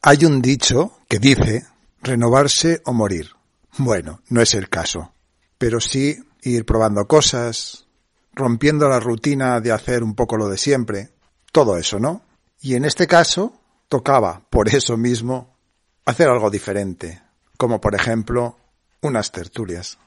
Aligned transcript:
Hay 0.00 0.24
un 0.24 0.40
dicho 0.40 0.92
que 1.08 1.18
dice 1.18 1.66
renovarse 2.02 2.80
o 2.84 2.92
morir. 2.92 3.30
Bueno, 3.78 4.20
no 4.28 4.40
es 4.40 4.54
el 4.54 4.68
caso, 4.68 5.12
pero 5.58 5.80
sí 5.80 6.16
ir 6.42 6.64
probando 6.64 7.08
cosas, 7.08 7.88
rompiendo 8.32 8.88
la 8.88 9.00
rutina 9.00 9.60
de 9.60 9.72
hacer 9.72 10.04
un 10.04 10.14
poco 10.14 10.36
lo 10.36 10.48
de 10.48 10.56
siempre, 10.56 11.10
todo 11.50 11.76
eso, 11.76 11.98
¿no? 11.98 12.22
Y 12.60 12.76
en 12.76 12.84
este 12.84 13.08
caso 13.08 13.60
tocaba, 13.88 14.42
por 14.50 14.68
eso 14.68 14.96
mismo, 14.96 15.56
hacer 16.04 16.28
algo 16.28 16.48
diferente, 16.48 17.20
como 17.56 17.80
por 17.80 17.96
ejemplo 17.96 18.56
unas 19.02 19.32
tertulias. 19.32 19.98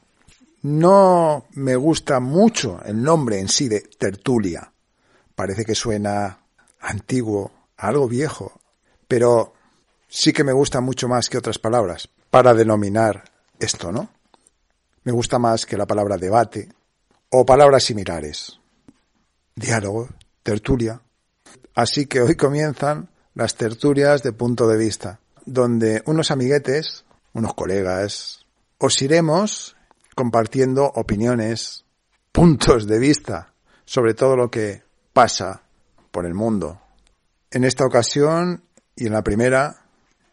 No 0.61 1.47
me 1.51 1.75
gusta 1.75 2.21
mucho 2.21 2.79
el 2.85 3.03
nombre 3.03 3.39
en 3.39 3.49
sí 3.49 3.67
de 3.67 3.81
tertulia. 3.81 4.71
Parece 5.35 5.65
que 5.65 5.75
suena 5.75 6.39
antiguo, 6.79 7.51
algo 7.75 8.07
viejo, 8.07 8.53
pero 9.07 9.53
sí 10.11 10.33
que 10.33 10.43
me 10.43 10.51
gusta 10.51 10.81
mucho 10.81 11.07
más 11.07 11.29
que 11.29 11.37
otras 11.37 11.57
palabras 11.57 12.09
para 12.29 12.53
denominar 12.53 13.23
esto, 13.59 13.91
¿no? 13.91 14.09
Me 15.03 15.11
gusta 15.13 15.39
más 15.39 15.65
que 15.65 15.77
la 15.77 15.87
palabra 15.87 16.17
debate 16.17 16.69
o 17.29 17.45
palabras 17.45 17.85
similares. 17.85 18.59
Diálogo, 19.55 20.09
tertulia. 20.43 21.01
Así 21.73 22.05
que 22.05 22.21
hoy 22.21 22.35
comienzan 22.35 23.09
las 23.33 23.55
tertulias 23.55 24.21
de 24.21 24.33
punto 24.33 24.67
de 24.67 24.77
vista, 24.77 25.19
donde 25.45 26.03
unos 26.05 26.29
amiguetes, 26.29 27.05
unos 27.33 27.53
colegas, 27.53 28.45
os 28.77 29.01
iremos 29.01 29.77
compartiendo 30.13 30.91
opiniones, 30.93 31.85
puntos 32.33 32.85
de 32.85 32.99
vista 32.99 33.53
sobre 33.85 34.13
todo 34.13 34.35
lo 34.35 34.51
que 34.51 34.83
pasa 35.13 35.63
por 36.11 36.25
el 36.25 36.33
mundo. 36.33 36.81
En 37.49 37.63
esta 37.63 37.85
ocasión 37.85 38.63
y 38.95 39.07
en 39.07 39.13
la 39.13 39.23
primera 39.23 39.80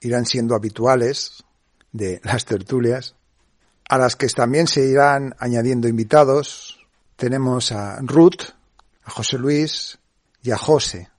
irán 0.01 0.27
siendo 0.27 0.55
habituales 0.55 1.45
de 1.93 2.21
las 2.25 2.45
tertulias, 2.45 3.15
a 3.89 3.99
las 3.99 4.17
que 4.17 4.27
también 4.29 4.67
se 4.67 4.87
irán 4.87 5.35
añadiendo 5.39 5.89
invitados. 5.89 6.79
Tenemos 7.17 7.73
a 7.73 7.99
Ruth, 8.03 8.43
a 9.05 9.11
José 9.11 9.39
Luis 9.39 9.99
y 10.43 10.51
a 10.51 10.59
José. 10.59 11.11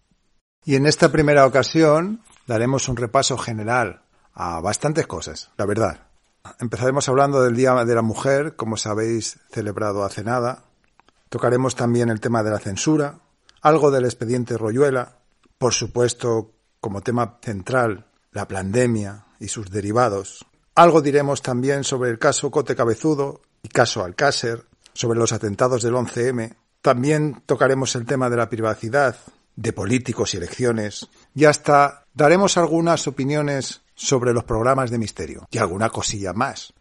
Y 0.63 0.75
en 0.75 0.85
esta 0.85 1.11
primera 1.11 1.45
ocasión 1.45 2.21
daremos 2.45 2.87
un 2.89 2.97
repaso 2.97 3.37
general 3.37 4.03
a 4.33 4.61
bastantes 4.61 5.07
cosas, 5.07 5.51
la 5.57 5.65
verdad. 5.65 6.07
Empezaremos 6.59 7.09
hablando 7.09 7.41
del 7.41 7.55
Día 7.55 7.73
de 7.83 7.95
la 7.95 8.01
Mujer, 8.01 8.55
como 8.55 8.77
sabéis, 8.77 9.39
celebrado 9.51 10.03
hace 10.03 10.23
nada. 10.23 10.63
Tocaremos 11.29 11.75
también 11.75 12.09
el 12.09 12.19
tema 12.21 12.43
de 12.43 12.51
la 12.51 12.59
censura, 12.59 13.19
algo 13.61 13.91
del 13.91 14.05
expediente 14.05 14.57
Royuela, 14.57 15.17
por 15.57 15.73
supuesto, 15.73 16.53
como 16.79 17.01
tema 17.01 17.39
central, 17.41 18.08
la 18.31 18.47
pandemia 18.47 19.25
y 19.39 19.47
sus 19.47 19.69
derivados. 19.69 20.45
Algo 20.75 21.01
diremos 21.01 21.41
también 21.41 21.83
sobre 21.83 22.09
el 22.09 22.19
caso 22.19 22.51
Cote 22.51 22.75
Cabezudo 22.75 23.41
y 23.63 23.69
caso 23.69 24.03
Alcácer, 24.03 24.65
sobre 24.93 25.19
los 25.19 25.31
atentados 25.31 25.81
del 25.81 25.93
11M. 25.93 26.55
También 26.81 27.41
tocaremos 27.45 27.95
el 27.95 28.05
tema 28.05 28.29
de 28.29 28.37
la 28.37 28.49
privacidad, 28.49 29.17
de 29.55 29.73
políticos 29.73 30.33
y 30.33 30.37
elecciones, 30.37 31.09
y 31.35 31.45
hasta 31.45 32.05
daremos 32.13 32.57
algunas 32.57 33.07
opiniones 33.07 33.81
sobre 33.95 34.33
los 34.33 34.45
programas 34.45 34.89
de 34.89 34.97
misterio 34.97 35.47
y 35.51 35.57
alguna 35.57 35.89
cosilla 35.89 36.31
más. 36.31 36.73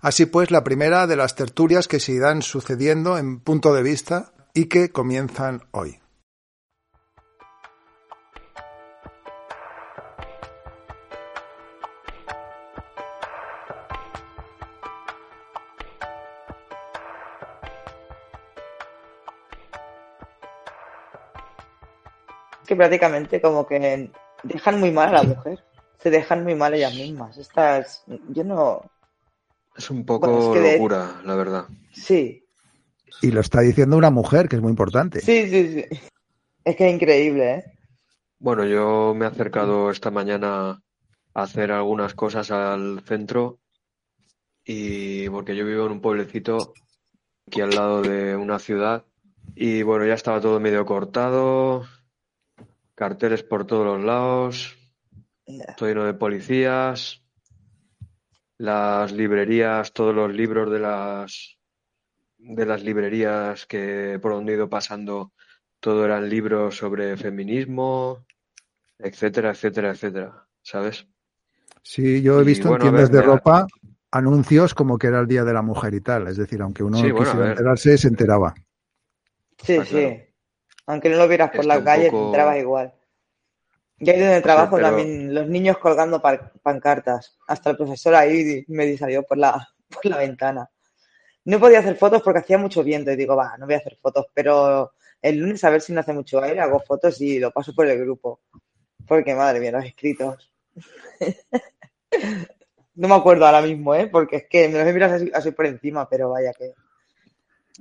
Así 0.00 0.26
pues, 0.26 0.50
la 0.50 0.62
primera 0.62 1.06
de 1.06 1.16
las 1.16 1.34
tertulias 1.34 1.88
que 1.88 2.00
se 2.00 2.12
irán 2.12 2.42
sucediendo 2.42 3.16
en 3.16 3.40
punto 3.40 3.72
de 3.72 3.82
vista 3.82 4.32
y 4.52 4.66
que 4.66 4.90
comienzan 4.90 5.62
hoy. 5.70 5.98
Que 22.66 22.76
prácticamente 22.76 23.40
como 23.40 23.66
que 23.66 24.10
dejan 24.42 24.80
muy 24.80 24.90
mal 24.90 25.08
a 25.08 25.22
la 25.22 25.22
mujer. 25.22 25.64
Se 25.98 26.10
dejan 26.10 26.44
muy 26.44 26.54
mal 26.54 26.74
ellas 26.74 26.94
mismas. 26.94 27.38
Estas, 27.38 28.04
yo 28.28 28.44
no. 28.44 28.82
Es 29.76 29.90
un 29.90 30.04
poco 30.04 30.54
locura, 30.54 31.20
la 31.24 31.34
verdad. 31.34 31.64
Sí. 31.92 32.44
Y 33.22 33.30
lo 33.30 33.40
está 33.40 33.60
diciendo 33.60 33.96
una 33.96 34.10
mujer, 34.10 34.48
que 34.48 34.56
es 34.56 34.62
muy 34.62 34.70
importante. 34.70 35.20
Sí, 35.20 35.48
sí, 35.48 35.72
sí. 35.72 35.98
Es 36.64 36.76
que 36.76 36.88
es 36.88 36.94
increíble, 36.94 37.54
¿eh? 37.54 37.64
Bueno, 38.38 38.66
yo 38.66 39.14
me 39.16 39.24
he 39.24 39.28
acercado 39.28 39.90
esta 39.90 40.10
mañana 40.10 40.82
a 41.32 41.42
hacer 41.42 41.72
algunas 41.72 42.14
cosas 42.14 42.50
al 42.50 43.00
centro 43.06 43.58
y 44.64 45.28
porque 45.30 45.56
yo 45.56 45.64
vivo 45.64 45.86
en 45.86 45.92
un 45.92 46.00
pueblecito 46.00 46.74
aquí 47.46 47.60
al 47.60 47.70
lado 47.70 48.02
de 48.02 48.36
una 48.36 48.58
ciudad 48.58 49.04
y 49.54 49.82
bueno, 49.82 50.04
ya 50.04 50.14
estaba 50.14 50.40
todo 50.40 50.60
medio 50.60 50.84
cortado, 50.84 51.86
carteles 52.96 53.44
por 53.44 53.66
todos 53.66 53.86
los 53.86 54.04
lados, 54.04 54.76
todo 55.76 55.88
lleno 55.88 56.04
de 56.04 56.14
policías, 56.14 57.22
las 58.58 59.12
librerías, 59.12 59.92
todos 59.92 60.14
los 60.14 60.32
libros 60.32 60.72
de 60.72 60.80
las 60.80 61.56
de 62.38 62.66
las 62.66 62.82
librerías 62.82 63.66
que 63.66 64.18
por 64.20 64.32
donde 64.32 64.52
he 64.52 64.56
ido 64.56 64.68
pasando, 64.68 65.32
todo 65.78 66.04
eran 66.04 66.28
libros 66.28 66.76
sobre 66.76 67.16
feminismo, 67.16 68.24
etcétera, 68.98 69.50
etcétera, 69.50 69.90
etcétera, 69.90 70.46
¿sabes? 70.62 71.06
Sí, 71.82 72.22
yo 72.22 72.40
he 72.40 72.44
visto 72.44 72.72
en 72.72 72.80
tiendas 72.80 73.10
de 73.10 73.22
ropa 73.22 73.66
anuncios 74.10 74.74
como 74.74 74.98
que 74.98 75.08
era 75.08 75.20
el 75.20 75.26
Día 75.26 75.44
de 75.44 75.52
la 75.52 75.62
Mujer 75.62 75.94
y 75.94 76.00
tal, 76.00 76.28
es 76.28 76.36
decir, 76.36 76.62
aunque 76.62 76.82
uno 76.82 76.96
quisiera 76.96 77.50
enterarse, 77.50 77.98
se 77.98 78.08
enteraba. 78.08 78.54
Sí, 79.62 79.78
sí. 79.84 80.26
Aunque 80.86 81.08
no 81.08 81.16
lo 81.16 81.28
vieras 81.28 81.50
por 81.50 81.64
la 81.64 81.82
calle, 81.82 82.10
te 82.10 82.16
entrabas 82.16 82.58
igual. 82.58 82.92
Y 83.98 84.10
ahí 84.10 84.20
donde 84.20 84.40
trabajo 84.42 84.78
también 84.78 85.34
los 85.34 85.48
niños 85.48 85.78
colgando 85.78 86.22
pancartas. 86.62 87.38
Hasta 87.48 87.70
el 87.70 87.76
profesor 87.76 88.14
ahí 88.14 88.64
me 88.68 88.96
salió 88.96 89.22
por 89.22 89.38
la, 89.38 89.68
por 89.88 90.06
la 90.06 90.18
ventana. 90.18 90.70
No 91.44 91.60
podía 91.60 91.78
hacer 91.78 91.96
fotos 91.96 92.22
porque 92.22 92.40
hacía 92.40 92.58
mucho 92.58 92.82
viento 92.82 93.10
y 93.10 93.16
digo, 93.16 93.36
va, 93.36 93.56
no 93.56 93.66
voy 93.66 93.74
a 93.74 93.78
hacer 93.78 93.96
fotos, 93.96 94.26
pero 94.34 94.92
el 95.22 95.36
lunes 95.36 95.62
a 95.64 95.70
ver 95.70 95.80
si 95.80 95.92
no 95.92 96.00
hace 96.00 96.12
mucho 96.12 96.42
aire, 96.42 96.60
hago 96.60 96.80
fotos 96.80 97.20
y 97.20 97.38
lo 97.38 97.52
paso 97.52 97.72
por 97.74 97.86
el 97.86 97.98
grupo. 97.98 98.40
Porque 99.06 99.34
madre 99.34 99.60
mía, 99.60 99.72
los 99.72 99.84
escritos. 99.84 100.52
no 102.96 103.08
me 103.08 103.14
acuerdo 103.14 103.46
ahora 103.46 103.62
mismo, 103.62 103.94
¿eh? 103.94 104.08
Porque 104.08 104.36
es 104.36 104.46
que 104.48 104.68
me 104.68 104.78
los 104.78 104.88
he 104.88 104.92
mirado 104.92 105.24
así 105.32 105.52
por 105.52 105.66
encima, 105.66 106.08
pero 106.08 106.30
vaya 106.30 106.52
que 106.52 106.74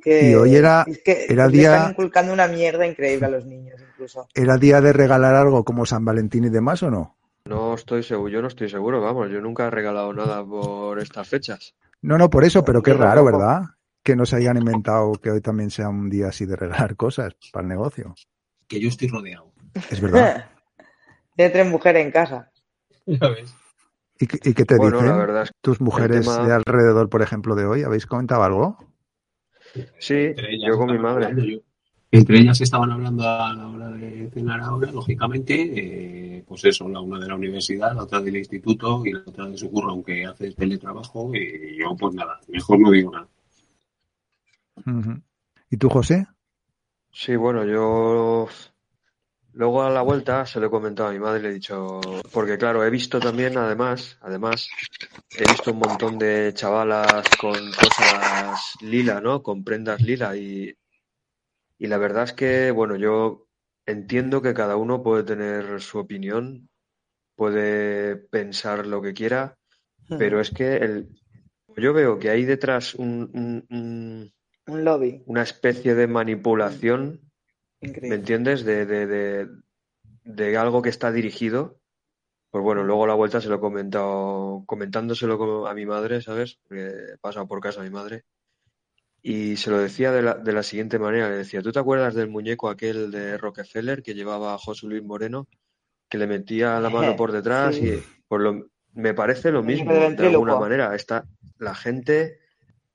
y 0.03 0.33
hoy 0.33 0.55
era, 0.55 0.85
era 1.05 1.47
día. 1.47 1.75
Están 1.75 1.91
inculcando 1.91 2.33
una 2.33 2.47
mierda 2.47 2.85
increíble 2.85 3.25
a 3.25 3.29
los 3.29 3.45
niños, 3.45 3.79
incluso. 3.81 4.27
¿Era 4.33 4.57
día 4.57 4.81
de 4.81 4.93
regalar 4.93 5.35
algo 5.35 5.63
como 5.63 5.85
San 5.85 6.03
Valentín 6.03 6.45
y 6.45 6.49
demás 6.49 6.83
o 6.83 6.91
no? 6.91 7.17
No 7.45 7.75
estoy 7.75 8.01
seguro, 8.01 8.29
yo 8.29 8.41
no 8.41 8.47
estoy 8.47 8.69
seguro, 8.69 9.01
vamos, 9.01 9.29
yo 9.29 9.39
nunca 9.39 9.67
he 9.67 9.69
regalado 9.69 10.11
nada 10.13 10.43
por 10.43 10.99
estas 10.99 11.27
fechas. 11.27 11.75
No, 12.01 12.17
no, 12.17 12.29
por 12.29 12.43
eso, 12.43 12.63
pero 12.63 12.81
qué 12.81 12.93
raro, 12.93 13.23
¿verdad? 13.23 13.61
Que 14.03 14.15
no 14.15 14.25
se 14.25 14.35
hayan 14.37 14.57
inventado 14.57 15.13
que 15.13 15.31
hoy 15.31 15.41
también 15.41 15.69
sea 15.69 15.89
un 15.89 16.09
día 16.09 16.27
así 16.27 16.45
de 16.45 16.55
regalar 16.55 16.95
cosas 16.95 17.35
para 17.51 17.63
el 17.63 17.69
negocio. 17.69 18.15
Que 18.67 18.79
yo 18.79 18.89
estoy 18.89 19.09
rodeado. 19.09 19.51
Es 19.91 20.01
verdad. 20.01 20.49
de 21.37 21.49
tres 21.49 21.67
mujeres 21.67 22.05
en 22.05 22.11
casa. 22.11 22.51
Ya 23.05 23.29
ves. 23.29 23.53
¿Y, 24.17 24.27
qué 24.27 24.65
te 24.65 24.75
dicen 24.75 25.45
tus 25.61 25.81
mujeres 25.81 26.25
de 26.25 26.53
alrededor, 26.53 27.09
por 27.09 27.21
ejemplo, 27.21 27.53
de 27.55 27.65
hoy? 27.65 27.83
¿Habéis 27.83 28.05
comentado 28.05 28.43
algo? 28.43 28.77
Sí, 29.99 30.33
yo 30.65 30.77
con 30.77 30.91
mi 30.91 30.99
madre. 30.99 31.61
Entre 32.11 32.39
ellas 32.39 32.61
estaban 32.61 32.91
hablando 32.91 33.27
a 33.27 33.53
la 33.53 33.67
hora 33.67 33.89
de 33.89 34.29
cenar 34.29 34.61
ahora, 34.61 34.91
lógicamente, 34.91 36.37
eh, 36.37 36.43
pues 36.47 36.63
eso, 36.63 36.87
la 36.87 37.01
una 37.01 37.19
de 37.19 37.27
la 37.27 37.35
universidad, 37.35 37.93
la 37.93 38.03
otra 38.03 38.21
del 38.21 38.37
instituto 38.37 39.05
y 39.05 39.11
la 39.11 39.19
otra 39.25 39.47
de 39.47 39.57
su 39.57 39.69
curro, 39.69 39.91
aunque 39.91 40.25
hace 40.25 40.51
teletrabajo, 40.51 41.31
y 41.35 41.77
yo 41.77 41.95
pues 41.97 42.13
nada, 42.15 42.39
mejor 42.47 42.79
no 42.79 42.91
digo 42.91 43.11
nada. 43.11 43.27
¿Y 45.69 45.77
tú, 45.77 45.89
José? 45.89 46.27
Sí, 47.11 47.35
bueno, 47.35 47.65
yo 47.65 48.47
Luego 49.55 49.83
a 49.83 49.89
la 49.89 50.01
vuelta 50.01 50.45
se 50.45 50.59
lo 50.59 50.67
he 50.67 50.69
comentado 50.69 51.07
a 51.07 51.13
mi 51.13 51.19
madre 51.19 51.39
y 51.39 51.43
le 51.43 51.49
he 51.49 51.53
dicho, 51.53 52.01
porque 52.33 52.57
claro, 52.57 52.83
he 52.83 52.89
visto 52.89 53.21
también, 53.21 53.57
además, 53.57 54.17
además, 54.19 54.67
he 55.37 55.49
visto 55.49 55.71
un 55.71 55.79
montón 55.79 56.19
de 56.19 56.51
chavalas 56.53 57.23
con 57.39 57.53
cosas 57.53 58.73
lila, 58.81 59.21
¿no? 59.21 59.41
Con 59.41 59.63
prendas 59.63 60.01
lila 60.01 60.35
y, 60.35 60.75
y 61.79 61.87
la 61.87 61.97
verdad 61.97 62.25
es 62.25 62.33
que, 62.33 62.71
bueno, 62.71 62.97
yo 62.97 63.47
entiendo 63.85 64.41
que 64.41 64.53
cada 64.53 64.75
uno 64.75 65.01
puede 65.01 65.23
tener 65.23 65.79
su 65.79 65.99
opinión, 65.99 66.67
puede 67.37 68.17
pensar 68.17 68.85
lo 68.85 69.01
que 69.01 69.13
quiera, 69.13 69.57
pero 70.19 70.41
es 70.41 70.51
que 70.51 70.75
el, 70.75 71.07
yo 71.77 71.93
veo 71.93 72.19
que 72.19 72.29
hay 72.29 72.43
detrás 72.43 72.93
un, 72.93 73.65
un, 73.69 74.33
un 74.67 74.83
lobby, 74.83 75.23
una 75.27 75.43
especie 75.43 75.95
de 75.95 76.07
manipulación 76.07 77.24
¿Me 78.01 78.15
entiendes? 78.15 78.63
De, 78.63 78.85
de, 78.85 79.47
de, 80.23 80.57
algo 80.57 80.81
que 80.81 80.89
está 80.89 81.11
dirigido 81.11 81.79
Pues 82.51 82.63
bueno, 82.63 82.83
luego 82.83 83.07
la 83.07 83.13
vuelta 83.13 83.41
se 83.41 83.49
lo 83.49 83.55
he 83.55 83.59
comentado, 83.59 84.63
comentándoselo 84.65 85.67
a 85.67 85.73
mi 85.73 85.85
madre, 85.85 86.21
¿sabes? 86.21 86.59
Porque 86.63 86.87
he 87.13 87.17
pasado 87.19 87.47
por 87.47 87.61
casa 87.61 87.81
a 87.81 87.83
mi 87.83 87.89
madre. 87.89 88.23
Y 89.21 89.57
se 89.57 89.71
lo 89.71 89.79
decía 89.79 90.11
de 90.11 90.21
la, 90.21 90.35
de 90.35 90.53
la 90.53 90.61
siguiente 90.61 90.99
manera, 90.99 91.29
le 91.29 91.37
decía, 91.37 91.61
¿tú 91.61 91.71
te 91.71 91.79
acuerdas 91.79 92.13
del 92.13 92.29
muñeco 92.29 92.69
aquel 92.69 93.09
de 93.09 93.37
Rockefeller 93.37 94.03
que 94.03 94.13
llevaba 94.13 94.53
a 94.53 94.59
José 94.59 94.85
Luis 94.85 95.03
Moreno? 95.03 95.47
Que 96.07 96.19
le 96.19 96.27
metía 96.27 96.79
la 96.79 96.91
mano 96.91 97.15
por 97.15 97.31
detrás 97.31 97.75
y 97.77 98.03
por 98.27 98.41
lo, 98.41 98.69
me 98.95 99.13
parece 99.13 99.51
lo 99.51 99.63
mismo, 99.63 99.93
de 99.93 100.27
alguna 100.27 100.57
manera. 100.57 100.95
Está, 100.95 101.25
la 101.57 101.75
gente 101.75 102.39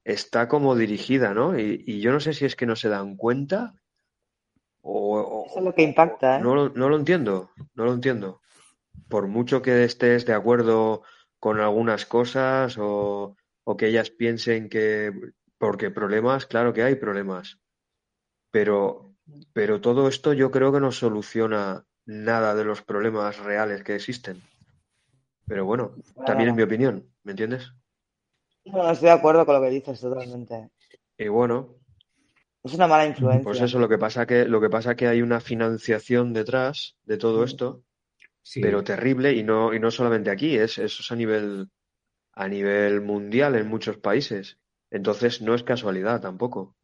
está 0.05 0.49
como 0.49 0.75
dirigida, 0.75 1.35
¿no? 1.35 1.59
Y, 1.59 2.01
yo 2.01 2.13
no 2.13 2.21
sé 2.21 2.33
si 2.33 2.45
es 2.45 2.57
que 2.57 2.67
no 2.67 2.75
se 2.77 2.89
dan 2.89 3.17
cuenta 3.17 3.75
o... 4.83 5.45
Eso 5.47 5.59
es 5.59 5.65
lo 5.65 5.75
que 5.75 5.83
impacta, 5.83 6.39
¿eh? 6.39 6.43
No, 6.43 6.69
no 6.69 6.89
lo 6.89 6.97
entiendo, 6.97 7.51
no 7.75 7.85
lo 7.85 7.93
entiendo. 7.93 8.41
Por 9.09 9.27
mucho 9.27 9.63
que 9.63 9.85
estés 9.85 10.27
de 10.27 10.35
acuerdo 10.35 11.03
con 11.39 11.61
algunas 11.61 12.07
cosas 12.07 12.77
o, 12.79 13.37
o 13.65 13.77
que 13.77 13.89
ellas 13.89 14.11
piensen 14.11 14.69
que... 14.69 15.13
Porque 15.59 15.91
problemas, 15.91 16.47
claro 16.47 16.73
que 16.73 16.83
hay 16.83 16.95
problemas. 16.95 17.61
Pero, 18.51 19.15
pero 19.53 19.81
todo 19.81 20.09
esto 20.09 20.33
yo 20.33 20.51
creo 20.51 20.73
que 20.73 20.81
no 20.81 20.91
soluciona 20.91 21.85
nada 22.07 22.55
de 22.55 22.65
los 22.65 22.83
problemas 22.83 23.39
reales 23.39 23.83
que 23.83 23.95
existen. 23.95 24.41
Pero 25.47 25.67
bueno, 25.67 25.97
también 26.25 26.51
es 26.51 26.57
mi 26.57 26.63
opinión, 26.63 27.13
¿me 27.25 27.33
entiendes? 27.33 27.73
No, 28.65 28.91
estoy 28.91 29.09
de 29.09 29.15
acuerdo 29.15 29.45
con 29.45 29.57
lo 29.57 29.63
que 29.63 29.71
dices 29.71 30.01
totalmente. 30.01 30.71
Y 31.19 31.29
bueno. 31.29 31.80
Es 32.63 32.75
una 32.75 32.87
mala 32.87 33.07
influencia. 33.07 33.43
Pues 33.43 33.61
eso, 33.61 33.79
lo 33.79 33.89
que 33.89 33.99
pasa 33.99 34.27
que, 34.27 34.45
lo 34.45 34.61
que 34.61 34.69
pasa 34.69 34.95
que 34.95 35.07
hay 35.07 35.23
una 35.23 35.41
financiación 35.41 36.33
detrás 36.33 36.97
de 37.05 37.17
todo 37.17 37.45
esto, 37.45 37.83
pero 38.55 38.85
terrible, 38.85 39.33
y 39.35 39.43
no, 39.43 39.73
y 39.73 39.81
no 39.81 39.91
solamente 39.91 40.31
aquí, 40.31 40.57
es, 40.57 40.79
eso 40.79 41.03
es 41.03 41.11
a 41.11 41.17
nivel, 41.17 41.69
a 42.33 42.49
nivel 42.49 43.01
mundial 43.01 43.57
en 43.57 43.69
muchos 43.69 43.97
países. 43.99 44.59
Entonces 44.91 45.41
no 45.41 45.55
es 45.55 45.63
casualidad 45.63 46.21
tampoco. 46.21 46.77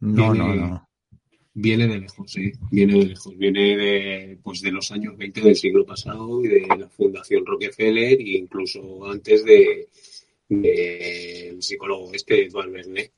No, 0.00 0.34
no, 0.34 0.54
no 0.54 0.90
viene 1.54 1.88
de 1.88 2.00
lejos, 2.00 2.30
sí, 2.30 2.52
viene 2.70 2.98
de 2.98 3.06
lejos, 3.06 3.36
viene 3.36 3.76
de, 3.76 4.38
pues 4.42 4.60
de 4.60 4.72
los 4.72 4.90
años 4.92 5.16
20 5.16 5.40
del 5.40 5.56
siglo 5.56 5.84
pasado 5.84 6.44
y 6.44 6.48
de 6.48 6.66
la 6.66 6.88
Fundación 6.88 7.44
Rockefeller 7.44 8.20
e 8.20 8.38
incluso 8.38 9.06
antes 9.06 9.44
de, 9.44 9.88
el 10.48 11.62
psicólogo 11.62 12.12
este, 12.12 12.46
Edward 12.46 12.70
Bernet, 12.70 13.12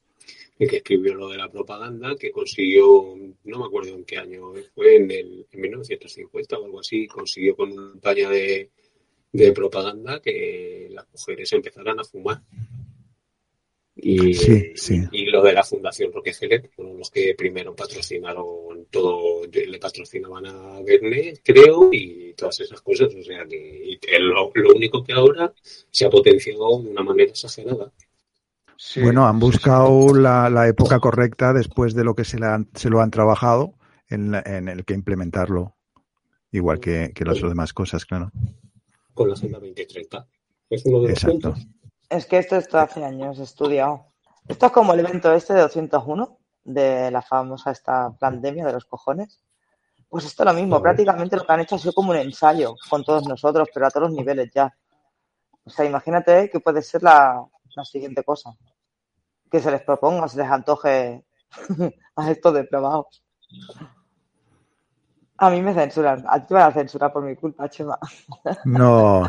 que 0.58 0.76
escribió 0.76 1.14
lo 1.14 1.28
de 1.28 1.38
la 1.38 1.50
propaganda, 1.50 2.14
que 2.16 2.30
consiguió, 2.30 3.16
no 3.44 3.58
me 3.58 3.64
acuerdo 3.64 3.94
en 3.94 4.04
qué 4.04 4.18
año, 4.18 4.52
fue 4.74 4.96
en, 4.96 5.10
el, 5.10 5.46
en 5.50 5.60
1950 5.60 6.58
o 6.58 6.64
algo 6.64 6.80
así, 6.80 7.06
consiguió 7.06 7.56
con 7.56 7.72
una 7.72 7.90
campaña 7.90 8.30
de, 8.30 8.70
de 9.32 9.52
propaganda 9.52 10.20
que 10.20 10.88
las 10.90 11.06
mujeres 11.10 11.52
empezaran 11.52 11.98
a 11.98 12.04
fumar 12.04 12.42
y, 13.94 14.32
y 15.12 15.26
lo 15.26 15.42
de 15.42 15.52
la 15.52 15.62
Fundación 15.62 16.12
Rockefeller, 16.12 16.68
fueron 16.74 16.98
los 16.98 17.10
que 17.10 17.34
primero 17.34 17.76
patrocinaron 17.76 18.86
todo, 18.90 19.46
le 19.46 19.78
patrocinaban 19.78 20.46
a 20.46 20.80
Verne, 20.82 21.34
creo, 21.42 21.90
y 21.92 22.32
todas 22.32 22.60
esas 22.60 22.80
cosas. 22.80 23.14
O 23.14 23.22
sea 23.22 23.44
que 23.44 23.98
lo, 24.18 24.50
único 24.74 25.04
que 25.04 25.12
ahora 25.12 25.52
se 25.90 26.06
ha 26.06 26.10
potenciado 26.10 26.82
de 26.82 26.90
una 26.90 27.02
manera 27.02 27.30
exagerada. 27.30 27.92
Bueno, 29.02 29.26
han 29.26 29.38
buscado 29.38 30.14
la, 30.14 30.68
época 30.68 31.00
correcta 31.00 31.52
después 31.52 31.94
de 31.94 32.04
lo 32.04 32.14
que 32.14 32.24
se, 32.24 32.38
se 32.74 32.90
lo 32.90 33.00
han 33.00 33.10
trabajado 33.10 33.74
en, 34.08 34.34
en, 34.34 34.68
el 34.68 34.84
que 34.84 34.94
implementarlo, 34.94 35.76
igual 36.50 36.80
que, 36.80 37.12
que 37.14 37.24
las 37.24 37.40
demás 37.40 37.72
cosas, 37.72 38.04
claro. 38.04 38.30
Con 39.14 39.28
la 39.28 39.34
Agenda 39.34 39.58
2030. 39.58 40.26
Es 40.70 40.86
uno 40.86 41.00
de 41.02 41.08
los 41.08 41.22
Exacto. 41.22 41.54
Es 42.08 42.26
que 42.26 42.38
esto 42.38 42.56
está 42.56 42.82
hace 42.82 43.04
años 43.04 43.38
estudiado. 43.38 44.06
Esto 44.48 44.66
es 44.66 44.72
como 44.72 44.92
el 44.92 45.00
evento 45.00 45.32
este 45.32 45.54
de 45.54 45.60
201, 45.60 46.38
de 46.64 47.10
la 47.10 47.22
famosa 47.22 47.70
esta 47.70 48.10
pandemia 48.18 48.66
de 48.66 48.72
los 48.72 48.84
cojones. 48.84 49.40
Pues 50.08 50.26
esto 50.26 50.42
es 50.42 50.46
lo 50.46 50.54
mismo, 50.54 50.82
prácticamente 50.82 51.36
lo 51.36 51.44
que 51.46 51.52
han 51.52 51.60
hecho 51.60 51.76
ha 51.76 51.78
sido 51.78 51.94
como 51.94 52.10
un 52.10 52.18
ensayo 52.18 52.74
con 52.90 53.02
todos 53.02 53.26
nosotros, 53.26 53.68
pero 53.72 53.86
a 53.86 53.90
todos 53.90 54.08
los 54.08 54.16
niveles 54.16 54.50
ya. 54.54 54.76
O 55.64 55.70
sea, 55.70 55.86
imagínate 55.86 56.50
que 56.50 56.60
puede 56.60 56.82
ser 56.82 57.02
la, 57.02 57.42
siguiente 57.84 58.22
cosa. 58.22 58.50
Que 59.52 59.60
se 59.60 59.70
les 59.70 59.82
proponga, 59.82 60.26
se 60.26 60.38
les 60.38 60.50
antoje 60.50 61.24
a 62.16 62.30
estos 62.30 62.54
depravados. 62.54 63.22
A 65.36 65.50
mí 65.50 65.62
me 65.62 65.74
censuran. 65.74 66.24
A 66.26 66.40
ti 66.40 66.46
te 66.48 66.54
van 66.54 66.70
a 66.70 66.72
censurar 66.72 67.12
por 67.12 67.22
mi 67.22 67.36
culpa, 67.36 67.68
Chema. 67.68 67.98
No, 68.64 69.22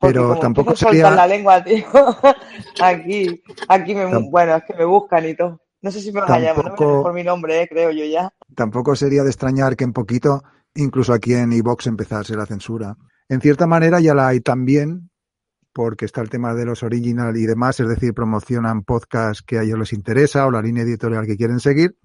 pero 0.00 0.38
tampoco 0.38 0.76
sería... 0.76 1.10
la 1.10 1.26
lengua, 1.26 1.62
tío. 1.62 1.84
aquí, 2.82 3.42
aquí 3.68 3.94
me, 3.94 4.06
bueno, 4.30 4.56
es 4.56 4.64
que 4.64 4.74
me 4.74 4.84
buscan 4.84 5.26
y 5.26 5.34
todo. 5.34 5.60
No 5.80 5.90
sé 5.90 6.00
si 6.00 6.12
me 6.12 6.20
van 6.20 6.32
a 6.32 6.38
llamar 6.40 6.74
por 6.74 7.12
mi 7.12 7.22
nombre, 7.22 7.62
eh, 7.62 7.68
creo 7.68 7.90
yo 7.90 8.04
ya. 8.04 8.32
Tampoco 8.54 8.96
sería 8.96 9.22
de 9.22 9.30
extrañar 9.30 9.76
que 9.76 9.84
en 9.84 9.92
poquito, 9.92 10.42
incluso 10.74 11.12
aquí 11.12 11.34
en 11.34 11.52
iVox, 11.52 11.86
empezase 11.86 12.36
la 12.36 12.46
censura. 12.46 12.96
En 13.28 13.40
cierta 13.40 13.66
manera 13.66 14.00
ya 14.00 14.14
la 14.14 14.28
hay 14.28 14.40
también, 14.40 15.07
porque 15.78 16.06
está 16.06 16.22
el 16.22 16.28
tema 16.28 16.54
de 16.54 16.64
los 16.64 16.82
original 16.82 17.36
y 17.36 17.46
demás, 17.46 17.78
es 17.78 17.86
decir, 17.86 18.12
promocionan 18.12 18.82
podcasts 18.82 19.44
que 19.44 19.58
a 19.58 19.62
ellos 19.62 19.78
les 19.78 19.92
interesa 19.92 20.44
o 20.44 20.50
la 20.50 20.60
línea 20.60 20.82
editorial 20.82 21.24
que 21.24 21.36
quieren 21.36 21.60
seguir, 21.60 21.96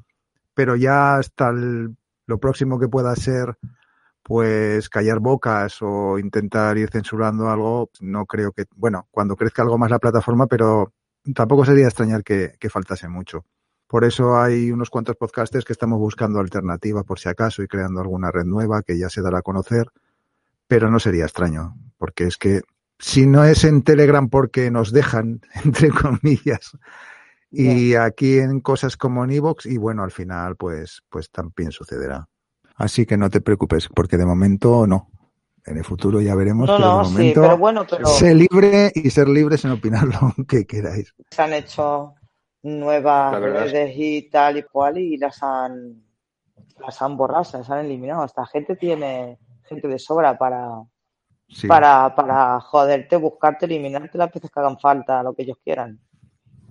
pero 0.53 0.75
ya 0.75 1.15
hasta 1.15 1.51
lo 1.51 2.37
próximo 2.37 2.79
que 2.79 2.87
pueda 2.87 3.15
ser 3.15 3.57
pues 4.21 4.89
callar 4.89 5.17
bocas 5.21 5.81
o 5.81 6.19
intentar 6.19 6.77
ir 6.77 6.91
censurando 6.91 7.49
algo, 7.49 7.89
no 7.99 8.27
creo 8.27 8.51
que, 8.51 8.65
bueno, 8.75 9.07
cuando 9.09 9.35
crezca 9.35 9.63
algo 9.63 9.79
más 9.79 9.89
la 9.89 9.97
plataforma, 9.97 10.45
pero 10.45 10.93
tampoco 11.33 11.65
sería 11.65 11.87
extrañar 11.87 12.23
que, 12.23 12.55
faltase 12.69 13.07
mucho. 13.07 13.43
Por 13.87 14.03
eso 14.03 14.39
hay 14.39 14.71
unos 14.71 14.91
cuantos 14.91 15.15
podcasters 15.15 15.65
que 15.65 15.73
estamos 15.73 15.97
buscando 15.97 16.39
alternativa 16.39 17.01
por 17.01 17.17
si 17.17 17.27
acaso 17.27 17.63
y 17.63 17.67
creando 17.67 18.01
alguna 18.01 18.29
red 18.29 18.45
nueva 18.45 18.83
que 18.83 18.99
ya 18.99 19.09
se 19.09 19.23
dará 19.23 19.39
a 19.39 19.41
conocer, 19.41 19.87
pero 20.67 20.91
no 20.91 20.99
sería 20.99 21.23
extraño, 21.23 21.75
porque 21.97 22.25
es 22.25 22.37
que 22.37 22.61
si 23.03 23.27
no 23.27 23.43
es 23.43 23.65
en 23.65 23.83
Telegram 23.83 24.29
porque 24.29 24.71
nos 24.71 24.93
dejan, 24.93 25.41
entre 25.65 25.89
comillas, 25.89 26.71
y 27.51 27.95
aquí 27.95 28.39
en 28.39 28.61
cosas 28.61 28.95
como 28.97 29.23
en 29.25 29.31
Evox, 29.31 29.65
y 29.65 29.77
bueno, 29.77 30.03
al 30.03 30.11
final 30.11 30.55
pues, 30.55 31.03
pues 31.09 31.29
también 31.29 31.71
sucederá. 31.71 32.27
Así 32.75 33.05
que 33.05 33.17
no 33.17 33.29
te 33.29 33.41
preocupes, 33.41 33.89
porque 33.93 34.17
de 34.17 34.25
momento 34.25 34.87
no. 34.87 35.09
En 35.65 35.77
el 35.77 35.83
futuro 35.83 36.19
ya 36.19 36.35
veremos, 36.35 36.69
pero 36.69 36.97
de 36.97 37.03
momento 37.03 37.41
pero 37.41 37.57
bueno, 37.57 37.85
pero... 37.89 38.05
sé 38.07 38.35
libre 38.35 38.91
y 38.95 39.09
ser 39.09 39.29
libres 39.29 39.63
en 39.63 39.71
opinar 39.71 40.03
lo 40.37 40.45
que 40.45 40.65
queráis. 40.65 41.13
Se 41.31 41.41
han 41.41 41.53
hecho 41.53 42.15
nuevas 42.63 43.39
redes 43.39 43.93
y 43.95 44.29
tal 44.29 44.57
y 44.57 44.63
cual 44.63 44.97
y 44.97 45.17
las 45.17 45.41
han 45.43 46.03
las 46.79 47.01
han 47.01 47.15
borrado, 47.15 47.43
se 47.43 47.59
las 47.59 47.69
han 47.69 47.85
eliminado. 47.85 48.25
Esta 48.25 48.45
gente 48.45 48.75
tiene 48.75 49.37
gente 49.63 49.87
de 49.87 49.99
sobra 49.99 50.37
para 50.37 50.83
para, 51.67 52.15
para 52.15 52.59
joderte, 52.59 53.15
buscarte, 53.15 53.65
eliminarte 53.65 54.17
las 54.17 54.31
veces 54.31 54.49
que 54.51 54.59
hagan 54.59 54.79
falta, 54.79 55.23
lo 55.23 55.33
que 55.33 55.43
ellos 55.43 55.57
quieran. 55.63 55.99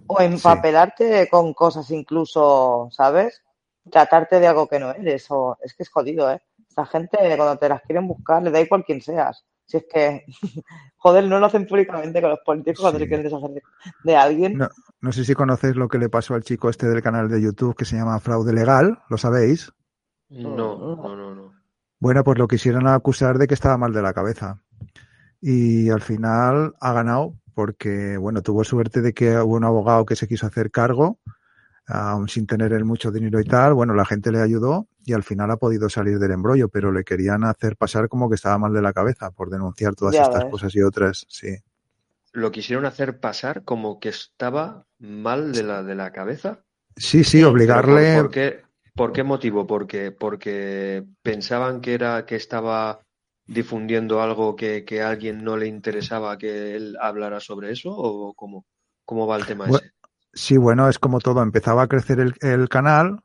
O 0.07 0.21
empapelarte 0.21 1.29
con 1.29 1.55
cosas 1.55 1.91
incluso, 1.91 2.89
¿sabes? 2.91 3.43
tratarte 3.91 4.41
de 4.41 4.47
algo 4.47 4.69
que 4.69 4.79
no 4.79 4.91
eres. 4.91 5.27
O, 5.31 5.57
es 5.62 5.75
que 5.75 5.83
es 5.83 5.91
jodido, 5.91 6.31
¿eh? 6.31 6.41
Esta 6.69 6.87
gente, 6.87 7.19
cuando 7.37 7.57
te 7.57 7.69
las 7.69 7.83
quieren 7.83 8.07
buscar, 8.07 8.43
le 8.43 8.51
da 8.51 8.61
igual 8.61 8.85
quién 8.85 9.01
seas. 9.01 9.45
Si 9.67 9.77
es 9.77 9.85
que, 9.93 10.25
joder, 10.97 11.25
no 11.25 11.39
lo 11.39 11.47
hacen 11.47 11.67
públicamente 11.67 12.21
con 12.21 12.31
los 12.31 12.41
políticos 12.41 12.81
cuando 12.81 12.99
se 12.99 13.09
quieren 13.09 13.25
deshacer 13.25 13.62
de, 14.05 14.17
alguien. 14.17 14.57
No, 14.57 14.69
no, 15.01 15.12
sé 15.12 15.25
si 15.25 15.35
conocéis 15.35 15.77
lo 15.77 15.89
que 15.89 15.99
le 15.99 16.09
pasó 16.09 16.35
al 16.35 16.45
chico 16.45 16.69
este 16.69 16.89
del 16.89 17.03
canal 17.03 17.29
de 17.29 17.43
YouTube 17.43 17.77
que 17.77 17.85
se 17.85 17.97
llama 17.97 18.21
Fraude 18.21 18.53
Legal, 18.53 19.03
¿lo 19.09 19.19
sabéis? 19.19 19.73
No, 20.31 20.57
no, 20.57 20.97
no, 20.97 21.35
no. 21.35 21.53
Bueno, 21.99 22.25
pues 22.25 22.39
lo 22.39 22.49
quisieron 22.49 22.89
acusar 22.89 23.39
de 23.39 23.47
que 23.47 23.55
estaba 23.55 23.77
mal 23.77 23.93
de 23.93 24.03
la 24.03 24.12
cabeza. 24.12 24.62
Y 25.41 25.91
al 25.91 26.01
final 26.01 26.75
ha 26.81 26.93
ganado 26.93 27.35
porque, 27.55 28.17
bueno, 28.17 28.43
tuvo 28.43 28.65
suerte 28.65 29.01
de 29.01 29.12
que 29.12 29.37
hubo 29.39 29.57
un 29.57 29.65
abogado 29.65 30.07
que 30.07 30.17
se 30.17 30.29
quiso 30.29 30.47
hacer 30.47 30.71
cargo 30.71 31.19
aún 31.87 32.29
sin 32.29 32.47
tener 32.47 32.73
él 32.73 32.85
mucho 32.85 33.11
dinero 33.11 33.41
y 33.41 33.45
tal, 33.45 33.75
bueno, 33.75 33.95
la 33.95 34.05
gente 34.05 34.31
le 34.31 34.41
ayudó 34.41 34.87
y 35.05 35.12
al 35.12 35.23
final 35.23 35.51
ha 35.51 35.57
podido 35.57 35.89
salir 35.89 36.19
del 36.19 36.31
embrollo, 36.31 36.69
pero 36.69 36.93
le 36.93 37.05
querían 37.05 37.45
hacer 37.45 37.77
pasar 37.77 38.09
como 38.09 38.29
que 38.29 38.37
estaba 38.37 38.59
mal 38.59 38.73
de 38.73 38.83
la 38.83 38.93
cabeza 38.93 39.31
por 39.31 39.51
denunciar 39.51 39.95
todas 39.95 40.15
estas 40.15 40.45
cosas 40.47 40.75
y 40.75 40.83
otras, 40.83 41.27
sí. 41.29 41.57
¿Lo 42.33 42.51
quisieron 42.51 42.87
hacer 42.87 43.21
pasar 43.21 43.65
como 43.65 44.01
que 44.01 44.09
estaba 44.09 44.87
mal 44.99 45.53
de 45.53 45.65
la, 45.65 45.83
de 45.83 45.95
la 45.95 46.12
cabeza? 46.12 46.61
Sí, 46.97 47.25
sí, 47.25 47.43
obligarle. 47.43 48.17
Por, 48.17 48.31
qué, 48.31 48.62
¿Por 48.95 49.12
qué 49.12 49.23
motivo? 49.23 49.67
Porque, 49.67 50.12
porque 50.12 51.05
pensaban 51.23 51.83
que 51.83 51.93
era 51.95 52.25
que 52.25 52.37
estaba 52.37 53.01
difundiendo 53.47 54.23
algo 54.23 54.57
que, 54.57 54.85
que 54.85 55.03
a 55.03 55.11
alguien 55.11 55.45
no 55.45 55.57
le 55.57 55.67
interesaba 55.67 56.39
que 56.39 56.77
él 56.77 56.97
hablara 57.01 57.41
sobre 57.41 57.73
eso 57.73 57.91
o 57.91 58.35
cómo, 58.35 58.67
cómo 59.05 59.27
va 59.27 59.37
el 59.37 59.47
tema 59.47 59.69
ese? 59.69 59.93
Sí, 60.35 60.57
bueno, 60.57 60.89
es 60.89 60.99
como 60.99 61.21
todo. 61.21 61.43
Empezaba 61.43 61.83
a 61.83 61.89
crecer 61.89 62.21
el, 62.21 62.35
el 62.41 62.69
canal 62.69 63.23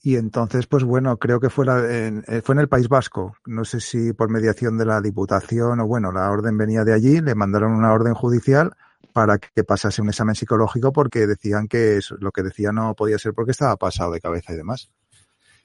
Y 0.00 0.16
entonces, 0.16 0.66
pues 0.66 0.84
bueno, 0.84 1.16
creo 1.18 1.40
que 1.40 1.50
fue, 1.50 1.66
en, 1.66 2.24
eh, 2.28 2.40
fue 2.44 2.54
en 2.54 2.60
el 2.60 2.68
País 2.68 2.88
Vasco. 2.88 3.36
No 3.46 3.64
sé 3.64 3.80
si 3.80 4.12
por 4.12 4.30
mediación 4.30 4.78
de 4.78 4.86
la 4.86 5.00
Diputación 5.00 5.80
o 5.80 5.86
bueno, 5.86 6.12
la 6.12 6.30
orden 6.30 6.56
venía 6.56 6.84
de 6.84 6.94
allí, 6.94 7.20
le 7.20 7.34
mandaron 7.34 7.72
una 7.72 7.92
orden 7.92 8.14
judicial 8.14 8.72
para 9.12 9.38
que 9.38 9.64
pasase 9.64 10.00
un 10.00 10.08
examen 10.08 10.34
psicológico 10.36 10.92
porque 10.92 11.26
decían 11.26 11.66
que 11.66 12.00
lo 12.20 12.30
que 12.30 12.42
decía 12.42 12.70
no 12.72 12.94
podía 12.94 13.18
ser 13.18 13.34
porque 13.34 13.50
estaba 13.50 13.76
pasado 13.76 14.12
de 14.12 14.20
cabeza 14.20 14.52
y 14.52 14.56
demás. 14.56 14.90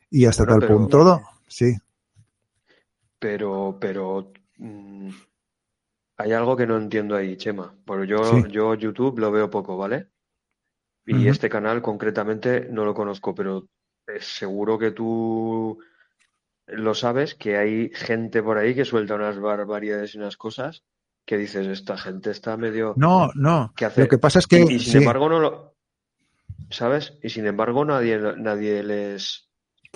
Y 0.10 0.26
hasta 0.26 0.46
tal 0.46 0.66
punto 0.66 0.98
todo, 0.98 1.22
sí. 1.48 1.78
Pero, 3.24 3.78
pero 3.80 4.34
mm, 4.58 5.10
hay 6.18 6.32
algo 6.34 6.58
que 6.58 6.68
no 6.68 6.76
entiendo 6.76 7.16
ahí, 7.16 7.38
Chema. 7.38 7.74
Porque 7.86 8.06
yo, 8.06 8.46
yo 8.48 8.76
YouTube 8.76 9.18
lo 9.18 9.32
veo 9.32 9.50
poco, 9.50 9.78
¿vale? 9.78 10.10
Y 11.06 11.30
este 11.30 11.48
canal 11.48 11.82
concretamente 11.82 12.68
no 12.70 12.84
lo 12.84 12.94
conozco, 12.94 13.34
pero 13.34 13.70
seguro 14.20 14.78
que 14.78 14.92
tú 14.92 15.80
lo 16.68 16.94
sabes, 16.96 17.34
que 17.34 17.56
hay 17.56 17.92
gente 17.94 18.44
por 18.44 18.58
ahí 18.58 18.76
que 18.76 18.84
suelta 18.84 19.16
unas 19.16 19.40
barbaridades 19.40 20.16
y 20.16 20.18
unas 20.18 20.36
cosas 20.36 20.84
que 21.26 21.38
dices, 21.38 21.66
esta 21.68 21.98
gente 21.98 22.30
está 22.30 22.58
medio... 22.58 22.94
No, 22.98 23.32
no. 23.36 23.74
Lo 23.96 24.08
que 24.10 24.18
pasa 24.18 24.40
es 24.40 24.48
que... 24.48 24.60
Y, 24.60 24.80
sin 24.80 24.98
embargo 24.98 25.30
no 25.30 25.40
lo... 25.40 25.76
¿Sabes? 26.70 27.18
Y 27.24 27.30
sin 27.30 27.46
embargo 27.46 27.86
nadie, 27.86 28.20
nadie 28.36 28.84
les, 28.84 29.50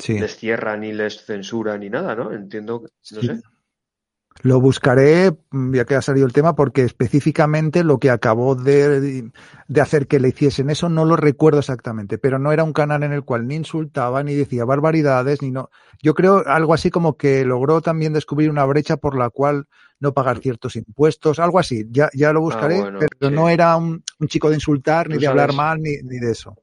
les 0.08 0.38
cierra 0.38 0.78
ni 0.78 0.94
les 0.94 1.26
censura 1.26 1.78
ni 1.78 1.90
nada, 1.90 2.16
¿no? 2.16 2.32
Entiendo, 2.32 2.84
no 3.12 3.22
sé. 3.22 3.42
Lo 4.44 4.62
buscaré, 4.62 5.32
mm, 5.50 5.74
ya 5.74 5.86
que 5.86 5.96
ha 5.96 6.02
salido 6.02 6.28
el 6.28 6.34
tema, 6.34 6.56
porque 6.56 6.84
específicamente 6.84 7.84
lo 7.84 7.98
que 7.98 8.12
acabó 8.12 8.56
de, 8.56 9.32
de, 9.68 9.82
hacer 9.82 10.08
que 10.08 10.20
le 10.20 10.30
hiciesen 10.30 10.70
eso 10.70 10.90
no 10.90 11.06
lo 11.06 11.16
recuerdo 11.16 11.60
exactamente, 11.60 12.20
pero 12.20 12.38
no 12.38 12.52
era 12.52 12.64
un 12.64 12.74
canal 12.74 13.02
en 13.02 13.14
el 13.14 13.24
cual 13.24 13.48
ni 13.48 13.56
insultaba, 13.56 14.24
ni 14.24 14.36
decía 14.36 14.64
barbaridades, 14.66 15.42
ni 15.42 15.50
no. 15.50 15.70
Yo 16.04 16.14
creo 16.14 16.44
algo 16.46 16.76
así 16.76 16.92
como 16.92 17.18
que 17.18 17.46
logró 17.46 17.82
también 17.82 18.14
descubrir 18.14 18.52
una 18.52 18.66
brecha 18.66 18.98
por 18.98 19.18
la 19.18 19.32
cual 19.32 19.66
no 20.00 20.14
pagar 20.14 20.40
ciertos 20.40 20.76
impuestos, 20.76 21.40
algo 21.40 21.58
así. 21.58 21.86
Ya, 21.90 22.10
ya 22.14 22.32
lo 22.32 22.40
ah, 22.40 22.44
buscaré, 22.44 22.84
pero 23.18 23.32
no 23.32 23.50
era 23.50 23.76
un, 23.76 24.04
un, 24.20 24.28
chico 24.28 24.50
de 24.50 24.56
insultar, 24.56 25.10
ni 25.10 25.18
de 25.18 25.28
hablar 25.28 25.54
mal, 25.54 25.82
ni, 25.82 25.98
ni, 26.04 26.20
de 26.20 26.32
eso. 26.32 26.56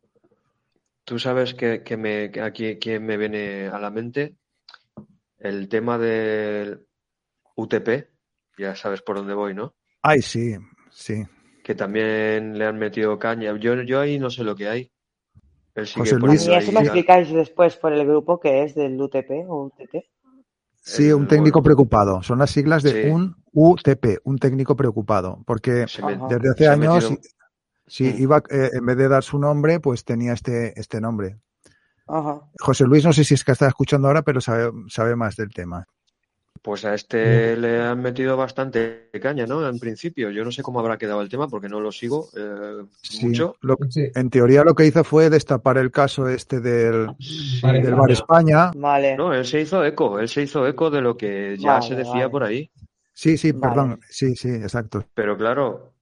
Tú 1.04 1.18
sabes 1.18 1.54
que, 1.54 1.82
que 1.82 1.96
me, 1.96 2.32
aquí, 2.42 2.78
que 2.78 2.99
me 2.99 3.16
viene 3.16 3.68
a 3.68 3.78
la 3.78 3.90
mente 3.90 4.37
el 5.38 5.68
tema 5.68 5.99
del 5.99 6.87
UTP, 7.56 8.08
ya 8.58 8.75
sabes 8.75 9.02
por 9.02 9.16
dónde 9.16 9.34
voy, 9.34 9.54
¿no? 9.54 9.75
Ay, 10.02 10.23
sí, 10.23 10.56
sí. 10.90 11.23
Que 11.62 11.75
también 11.75 12.58
le 12.58 12.66
han 12.66 12.78
metido 12.78 13.18
caña. 13.18 13.56
Yo, 13.58 13.82
yo 13.82 14.00
ahí 14.00 14.18
no 14.18 14.30
sé 14.30 14.44
lo 14.44 14.56
que 14.56 14.68
hay. 14.68 14.90
José 15.75 16.16
Luis, 16.18 16.46
¿Y 16.46 16.54
eso 16.54 16.73
me 16.73 16.80
explicáis 16.80 17.32
después 17.32 17.76
por 17.76 17.92
el 17.92 18.06
grupo 18.06 18.38
que 18.38 18.62
es 18.62 18.75
del 18.75 19.00
UTP 19.00 19.30
o 19.49 19.64
UTP? 19.64 20.04
Sí, 20.76 21.11
un 21.12 21.26
técnico 21.26 21.62
preocupado. 21.62 22.23
Son 22.23 22.38
las 22.38 22.50
siglas 22.50 22.82
de 22.82 23.11
un 23.11 23.34
UTP, 23.52 24.20
un 24.25 24.38
técnico 24.38 24.76
preocupado. 24.76 25.42
Porque 25.46 25.87
desde 26.28 26.50
hace 26.50 26.68
años, 26.68 27.11
si 27.86 28.04
mm. 28.04 28.22
iba, 28.22 28.42
eh, 28.50 28.70
en 28.72 28.86
vez 28.86 28.96
de 28.96 29.08
dar 29.08 29.22
su 29.22 29.38
nombre, 29.38 29.80
pues 29.80 30.04
tenía 30.04 30.32
este, 30.32 30.78
este 30.78 31.00
nombre. 31.00 31.36
José 32.60 32.84
Luis, 32.84 33.04
no 33.04 33.12
sé 33.12 33.24
si 33.24 33.34
es 33.34 33.44
que 33.44 33.52
está 33.52 33.66
escuchando 33.66 34.08
ahora, 34.08 34.22
pero 34.22 34.40
sabe, 34.40 34.70
sabe 34.88 35.16
más 35.16 35.36
del 35.36 35.52
tema. 35.52 35.86
Pues 36.62 36.84
a 36.86 36.94
este 36.94 37.56
le 37.56 37.82
han 37.82 38.00
metido 38.00 38.38
bastante 38.38 39.10
caña, 39.20 39.46
¿no? 39.46 39.68
En 39.68 39.78
principio, 39.78 40.30
yo 40.30 40.44
no 40.44 40.50
sé 40.50 40.62
cómo 40.62 40.80
habrá 40.80 40.96
quedado 40.96 41.20
el 41.20 41.28
tema 41.28 41.46
porque 41.46 41.68
no 41.68 41.78
lo 41.78 41.92
sigo 41.92 42.28
eh, 42.34 42.84
mucho. 43.20 43.56
En 44.14 44.30
teoría 44.30 44.64
lo 44.64 44.74
que 44.74 44.86
hizo 44.86 45.04
fue 45.04 45.28
destapar 45.28 45.76
el 45.76 45.90
caso 45.90 46.26
este 46.26 46.60
del, 46.60 47.08
del 47.62 47.94
Bar 47.94 48.10
España. 48.10 48.70
Vale. 48.74 49.14
No, 49.14 49.34
él 49.34 49.44
se 49.44 49.60
hizo 49.60 49.84
eco, 49.84 50.18
él 50.18 50.28
se 50.28 50.42
hizo 50.42 50.66
eco 50.66 50.90
de 50.90 51.02
lo 51.02 51.18
que 51.18 51.56
ya 51.58 51.82
se 51.82 51.96
decía 51.96 52.30
por 52.30 52.44
ahí. 52.44 52.70
Sí, 53.12 53.36
sí, 53.36 53.52
perdón, 53.52 54.00
sí, 54.08 54.34
sí, 54.34 54.48
exacto. 54.48 55.04
Pero 55.14 55.36
claro, 55.36 55.92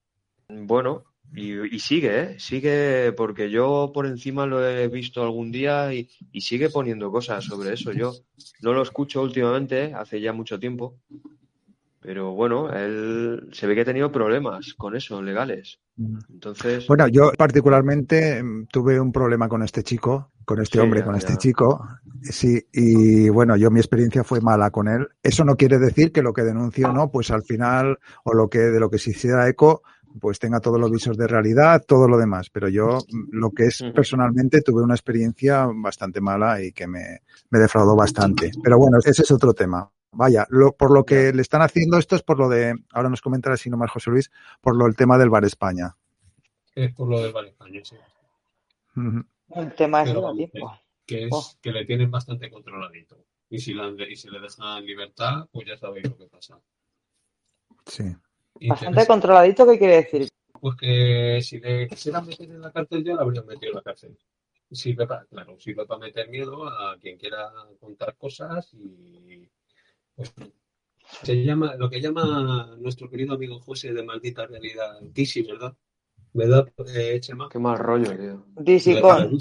bueno, 0.47 1.03
y, 1.35 1.79
sigue, 1.79 2.21
¿eh? 2.21 2.39
Sigue, 2.39 3.11
porque 3.13 3.49
yo 3.49 3.91
por 3.93 4.05
encima 4.05 4.45
lo 4.45 4.67
he 4.67 4.87
visto 4.87 5.23
algún 5.23 5.51
día 5.51 5.93
y, 5.93 6.09
sigue 6.39 6.69
poniendo 6.69 7.11
cosas 7.11 7.43
sobre 7.43 7.73
eso. 7.73 7.91
Yo 7.91 8.13
no 8.61 8.73
lo 8.73 8.83
escucho 8.83 9.21
últimamente, 9.21 9.85
¿eh? 9.85 9.93
hace 9.95 10.21
ya 10.21 10.31
mucho 10.31 10.59
tiempo. 10.59 10.99
Pero 11.99 12.33
bueno, 12.33 12.71
él 12.71 13.47
se 13.53 13.65
ve 13.65 13.75
que 13.75 13.81
ha 13.81 13.85
tenido 13.85 14.11
problemas 14.11 14.73
con 14.73 14.95
eso, 14.95 15.21
legales. 15.21 15.79
Entonces. 16.29 16.85
Bueno, 16.85 17.07
yo 17.07 17.31
particularmente 17.37 18.43
mm, 18.43 18.67
tuve 18.67 18.99
un 18.99 19.11
problema 19.11 19.47
con 19.47 19.63
este 19.63 19.83
chico, 19.83 20.31
con 20.43 20.61
este 20.61 20.81
hombre, 20.81 21.03
con 21.03 21.15
este 21.15 21.37
chico. 21.37 21.87
Sí, 22.21 22.61
y 22.73 23.29
bueno, 23.29 23.55
yo 23.55 23.71
mi 23.71 23.79
experiencia 23.79 24.23
fue 24.23 24.41
mala 24.41 24.69
con 24.69 24.89
él. 24.89 25.07
Eso 25.23 25.45
no 25.45 25.55
quiere 25.55 25.79
decir 25.79 26.11
que 26.11 26.21
lo 26.21 26.33
que 26.33 26.43
denuncio 26.43 26.91
no, 26.91 27.09
pues 27.09 27.31
al 27.31 27.43
final, 27.43 27.97
o 28.25 28.33
lo 28.33 28.49
que 28.49 28.59
de 28.59 28.79
lo 28.81 28.89
que 28.89 28.97
se 28.97 29.11
hiciera 29.11 29.47
eco, 29.47 29.81
pues 30.19 30.39
tenga 30.39 30.59
todos 30.59 30.79
los 30.79 30.91
visos 30.91 31.17
de 31.17 31.27
realidad, 31.27 31.83
todo 31.87 32.07
lo 32.07 32.17
demás. 32.17 32.49
Pero 32.49 32.69
yo, 32.69 32.99
lo 33.31 33.51
que 33.51 33.65
es 33.65 33.83
personalmente, 33.93 34.61
tuve 34.61 34.83
una 34.83 34.95
experiencia 34.95 35.67
bastante 35.73 36.21
mala 36.21 36.61
y 36.61 36.71
que 36.71 36.87
me, 36.87 37.21
me 37.49 37.59
defraudó 37.59 37.95
bastante. 37.95 38.51
Pero 38.63 38.77
bueno, 38.77 38.97
ese 39.03 39.21
es 39.21 39.31
otro 39.31 39.53
tema. 39.53 39.89
Vaya, 40.11 40.45
lo, 40.49 40.73
por 40.73 40.91
lo 40.91 41.03
que 41.03 41.33
le 41.33 41.41
están 41.41 41.61
haciendo 41.61 41.97
esto 41.97 42.15
es 42.15 42.21
por 42.21 42.37
lo 42.37 42.47
de, 42.47 42.75
ahora 42.91 43.09
nos 43.09 43.21
comentará 43.21 43.57
si 43.57 43.69
no 43.69 43.77
más 43.77 43.89
José 43.89 44.11
Luis, 44.11 44.31
por 44.61 44.75
lo 44.75 44.85
el 44.85 44.95
tema 44.95 45.17
del 45.17 45.29
Bar 45.29 45.43
España. 45.45 45.95
Es 46.75 46.93
por 46.93 47.09
lo 47.09 47.19
del 47.19 47.33
Bar 47.33 47.45
España, 47.45 47.81
sí. 47.83 47.95
El 49.49 49.73
tema 49.75 50.03
es 50.03 50.13
tiempo. 50.13 50.79
Que, 51.05 51.25
es, 51.25 51.29
oh. 51.31 51.43
que 51.61 51.71
le 51.71 51.85
tienen 51.85 52.09
bastante 52.09 52.49
controladito. 52.49 53.17
Y 53.49 53.59
si, 53.59 53.73
la, 53.73 53.89
y 54.07 54.15
si 54.15 54.29
le 54.29 54.39
dejan 54.39 54.85
libertad, 54.85 55.47
pues 55.51 55.67
ya 55.67 55.77
sabéis 55.77 56.09
lo 56.09 56.17
que 56.17 56.27
pasa. 56.27 56.59
Sí. 57.85 58.15
Bastante 58.61 59.07
controladito, 59.07 59.67
¿qué 59.67 59.77
quiere 59.77 59.95
decir? 59.97 60.27
Pues 60.59 60.75
que 60.77 61.39
si 61.41 61.59
le 61.59 61.87
quisieran 61.87 62.25
meter 62.25 62.49
en 62.49 62.61
la 62.61 62.71
cárcel 62.71 63.03
ya, 63.03 63.15
lo 63.15 63.21
habrían 63.21 63.45
metido 63.45 63.71
en 63.71 63.75
la 63.75 63.81
cárcel. 63.81 64.17
Sirve 64.71 65.05
para, 65.05 65.25
claro, 65.25 65.59
sirve 65.59 65.85
para 65.85 65.99
meter 65.99 66.29
miedo 66.29 66.65
a 66.65 66.97
quien 66.99 67.17
quiera 67.17 67.51
contar 67.79 68.15
cosas 68.15 68.73
y 68.73 69.47
pues 70.15 70.33
se 71.21 71.43
llama, 71.43 71.75
lo 71.75 71.89
que 71.89 72.01
llama 72.01 72.75
nuestro 72.79 73.09
querido 73.09 73.35
amigo 73.35 73.59
José 73.59 73.93
de 73.93 74.03
maldita 74.03 74.45
realidad, 74.45 74.99
DC, 75.01 75.43
¿verdad? 75.43 75.75
¿Verdad, 76.33 76.67
eh, 76.95 77.19
Chema? 77.19 77.49
Qué 77.49 77.59
mal 77.59 77.77
rollo, 77.77 78.17
tío. 78.17 78.45
DC 78.55 78.99
con. 79.01 79.37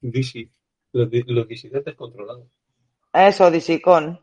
DC. 0.00 0.50
Los, 0.92 1.08
los 1.26 1.48
disidentes 1.48 1.94
controlados. 1.96 2.46
Eso, 3.12 3.50
DC 3.50 3.80
con. 3.80 4.20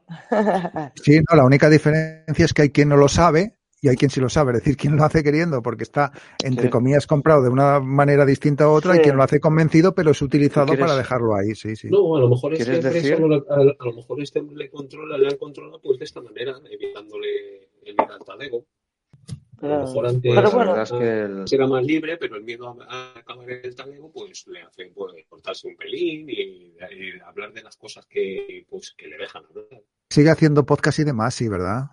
sí, 1.04 1.20
no, 1.30 1.36
la 1.36 1.46
única 1.46 1.70
diferencia 1.70 2.46
es 2.46 2.54
que 2.54 2.62
hay 2.62 2.70
quien 2.70 2.90
no 2.90 2.98
lo 2.98 3.10
sabe 3.10 3.58
y 3.82 3.90
hay 3.90 3.96
quien 3.96 4.12
sí 4.12 4.22
lo 4.22 4.30
sabe, 4.30 4.52
es 4.52 4.60
decir, 4.60 4.78
quien 4.78 4.96
lo 4.96 5.04
hace 5.04 5.24
queriendo 5.24 5.64
porque 5.64 5.84
está, 5.84 6.12
entre 6.44 6.70
comillas, 6.70 7.08
comprado 7.08 7.42
de 7.42 7.50
una 7.50 7.80
manera 7.80 8.28
distinta 8.28 8.66
a 8.66 8.70
otra 8.70 8.96
y 8.96 9.00
quien 9.00 9.18
lo 9.18 9.24
hace 9.24 9.40
convencido 9.40 9.96
pero 9.96 10.12
es 10.12 10.22
utilizado 10.22 10.78
para 10.78 10.96
dejarlo 10.96 11.36
ahí, 11.36 11.56
sí, 11.56 11.76
sí. 11.76 11.90
No, 11.90 12.16
a 12.16 12.20
lo 12.20 12.30
mejor 12.30 12.54
este 12.54 12.80
decir? 12.80 13.16
a, 13.16 13.18
lo 13.20 13.94
mejor 13.94 14.22
este 14.22 14.44
le 14.44 14.70
controla, 14.70 15.18
le 15.18 15.30
han 15.30 15.38
controlado 15.38 15.82
pues 15.82 15.98
de 15.98 16.06
esta 16.06 16.22
manera, 16.22 16.60
evitándole 16.70 17.70
el 17.84 17.94
ir 17.94 18.02
al 18.02 18.24
talego. 18.24 18.66
A 19.64 19.68
lo 19.68 19.80
mejor 19.80 20.08
antes 20.08 20.34
pero 20.34 20.52
bueno, 20.52 20.76
que 21.48 21.56
era 21.56 21.68
más 21.68 21.84
libre, 21.84 22.18
pero 22.18 22.36
el 22.36 22.44
miedo 22.44 22.78
a, 22.88 23.14
acabar 23.18 23.50
en 23.50 23.66
el 23.66 23.76
talego 23.76 24.12
pues 24.12 24.46
le 24.48 24.62
hace 24.62 24.92
pues, 24.94 25.26
cortarse 25.28 25.68
un 25.68 25.76
pelín 25.76 26.30
y, 26.30 26.74
hablar 27.26 27.52
de 27.52 27.64
las 27.64 27.78
cosas 27.78 28.06
que, 28.06 28.66
pues, 28.70 28.94
que 28.96 29.08
le 29.08 29.18
dejan 29.18 29.44
hablar. 29.46 29.66
Sigue 30.10 30.30
haciendo 30.30 30.66
podcast 30.66 31.00
y 31.00 31.04
demás, 31.04 31.34
sí, 31.34 31.48
¿verdad? 31.48 31.92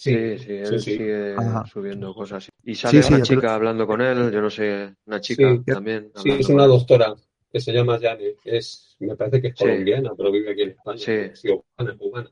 Sí, 0.00 0.38
sí, 0.38 0.52
él 0.54 0.80
sigue 0.80 1.36
subiendo 1.70 2.14
cosas. 2.14 2.48
Y 2.64 2.74
sale 2.74 3.02
una 3.06 3.20
chica 3.20 3.54
hablando 3.54 3.86
con 3.86 4.00
él, 4.00 4.32
yo 4.32 4.40
no 4.40 4.48
sé, 4.48 4.94
una 5.04 5.20
chica 5.20 5.60
también. 5.66 6.10
Sí, 6.14 6.30
es 6.30 6.48
una 6.48 6.64
doctora 6.64 7.14
que 7.52 7.60
se 7.60 7.70
llama 7.70 7.98
Jane. 8.00 8.36
Es, 8.42 8.96
me 9.00 9.14
parece 9.14 9.42
que 9.42 9.48
es 9.48 9.54
colombiana, 9.54 10.12
pero 10.16 10.32
vive 10.32 10.52
aquí 10.52 10.62
en 10.62 10.70
España. 10.70 10.98
Sí. 11.34 11.50
cubana, 11.98 12.30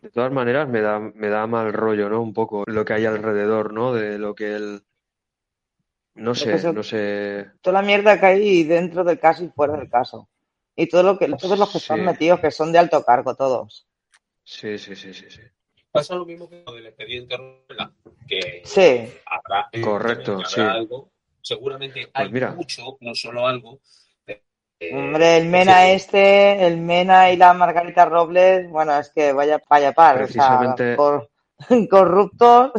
De 0.00 0.08
todas 0.08 0.32
maneras, 0.32 0.66
me 0.66 0.80
da, 0.80 0.98
me 1.00 1.28
da 1.28 1.46
mal 1.46 1.70
rollo, 1.70 2.08
¿no? 2.08 2.22
Un 2.22 2.32
poco 2.32 2.64
lo 2.66 2.82
que 2.82 2.94
hay 2.94 3.04
alrededor, 3.04 3.74
¿no? 3.74 3.92
De 3.92 4.18
lo 4.18 4.34
que 4.34 4.54
él. 4.54 4.80
No 6.14 6.34
sé, 6.34 6.72
no 6.72 6.82
sé. 6.82 7.50
Toda 7.60 7.82
la 7.82 7.86
mierda 7.86 8.18
que 8.18 8.24
hay 8.24 8.64
dentro 8.64 9.04
del 9.04 9.18
caso 9.18 9.44
y 9.44 9.48
fuera 9.48 9.76
del 9.76 9.90
caso. 9.90 10.30
Y 10.74 10.88
todo 10.88 11.02
lo 11.02 11.18
que, 11.18 11.28
todos 11.28 11.58
los 11.58 11.70
que 11.70 11.76
están 11.76 12.06
metidos, 12.06 12.40
que 12.40 12.50
son 12.50 12.72
de 12.72 12.78
alto 12.78 13.04
cargo, 13.04 13.34
todos. 13.34 13.86
Sí, 14.44 14.78
sí, 14.78 14.96
sí, 14.96 15.12
sí, 15.12 15.26
sí. 15.28 15.42
Pasa 15.94 16.16
lo 16.16 16.26
mismo 16.26 16.48
que 16.48 16.64
con 16.64 16.76
el 16.76 16.86
expediente 16.86 17.36
que 18.26 18.62
sí. 18.64 19.08
habrá, 19.26 19.70
Correcto, 19.80 20.44
sí. 20.44 20.60
algo. 20.60 21.12
Seguramente 21.40 22.08
pues 22.12 22.32
hay 22.32 22.52
mucho, 22.52 22.96
no 22.98 23.14
solo 23.14 23.46
algo. 23.46 23.78
Eh, 24.26 24.90
Hombre, 24.92 25.36
el 25.36 25.46
Mena 25.46 25.90
este, 25.90 26.66
el 26.66 26.78
Mena 26.78 27.30
y 27.30 27.36
la 27.36 27.54
Margarita 27.54 28.06
Robles, 28.06 28.68
bueno, 28.70 28.98
es 28.98 29.10
que 29.10 29.32
vaya, 29.32 29.62
vaya 29.70 29.92
par, 29.92 30.16
Precisamente... 30.16 30.82
o 30.82 30.86
sea, 30.86 30.96
por, 30.96 31.30
corruptos, 31.88 32.72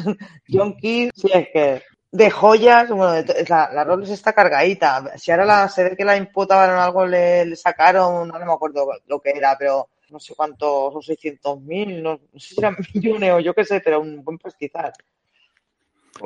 yonkis, 0.50 1.12
si 1.15 1.31
es 1.31 1.48
que 1.53 1.84
de 2.12 2.29
joyas, 2.29 2.89
bueno, 2.89 3.25
la, 3.48 3.69
la 3.72 3.84
Rolex 3.86 4.10
está 4.10 4.34
cargadita. 4.34 5.17
Si 5.17 5.31
ahora 5.31 5.45
la, 5.45 5.69
se 5.69 5.86
ve 5.86 5.95
que 5.95 6.03
la 6.03 6.17
imputaban 6.17 6.72
algo, 6.72 7.05
le, 7.05 7.55
sacaron, 7.55 8.27
no 8.27 8.39
me 8.39 8.51
acuerdo 8.51 8.89
lo 9.05 9.22
que 9.22 9.29
era, 9.29 9.55
pero 9.57 9.88
no 10.10 10.20
sé 10.20 10.34
cuántos, 10.36 10.94
son 10.94 11.02
600 11.02 11.62
mil, 11.62 12.02
no, 12.02 12.20
sé 12.34 12.56
si 12.56 12.56
eran 12.58 12.76
millones 12.94 13.32
o 13.34 13.40
yo 13.40 13.54
qué 13.54 13.66
sé, 13.66 13.82
pero 13.82 14.02
un 14.02 14.24
buen 14.24 14.38
pastizal. 14.38 14.94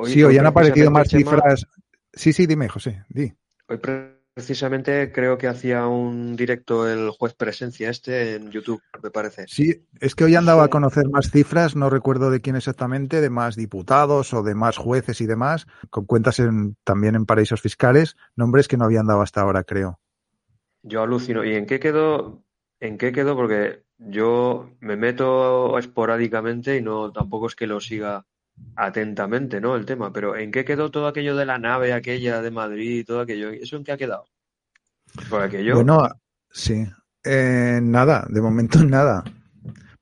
sí, 0.06 0.22
hoy 0.22 0.38
han 0.38 0.46
aparecido 0.46 0.90
más 0.90 1.08
cifras. 1.08 1.66
Sí, 2.12 2.32
sí, 2.32 2.46
dime, 2.46 2.68
José, 2.68 3.04
di. 3.08 3.32
Hoy 3.68 3.78
precisamente 4.34 5.12
creo 5.12 5.36
que 5.36 5.48
hacía 5.48 5.86
un 5.86 6.34
directo 6.36 6.88
el 6.88 7.10
juez 7.10 7.34
presencia 7.34 7.90
este 7.90 8.36
en 8.36 8.50
YouTube, 8.50 8.80
me 9.02 9.10
parece. 9.10 9.44
Sí, 9.48 9.86
es 10.00 10.14
que 10.14 10.24
hoy 10.24 10.34
han 10.34 10.46
dado 10.46 10.62
a 10.62 10.68
conocer 10.68 11.08
más 11.08 11.30
cifras, 11.30 11.76
no 11.76 11.90
recuerdo 11.90 12.30
de 12.30 12.40
quién 12.40 12.56
exactamente, 12.56 13.20
de 13.20 13.30
más 13.30 13.56
diputados 13.56 14.32
o 14.32 14.42
de 14.42 14.54
más 14.54 14.76
jueces 14.76 15.20
y 15.20 15.26
demás, 15.26 15.66
con 15.90 16.06
cuentas 16.06 16.38
en, 16.38 16.76
también 16.84 17.14
en 17.14 17.26
paraísos 17.26 17.60
fiscales, 17.60 18.16
nombres 18.34 18.66
que 18.66 18.76
no 18.76 18.84
habían 18.84 19.06
dado 19.06 19.20
hasta 19.20 19.40
ahora, 19.40 19.64
creo. 19.64 20.00
Yo 20.82 21.02
alucino. 21.02 21.44
¿Y 21.44 21.54
en 21.54 21.66
qué 21.66 21.78
quedó? 21.78 22.42
¿En 22.80 22.96
qué 22.96 23.12
quedó? 23.12 23.36
Porque 23.36 23.82
yo 23.98 24.70
me 24.80 24.96
meto 24.96 25.78
esporádicamente 25.78 26.76
y 26.76 26.82
no 26.82 27.12
tampoco 27.12 27.46
es 27.46 27.54
que 27.54 27.66
lo 27.66 27.80
siga 27.80 28.24
atentamente, 28.76 29.60
¿no? 29.60 29.76
El 29.76 29.84
tema, 29.84 30.12
pero 30.12 30.36
¿en 30.36 30.50
qué 30.50 30.64
quedó 30.64 30.90
todo 30.90 31.06
aquello 31.06 31.36
de 31.36 31.46
la 31.46 31.58
nave 31.58 31.92
aquella 31.92 32.40
de 32.40 32.50
Madrid, 32.50 33.04
todo 33.06 33.20
aquello? 33.20 33.50
¿Eso 33.50 33.76
en 33.76 33.84
qué 33.84 33.92
ha 33.92 33.98
quedado? 33.98 34.24
Bueno, 35.74 36.08
sí. 36.50 36.86
Eh, 37.22 37.80
nada, 37.82 38.26
de 38.28 38.40
momento 38.40 38.82
nada. 38.84 39.24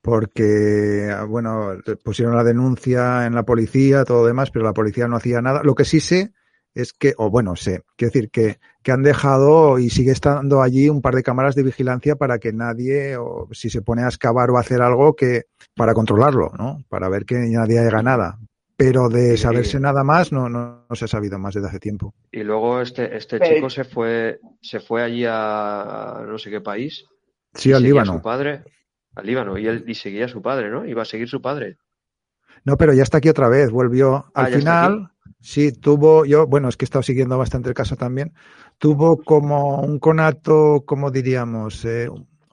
Porque, 0.01 1.15
bueno, 1.29 1.73
pusieron 2.05 2.37
la 2.37 2.45
denuncia 2.45 3.27
en 3.27 3.35
la 3.35 3.43
policía, 3.43 4.05
todo 4.05 4.25
demás, 4.27 4.51
pero 4.51 4.65
la 4.65 4.73
policía 4.73 5.09
no 5.09 5.17
hacía 5.17 5.43
nada. 5.43 5.63
Lo 5.65 5.75
que 5.75 5.85
sí 5.85 6.01
sé 6.01 6.33
es 6.79 6.93
que, 6.93 7.13
o 7.17 7.29
bueno, 7.29 7.57
sé, 7.57 7.83
quiero 7.97 8.13
decir 8.13 8.31
que, 8.31 8.59
que 8.83 8.93
han 8.93 9.03
dejado 9.03 9.79
y 9.79 9.91
sigue 9.91 10.13
estando 10.13 10.63
allí 10.63 10.89
un 10.89 11.03
par 11.03 11.15
de 11.15 11.25
cámaras 11.25 11.57
de 11.57 11.65
vigilancia 11.65 12.15
para 12.15 12.39
que 12.39 12.53
nadie, 12.53 13.17
o 13.17 13.49
si 13.51 13.69
se 13.69 13.83
pone 13.83 14.03
a 14.03 14.07
excavar 14.07 14.51
o 14.51 14.57
a 14.57 14.61
hacer 14.61 14.81
algo, 14.81 15.17
que 15.17 15.47
para 15.75 15.93
controlarlo, 15.93 16.53
¿no? 16.57 16.85
Para 16.89 17.09
ver 17.09 17.25
que 17.25 17.35
nadie 17.35 17.81
haga 17.81 18.03
nada 18.03 18.39
pero 18.79 19.09
de 19.09 19.37
saberse 19.37 19.81
nada 19.81 20.05
más 20.05 20.31
no, 20.31 20.49
no, 20.49 20.87
se 20.93 21.07
ha 21.07 21.09
sabido 21.09 21.37
más 21.37 21.53
desde 21.53 21.67
hace 21.67 21.81
tiempo. 21.81 22.15
Y 22.31 22.45
luego 22.45 22.81
este, 22.81 23.17
este 23.17 23.41
chico 23.41 23.69
se 23.69 23.83
fue, 23.83 24.39
se 24.63 24.79
fue 24.79 25.03
allí 25.03 25.25
a 25.29 26.23
no 26.25 26.39
sé 26.39 26.49
qué 26.49 26.61
país. 26.61 27.05
Sí, 27.55 27.73
al 27.73 27.83
Líbano. 27.83 28.13
su 28.13 28.23
padre, 28.23 28.63
al 29.17 29.27
Líbano, 29.27 29.59
y 29.59 29.67
él 29.67 29.83
y 29.85 29.97
seguía 29.97 30.27
a 30.27 30.29
su 30.29 30.43
padre, 30.43 30.71
¿no? 30.71 30.87
Iba 30.87 31.03
a 31.03 31.07
seguir 31.07 31.29
su 31.29 31.43
padre. 31.43 31.79
No, 32.65 32.77
pero 32.77 32.93
ya 32.95 33.03
está 33.03 33.19
aquí 33.19 33.29
otra 33.29 33.49
vez, 33.49 33.73
volvió. 33.73 34.27
Ah, 34.33 34.45
al 34.45 34.55
final, 34.55 35.11
sí, 35.41 35.73
tuvo, 35.73 36.25
yo, 36.25 36.47
bueno, 36.47 36.69
es 36.69 36.77
que 36.77 36.85
he 36.85 36.87
estado 36.87 37.03
siguiendo 37.03 37.39
bastante 37.39 37.69
el 37.69 37.75
caso 37.75 37.97
también, 37.97 38.33
tuvo 38.79 39.23
como 39.23 39.81
un 39.81 39.99
conato, 39.99 40.85
como 40.87 41.11
diríamos, 41.11 41.85
eh, 41.85 42.09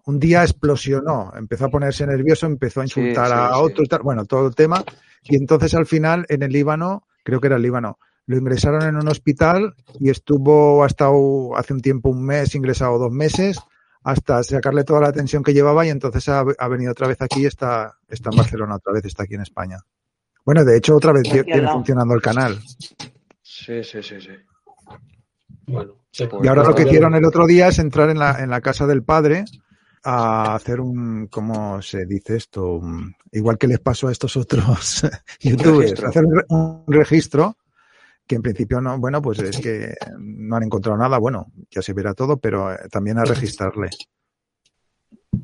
un 0.06 0.20
día 0.20 0.44
explosionó, 0.44 1.34
empezó 1.36 1.66
a 1.66 1.70
ponerse 1.70 2.06
nervioso, 2.06 2.46
empezó 2.46 2.82
a 2.82 2.86
insultar 2.86 3.32
a 3.34 3.58
otros, 3.58 3.88
bueno, 4.04 4.26
todo 4.26 4.48
el 4.48 4.56
tema, 4.56 4.84
y 5.24 5.36
entonces 5.36 5.74
al 5.74 5.86
final 5.86 6.26
en 6.30 6.44
el 6.44 6.52
Líbano, 6.52 7.08
creo 7.24 7.40
que 7.40 7.48
era 7.48 7.56
el 7.56 7.64
Líbano, 7.64 7.98
lo 8.28 8.38
ingresaron 8.38 8.84
en 8.84 8.96
un 8.96 9.08
hospital 9.08 9.76
y 10.00 10.10
estuvo 10.10 10.84
hasta 10.84 11.10
hace 11.56 11.74
un 11.74 11.82
tiempo, 11.82 12.10
un 12.10 12.24
mes, 12.24 12.56
ingresado 12.56 12.98
dos 12.98 13.12
meses, 13.12 13.60
hasta 14.04 14.44
sacarle 14.44 14.84
toda 14.84 15.02
la 15.02 15.08
atención 15.08 15.44
que 15.44 15.54
llevaba 15.54 15.86
y 15.86 15.90
entonces 15.90 16.30
ha, 16.30 16.44
venido 16.44 16.92
otra 16.92 17.08
vez 17.08 17.22
aquí 17.22 17.42
y 17.42 17.46
está, 17.46 17.98
está 18.08 18.30
en 18.32 18.38
Barcelona 18.38 18.76
otra 18.76 18.94
vez, 18.94 19.06
está 19.06 19.24
aquí 19.24 19.36
en 19.36 19.42
España. 19.42 19.80
Bueno, 20.46 20.64
de 20.64 20.78
hecho 20.78 20.96
otra 20.96 21.12
vez 21.12 21.24
tiene 21.24 21.68
funcionando 21.68 22.14
el 22.14 22.22
canal. 22.22 22.60
Sí, 23.42 23.84
sí, 23.84 24.04
sí, 24.04 24.22
sí. 24.22 24.30
Bueno, 25.68 25.96
y 26.44 26.48
ahora 26.48 26.64
lo 26.64 26.76
que 26.76 26.84
hicieron 26.84 27.16
el 27.16 27.26
otro 27.26 27.48
día 27.48 27.68
es 27.68 27.80
entrar 27.80 28.10
en 28.10 28.20
la, 28.20 28.40
en 28.40 28.50
la 28.50 28.62
casa 28.62 28.86
del 28.86 29.04
padre 29.04 29.46
a 30.04 30.54
hacer 30.54 30.80
un, 30.80 31.28
¿cómo 31.28 31.82
se 31.82 32.06
dice 32.06 32.36
esto? 32.38 32.80
igual 33.32 33.58
que 33.58 33.68
les 33.68 33.80
pasó 33.80 34.08
a 34.08 34.12
estos 34.12 34.38
otros 34.38 35.04
youtubers, 35.42 36.04
hacer 36.04 36.24
un, 36.48 36.84
registro 36.88 37.58
que 38.28 38.36
en 38.36 38.42
principio 38.42 38.80
no, 38.82 38.98
bueno, 39.00 39.22
pues 39.22 39.40
es 39.40 39.60
que 39.60 39.94
no 40.20 40.56
han 40.56 40.64
encontrado 40.64 40.98
nada, 40.98 41.18
bueno, 41.18 41.48
ya 41.70 41.82
se 41.82 41.94
verá 41.94 42.14
todo, 42.14 42.38
pero 42.38 42.72
eh, 42.72 42.78
también 42.92 43.20
a 43.20 43.24
registrarle. 43.24 43.90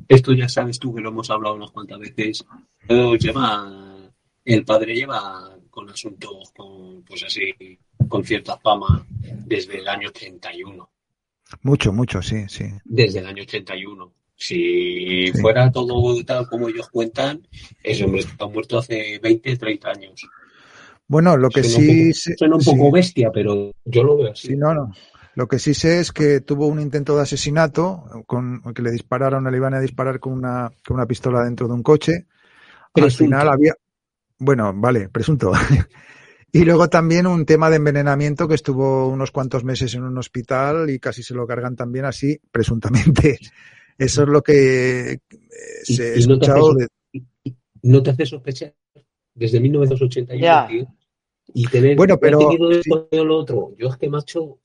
Esto 0.08 0.32
ya 0.32 0.48
sabes 0.48 0.78
tú 0.78 0.94
que 0.94 1.00
lo 1.00 1.10
hemos 1.10 1.30
hablado 1.30 1.54
unas 1.54 1.70
cuantas 1.70 2.00
veces. 2.00 2.44
Lleva, 2.88 3.91
el 4.44 4.64
padre 4.64 4.94
lleva 4.94 5.56
con 5.70 5.88
asuntos 5.88 6.52
con, 6.54 7.02
pues 7.02 7.24
así, 7.24 7.78
con 8.08 8.24
cierta 8.24 8.58
fama 8.58 9.06
desde 9.46 9.78
el 9.78 9.88
año 9.88 10.08
81. 10.08 10.90
Mucho, 11.62 11.92
mucho, 11.92 12.22
sí, 12.22 12.44
sí. 12.48 12.64
Desde 12.84 13.20
el 13.20 13.26
año 13.26 13.42
81. 13.42 14.12
Si 14.34 15.30
fuera 15.40 15.70
todo 15.70 16.24
tal 16.24 16.48
como 16.48 16.68
ellos 16.68 16.88
cuentan, 16.88 17.46
ese 17.82 18.04
hombre 18.04 18.20
está 18.20 18.46
muerto 18.46 18.78
hace 18.78 19.20
20, 19.22 19.56
30 19.56 19.88
años. 19.88 20.28
Bueno, 21.06 21.36
lo 21.36 21.48
que 21.48 21.62
sí... 21.62 22.12
suena 22.12 22.56
un 22.56 22.64
poco 22.64 22.90
bestia, 22.90 23.30
pero 23.32 23.72
yo 23.84 24.02
lo 24.02 24.16
veo 24.16 24.32
así. 24.32 24.48
Sí, 24.48 24.56
no, 24.56 24.74
no. 24.74 24.92
Lo 25.34 25.46
que 25.46 25.58
sí 25.58 25.74
sé 25.74 26.00
es 26.00 26.12
que 26.12 26.40
tuvo 26.40 26.66
un 26.66 26.80
intento 26.80 27.16
de 27.16 27.22
asesinato, 27.22 28.24
con 28.26 28.62
que 28.74 28.82
le 28.82 28.90
dispararon, 28.90 29.50
le 29.50 29.56
iban 29.56 29.74
a 29.74 29.80
disparar 29.80 30.20
con 30.20 30.32
una, 30.32 30.72
con 30.86 30.96
una 30.96 31.06
pistola 31.06 31.44
dentro 31.44 31.68
de 31.68 31.74
un 31.74 31.82
coche. 31.82 32.26
Al 32.94 33.10
final 33.10 33.48
había... 33.48 33.74
Bueno, 34.44 34.72
vale, 34.74 35.08
presunto. 35.08 35.52
y 36.52 36.64
luego 36.64 36.88
también 36.88 37.28
un 37.28 37.46
tema 37.46 37.70
de 37.70 37.76
envenenamiento 37.76 38.48
que 38.48 38.56
estuvo 38.56 39.08
unos 39.08 39.30
cuantos 39.30 39.62
meses 39.62 39.94
en 39.94 40.02
un 40.02 40.18
hospital 40.18 40.90
y 40.90 40.98
casi 40.98 41.22
se 41.22 41.34
lo 41.34 41.46
cargan 41.46 41.76
también 41.76 42.04
así, 42.06 42.40
presuntamente. 42.50 43.38
Eso 43.98 44.22
es 44.22 44.28
lo 44.28 44.42
que 44.42 45.12
eh, 45.12 45.20
se 45.84 46.02
ha 46.02 46.14
escuchado. 46.14 46.74
No 47.82 48.02
te 48.02 48.10
hace 48.10 48.26
sospechar 48.26 48.74
desde 49.34 49.60
1981, 49.60 50.88
y 51.54 51.66
tener 51.66 51.96
bueno, 51.96 52.18
pero, 52.18 52.50
esto 52.70 53.08
lo 53.12 53.38
otro. 53.38 53.74
Yo 53.78 53.88
es 53.88 53.96
que, 53.96 54.08
macho. 54.08 54.58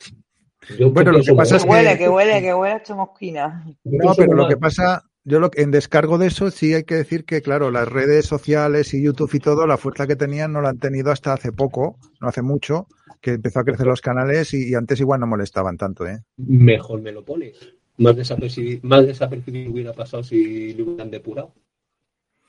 bueno, 0.91 1.11
lo 1.11 1.23
que 1.23 1.33
pasa 1.33 1.57
es 1.57 1.63
que. 1.63 1.69
Huele, 1.69 1.97
que 1.97 2.09
huele, 2.09 2.41
que 2.41 2.53
huele 2.53 2.73
a 2.73 2.83
chomosquina. 2.83 3.65
No, 3.83 4.13
pero 4.15 4.33
lo 4.33 4.47
que 4.47 4.57
pasa. 4.57 5.03
Yo 5.27 5.41
lo, 5.41 5.49
en 5.55 5.71
descargo 5.71 6.17
de 6.17 6.27
eso 6.27 6.49
sí 6.51 6.73
hay 6.73 6.85
que 6.85 6.95
decir 6.95 7.25
que, 7.25 7.41
claro, 7.41 7.69
las 7.69 7.85
redes 7.85 8.25
sociales 8.25 8.93
y 8.93 9.03
YouTube 9.03 9.33
y 9.33 9.39
todo, 9.39 9.67
la 9.67 9.75
fuerza 9.75 10.07
que 10.07 10.15
tenían 10.15 10.53
no 10.53 10.61
la 10.61 10.69
han 10.69 10.79
tenido 10.79 11.11
hasta 11.11 11.33
hace 11.33 11.51
poco, 11.51 11.97
no 12.21 12.29
hace 12.29 12.41
mucho, 12.41 12.87
que 13.19 13.31
empezó 13.31 13.59
a 13.59 13.65
crecer 13.65 13.87
los 13.87 13.99
canales 13.99 14.53
y, 14.53 14.69
y 14.69 14.75
antes 14.75 15.01
igual 15.01 15.19
no 15.19 15.27
molestaban 15.27 15.75
tanto, 15.75 16.07
¿eh? 16.07 16.23
Mejor 16.37 17.01
me 17.01 17.11
lo 17.11 17.25
pones 17.25 17.57
más 17.97 18.15
desapercibido, 18.15 18.79
más 18.83 19.05
desapercibido 19.05 19.69
hubiera 19.69 19.91
pasado 19.91 20.23
si 20.23 20.73
lo 20.75 20.85
hubieran 20.85 21.11
depurado. 21.11 21.53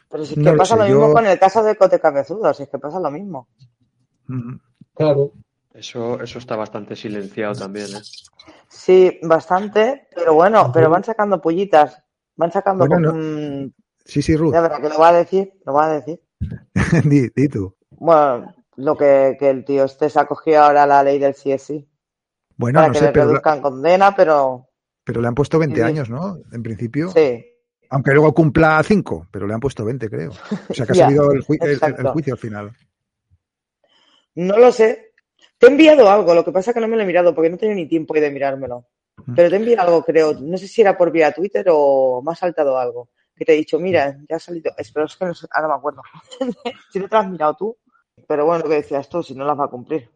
Pero 0.08 0.24
si 0.24 0.34
es 0.38 0.46
que 0.46 0.52
pasa 0.52 0.76
lo 0.76 0.84
mismo 0.84 1.12
con 1.12 1.26
el 1.26 1.36
caso 1.36 1.64
de 1.64 1.74
Cote 1.74 1.98
Cabezudo, 1.98 2.54
si 2.54 2.62
es 2.62 2.68
que 2.68 2.78
pasa 2.78 3.00
lo 3.00 3.10
mismo. 3.10 3.48
Claro. 4.94 5.32
Eso, 5.74 6.22
eso 6.22 6.38
está 6.38 6.54
bastante 6.54 6.94
silenciado 6.94 7.54
también, 7.54 7.88
¿eh? 7.88 8.02
Sí, 8.68 9.18
bastante, 9.22 10.06
pero 10.14 10.34
bueno, 10.34 10.70
pero 10.72 10.90
van 10.90 11.02
sacando 11.02 11.40
pullitas, 11.40 12.04
van 12.38 12.50
sacando... 12.50 12.86
Sí, 14.06 14.22
sí, 14.22 14.34
Ruth. 14.34 14.54
Ya 14.54 14.62
verá, 14.62 14.80
que 14.80 14.88
lo 14.88 14.98
va 14.98 15.10
a 15.10 15.12
decir, 15.12 15.52
lo 15.66 15.74
va 15.74 15.84
a 15.84 15.92
decir. 15.92 16.18
di, 17.04 17.48
tú. 17.48 17.76
Bueno, 17.90 18.54
lo 18.76 18.96
que, 18.96 19.36
que, 19.38 19.50
el 19.50 19.66
tío 19.66 19.84
este 19.84 20.08
se 20.08 20.18
ha 20.18 20.26
cogido 20.26 20.62
ahora 20.62 20.86
la 20.86 21.02
ley 21.02 21.18
del 21.18 21.34
CSI. 21.34 21.86
Bueno, 22.56 22.78
para 22.78 22.88
no 22.88 22.92
que 22.94 22.98
sé, 23.00 23.04
le 23.04 23.12
reduzcan 23.12 23.60
condena, 23.60 24.16
pero 24.16 24.68
pero 25.08 25.22
le 25.22 25.28
han 25.28 25.34
puesto 25.34 25.58
20 25.58 25.82
años, 25.82 26.10
¿no? 26.10 26.36
En 26.52 26.62
principio. 26.62 27.08
Sí. 27.12 27.42
Aunque 27.88 28.12
luego 28.12 28.34
cumpla 28.34 28.82
5, 28.82 29.28
pero 29.30 29.46
le 29.46 29.54
han 29.54 29.60
puesto 29.60 29.82
20, 29.82 30.10
creo. 30.10 30.32
O 30.68 30.74
sea 30.74 30.84
que 30.84 30.92
ha 30.92 30.94
salido 31.06 31.32
el, 31.32 31.40
juicio 31.40 32.34
al 32.34 32.38
final. 32.38 32.72
No 34.34 34.58
lo 34.58 34.70
sé. 34.70 35.12
Te 35.56 35.66
he 35.66 35.70
enviado 35.70 36.10
algo, 36.10 36.34
lo 36.34 36.44
que 36.44 36.52
pasa 36.52 36.72
es 36.72 36.74
que 36.74 36.80
no 36.82 36.88
me 36.88 36.96
lo 36.96 37.04
he 37.04 37.06
mirado 37.06 37.34
porque 37.34 37.48
no 37.48 37.56
tenía 37.56 37.74
ni 37.74 37.88
tiempo 37.88 38.12
de 38.12 38.30
mirármelo. 38.30 38.86
Pero 39.34 39.50
te 39.50 39.56
enviado 39.56 39.88
algo, 39.88 40.04
creo. 40.04 40.34
No 40.34 40.56
sé 40.56 40.68
si 40.68 40.80
era 40.80 40.96
por 40.96 41.10
vía 41.10 41.32
Twitter 41.32 41.66
o 41.70 42.22
me 42.24 42.32
ha 42.32 42.34
saltado 42.34 42.78
algo. 42.78 43.10
Que 43.34 43.44
te 43.44 43.54
he 43.54 43.56
dicho, 43.56 43.78
mira, 43.78 44.16
ya 44.28 44.36
ha 44.36 44.40
salido. 44.40 44.72
Espero 44.76 45.06
es 45.06 45.16
que 45.16 45.24
no 45.24 45.32
ahora 45.52 45.68
me 45.68 45.74
acuerdo. 45.74 46.02
si 46.90 46.98
no 46.98 47.08
te 47.08 47.14
lo 47.14 47.20
has 47.20 47.28
mirado 47.28 47.54
tú. 47.54 47.76
Pero 48.26 48.46
bueno, 48.46 48.64
lo 48.64 48.70
que 48.70 48.76
decías 48.76 49.08
tú, 49.08 49.22
si 49.22 49.34
no 49.34 49.44
las 49.44 49.58
va 49.58 49.66
a 49.66 49.70
cumplir. 49.70 50.10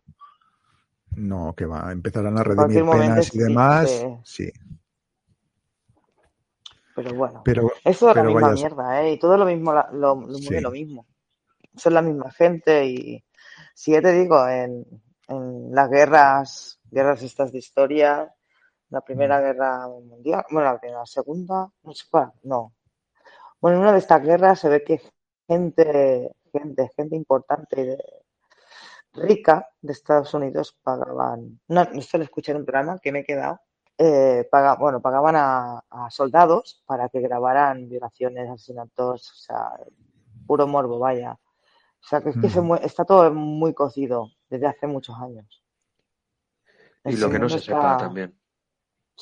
No, 1.17 1.55
que 1.55 1.67
va, 1.67 1.93
empezarán 1.93 2.39
a 2.39 2.43
redimir 2.43 2.85
penas 2.85 3.35
y 3.35 3.39
demás. 3.39 4.07
Sí. 4.25 4.51
Pero 6.95 7.15
bueno, 7.15 7.43
eso 7.85 8.11
es 8.11 8.17
la 8.17 8.23
misma 8.23 8.53
mierda, 8.53 9.03
¿eh? 9.03 9.13
Y 9.13 9.19
todo 9.19 9.37
lo 9.37 9.47
mismo, 9.47 9.73
lo, 9.73 9.91
lo, 9.93 10.61
lo 10.61 10.71
mismo. 10.71 11.07
Son 11.75 11.95
la 11.95 12.03
misma 12.03 12.31
gente 12.31 12.85
y 12.87 13.25
si 13.75 13.93
ya 13.93 14.03
te 14.03 14.13
digo, 14.13 14.47
en, 14.47 14.85
en 15.29 15.75
las 15.75 15.91
guerras, 15.91 16.81
guerras 16.91 17.23
estas 17.23 17.53
de 17.53 17.59
historia, 17.59 18.35
la 18.93 19.01
primera 19.01 19.39
mm. 19.39 19.43
guerra 19.43 19.89
mundial, 19.89 20.45
bueno, 20.51 20.79
la 20.83 21.07
segunda, 21.07 21.69
no 21.83 21.93
sé 21.95 22.05
cuál, 22.11 22.31
no. 22.43 22.75
Bueno, 23.61 23.79
en 23.79 23.83
una 23.83 23.93
de 23.93 23.99
estas 23.99 24.23
guerras 24.23 24.61
se 24.61 24.69
ve 24.69 24.85
que 24.85 25.01
gente, 25.49 26.31
gente, 26.53 26.91
gente 26.95 27.17
importante 27.17 27.85
de, 27.85 27.99
rica 29.15 29.69
de 29.81 29.93
Estados 29.93 30.35
Unidos 30.35 30.79
pagaban, 30.83 31.59
no, 31.69 31.83
esto 31.83 32.19
lo 32.19 32.25
escuché 32.25 32.53
en 32.53 32.59
un 32.59 32.65
programa 32.67 32.99
que 32.99 33.13
me 33.13 33.21
he 33.21 33.25
quedado, 33.25 33.61
eh, 33.97 34.47
bueno, 34.79 35.01
pagaban 35.01 35.37
a, 35.37 35.83
soldados 36.11 36.83
para 36.87 37.09
que 37.09 37.21
grabaran 37.21 37.89
violaciones, 37.89 38.51
asesinatos, 38.51 39.31
o 39.31 39.35
sea, 39.37 39.71
puro 40.47 40.67
morbo, 40.67 40.99
vaya. 40.99 41.33
O 41.33 42.05
sea, 42.05 42.21
que 42.21 42.31
es 42.31 42.37
que 42.37 42.61
mm. 42.61 42.75
está 42.83 43.05
todo 43.05 43.33
muy 43.33 43.73
cocido 43.73 44.29
desde 44.51 44.67
hace 44.67 44.87
muchos 44.87 45.17
años. 45.19 45.63
Y 47.05 47.17
lo 47.17 47.31
que 47.31 47.39
no 47.39 47.49
se 47.49 47.59
sepa 47.59 47.97
también. 47.97 48.42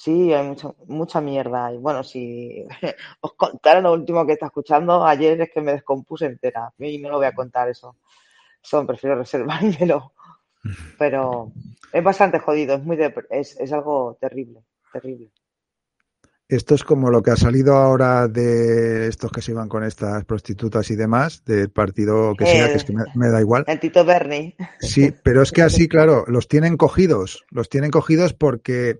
Sí, 0.00 0.32
hay 0.32 0.46
mucha, 0.46 0.72
mucha 0.86 1.20
mierda. 1.20 1.74
Y 1.74 1.76
bueno, 1.76 2.02
si 2.02 2.64
os 3.20 3.34
contara 3.34 3.82
lo 3.82 3.92
último 3.92 4.26
que 4.26 4.32
está 4.32 4.46
escuchando, 4.46 5.04
ayer 5.04 5.38
es 5.42 5.50
que 5.50 5.60
me 5.60 5.72
descompuse 5.72 6.24
entera. 6.24 6.72
Y 6.78 6.98
no 6.98 7.10
lo 7.10 7.18
voy 7.18 7.26
a 7.26 7.34
contar 7.34 7.68
eso. 7.68 7.96
Eso 8.62 8.86
prefiero 8.86 9.16
reservármelo. 9.16 10.14
Pero 10.98 11.52
es 11.92 12.02
bastante 12.02 12.38
jodido, 12.38 12.76
es 12.76 12.82
muy 12.82 12.98
es, 13.30 13.60
es 13.60 13.72
algo 13.72 14.16
terrible, 14.20 14.62
terrible. 14.92 15.30
Esto 16.50 16.74
es 16.74 16.82
como 16.82 17.10
lo 17.10 17.22
que 17.22 17.30
ha 17.30 17.36
salido 17.36 17.76
ahora 17.76 18.26
de 18.26 19.06
estos 19.06 19.30
que 19.30 19.40
se 19.40 19.52
iban 19.52 19.68
con 19.68 19.84
estas 19.84 20.24
prostitutas 20.24 20.90
y 20.90 20.96
demás, 20.96 21.44
del 21.44 21.70
partido 21.70 22.34
que 22.36 22.44
sea, 22.44 22.66
que 22.66 22.74
es 22.74 22.84
que 22.84 22.92
me, 22.92 23.28
da 23.28 23.40
igual. 23.40 23.62
El 23.68 23.78
Tito 23.78 24.04
Berni. 24.04 24.56
Sí, 24.80 25.14
pero 25.22 25.42
es 25.42 25.52
que 25.52 25.62
así, 25.62 25.86
claro, 25.86 26.24
los 26.26 26.48
tienen 26.48 26.76
cogidos. 26.76 27.44
Los 27.50 27.68
tienen 27.68 27.92
cogidos 27.92 28.34
porque, 28.34 28.98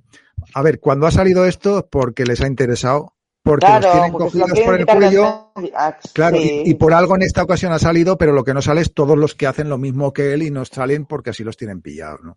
a 0.55 0.63
ver, 0.63 0.79
cuando 0.79 1.09
ha 1.09 1.11
salido 1.11 1.45
esto, 1.45 1.89
porque 1.91 2.25
les 2.25 2.41
ha 2.41 2.47
interesado, 2.47 3.15
porque 3.43 3.67
los 3.67 3.91
tienen 3.91 4.13
cogidos 4.13 4.61
por 4.65 4.79
el 4.79 4.87
cuello. 4.87 5.51
Ah, 5.75 5.99
claro, 6.13 6.37
y, 6.41 6.73
por 6.75 6.95
algo 6.95 7.17
en 7.17 7.23
esta 7.23 7.43
ocasión 7.43 7.73
ha 7.73 7.81
salido, 7.81 8.17
pero 8.17 8.31
lo 8.31 8.45
que 8.45 8.55
no 8.55 8.63
sale 8.63 8.81
es 8.81 8.95
todos 8.95 9.19
los 9.19 9.35
que 9.35 9.49
hacen 9.49 9.69
lo 9.69 9.77
mismo 9.77 10.13
que 10.13 10.35
él 10.35 10.45
y 10.45 10.53
no 10.53 10.65
salen 10.65 11.05
porque 11.05 11.31
así 11.31 11.43
los 11.43 11.57
tienen 11.57 11.83
pillados, 11.83 12.21
¿no? 12.23 12.37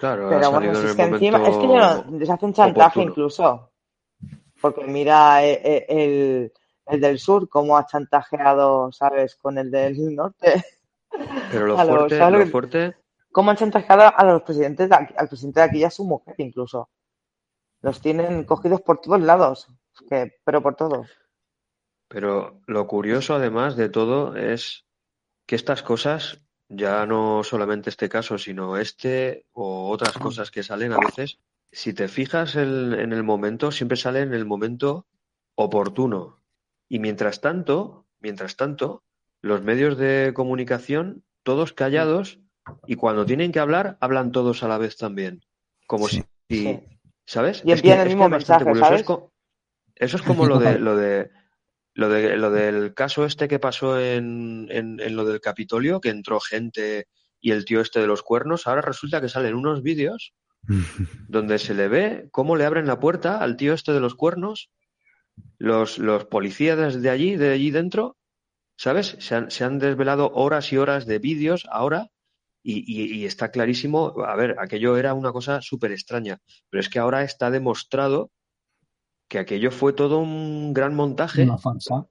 Claro, 0.00 0.30
pero 0.30 0.50
bueno, 0.50 0.72
es 0.72 0.94
que 0.94 1.02
encima, 1.02 1.46
es 1.46 1.56
que 1.58 1.66
no, 1.66 2.18
les 2.18 2.30
hacen 2.30 2.54
chantaje 2.54 3.02
incluso. 3.02 3.70
Porque 4.74 4.90
mira 4.90 5.44
eh, 5.44 5.60
eh, 5.62 5.86
el, 5.88 6.52
el, 6.86 7.00
del 7.00 7.18
sur, 7.18 7.48
cómo 7.48 7.76
ha 7.76 7.86
chantajeado, 7.86 8.90
¿sabes? 8.92 9.36
Con 9.36 9.58
el 9.58 9.70
del 9.70 10.14
norte. 10.14 10.64
Pero 11.50 11.66
lo, 11.66 11.76
fuerte, 11.86 12.30
lo 12.30 12.46
fuerte. 12.46 12.96
Cómo 13.30 13.50
han 13.50 13.56
chantajeado 13.56 14.12
a 14.16 14.24
los 14.24 14.42
presidentes, 14.42 14.88
de 14.88 14.94
al 14.94 15.28
presidente 15.28 15.60
de 15.60 15.66
aquí 15.66 15.78
y 15.78 15.84
a 15.84 15.90
su 15.90 16.04
mujer 16.04 16.34
incluso. 16.38 16.88
Los 17.82 18.00
tienen 18.00 18.44
cogidos 18.44 18.80
por 18.80 19.00
todos 19.00 19.20
lados, 19.20 19.68
pero 20.44 20.62
por 20.62 20.74
todos. 20.74 21.06
Pero 22.08 22.60
lo 22.66 22.86
curioso, 22.86 23.34
además 23.34 23.76
de 23.76 23.88
todo, 23.88 24.36
es 24.36 24.86
que 25.46 25.54
estas 25.54 25.82
cosas, 25.82 26.40
ya 26.68 27.06
no 27.06 27.44
solamente 27.44 27.90
este 27.90 28.08
caso, 28.08 28.38
sino 28.38 28.76
este 28.76 29.46
o 29.52 29.90
otras 29.90 30.12
cosas 30.18 30.50
que 30.50 30.62
salen 30.62 30.92
a 30.92 30.98
veces, 30.98 31.38
si 31.76 31.92
te 31.92 32.08
fijas 32.08 32.56
en, 32.56 33.12
el 33.12 33.22
momento, 33.22 33.70
siempre 33.70 33.98
sale 33.98 34.22
en 34.22 34.32
el 34.32 34.46
momento 34.46 35.06
oportuno. 35.56 36.42
Y 36.88 37.00
mientras 37.00 37.42
tanto, 37.42 38.06
mientras 38.18 38.56
tanto, 38.56 39.04
los 39.42 39.60
medios 39.60 39.98
de 39.98 40.32
comunicación, 40.34 41.22
todos 41.42 41.74
callados, 41.74 42.40
y 42.86 42.94
cuando 42.94 43.26
tienen 43.26 43.52
que 43.52 43.58
hablar, 43.58 43.98
hablan 44.00 44.32
todos 44.32 44.62
a 44.62 44.68
la 44.68 44.78
vez 44.78 44.96
también. 44.96 45.44
Como 45.86 46.08
si, 46.08 46.24
¿sabes? 47.26 47.60
Y 47.62 47.72
envían 47.72 48.00
el 48.00 48.08
mismo 48.08 48.30
mensaje, 48.30 48.74
¿sabes? 48.76 49.04
Eso 49.96 50.16
es, 50.16 50.22
como 50.22 50.46
lo 50.46 50.58
de, 50.58 50.78
lo 50.78 50.96
de 50.96 51.30
lo 51.92 52.08
de 52.08 52.38
lo 52.38 52.50
del 52.50 52.94
caso 52.94 53.26
este 53.26 53.48
que 53.48 53.58
pasó 53.58 54.00
en, 54.00 54.66
en, 54.70 54.98
en, 54.98 55.14
lo 55.14 55.26
del 55.26 55.42
Capitolio, 55.42 56.00
que 56.00 56.08
entró 56.08 56.40
gente 56.40 57.06
y 57.38 57.50
el 57.50 57.66
tío 57.66 57.82
este 57.82 58.00
de 58.00 58.06
los 58.06 58.22
cuernos, 58.22 58.66
ahora 58.66 58.80
resulta 58.80 59.20
que 59.20 59.28
salen 59.28 59.54
unos 59.54 59.82
vídeos 59.82 60.32
donde 61.28 61.58
se 61.58 61.74
le 61.74 61.88
ve 61.88 62.28
cómo 62.32 62.56
le 62.56 62.64
abren 62.64 62.86
la 62.86 63.00
puerta 63.00 63.38
al 63.38 63.56
tío 63.56 63.74
este 63.74 63.92
de 63.92 64.00
los 64.00 64.14
cuernos, 64.14 64.70
los, 65.58 65.98
los 65.98 66.24
policías 66.24 67.00
de 67.00 67.10
allí, 67.10 67.36
de 67.36 67.52
allí 67.52 67.70
dentro, 67.70 68.16
¿sabes? 68.76 69.16
Se 69.20 69.34
han, 69.34 69.50
se 69.50 69.64
han 69.64 69.78
desvelado 69.78 70.32
horas 70.34 70.72
y 70.72 70.76
horas 70.76 71.06
de 71.06 71.18
vídeos 71.18 71.66
ahora 71.70 72.10
y, 72.62 72.82
y, 73.20 73.24
está 73.26 73.52
clarísimo, 73.52 74.14
a 74.26 74.34
ver, 74.34 74.56
aquello 74.58 74.96
era 74.96 75.14
una 75.14 75.30
cosa 75.30 75.62
súper 75.62 75.92
extraña, 75.92 76.40
pero 76.68 76.80
es 76.80 76.88
que 76.88 76.98
ahora 76.98 77.22
está 77.22 77.48
demostrado 77.52 78.32
que 79.28 79.38
aquello 79.38 79.70
fue 79.70 79.92
todo 79.92 80.18
un 80.18 80.72
gran 80.72 80.94
montaje. 80.96 81.44
Una 81.44 81.58
falsa. 81.58 82.08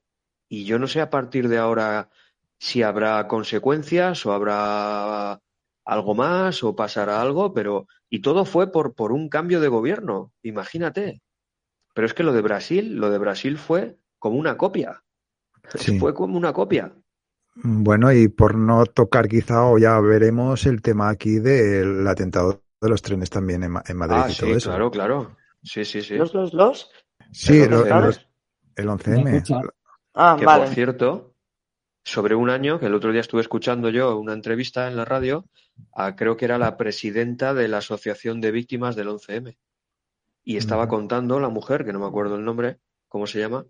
Y 0.47 0.63
yo 0.63 0.79
no 0.79 0.87
sé 0.87 1.01
a 1.01 1.09
partir 1.09 1.49
de 1.49 1.57
ahora 1.57 2.09
si 2.57 2.83
habrá 2.83 3.27
consecuencias 3.27 4.25
o 4.25 4.31
habrá 4.31 5.41
algo 5.85 6.15
más 6.15 6.63
o 6.63 6.75
pasará 6.75 7.21
algo, 7.21 7.53
pero 7.53 7.87
y 8.09 8.19
todo 8.19 8.45
fue 8.45 8.71
por, 8.71 8.95
por 8.95 9.11
un 9.11 9.29
cambio 9.29 9.59
de 9.59 9.67
gobierno, 9.67 10.31
imagínate. 10.41 11.21
Pero 11.93 12.07
es 12.07 12.13
que 12.13 12.23
lo 12.23 12.33
de 12.33 12.41
Brasil, 12.41 12.97
lo 12.97 13.09
de 13.09 13.17
Brasil 13.17 13.57
fue 13.57 13.97
como 14.19 14.37
una 14.37 14.57
copia. 14.57 15.03
Fue 15.99 16.13
como 16.13 16.37
una 16.37 16.53
copia. 16.53 16.93
Bueno, 17.55 18.11
y 18.11 18.27
por 18.27 18.55
no 18.55 18.85
tocar 18.85 19.27
quizá, 19.27 19.65
o 19.65 19.77
ya 19.77 19.99
veremos 19.99 20.65
el 20.65 20.81
tema 20.81 21.09
aquí 21.09 21.39
del 21.39 22.05
atentado 22.05 22.61
de 22.81 22.89
los 22.89 23.01
trenes 23.01 23.29
también 23.29 23.63
en, 23.63 23.71
Madrid 23.71 24.17
ah, 24.17 24.27
y 24.29 24.35
todo 24.35 24.59
sí, 24.59 24.65
Claro, 24.65 24.91
claro. 24.91 25.37
Sí, 25.63 25.85
sí, 25.85 26.01
sí. 26.01 26.15
¿Los, 26.15 26.33
los, 26.33 26.53
los? 26.53 26.91
Sí, 27.31 27.61
el 27.61 27.71
11M. 27.71 29.71
Ah, 30.13 30.35
que, 30.37 30.45
vale. 30.45 30.65
Por 30.65 30.73
cierto, 30.73 31.34
sobre 32.05 32.35
un 32.35 32.51
año, 32.51 32.79
que 32.79 32.85
el 32.85 32.93
otro 32.93 33.11
día 33.11 33.21
estuve 33.21 33.41
escuchando 33.41 33.89
yo 33.89 34.17
una 34.17 34.33
entrevista 34.33 34.87
en 34.87 34.95
la 34.95 35.05
radio, 35.05 35.45
creo 36.15 36.37
que 36.37 36.45
era 36.45 36.59
la 36.59 36.77
presidenta 36.77 37.55
de 37.55 37.67
la 37.67 37.79
Asociación 37.79 38.39
de 38.39 38.51
Víctimas 38.51 38.95
del 38.95 39.07
11M. 39.07 39.57
Y 40.43 40.57
estaba 40.57 40.87
contando 40.87 41.39
la 41.39 41.49
mujer, 41.49 41.83
que 41.83 41.91
no 41.91 41.99
me 41.99 42.05
acuerdo 42.05 42.35
el 42.35 42.45
nombre, 42.45 42.77
¿cómo 43.07 43.25
se 43.25 43.39
llama? 43.39 43.65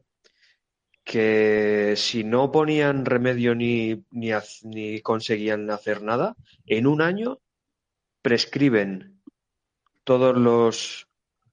Que 1.06 1.94
si 1.96 2.26
no 2.26 2.52
ponían 2.52 3.06
remedio 3.06 3.56
ni, 3.56 4.04
ni, 4.12 4.32
ni 4.64 5.00
conseguían 5.00 5.72
hacer 5.72 6.02
nada, 6.02 6.36
en 6.66 6.88
un 6.88 7.02
año 7.02 7.40
prescriben 8.22 9.22
todos 10.04 10.36
los, 10.36 11.08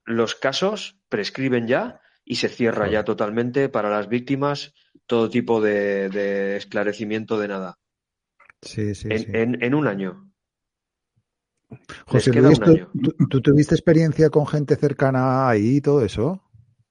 los 0.05 0.35
casos, 0.35 0.97
prescriben 1.09 1.69
ya 1.69 2.02
y 2.25 2.37
se 2.37 2.49
cierra 2.49 2.89
ya 2.91 3.05
totalmente 3.05 3.69
para 3.69 3.91
las 3.91 4.09
víctimas 4.09 4.75
todo 5.07 5.29
tipo 5.29 5.61
de, 5.61 6.57
esclarecimiento 6.57 7.39
de 7.39 7.49
nada. 7.49 7.79
Sí, 8.63 8.95
sí, 8.95 9.09
en, 9.11 9.63
En, 9.63 9.75
un 9.75 9.87
año. 9.87 10.33
José 12.07 12.33
Luis, 12.33 12.61
¿tú, 13.29 13.41
tuviste 13.41 13.75
experiencia 13.75 14.31
con 14.31 14.47
gente 14.47 14.77
cercana 14.77 15.49
ahí 15.49 15.77
y 15.77 15.81
todo 15.81 16.05
eso? 16.05 16.41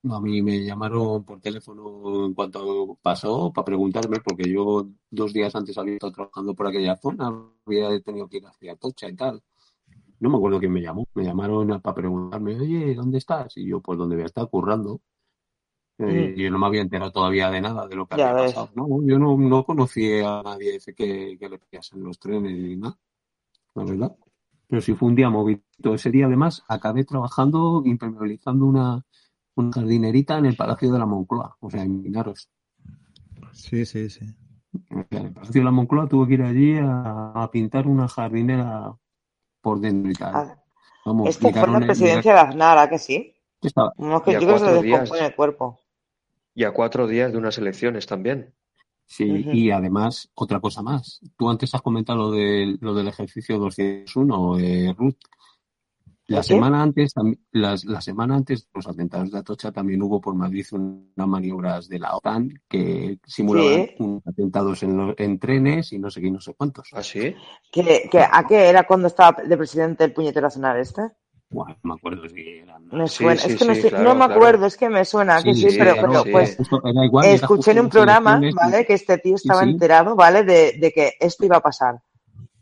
A 0.10 0.20
mí 0.20 0.41
me 0.41 0.65
llamaron 0.65 1.24
por 1.24 1.39
teléfono 1.39 2.26
en 2.26 2.34
cuanto 2.34 2.98
pasó 3.02 3.54
para 3.54 3.65
preguntarme, 3.65 4.17
porque 4.20 4.52
yo 4.52 4.89
dos 5.12 5.32
días 5.32 5.56
antes 5.56 5.78
había 5.78 5.94
estado 5.94 6.12
trabajando 6.12 6.56
por 6.56 6.67
aquella 6.67 6.98
zona, 6.98 7.32
había 7.65 8.02
tenido 8.02 8.28
que 8.28 8.38
ir 8.38 8.48
hacia 8.48 8.76
Tocha 8.76 9.08
y 9.08 9.15
tal. 9.15 9.44
No 10.20 10.30
me 10.30 10.38
acuerdo 10.38 10.60
quién 10.60 10.72
me 10.72 10.82
llamó. 10.82 11.08
Me 11.13 11.24
llamaron 11.24 11.82
para 11.82 11.96
preguntarme, 11.96 12.60
oye, 12.60 12.96
¿dónde 12.96 13.20
estás? 13.20 13.58
Y 13.58 13.67
yo, 13.67 13.82
pues, 13.82 13.98
¿dónde 13.98 14.15
voy 14.15 14.24
a 14.24 14.28
estar 14.28 14.48
currando? 14.50 15.02
Eh, 15.97 16.34
yo 16.36 16.49
no 16.49 16.58
me 16.58 16.65
había 16.65 16.82
enterado 16.82 17.12
todavía 17.12 17.51
de 17.51 17.62
nada 17.62 17.88
de 17.88 17.95
lo 17.95 18.08
que 18.08 18.15
había 18.15 18.34
pasado. 18.34 18.71
No, 18.75 18.88
yo 19.04 19.19
no, 19.19 19.38
no 19.38 19.63
conocía 19.63 20.39
a 20.39 20.43
nadie 20.43 20.80
que, 20.95 21.38
que 21.39 21.49
le 21.49 21.60
pillasen 21.60 22.04
los 22.04 22.19
trenes 22.19 22.58
ni 22.58 22.75
nada, 22.75 22.97
la 23.75 23.84
verdad. 23.84 24.15
Pero 24.71 24.82
sí 24.82 24.93
fue 24.93 25.10
un 25.10 25.15
día 25.15 25.30
movido. 25.30 25.62
Ese 25.93 26.10
día, 26.10 26.27
además, 26.27 26.63
acabé 26.67 27.04
trabajando, 27.04 27.84
impermeabilizando 27.86 28.65
una, 28.65 29.06
una 29.56 29.71
jardinerita 29.73 30.38
en 30.38 30.45
el 30.45 30.56
Palacio 30.56 30.91
de 30.91 30.97
la 30.97 31.06
Moncloa. 31.06 31.58
O 31.60 31.69
sea, 31.69 31.84
imaginaros. 31.84 32.49
Sí, 33.51 33.86
sí, 33.86 34.10
sí. 34.10 34.25
En 34.89 35.25
el 35.25 35.34
Palacio 35.34 35.60
de 35.60 35.65
la 35.65 35.71
Moncloa 35.71 36.08
tuve 36.08 36.27
que 36.27 36.34
ir 36.36 36.41
allí 36.43 36.77
a, 36.82 37.49
pintar 37.51 37.86
una 37.86 38.08
jardinera 38.08 38.95
por 39.60 39.82
dentro 39.82 40.10
y 40.10 40.15
tal. 40.15 40.34
Ah, 40.34 40.58
Vamos, 41.06 41.30
este 41.30 41.51
fue 41.51 41.67
la 41.67 41.80
presidencia 41.80 42.34
de 42.34 42.39
Aznar, 42.39 42.77
¿a 42.77 42.89
que 42.89 42.99
sí? 42.99 43.34
Estaba. 43.62 43.91
Unos 43.97 44.21
que 44.21 44.39
se 44.39 44.39
le 44.39 44.82
descompone 44.82 45.25
el 45.25 45.36
cuerpo. 45.36 45.81
Y 46.53 46.63
a 46.63 46.71
cuatro 46.71 47.07
días 47.07 47.31
de 47.31 47.37
unas 47.37 47.57
elecciones 47.57 48.05
también. 48.05 48.53
Sí, 49.05 49.45
y 49.51 49.71
además, 49.71 50.29
otra 50.35 50.61
cosa 50.61 50.81
más. 50.81 51.19
Tú 51.37 51.49
antes 51.49 51.75
has 51.75 51.81
comentado 51.81 52.17
lo, 52.17 52.31
de, 52.31 52.77
lo 52.79 52.93
del 52.93 53.09
ejercicio 53.09 53.57
201, 53.57 54.59
eh, 54.59 54.95
Ruth. 54.97 55.17
La 56.27 56.43
semana 56.43 56.81
antes, 56.81 57.13
la, 57.51 57.75
la, 57.83 57.99
semana 57.99 58.37
antes 58.37 58.61
de 58.61 58.69
los 58.73 58.87
atentados 58.87 59.31
de 59.31 59.39
Atocha 59.39 59.73
también 59.73 60.01
hubo 60.01 60.21
por 60.21 60.33
Madrid 60.33 60.65
unas 60.71 61.27
maniobras 61.27 61.89
de 61.89 61.99
la 61.99 62.15
OTAN 62.15 62.53
que 62.69 63.19
simulaban 63.25 64.21
atentados 64.25 64.81
en, 64.83 65.13
en, 65.17 65.39
trenes 65.39 65.91
y 65.91 65.99
no 65.99 66.09
sé 66.09 66.21
qué, 66.21 66.31
no 66.31 66.39
sé 66.39 66.53
cuántos. 66.53 66.87
¿Ah, 66.93 67.03
sí? 67.03 67.35
¿Que, 67.69 68.09
¿A 68.31 68.47
qué 68.47 68.69
era 68.69 68.87
cuando 68.87 69.07
estaba 69.07 69.43
de 69.43 69.57
presidente 69.57 70.05
el 70.05 70.13
puñetero 70.13 70.49
sonar 70.49 70.77
este? 70.77 71.01
Bueno, 71.51 71.75
no 71.83 71.93
me 71.93 71.99
acuerdo 71.99 72.29
si 72.29 72.41
era. 72.41 72.79
Me 72.79 73.07
suena, 73.09 73.33
es 73.33 73.55
que 73.57 73.91
no, 73.91 74.15
me 74.15 74.23
acuerdo, 74.23 74.67
es 74.67 74.77
que 74.77 74.89
me 74.89 75.03
suena 75.03 75.43
que 75.43 75.53
sí, 75.53 75.67
pero, 75.77 75.95
pero 75.95 76.23
pues 76.31 76.57
escuché 77.25 77.71
en 77.71 77.81
un 77.81 77.89
programa, 77.89 78.41
¿vale? 78.55 78.85
Que 78.85 78.93
este 78.93 79.17
tío 79.17 79.35
estaba 79.35 79.63
enterado, 79.63 80.15
¿vale? 80.15 80.43
De, 80.43 80.77
de, 80.79 80.91
que 80.91 81.13
esto 81.19 81.45
iba 81.45 81.57
a 81.57 81.61
pasar. 81.61 82.01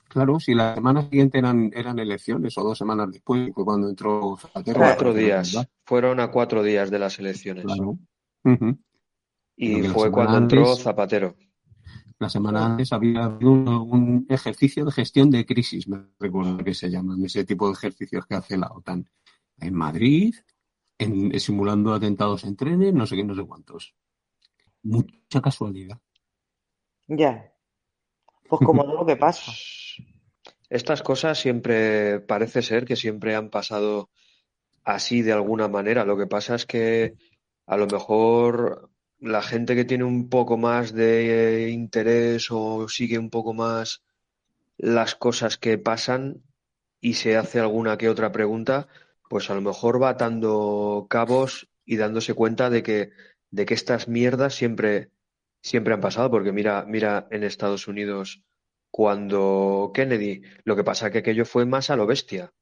Claro, 0.08 0.39
si 0.39 0.56
la 0.56 0.73
semana 0.73 1.04
siguiente 1.04 1.38
eran, 1.38 1.69
eran 1.75 1.99
elecciones 1.99 2.58
o 2.58 2.63
dos 2.63 2.80
semanas 2.80 3.12
después, 3.12 3.52
fue 3.54 3.63
cuando 3.63 3.89
entró 3.89 4.36
Zapatero. 4.38 4.80
Cuatro 4.80 5.13
días. 5.13 5.56
Fueron 5.86 6.19
a 6.19 6.32
cuatro 6.32 6.63
días 6.63 6.89
de 6.89 6.97
las 6.97 7.19
elecciones. 7.19 7.65
Claro. 7.65 7.95
Y 9.56 9.84
fue 9.84 10.12
cuando 10.12 10.38
entró 10.38 10.75
Zapatero. 10.75 11.36
La 12.20 12.30
semana 12.30 12.66
antes 12.66 12.92
había 12.92 13.24
habido 13.24 13.52
un, 13.82 14.26
ejercicio 14.30 14.84
de 14.84 14.92
gestión 14.92 15.32
de 15.32 15.46
crisis, 15.46 15.88
me 15.88 16.06
recuerdo 16.20 16.58
que 16.58 16.74
se 16.74 16.90
llaman, 16.90 17.24
ese 17.24 17.46
tipo 17.46 17.68
de 17.68 17.74
ejercicios 17.74 18.26
que 18.26 18.36
hace 18.36 18.58
la 18.58 18.68
OTAN. 18.68 19.10
En 19.58 19.74
Madrid, 19.74 20.36
en, 20.98 21.40
simulando 21.40 21.94
atentados 21.94 22.44
en 22.44 22.58
trenes, 22.58 22.94
no 22.94 23.06
sé 23.06 23.16
qué, 23.16 23.24
no 23.24 23.36
sé 23.36 23.44
cuántos. 23.44 23.96
Mucha 24.84 25.42
casualidad. 25.42 25.98
Ya. 27.08 27.54
Pues 28.50 28.62
como 28.66 28.84
todo 28.84 28.96
lo 28.96 29.06
que 29.06 29.16
pasa. 29.16 29.52
Estas 30.70 31.02
cosas 31.02 31.40
siempre, 31.40 32.20
parece 32.20 32.62
ser 32.62 32.86
que 32.86 32.98
siempre 32.98 33.34
han 33.34 33.50
pasado 33.50 34.10
así 34.84 35.22
de 35.22 35.32
alguna 35.32 35.70
manera. 35.70 36.04
Lo 36.04 36.18
que 36.18 36.28
pasa 36.28 36.56
es 36.56 36.66
que 36.66 37.16
a 37.66 37.78
lo 37.78 37.88
mejor 37.88 38.88
la 39.20 39.42
gente 39.42 39.76
que 39.76 39.86
tiene 39.86 40.04
un 40.04 40.30
poco 40.30 40.58
más 40.58 40.94
de 40.94 41.70
interés 41.72 42.48
o 42.52 42.88
sigue 42.88 43.20
un 43.20 43.30
poco 43.30 43.54
más 43.54 44.04
las 44.78 45.16
cosas 45.16 45.58
que 45.58 45.78
pasan 45.78 46.44
y 47.02 47.16
se 47.16 47.38
hace 47.38 47.60
alguna 47.60 47.98
que 47.98 48.10
otra 48.10 48.32
pregunta, 48.32 48.88
pues 49.30 49.50
a 49.50 49.56
lo 49.56 49.62
mejor 49.62 50.02
va 50.02 50.10
atando 50.10 51.08
cabos 51.10 51.70
y 51.86 51.98
dándose 51.98 52.34
cuenta 52.34 52.70
de 52.70 52.84
que, 52.84 53.12
de 53.52 53.66
que 53.66 53.74
estas 53.74 54.08
mierdas 54.08 54.56
siempre, 54.56 55.12
siempre 55.62 55.94
han 55.94 56.02
pasado, 56.02 56.32
porque 56.32 56.52
mira, 56.52 56.86
mira 56.88 57.28
en 57.32 57.44
Estados 57.44 57.88
Unidos 57.88 58.44
cuando 58.92 59.92
Kennedy, 59.94 60.42
lo 60.64 60.76
que 60.76 60.84
pasa 60.84 61.12
que 61.12 61.20
aquello 61.20 61.46
fue 61.46 61.66
más 61.66 61.90
a 61.90 61.96
lo 61.96 62.08
bestia 62.08 62.54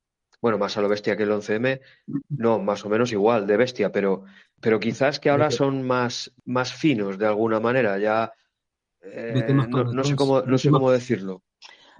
bueno, 0.41 0.57
más 0.57 0.77
a 0.77 0.81
lo 0.81 0.89
bestia 0.89 1.17
que 1.17 1.23
el 1.23 1.31
11M, 1.31 1.81
no, 2.29 2.59
más 2.59 2.85
o 2.85 2.89
menos 2.89 3.11
igual, 3.11 3.47
de 3.47 3.57
bestia, 3.57 3.91
pero, 3.91 4.23
pero 4.61 4.79
quizás 4.79 5.19
que 5.19 5.29
ahora 5.29 5.51
son 5.51 5.85
más, 5.85 6.31
más 6.45 6.73
finos 6.73 7.17
de 7.17 7.25
alguna 7.25 7.59
manera, 7.59 7.97
ya 7.97 8.31
eh, 9.01 9.53
no, 9.53 10.03
sé 10.03 10.15
cómo, 10.15 10.41
no 10.41 10.57
sé 10.57 10.69
cómo 10.69 10.91
decirlo. 10.91 11.43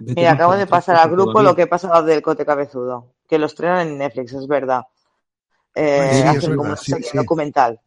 Mira, 0.00 0.32
acabo 0.32 0.56
de 0.56 0.66
pasar 0.66 0.96
al 0.96 1.10
grupo 1.10 1.42
lo 1.42 1.56
que 1.56 1.66
pasa 1.66 2.02
del 2.02 2.22
Cote 2.22 2.46
Cabezudo, 2.46 3.14
que 3.26 3.38
los 3.38 3.52
estrenan 3.52 3.88
en 3.88 3.98
Netflix, 3.98 4.32
es 4.32 4.46
verdad. 4.46 4.82
Eh, 5.74 6.24
hacen 6.26 6.56
como 6.56 6.70
un 6.70 6.76
documental. 7.14 7.80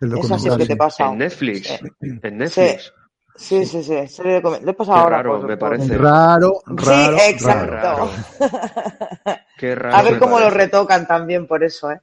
El 0.00 0.10
documental. 0.10 0.52
Es 0.52 0.58
que 0.58 0.66
te 0.66 0.76
pasa. 0.76 1.06
En 1.06 1.18
Netflix. 1.18 1.78
En 2.00 2.38
Netflix. 2.38 2.92
Sí, 3.36 3.64
sí, 3.64 3.82
sí. 3.82 4.22
Le 4.24 4.38
he 4.38 4.74
pasado 4.74 4.98
ahora. 4.98 5.18
Raro, 5.18 5.42
me 5.42 5.56
parece. 5.56 5.96
Raro, 5.96 6.60
raro. 6.66 7.18
Sí, 7.18 7.30
exacto. 7.30 8.10
Qué 9.58 9.74
raro 9.74 9.96
A 9.96 10.02
ver 10.02 10.18
cómo 10.18 10.38
lo 10.38 10.48
retocan 10.48 11.06
también 11.06 11.46
por 11.46 11.64
eso, 11.64 11.90
¿eh? 11.90 12.00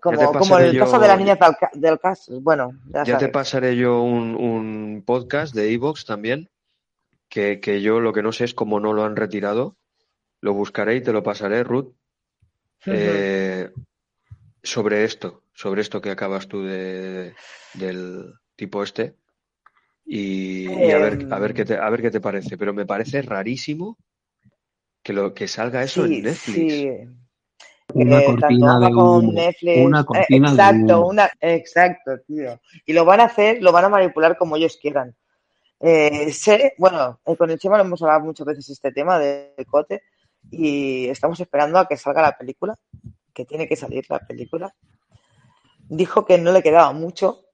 Como, 0.00 0.32
como 0.32 0.58
el 0.58 0.78
caso 0.78 0.98
de 0.98 1.08
la 1.08 1.16
niña 1.16 1.38
del 1.74 2.00
caso. 2.00 2.40
Bueno, 2.40 2.72
ya, 2.86 3.04
ya 3.04 3.18
te 3.18 3.28
pasaré 3.28 3.76
yo 3.76 4.02
un, 4.02 4.34
un 4.34 5.02
podcast 5.06 5.54
de 5.54 5.72
Evox 5.72 6.06
también, 6.06 6.48
que, 7.28 7.60
que, 7.60 7.82
yo 7.82 8.00
lo 8.00 8.14
que 8.14 8.22
no 8.22 8.32
sé 8.32 8.44
es 8.44 8.54
cómo 8.54 8.80
no 8.80 8.94
lo 8.94 9.04
han 9.04 9.16
retirado. 9.16 9.76
Lo 10.40 10.54
buscaré 10.54 10.96
y 10.96 11.02
te 11.02 11.12
lo 11.12 11.22
pasaré, 11.22 11.62
Ruth. 11.64 11.92
eh, 12.86 13.70
sobre 14.62 15.04
esto, 15.04 15.42
sobre 15.54 15.82
esto 15.82 16.00
que 16.00 16.10
acabas 16.10 16.48
tú 16.48 16.62
de, 16.62 17.34
del 17.74 18.34
tipo 18.56 18.82
este 18.82 19.16
y, 20.04 20.90
a 20.90 20.98
ver 20.98 21.26
a 21.30 21.38
ver 21.38 21.54
qué 21.54 21.64
te, 21.64 21.76
a 21.76 21.88
ver 21.88 22.02
qué 22.02 22.10
te 22.10 22.20
parece 22.20 22.58
pero 22.58 22.74
me 22.74 22.84
parece 22.84 23.22
rarísimo 23.22 23.96
que 25.02 25.12
lo 25.12 25.34
que 25.34 25.48
salga 25.48 25.82
eso 25.82 26.04
en 26.04 26.22
Netflix 26.22 27.08
una 27.94 28.24
cortina 28.24 28.78
de 28.78 28.86
humo. 28.86 29.32
Una 29.84 30.04
cortina 30.04 30.50
exacto, 30.50 31.06
Una, 31.06 31.30
exacto, 31.40 32.18
tío. 32.26 32.60
Y 32.86 32.92
lo 32.92 33.04
van 33.04 33.20
a 33.20 33.24
hacer, 33.24 33.62
lo 33.62 33.72
van 33.72 33.86
a 33.86 33.88
manipular 33.88 34.36
como 34.36 34.56
ellos 34.56 34.78
quieran. 34.80 35.14
Eh, 35.80 36.30
sé, 36.32 36.74
bueno, 36.78 37.20
eh, 37.24 37.36
con 37.36 37.50
el 37.50 37.58
Chema 37.58 37.78
lo 37.78 37.84
hemos 37.84 38.02
hablado 38.02 38.20
muchas 38.20 38.46
veces 38.46 38.68
este 38.68 38.92
tema 38.92 39.18
del 39.18 39.66
cote 39.66 40.02
y 40.50 41.08
estamos 41.08 41.40
esperando 41.40 41.78
a 41.78 41.88
que 41.88 41.96
salga 41.96 42.22
la 42.22 42.36
película, 42.36 42.78
que 43.32 43.44
tiene 43.44 43.66
que 43.66 43.76
salir 43.76 44.04
la 44.08 44.18
película. 44.18 44.74
Dijo 45.88 46.24
que 46.24 46.38
no 46.38 46.52
le 46.52 46.62
quedaba 46.62 46.92
mucho. 46.92 47.44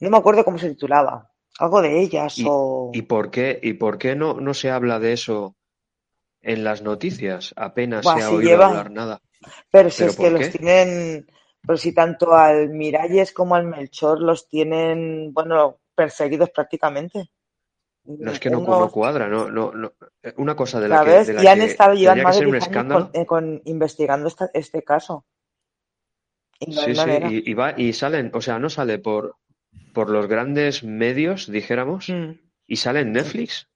No 0.00 0.10
me 0.10 0.16
acuerdo 0.16 0.44
cómo 0.44 0.58
se 0.58 0.70
titulaba 0.70 1.30
algo 1.58 1.80
de 1.80 2.00
ellas 2.00 2.38
¿Y, 2.38 2.44
o... 2.46 2.90
¿Y 2.92 3.02
por 3.02 3.30
qué, 3.30 3.58
y 3.62 3.74
por 3.74 3.96
qué 3.96 4.14
no, 4.14 4.34
no 4.34 4.52
se 4.52 4.70
habla 4.70 4.98
de 4.98 5.14
eso 5.14 5.56
en 6.46 6.64
las 6.64 6.80
noticias? 6.80 7.52
Apenas 7.56 8.04
se 8.04 8.22
ha 8.22 8.30
oído 8.30 8.64
hablar 8.64 8.90
nada. 8.90 9.20
Pero 9.70 9.90
si 9.90 10.04
es 10.04 10.16
que 10.16 10.30
los 10.30 10.48
tienen, 10.50 11.26
pero 11.60 11.76
si 11.76 11.92
tanto 11.92 12.34
al 12.34 12.70
Miralles 12.70 13.32
como 13.32 13.54
al 13.56 13.66
Melchor 13.66 14.20
los 14.20 14.48
tienen, 14.48 15.34
bueno, 15.34 15.80
perseguidos 15.94 16.50
prácticamente. 16.50 17.30
No 18.04 18.30
es 18.30 18.38
que 18.38 18.50
no, 18.50 18.64
cuadra, 18.90 19.28
no, 19.28 19.50
no, 19.50 19.72
no, 19.72 19.92
Una 20.36 20.54
cosa 20.54 20.80
de 20.80 20.88
la 20.88 21.04
que. 21.04 21.24
De 21.24 21.32
la 21.34 21.42
y 21.42 21.46
han 21.48 21.60
estado 21.60 21.94
llevando 21.94 22.22
más 22.22 22.38
de 22.38 22.46
10 22.46 22.68
años 22.76 23.10
con, 23.26 23.60
investigando 23.64 24.30
este 24.54 24.82
caso. 24.84 25.26
Y 26.60 26.72
sí, 26.72 26.94
sí, 26.94 27.10
y, 27.28 27.50
y, 27.50 27.54
va, 27.54 27.74
y 27.76 27.92
salen, 27.92 28.30
o 28.32 28.40
sea, 28.40 28.60
no 28.60 28.70
sale 28.70 28.98
por, 28.98 29.36
por 29.92 30.08
los 30.08 30.26
grandes 30.26 30.84
medios, 30.84 31.50
dijéramos, 31.50 32.08
mm. 32.08 32.30
y 32.66 32.76
sale 32.76 33.00
en 33.00 33.12
Netflix. 33.12 33.68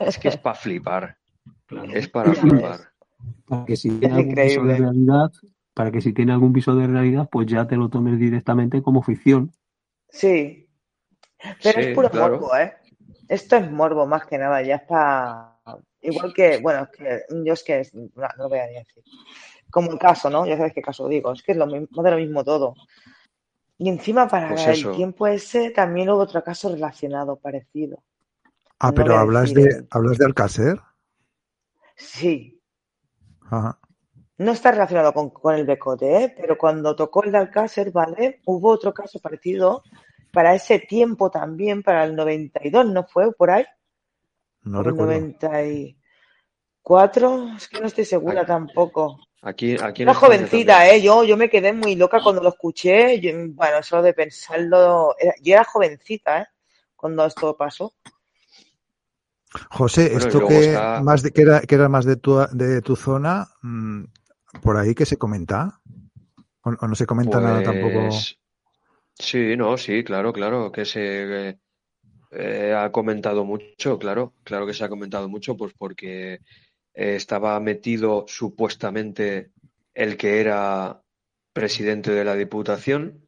Es 0.00 0.18
que 0.18 0.28
es, 0.28 0.36
para 0.36 0.54
flipar. 0.54 1.16
Es 1.92 2.08
para 2.08 2.34
flipar. 2.34 2.80
Para 3.46 3.64
que 3.64 3.76
si 3.76 3.90
tiene 3.90 4.14
algún 4.14 4.34
piso 4.34 4.64
de 4.64 4.76
realidad, 4.76 5.32
para 5.74 5.90
que 5.90 6.00
si 6.00 6.12
tiene 6.12 6.32
algún 6.32 6.52
piso 6.52 6.74
de 6.74 6.86
realidad, 6.86 7.28
pues 7.30 7.46
ya 7.46 7.66
te 7.66 7.76
lo 7.76 7.88
tomes 7.88 8.18
directamente 8.18 8.82
como 8.82 9.02
ficción. 9.02 9.52
Sí. 10.08 10.68
Pero 11.62 11.80
es 11.80 11.94
puro 11.94 12.10
morbo, 12.12 12.56
¿eh? 12.56 12.74
Esto 13.28 13.56
es 13.56 13.70
morbo 13.70 14.06
más 14.06 14.26
que 14.26 14.38
nada, 14.38 14.60
ya 14.62 14.76
está. 14.76 15.58
Igual 16.02 16.32
que, 16.34 16.58
bueno, 16.58 16.88
que 16.90 17.22
yo 17.44 17.52
es 17.52 17.62
que 17.62 17.86
no, 17.92 18.28
lo 18.36 18.48
voy 18.48 18.58
a 18.58 18.66
decir. 18.66 19.02
Como 19.70 19.92
el 19.92 19.98
caso, 19.98 20.28
¿no? 20.28 20.46
Ya 20.46 20.56
sabes 20.56 20.72
qué 20.72 20.82
caso 20.82 21.08
digo, 21.08 21.32
es 21.32 21.42
que 21.42 21.52
es 21.52 21.58
lo 21.58 21.66
mismo, 21.66 22.02
de 22.02 22.10
lo 22.10 22.16
mismo 22.16 22.44
todo. 22.44 22.74
Y 23.78 23.88
encima 23.88 24.28
para 24.28 24.50
pues 24.50 24.66
el 24.66 24.92
tiempo 24.92 25.26
ese 25.26 25.70
también 25.70 26.10
hubo 26.10 26.18
otro 26.18 26.42
caso 26.42 26.70
relacionado, 26.70 27.36
parecido. 27.36 28.02
Ah, 28.82 28.92
pero 28.92 29.18
hablas 29.18 29.52
de, 29.52 29.86
¿hablas 29.90 30.16
de 30.16 30.24
Alcácer? 30.24 30.80
Sí. 31.96 32.58
No 34.38 34.52
está 34.52 34.72
relacionado 34.72 35.12
con, 35.12 35.54
el 35.54 35.66
Becote, 35.66 36.24
¿eh? 36.24 36.34
pero 36.34 36.56
cuando 36.56 36.96
tocó 36.96 37.24
el 37.24 37.32
de 37.32 37.38
Alcácer, 37.38 37.92
¿vale? 37.92 38.40
Hubo 38.46 38.70
otro 38.70 38.94
caso 38.94 39.18
parecido 39.18 39.82
para 40.32 40.54
ese 40.54 40.78
tiempo 40.78 41.30
también, 41.30 41.82
para 41.82 42.04
el 42.04 42.16
92, 42.16 42.86
¿no 42.86 43.04
fue 43.04 43.30
por 43.34 43.50
ahí? 43.50 43.66
No 44.62 44.82
recuerdo. 44.82 45.12
94, 45.12 47.56
es 47.58 47.68
que 47.68 47.80
no 47.80 47.86
estoy 47.86 48.06
segura 48.06 48.46
tampoco. 48.46 49.20
Aquí, 49.42 49.76
aquí 49.78 50.04
Una 50.04 50.14
jovencita, 50.14 50.88
¿eh? 50.88 51.02
Yo, 51.02 51.22
yo 51.24 51.36
me 51.36 51.50
quedé 51.50 51.74
muy 51.74 51.96
loca 51.96 52.22
cuando 52.22 52.42
lo 52.42 52.48
escuché. 52.48 53.20
bueno, 53.50 53.82
solo 53.82 54.04
de 54.04 54.14
pensarlo. 54.14 55.14
yo 55.42 55.54
era 55.54 55.64
jovencita, 55.64 56.40
¿eh? 56.40 56.46
Cuando 56.96 57.26
esto 57.26 57.54
pasó. 57.56 57.92
José, 59.70 60.14
esto 60.14 60.46
que, 60.46 60.78
más 61.02 61.22
de, 61.22 61.32
que, 61.32 61.42
era, 61.42 61.60
que 61.60 61.74
era 61.74 61.88
más 61.88 62.04
de 62.04 62.16
tu, 62.16 62.38
de 62.52 62.82
tu 62.82 62.94
zona, 62.94 63.48
mm, 63.62 64.04
por 64.62 64.76
ahí 64.76 64.94
que 64.94 65.06
se 65.06 65.16
comenta. 65.16 65.80
¿O, 66.62 66.70
no 66.86 66.94
se 66.94 67.06
comenta 67.06 67.40
nada 67.40 67.62
tampoco? 67.62 68.08
Pues, 68.08 68.38
sí, 69.18 69.56
no, 69.56 69.76
sí, 69.76 70.04
claro, 70.04 70.32
claro, 70.32 70.70
que 70.70 70.84
se 70.84 71.58
eh, 72.30 72.74
ha 72.76 72.92
comentado 72.92 73.44
mucho, 73.44 73.98
claro, 73.98 74.34
claro 74.44 74.66
que 74.66 74.74
se 74.74 74.84
ha 74.84 74.88
comentado 74.88 75.28
mucho, 75.28 75.56
pues 75.56 75.72
porque 75.76 76.34
eh, 76.34 76.40
estaba 77.16 77.58
metido 77.60 78.24
supuestamente 78.28 79.50
el 79.94 80.16
que 80.16 80.40
era 80.40 81.02
presidente 81.52 82.12
de 82.12 82.24
la 82.24 82.36
Diputación 82.36 83.26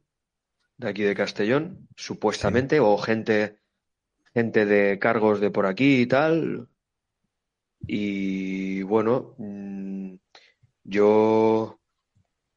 de 0.77 0.89
aquí 0.89 1.03
de 1.03 1.15
Castellón, 1.15 1.87
supuestamente, 1.95 2.79
o 2.79 2.97
gente, 2.97 3.59
gente 4.33 4.65
de 4.65 4.99
cargos 4.99 5.39
de 5.39 5.51
por 5.51 5.65
aquí 5.65 6.01
y 6.01 6.07
tal. 6.07 6.67
Y 7.85 8.81
bueno, 8.83 9.35
mm, 9.37 10.15
yo 10.83 11.79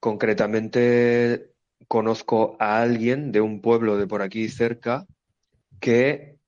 concretamente 0.01 1.53
conozco 1.89 2.57
a 2.59 2.81
alguien 2.81 3.33
de 3.33 3.41
un 3.41 3.61
pueblo 3.61 3.97
de 3.97 4.07
por 4.07 4.23
aquí 4.23 4.49
cerca 4.49 5.07
que 5.81 6.39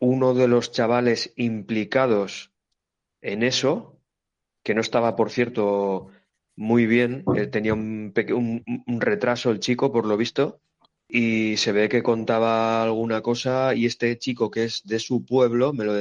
uno 0.00 0.34
de 0.34 0.48
los 0.48 0.70
chavales 0.70 1.32
implicados 1.36 2.52
en 3.20 3.42
eso, 3.42 4.00
que 4.62 4.74
no 4.74 4.80
estaba, 4.80 5.16
por 5.16 5.30
cierto, 5.30 6.08
muy 6.56 6.86
bien, 6.86 7.24
tenía 7.50 7.74
un, 7.74 8.12
un, 8.86 9.00
retraso 9.00 9.50
el 9.50 9.60
chico, 9.60 9.92
por 9.92 10.06
lo 10.06 10.16
visto, 10.16 10.60
y 11.08 11.56
se 11.56 11.72
ve 11.72 11.88
que 11.88 12.02
contaba 12.02 12.82
alguna 12.82 13.22
cosa 13.22 13.74
y 13.74 13.86
este 13.86 14.18
chico 14.18 14.50
que 14.50 14.64
es 14.64 14.82
de 14.84 14.98
su 14.98 15.24
pueblo 15.24 15.72
me 15.72 15.84
lo, 15.84 15.92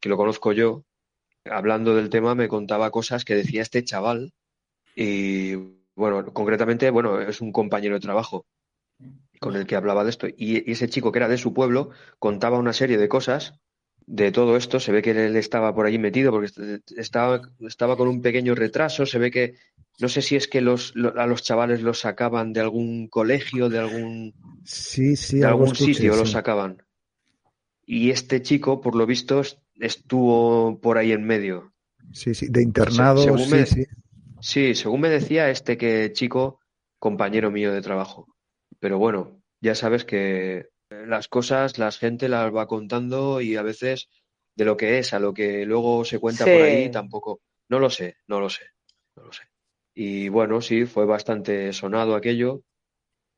que 0.00 0.08
lo 0.08 0.16
conozco 0.16 0.52
yo, 0.52 0.84
hablando 1.44 1.94
del 1.94 2.10
tema 2.10 2.34
me 2.34 2.48
contaba 2.48 2.90
cosas 2.90 3.24
que 3.24 3.36
decía 3.36 3.62
este 3.62 3.84
chaval 3.84 4.32
y 4.96 5.54
bueno, 5.94 6.32
concretamente, 6.32 6.90
bueno, 6.90 7.20
es 7.20 7.40
un 7.40 7.52
compañero 7.52 7.94
de 7.94 8.00
trabajo 8.00 8.46
con 9.40 9.56
el 9.56 9.66
que 9.66 9.76
hablaba 9.76 10.04
de 10.04 10.10
esto 10.10 10.26
y, 10.28 10.70
ese 10.70 10.88
chico 10.88 11.12
que 11.12 11.18
era 11.20 11.28
de 11.28 11.38
su 11.38 11.54
pueblo 11.54 11.90
contaba 12.18 12.58
una 12.58 12.72
serie 12.72 12.98
de 12.98 13.08
cosas 13.08 13.54
de 14.10 14.32
todo 14.32 14.56
esto, 14.56 14.80
se 14.80 14.90
ve 14.90 15.02
que 15.02 15.10
él 15.10 15.36
estaba 15.36 15.74
por 15.74 15.84
allí 15.84 15.98
metido 15.98 16.32
porque 16.32 16.80
estaba, 16.96 17.42
estaba 17.60 17.94
con 17.94 18.08
un 18.08 18.22
pequeño 18.22 18.54
retraso, 18.54 19.04
se 19.04 19.18
ve 19.18 19.30
que 19.30 19.54
no 20.00 20.08
sé 20.08 20.22
si 20.22 20.34
es 20.34 20.48
que 20.48 20.62
los, 20.62 20.94
a 21.16 21.26
los 21.26 21.42
chavales 21.42 21.82
los 21.82 22.00
sacaban 22.00 22.54
de 22.54 22.60
algún 22.60 23.08
colegio, 23.08 23.68
de 23.68 23.78
algún, 23.80 24.34
sí, 24.64 25.14
sí, 25.14 25.40
de 25.40 25.46
algún 25.46 25.74
sitio, 25.74 26.16
los 26.16 26.30
sacaban. 26.30 26.82
Y 27.84 28.10
este 28.10 28.40
chico, 28.40 28.80
por 28.80 28.94
lo 28.94 29.04
visto, 29.04 29.42
estuvo 29.78 30.80
por 30.80 30.96
ahí 30.96 31.12
en 31.12 31.24
medio. 31.24 31.74
Sí, 32.12 32.34
sí, 32.34 32.46
de 32.48 32.62
internado, 32.62 33.36
sí, 33.36 33.66
sí. 33.66 33.86
Sí, 34.40 34.74
según 34.74 35.02
me 35.02 35.10
decía 35.10 35.50
este 35.50 35.76
que 35.76 36.12
chico, 36.12 36.60
compañero 36.98 37.50
mío 37.50 37.74
de 37.74 37.82
trabajo. 37.82 38.26
Pero 38.80 38.98
bueno, 38.98 39.42
ya 39.60 39.74
sabes 39.74 40.06
que 40.06 40.68
las 41.08 41.28
cosas 41.28 41.78
la 41.78 41.90
gente 41.90 42.28
las 42.28 42.54
va 42.54 42.66
contando 42.66 43.40
y 43.40 43.56
a 43.56 43.62
veces 43.62 44.08
de 44.54 44.64
lo 44.64 44.76
que 44.76 44.98
es 44.98 45.12
a 45.14 45.18
lo 45.18 45.32
que 45.32 45.64
luego 45.64 46.04
se 46.04 46.18
cuenta 46.18 46.44
por 46.44 46.54
ahí 46.54 46.90
tampoco. 46.90 47.40
No 47.68 47.78
lo 47.78 47.90
sé, 47.90 48.16
no 48.26 48.40
lo 48.40 48.50
sé, 48.50 48.64
no 49.16 49.24
lo 49.24 49.32
sé. 49.32 49.44
Y 49.94 50.28
bueno, 50.28 50.60
sí, 50.60 50.84
fue 50.84 51.06
bastante 51.06 51.72
sonado 51.72 52.14
aquello. 52.14 52.62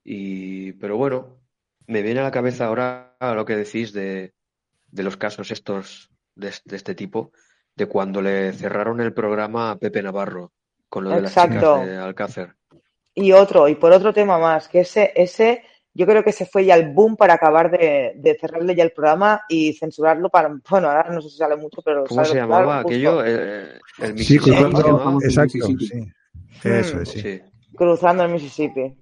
Y, 0.04 0.72
pero 0.72 0.96
bueno, 0.96 1.40
me 1.86 2.02
viene 2.02 2.20
a 2.20 2.24
la 2.24 2.30
cabeza 2.30 2.66
ahora 2.66 3.16
lo 3.20 3.44
que 3.44 3.56
decís 3.56 3.92
de, 3.92 4.34
de 4.88 5.02
los 5.02 5.16
casos 5.16 5.50
estos 5.50 6.10
de, 6.34 6.48
este 6.48 6.94
tipo, 6.94 7.32
de 7.76 7.86
cuando 7.86 8.22
le 8.22 8.52
cerraron 8.52 9.00
el 9.00 9.12
programa 9.12 9.70
a 9.70 9.78
Pepe 9.78 10.02
Navarro 10.02 10.52
con 10.88 11.04
lo 11.04 11.10
de 11.10 11.22
las 11.22 11.34
chicas 11.34 11.86
de 11.86 11.96
Alcácer. 11.96 12.54
Y 13.14 13.32
otro, 13.32 13.68
y 13.68 13.74
por 13.74 13.92
otro 13.92 14.12
tema 14.12 14.38
más, 14.38 14.68
que 14.68 14.80
ese, 14.80 15.12
ese, 15.14 15.64
yo 15.92 16.06
creo 16.06 16.22
que 16.22 16.32
se 16.32 16.46
fue 16.46 16.64
ya 16.64 16.76
el 16.76 16.92
boom 16.92 17.16
para 17.16 17.34
acabar 17.34 17.70
de, 17.70 18.36
cerrarle 18.40 18.74
ya 18.74 18.84
el 18.84 18.92
programa 18.92 19.42
y 19.48 19.72
censurarlo 19.72 20.28
para, 20.28 20.48
bueno, 20.70 20.88
ahora 20.88 21.10
no 21.10 21.20
sé 21.20 21.30
si 21.30 21.36
sale 21.36 21.56
mucho, 21.56 21.82
pero... 21.82 22.04
¿Cómo 22.04 22.24
se 22.24 22.36
llamaba 22.36 22.80
aquello? 22.80 23.24
El, 23.24 23.80
Mississippi. 24.14 24.50
exacto, 25.24 25.58
sí. 25.78 26.12
Eso 26.62 27.04
sí. 27.04 27.40
Cruzando 27.74 28.24
el 28.24 28.32
Mississippi. 28.32 28.96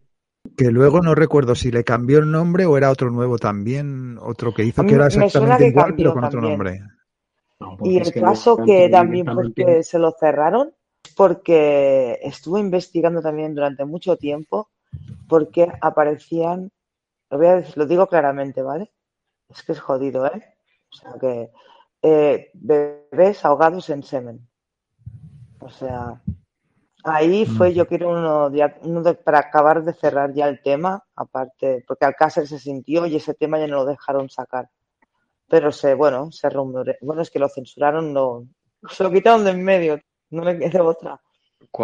Que 0.56 0.70
luego 0.70 1.00
no 1.00 1.14
recuerdo 1.14 1.54
si 1.54 1.70
le 1.70 1.84
cambió 1.84 2.18
el 2.18 2.30
nombre 2.30 2.64
o 2.64 2.76
era 2.76 2.90
otro 2.90 3.10
nuevo 3.10 3.38
también, 3.38 4.18
otro 4.20 4.54
que 4.54 4.64
hizo 4.64 4.84
que 4.84 4.94
era 4.94 5.06
exactamente 5.06 5.68
igual, 5.68 5.94
pero 5.96 6.14
con 6.14 6.24
otro 6.24 6.40
nombre. 6.40 6.80
y 7.82 7.98
el 7.98 8.12
caso 8.12 8.56
que 8.64 8.88
también 8.88 9.26
porque 9.26 9.82
se 9.82 9.98
lo 9.98 10.14
cerraron, 10.18 10.72
porque 11.16 12.18
estuve 12.22 12.60
investigando 12.60 13.20
también 13.20 13.54
durante 13.54 13.84
mucho 13.84 14.16
tiempo, 14.16 14.70
porque 15.28 15.70
aparecían, 15.80 16.70
lo, 17.30 17.38
voy 17.38 17.46
a 17.46 17.56
decir, 17.56 17.76
lo 17.76 17.86
digo 17.86 18.06
claramente, 18.06 18.62
¿vale? 18.62 18.92
Es 19.48 19.62
que 19.62 19.72
es 19.72 19.80
jodido, 19.80 20.26
¿eh? 20.26 20.56
O 20.92 20.96
sea 20.96 21.12
que 21.20 21.50
eh, 22.02 22.50
bebés 22.54 23.44
ahogados 23.44 23.90
en 23.90 24.02
semen. 24.02 24.48
O 25.60 25.68
sea, 25.68 26.20
Ahí 27.04 27.46
fue, 27.46 27.72
yo 27.74 27.86
quiero 27.86 28.10
uno, 28.10 28.50
para 29.24 29.38
acabar 29.38 29.84
de 29.84 29.94
cerrar 29.94 30.32
ya 30.34 30.48
el 30.48 30.60
tema, 30.60 31.04
aparte, 31.14 31.84
porque 31.86 32.04
Alcácer 32.04 32.46
se 32.46 32.58
sintió 32.58 33.06
y 33.06 33.16
ese 33.16 33.34
tema 33.34 33.58
ya 33.58 33.68
no 33.68 33.76
lo 33.76 33.84
dejaron 33.86 34.28
sacar. 34.28 34.68
Pero 35.48 35.70
se, 35.70 35.94
bueno, 35.94 36.30
se 36.32 36.50
rumoreó. 36.50 36.96
Bueno, 37.00 37.22
es 37.22 37.30
que 37.30 37.38
lo 37.38 37.48
censuraron, 37.48 38.12
no, 38.12 38.48
se 38.90 39.04
lo 39.04 39.12
quitaron 39.12 39.44
de 39.44 39.52
en 39.52 39.62
medio, 39.62 40.00
no 40.30 40.42
me 40.42 40.58
queda 40.58 40.82
otra. 40.82 41.20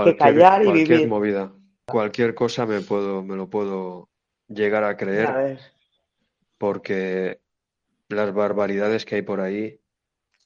que 0.04 0.16
callar 0.16 0.62
y 0.62 0.66
cualquier 0.66 0.88
vivir. 0.88 1.08
movida, 1.08 1.52
cualquier 1.86 2.34
cosa 2.34 2.66
me 2.66 2.80
puedo, 2.80 3.22
me 3.22 3.36
lo 3.36 3.48
puedo 3.48 4.08
llegar 4.48 4.84
a 4.84 4.96
creer. 4.96 5.58
Porque 6.58 7.40
las 8.08 8.32
barbaridades 8.32 9.04
que 9.04 9.16
hay 9.16 9.22
por 9.22 9.40
ahí. 9.40 9.80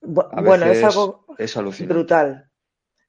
bueno, 0.01 0.67
es 0.67 0.83
algo 0.83 1.27
es 1.39 1.57
alucinante. 1.57 1.95
brutal. 1.95 2.51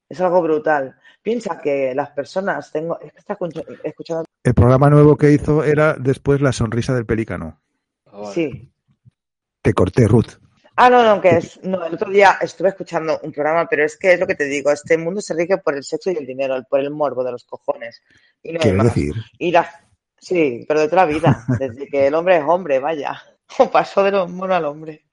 Es 0.08 0.20
algo 0.22 0.42
brutal. 0.42 0.96
Piensa 1.22 1.60
que 1.62 1.94
las 1.94 2.12
personas, 2.12 2.72
tengo, 2.72 3.00
es 3.00 3.12
que 3.12 3.20
está 3.20 3.38
escuchando. 3.84 4.26
El 4.44 4.54
programa 4.54 4.90
nuevo 4.90 5.16
que 5.18 5.32
hizo 5.32 5.64
era 5.64 5.94
después 5.94 6.42
La 6.42 6.52
sonrisa 6.52 6.96
del 6.96 7.06
pelícano. 7.06 7.62
Ah, 8.06 8.32
sí. 8.34 8.72
Te 9.62 9.74
corté, 9.74 10.08
Ruth. 10.08 10.40
Ah, 10.76 10.90
no, 10.90 11.04
no, 11.04 11.22
que 11.22 11.30
es. 11.30 11.62
No, 11.62 11.86
el 11.86 11.94
otro 11.94 12.10
día 12.10 12.38
estuve 12.42 12.70
escuchando 12.70 13.20
un 13.22 13.34
programa, 13.34 13.68
pero 13.68 13.84
es 13.84 13.98
que 13.98 14.14
es 14.14 14.20
lo 14.20 14.26
que 14.26 14.36
te 14.36 14.46
digo: 14.46 14.72
este 14.72 14.98
mundo 14.98 15.20
se 15.20 15.34
rige 15.34 15.58
por 15.58 15.76
el 15.76 15.84
sexo 15.84 16.10
y 16.10 16.16
el 16.16 16.26
dinero, 16.26 16.56
por 16.70 16.80
el 16.80 16.90
morbo 16.90 17.22
de 17.24 17.34
los 17.34 17.44
cojones. 17.44 18.02
Y 18.42 18.54
no 18.54 18.84
decir? 18.86 19.14
Y 19.38 19.52
sí, 20.20 20.66
pero 20.68 20.88
de 20.88 20.96
la 20.96 21.06
vida, 21.06 21.46
desde 21.60 21.88
que 21.88 22.08
el 22.08 22.16
hombre 22.16 22.38
es 22.38 22.44
hombre, 22.46 22.80
vaya. 22.80 23.22
O 23.58 23.72
pasó 23.72 24.04
de 24.04 24.12
los 24.12 24.30
monos 24.30 24.58
al 24.58 24.66
hombre. 24.66 25.09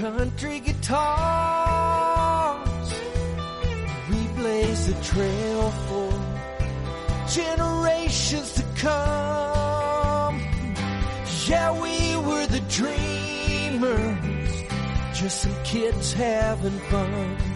Country 0.00 0.60
guitars. 0.60 1.88
We 4.10 4.26
blaze 4.36 4.88
a 4.88 5.02
trail 5.02 5.70
for 5.70 6.10
generations 7.28 8.52
to 8.54 8.62
come. 8.76 10.40
Yeah, 11.46 11.70
we 11.72 12.16
were 12.26 12.46
the 12.46 12.60
dreamers, 12.78 14.64
just 15.12 15.42
some 15.42 15.56
kids 15.64 16.14
having 16.14 16.78
fun. 16.90 17.49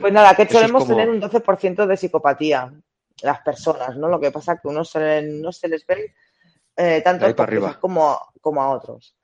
Pues 0.00 0.12
nada, 0.12 0.34
que 0.34 0.46
solemos 0.46 0.86
tener 0.86 1.08
un 1.08 1.20
12% 1.20 1.86
de 1.86 1.96
psicopatía, 1.96 2.72
las 3.22 3.40
personas, 3.40 3.96
¿no? 3.96 4.08
Lo 4.08 4.20
que 4.20 4.30
pasa 4.30 4.54
es 4.54 4.60
que 4.60 4.68
unos 4.68 4.92
no 4.94 5.52
se 5.52 5.68
les 5.68 5.86
ve 5.86 6.14
eh, 6.76 7.00
tanto 7.02 7.26
como, 7.80 8.18
como 8.40 8.62
a 8.62 8.70
otros. 8.70 9.16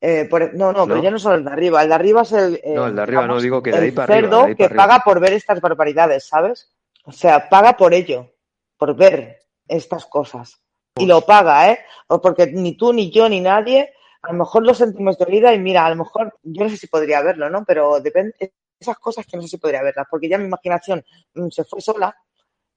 Eh, 0.00 0.28
no, 0.54 0.72
no, 0.72 0.86
pero 0.86 1.02
ya 1.02 1.10
no 1.10 1.18
solo 1.18 1.36
el 1.36 1.44
de 1.44 1.50
arriba. 1.50 1.82
El 1.82 1.88
de 1.88 1.94
arriba 1.94 2.22
es 2.22 2.32
el. 2.32 2.60
no, 2.74 2.86
el 2.86 2.96
de 2.96 3.02
arriba 3.02 3.26
no 3.26 3.40
digo 3.40 3.62
que 3.62 3.72
de 3.72 3.78
ahí 3.78 3.90
para 3.90 4.14
cerdo 4.14 4.46
que 4.56 4.68
paga 4.70 5.00
por 5.00 5.18
ver 5.20 5.32
estas 5.32 5.60
barbaridades, 5.60 6.26
¿sabes? 6.26 6.72
O 7.04 7.12
sea, 7.12 7.48
paga 7.48 7.76
por 7.76 7.94
ello, 7.94 8.32
por 8.76 8.94
ver 8.94 9.40
estas 9.66 10.06
cosas. 10.06 10.60
Y 10.96 11.06
lo 11.06 11.22
paga, 11.22 11.70
¿eh? 11.70 11.80
O 12.08 12.20
porque 12.20 12.46
ni 12.46 12.76
tú, 12.76 12.92
ni 12.92 13.10
yo, 13.10 13.28
ni 13.28 13.40
nadie, 13.40 13.92
a 14.22 14.32
lo 14.32 14.38
mejor 14.38 14.64
lo 14.64 14.74
sentimos 14.74 15.16
de 15.18 15.24
vida 15.26 15.54
y 15.54 15.58
mira, 15.58 15.86
a 15.86 15.90
lo 15.90 15.96
mejor, 15.96 16.36
yo 16.42 16.64
no 16.64 16.70
sé 16.70 16.76
si 16.76 16.86
podría 16.86 17.22
verlo, 17.22 17.48
¿no? 17.50 17.64
Pero 17.64 18.00
depende, 18.00 18.52
esas 18.78 18.98
cosas 18.98 19.26
que 19.26 19.36
no 19.36 19.42
sé 19.42 19.48
si 19.48 19.58
podría 19.58 19.82
verlas, 19.82 20.06
porque 20.10 20.28
ya 20.28 20.38
mi 20.38 20.44
imaginación 20.44 21.04
mm, 21.34 21.48
se 21.48 21.64
fue 21.64 21.80
sola 21.80 22.16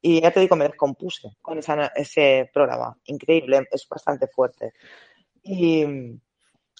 y 0.01 0.21
ya 0.21 0.31
te 0.31 0.39
digo, 0.39 0.55
me 0.55 0.67
descompuse 0.67 1.37
con 1.41 1.59
ese 1.59 2.49
programa. 2.53 2.97
Increíble, 3.05 3.67
es 3.71 3.87
bastante 3.87 4.27
fuerte. 4.27 4.73
Y 5.43 5.85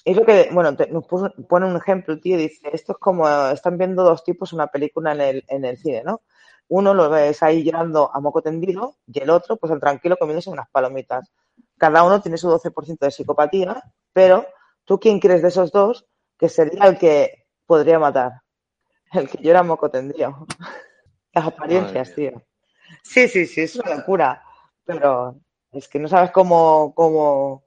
es 0.03 0.17
lo 0.17 0.25
que, 0.25 0.49
bueno, 0.51 0.71
nos 0.89 1.05
pone 1.47 1.65
un 1.67 1.77
ejemplo, 1.77 2.19
tío, 2.19 2.37
dice, 2.37 2.69
esto 2.73 2.93
es 2.93 2.97
como, 2.97 3.27
están 3.49 3.77
viendo 3.77 4.03
dos 4.03 4.23
tipos 4.23 4.53
una 4.53 4.67
película 4.67 5.11
en 5.11 5.21
el, 5.21 5.45
en 5.47 5.65
el 5.65 5.77
cine, 5.77 6.03
¿no? 6.03 6.21
Uno 6.69 6.93
lo 6.93 7.09
ves 7.09 7.43
ahí 7.43 7.63
llorando 7.63 8.09
a 8.13 8.19
moco 8.19 8.41
tendido 8.41 8.95
y 9.05 9.19
el 9.19 9.29
otro, 9.29 9.57
pues 9.57 9.71
el 9.71 9.79
tranquilo 9.79 10.17
comiéndose 10.17 10.49
unas 10.49 10.69
palomitas. 10.71 11.31
Cada 11.77 12.03
uno 12.03 12.21
tiene 12.21 12.37
su 12.37 12.49
12% 12.49 13.05
de 13.05 13.11
psicopatía, 13.11 13.83
pero 14.13 14.47
¿tú 14.85 14.99
quién 14.99 15.19
crees 15.19 15.41
de 15.41 15.49
esos 15.49 15.71
dos 15.71 16.07
que 16.37 16.49
sería 16.49 16.85
el 16.85 16.97
que 16.97 17.45
podría 17.65 17.99
matar? 17.99 18.40
El 19.11 19.29
que 19.29 19.43
yo 19.43 19.51
era 19.51 19.63
moco 19.63 19.89
tendría. 19.89 20.33
Las 21.33 21.45
apariencias, 21.45 22.13
tío. 22.15 22.41
Sí, 23.03 23.27
sí, 23.27 23.45
sí, 23.45 23.61
es 23.61 23.75
una 23.75 23.95
locura. 23.95 24.43
Pero 24.85 25.39
es 25.71 25.87
que 25.87 25.99
no 25.99 26.07
sabes 26.07 26.31
cómo, 26.31 26.93
cómo... 26.93 27.63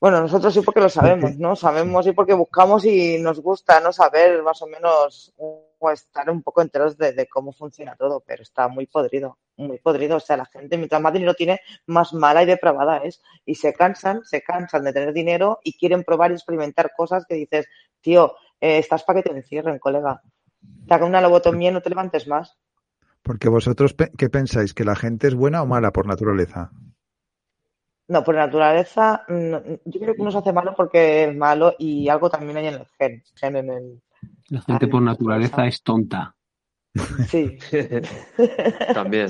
Bueno, 0.00 0.20
nosotros 0.20 0.54
sí 0.54 0.60
porque 0.60 0.80
lo 0.80 0.88
sabemos, 0.88 1.36
¿no? 1.38 1.56
Sabemos 1.56 2.06
y 2.06 2.12
porque 2.12 2.34
buscamos 2.34 2.84
y 2.84 3.18
nos 3.18 3.40
gusta, 3.40 3.80
¿no? 3.80 3.92
Saber 3.92 4.42
más 4.44 4.62
o 4.62 4.68
menos 4.68 5.34
o 5.36 5.90
estar 5.90 6.30
un 6.30 6.42
poco 6.42 6.62
enteros 6.62 6.96
de, 6.96 7.26
cómo 7.28 7.52
funciona 7.52 7.96
todo, 7.96 8.22
pero 8.24 8.42
está 8.42 8.68
muy 8.68 8.86
podrido, 8.86 9.38
muy 9.56 9.78
podrido. 9.78 10.18
O 10.18 10.20
sea, 10.20 10.36
la 10.36 10.46
gente, 10.46 10.76
mientras 10.76 11.00
más 11.00 11.12
dinero 11.12 11.34
tiene, 11.34 11.60
más 11.86 12.12
mala 12.12 12.44
y 12.44 12.46
depravada 12.46 12.98
es. 12.98 13.20
Y 13.44 13.56
se 13.56 13.72
cansan, 13.72 14.24
se 14.24 14.42
cansan 14.42 14.84
de 14.84 14.92
tener 14.92 15.12
dinero 15.12 15.58
y 15.64 15.76
quieren 15.76 16.04
probar 16.04 16.30
y 16.30 16.34
experimentar 16.34 16.92
cosas 16.96 17.26
que 17.26 17.34
dices, 17.34 17.66
tío, 18.00 18.36
eh, 18.60 18.78
estás 18.78 19.02
para 19.02 19.20
que 19.20 19.30
te 19.30 19.36
encierren, 19.36 19.80
colega. 19.80 20.22
Te 20.86 20.94
hagan 20.94 21.08
una 21.08 21.20
lobotomía 21.20 21.70
y 21.70 21.74
no 21.74 21.82
te 21.82 21.90
levantes 21.90 22.26
más. 22.26 22.58
Porque 23.22 23.48
vosotros, 23.48 23.94
¿qué 24.16 24.28
pensáis? 24.28 24.74
¿Que 24.74 24.84
la 24.84 24.96
gente 24.96 25.28
es 25.28 25.34
buena 25.34 25.62
o 25.62 25.66
mala 25.66 25.92
por 25.92 26.06
naturaleza? 26.06 26.70
No, 28.08 28.24
por 28.24 28.34
naturaleza, 28.36 29.24
yo 29.28 30.00
creo 30.00 30.14
que 30.14 30.22
uno 30.22 30.30
se 30.30 30.38
hace 30.38 30.52
malo 30.52 30.72
porque 30.74 31.24
es 31.24 31.36
malo 31.36 31.74
y 31.78 32.08
algo 32.08 32.30
también 32.30 32.56
hay 32.56 32.66
en 32.68 32.74
el 32.74 32.86
gen, 32.98 33.22
gen 33.34 33.56
en 33.56 33.70
el, 33.70 34.02
la 34.48 34.62
gente 34.62 34.88
por 34.88 35.02
naturaleza 35.02 35.66
es 35.66 35.82
tonta. 35.82 36.34
Sí. 37.28 37.58
también. 38.94 39.28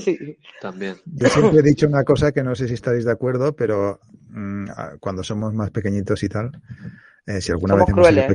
También. 0.60 0.96
Yo 1.04 1.28
siempre 1.28 1.58
he 1.58 1.62
dicho 1.62 1.86
una 1.86 2.04
cosa 2.04 2.32
que 2.32 2.42
no 2.42 2.54
sé 2.54 2.68
si 2.68 2.74
estáis 2.74 3.04
de 3.04 3.12
acuerdo, 3.12 3.54
pero 3.54 4.00
mm, 4.30 4.66
cuando 5.00 5.22
somos 5.22 5.52
más 5.54 5.70
pequeñitos 5.70 6.22
y 6.22 6.28
tal, 6.28 6.52
eh, 7.26 7.40
si 7.40 7.52
alguna 7.52 7.74
vez 7.74 7.88
hemos 7.88 8.06
sido, 8.06 8.26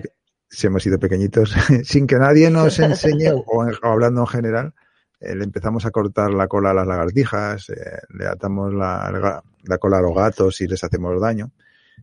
si 0.54 0.68
hemos 0.68 0.84
sido, 0.84 1.00
pequeñitos, 1.00 1.54
sin 1.84 2.08
que 2.08 2.16
nadie 2.18 2.50
nos 2.50 2.80
enseñe, 2.80 3.32
o, 3.46 3.66
hablando 3.82 4.22
en 4.22 4.28
general, 4.28 4.74
eh, 5.20 5.36
le 5.36 5.44
empezamos 5.44 5.86
a 5.86 5.92
cortar 5.92 6.32
la 6.32 6.48
cola 6.48 6.72
a 6.72 6.74
las 6.74 6.88
lagartijas, 6.88 7.70
eh, 7.70 7.74
le 8.10 8.28
atamos 8.28 8.74
la, 8.74 9.42
la, 9.64 9.78
cola 9.78 9.98
a 9.98 10.02
los 10.02 10.16
gatos 10.16 10.62
y 10.62 10.68
les 10.68 10.84
hacemos 10.84 11.20
daño. 11.20 11.52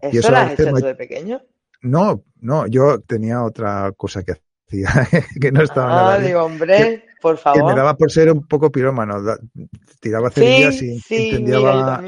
¿Eso, 0.01 0.17
y 0.17 0.19
eso 0.19 0.31
lo 0.31 0.37
has 0.39 0.53
hecho 0.53 0.73
tú 0.73 0.77
de 0.77 0.95
pequeño? 0.95 1.43
No, 1.83 2.25
no, 2.41 2.67
yo 2.67 3.01
tenía 3.01 3.43
otra 3.43 3.93
cosa 3.97 4.23
que 4.23 4.33
hacía, 4.67 4.89
que 5.41 5.53
no 5.53 5.63
estaba 5.63 6.15
ah, 6.15 6.19
digo, 6.19 6.43
hombre, 6.43 7.05
por 7.21 7.37
favor. 7.37 7.61
Que 7.61 7.67
me 7.67 7.75
daba 7.75 7.97
por 7.97 8.11
ser 8.11 8.33
un 8.33 8.47
poco 8.47 8.71
pirómano. 8.71 9.17
Tiraba 10.01 10.31
cerillas 10.31 10.81
y 10.83 10.99
sí, 11.01 11.29
incendiaba, 11.29 12.03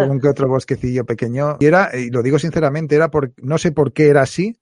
algún 0.00 0.20
que 0.20 0.28
otro 0.28 0.48
bosquecillo 0.48 1.04
pequeño. 1.04 1.56
Y 1.60 1.66
era, 1.66 1.90
y 1.94 2.10
lo 2.10 2.22
digo 2.22 2.38
sinceramente, 2.38 2.96
era 2.96 3.10
por, 3.10 3.32
no 3.36 3.58
sé 3.58 3.72
por 3.72 3.92
qué 3.92 4.08
era 4.08 4.22
así, 4.22 4.56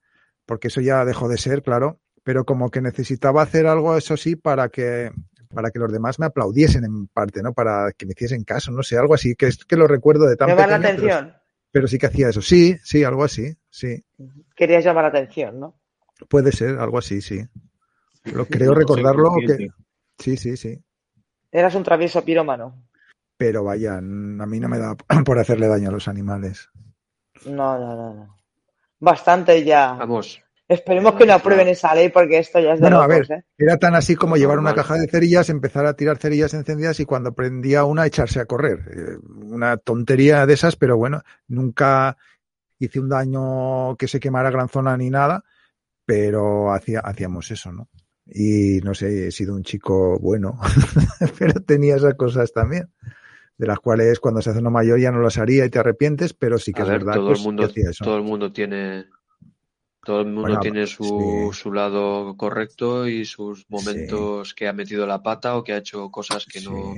porque 0.48 0.68
eso 0.68 0.80
ya 0.80 1.04
dejó 1.04 1.28
de 1.28 1.36
ser, 1.36 1.62
claro, 1.62 2.00
pero 2.24 2.46
como 2.46 2.70
que 2.70 2.80
necesitaba 2.80 3.42
hacer 3.42 3.66
algo, 3.66 3.96
eso 3.98 4.16
sí, 4.16 4.34
para 4.34 4.70
que 4.70 5.12
para 5.54 5.70
que 5.70 5.78
los 5.78 5.92
demás 5.92 6.18
me 6.18 6.26
aplaudiesen 6.26 6.84
en 6.84 7.06
parte, 7.06 7.42
¿no? 7.42 7.52
Para 7.52 7.92
que 7.96 8.06
me 8.06 8.12
hiciesen 8.12 8.44
caso, 8.44 8.70
no 8.72 8.82
sé, 8.82 8.98
algo 8.98 9.14
así, 9.14 9.34
que 9.34 9.46
es 9.46 9.64
que 9.64 9.76
lo 9.76 9.86
recuerdo 9.86 10.26
de 10.26 10.36
tan 10.36 10.48
Me 10.48 10.54
la 10.54 10.76
atención. 10.76 11.34
Pero 11.70 11.86
sí 11.86 11.98
que 11.98 12.06
hacía 12.06 12.30
eso. 12.30 12.42
Sí, 12.42 12.76
sí, 12.82 13.04
algo 13.04 13.24
así, 13.24 13.54
sí. 13.70 14.04
Querías 14.54 14.84
llamar 14.84 15.04
la 15.04 15.08
atención, 15.10 15.60
¿no? 15.60 15.80
Puede 16.28 16.52
ser, 16.52 16.78
algo 16.78 16.98
así, 16.98 17.20
sí. 17.20 17.46
Lo 18.24 18.46
creo 18.46 18.74
recordarlo 18.74 19.30
que... 19.46 19.68
Sí, 20.18 20.36
sí, 20.36 20.56
sí. 20.56 20.82
Eras 21.52 21.74
un 21.74 21.82
travieso 21.82 22.24
pirómano. 22.24 22.88
Pero 23.36 23.64
vaya, 23.64 23.98
a 23.98 24.00
mí 24.00 24.60
no 24.60 24.68
me 24.68 24.78
da 24.78 24.96
por 25.24 25.38
hacerle 25.38 25.68
daño 25.68 25.90
a 25.90 25.92
los 25.92 26.08
animales. 26.08 26.68
No, 27.46 27.78
no, 27.78 27.96
no, 27.96 28.14
no. 28.14 28.37
Bastante 29.00 29.64
ya. 29.64 29.92
Vamos, 29.92 30.42
Esperemos 30.68 31.14
que 31.14 31.24
no 31.24 31.32
aprueben 31.32 31.68
esa 31.68 31.94
ley 31.94 32.10
porque 32.10 32.38
esto 32.38 32.60
ya 32.60 32.74
es 32.74 32.80
de 32.80 32.82
Bueno, 32.82 33.00
a 33.00 33.06
ver, 33.06 33.26
¿eh? 33.32 33.42
era 33.56 33.78
tan 33.78 33.94
así 33.94 34.16
como 34.16 34.36
llevar 34.36 34.58
una 34.58 34.74
caja 34.74 34.96
de 34.96 35.08
cerillas, 35.08 35.48
empezar 35.48 35.86
a 35.86 35.94
tirar 35.94 36.18
cerillas 36.18 36.52
encendidas 36.52 37.00
y 37.00 37.06
cuando 37.06 37.32
prendía 37.32 37.84
una 37.84 38.04
echarse 38.04 38.38
a 38.38 38.44
correr. 38.44 38.80
Eh, 38.90 39.16
una 39.46 39.78
tontería 39.78 40.44
de 40.44 40.52
esas, 40.52 40.76
pero 40.76 40.98
bueno, 40.98 41.22
nunca 41.46 42.18
hice 42.78 43.00
un 43.00 43.08
daño 43.08 43.96
que 43.96 44.08
se 44.08 44.20
quemara 44.20 44.50
gran 44.50 44.68
zona 44.68 44.94
ni 44.98 45.08
nada, 45.08 45.42
pero 46.04 46.70
hacía, 46.70 47.00
hacíamos 47.00 47.50
eso, 47.50 47.72
¿no? 47.72 47.88
Y 48.26 48.80
no 48.84 48.92
sé, 48.92 49.28
he 49.28 49.30
sido 49.30 49.54
un 49.54 49.62
chico 49.62 50.18
bueno, 50.18 50.60
pero 51.38 51.62
tenía 51.62 51.96
esas 51.96 52.12
cosas 52.12 52.52
también 52.52 52.90
de 53.58 53.66
las 53.66 53.80
cuales 53.80 54.20
cuando 54.20 54.40
se 54.40 54.50
hace 54.50 54.60
uno 54.60 54.70
mayor 54.70 54.98
ya 55.00 55.10
no 55.10 55.20
las 55.20 55.36
haría 55.36 55.64
y 55.64 55.70
te 55.70 55.78
arrepientes, 55.78 56.32
pero 56.32 56.58
sí 56.58 56.72
que 56.72 56.82
es 56.82 56.88
verdad 56.88 57.14
todo 57.14 57.32
el 57.32 57.40
mundo, 57.40 57.68
Todo 58.02 58.16
el 58.16 58.22
mundo 58.22 58.52
tiene 58.52 59.06
todo 60.04 60.20
el 60.22 60.28
mundo 60.28 60.58
tiene 60.60 60.86
su, 60.86 61.50
su, 61.52 61.70
lado 61.70 62.34
correcto 62.36 63.06
y 63.06 63.26
sus 63.26 63.68
momentos 63.68 64.54
que 64.54 64.66
ha 64.66 64.72
metido 64.72 65.06
la 65.06 65.22
pata 65.22 65.56
o 65.56 65.64
que 65.64 65.74
ha 65.74 65.78
hecho 65.78 66.10
cosas 66.10 66.46
que 66.46 66.62
no. 66.62 66.94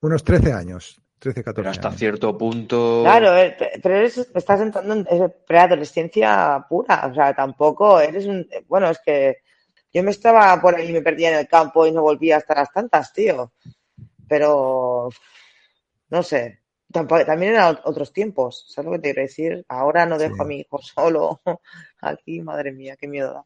Unos 0.00 0.22
13 0.22 0.52
años, 0.52 1.00
13, 1.18 1.42
14 1.42 1.62
Pero 1.62 1.70
hasta 1.70 1.98
cierto 1.98 2.38
punto. 2.38 3.00
Claro, 3.02 3.36
eh, 3.36 3.56
pero 3.82 3.96
eres, 3.96 4.18
estás 4.18 4.60
entrando 4.60 4.94
en 4.94 5.34
preadolescencia 5.46 6.64
pura. 6.68 7.08
O 7.10 7.14
sea, 7.14 7.34
tampoco 7.34 7.98
eres 7.98 8.26
un. 8.26 8.48
Bueno, 8.68 8.88
es 8.90 9.00
que 9.04 9.38
yo 9.92 10.02
me 10.04 10.12
estaba 10.12 10.60
por 10.60 10.76
ahí, 10.76 10.92
me 10.92 11.02
perdía 11.02 11.30
en 11.30 11.38
el 11.38 11.48
campo 11.48 11.86
y 11.86 11.92
no 11.92 12.02
volvía 12.02 12.36
hasta 12.36 12.54
las 12.54 12.72
tantas, 12.72 13.12
tío. 13.12 13.52
Pero. 14.28 15.08
No 16.10 16.22
sé 16.22 16.62
también 16.90 17.52
eran 17.52 17.78
otros 17.84 18.12
tiempos, 18.12 18.64
¿sabes 18.68 18.86
lo 18.86 18.92
que 18.92 18.98
te 18.98 19.08
quiero 19.08 19.22
decir? 19.22 19.64
Ahora 19.68 20.06
no 20.06 20.18
dejo 20.18 20.42
a 20.42 20.46
mi 20.46 20.60
hijo 20.60 20.80
solo 20.80 21.40
aquí, 22.00 22.40
madre 22.40 22.72
mía, 22.72 22.96
qué 22.96 23.06
miedo 23.06 23.32
da. 23.32 23.44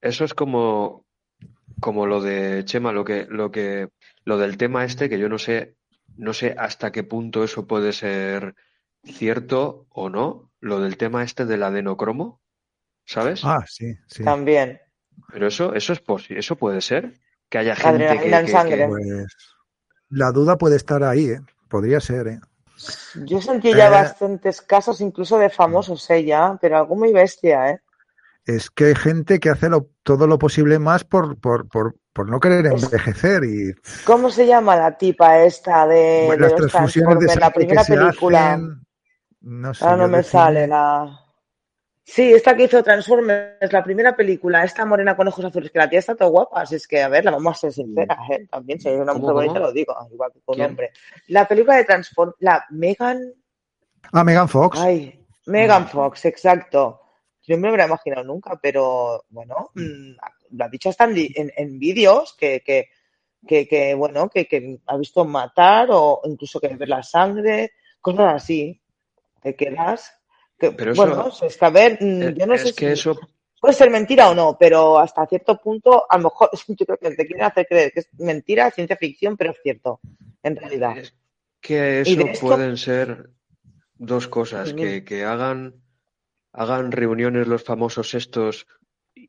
Eso 0.00 0.24
es 0.24 0.34
como, 0.34 1.06
como 1.80 2.06
lo 2.06 2.20
de 2.20 2.64
Chema, 2.64 2.92
lo 2.92 3.04
que, 3.04 3.26
lo 3.28 3.50
que, 3.50 3.88
lo 4.24 4.38
del 4.38 4.56
tema 4.56 4.84
este, 4.84 5.08
que 5.08 5.18
yo 5.18 5.28
no 5.28 5.38
sé, 5.38 5.76
no 6.16 6.32
sé 6.32 6.54
hasta 6.58 6.92
qué 6.92 7.02
punto 7.02 7.44
eso 7.44 7.66
puede 7.66 7.92
ser 7.92 8.54
cierto 9.04 9.86
o 9.90 10.10
no, 10.10 10.52
lo 10.60 10.80
del 10.80 10.96
tema 10.96 11.22
este 11.22 11.46
del 11.46 11.62
adenocromo, 11.62 12.40
¿sabes? 13.06 13.42
Ah, 13.44 13.64
sí, 13.66 13.94
sí. 14.06 14.22
También. 14.22 14.80
Pero 15.32 15.48
eso, 15.48 15.74
eso 15.74 15.92
es 15.92 16.00
posible, 16.00 16.40
eso 16.40 16.56
puede 16.56 16.80
ser, 16.80 17.14
que 17.48 17.58
haya 17.58 17.74
gente 17.74 18.18
que, 18.18 18.86
Pues, 18.88 19.36
la 20.10 20.32
duda 20.32 20.58
puede 20.58 20.76
estar 20.76 21.02
ahí, 21.04 21.26
¿eh? 21.26 21.40
Podría 21.70 22.00
ser, 22.00 22.26
¿eh? 22.26 22.40
Yo 23.14 23.40
sentí 23.40 23.72
ya 23.72 23.86
eh, 23.86 23.90
bastantes 23.90 24.60
casos, 24.60 25.00
incluso 25.00 25.38
de 25.38 25.48
famosos, 25.50 26.10
¿eh? 26.10 26.24
Ya, 26.24 26.58
pero 26.60 26.78
algo 26.78 26.96
muy 26.96 27.12
bestia, 27.12 27.70
¿eh? 27.70 27.80
Es 28.44 28.70
que 28.70 28.86
hay 28.86 28.94
gente 28.94 29.38
que 29.38 29.50
hace 29.50 29.68
todo 30.02 30.26
lo 30.26 30.38
posible 30.38 30.78
más 30.80 31.04
por, 31.04 31.38
por, 31.38 31.68
por, 31.68 31.94
por 32.12 32.28
no 32.28 32.40
querer 32.40 32.66
envejecer 32.66 33.44
y... 33.44 33.72
¿Cómo 34.04 34.30
se 34.30 34.46
llama 34.46 34.74
la 34.74 34.98
tipa 34.98 35.44
esta 35.44 35.86
de, 35.86 36.28
de 36.30 36.36
las 36.38 36.56
transfusiones 36.56 37.18
de 37.20 37.36
la 37.36 37.50
primera 37.50 37.84
película? 37.84 38.60
no 39.42 39.74
sé. 39.74 39.84
Ahora 39.84 39.96
no 39.98 40.08
me 40.08 40.22
sale 40.22 40.66
la... 40.66 41.19
Sí, 42.04 42.32
esta 42.32 42.56
que 42.56 42.64
hizo 42.64 42.82
Transformers, 42.82 43.72
la 43.72 43.84
primera 43.84 44.16
película, 44.16 44.64
esta 44.64 44.84
morena 44.84 45.16
con 45.16 45.28
ojos 45.28 45.44
azules, 45.44 45.70
que 45.70 45.78
la 45.78 45.88
tía 45.88 46.00
está 46.00 46.16
todo 46.16 46.30
guapa, 46.30 46.62
así 46.62 46.74
es 46.74 46.88
que, 46.88 47.02
a 47.02 47.08
ver, 47.08 47.24
la 47.24 47.30
vamos 47.30 47.56
a 47.56 47.60
ser 47.60 47.72
sinceras, 47.72 48.18
¿eh? 48.30 48.46
También, 48.50 48.80
si 48.80 48.88
es 48.88 48.98
una 48.98 49.14
mujer 49.14 49.34
bonita, 49.34 49.60
lo 49.60 49.72
digo, 49.72 49.94
igual 50.10 50.32
que 50.32 50.40
con 50.40 50.60
hombre. 50.60 50.90
La 51.28 51.46
película 51.46 51.76
de 51.76 51.84
Transformers, 51.84 52.36
la 52.40 52.64
Megan... 52.70 53.32
Ah, 54.12 54.24
Megan 54.24 54.48
Fox. 54.48 54.80
Ay, 54.80 55.24
Megan 55.46 55.86
Fox, 55.88 56.24
exacto. 56.24 57.00
Yo 57.42 57.56
no 57.56 57.62
me 57.62 57.68
lo 57.68 57.74
hubiera 57.74 57.86
imaginado 57.86 58.24
nunca, 58.24 58.58
pero, 58.60 59.24
bueno, 59.28 59.70
mm, 59.74 60.12
lo 60.50 60.64
ha 60.64 60.68
dicho 60.68 60.88
hasta 60.88 61.04
en, 61.04 61.52
en, 61.56 61.78
vídeos 61.78 62.34
que, 62.36 62.60
que, 62.60 62.88
que, 63.46 63.68
que, 63.68 63.94
bueno, 63.94 64.28
que, 64.28 64.46
que 64.46 64.80
ha 64.86 64.96
visto 64.96 65.24
matar 65.24 65.88
o 65.90 66.22
incluso 66.24 66.58
que 66.58 66.68
ver 66.68 66.88
la 66.88 67.02
sangre, 67.02 67.72
cosas 68.00 68.34
así. 68.34 68.82
Te 69.40 69.54
quedas 69.54 70.19
pero 70.60 70.94
bueno, 70.94 71.30
es 71.42 71.56
que 71.56 71.64
a 71.64 71.70
ver, 71.70 71.98
mm, 72.00 72.22
eh, 72.22 72.34
yo 72.36 72.46
no 72.46 72.58
sé 72.58 72.74
que 72.74 72.92
eso... 72.92 73.18
puede 73.60 73.74
ser 73.74 73.90
mentira 73.90 74.28
o 74.28 74.34
no, 74.34 74.56
pero 74.58 74.98
hasta 74.98 75.26
cierto 75.26 75.56
punto, 75.60 76.04
a 76.08 76.18
lo 76.18 76.24
mejor 76.24 76.50
yo 76.68 76.86
creo 76.86 76.98
que 76.98 77.10
te 77.12 77.26
quieren 77.26 77.44
hacer 77.44 77.66
creer 77.66 77.92
que 77.92 78.00
es 78.00 78.08
mentira, 78.18 78.70
ciencia 78.70 78.96
ficción, 78.96 79.36
pero 79.36 79.52
es 79.52 79.58
cierto, 79.62 80.00
en 80.42 80.56
realidad. 80.56 80.98
Es 80.98 81.14
que 81.60 82.00
eso 82.02 82.22
pueden 82.40 82.76
ser 82.76 83.30
dos 83.94 84.28
cosas, 84.28 84.72
que, 84.72 85.04
que 85.04 85.24
hagan, 85.24 85.82
hagan 86.52 86.92
reuniones 86.92 87.46
los 87.46 87.64
famosos 87.64 88.14
estos 88.14 88.66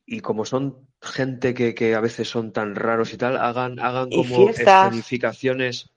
y 0.06 0.22
como 0.22 0.46
son 0.46 0.88
gente 1.02 1.54
que, 1.54 1.74
que, 1.76 1.96
a 1.96 2.00
veces 2.00 2.30
son 2.30 2.54
tan 2.54 2.76
raros 2.76 3.14
y 3.14 3.18
tal, 3.18 3.38
hagan, 3.38 3.80
hagan 3.80 4.10
como 4.10 4.50
escenificaciones, 4.50 5.92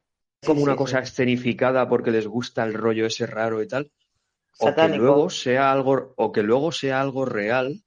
como 0.45 0.63
una 0.63 0.75
cosa 0.75 1.01
escenificada 1.01 1.89
porque 1.89 2.11
les 2.11 2.27
gusta 2.27 2.65
el 2.65 2.75
rollo 2.75 3.07
ese 3.07 3.27
raro 3.27 3.63
y 3.63 3.69
tal 3.69 3.91
o 4.59 4.75
que 4.75 4.89
luego 4.89 5.31
sea 5.31 5.73
algo 5.73 6.15
o 6.17 6.33
que 6.33 6.43
luego 6.43 6.73
sea 6.73 7.01
algo 7.01 7.25
real 7.25 7.83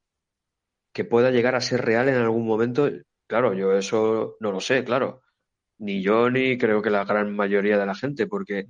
que 0.94 1.06
pueda 1.06 1.32
llegar 1.32 1.56
a 1.56 1.62
ser 1.62 1.84
real 1.84 2.10
en 2.10 2.16
algún 2.16 2.46
momento 2.46 2.90
claro 3.28 3.54
yo 3.54 3.74
eso 3.74 4.36
no 4.40 4.52
lo 4.52 4.60
sé 4.60 4.84
claro. 4.84 5.22
Ni 5.80 6.02
yo 6.02 6.32
ni 6.32 6.58
creo 6.58 6.82
que 6.82 6.90
la 6.90 7.06
gran 7.06 7.36
mayoría 7.36 7.78
de 7.78 7.86
la 7.86 7.94
gente 7.94 8.26
porque 8.26 8.66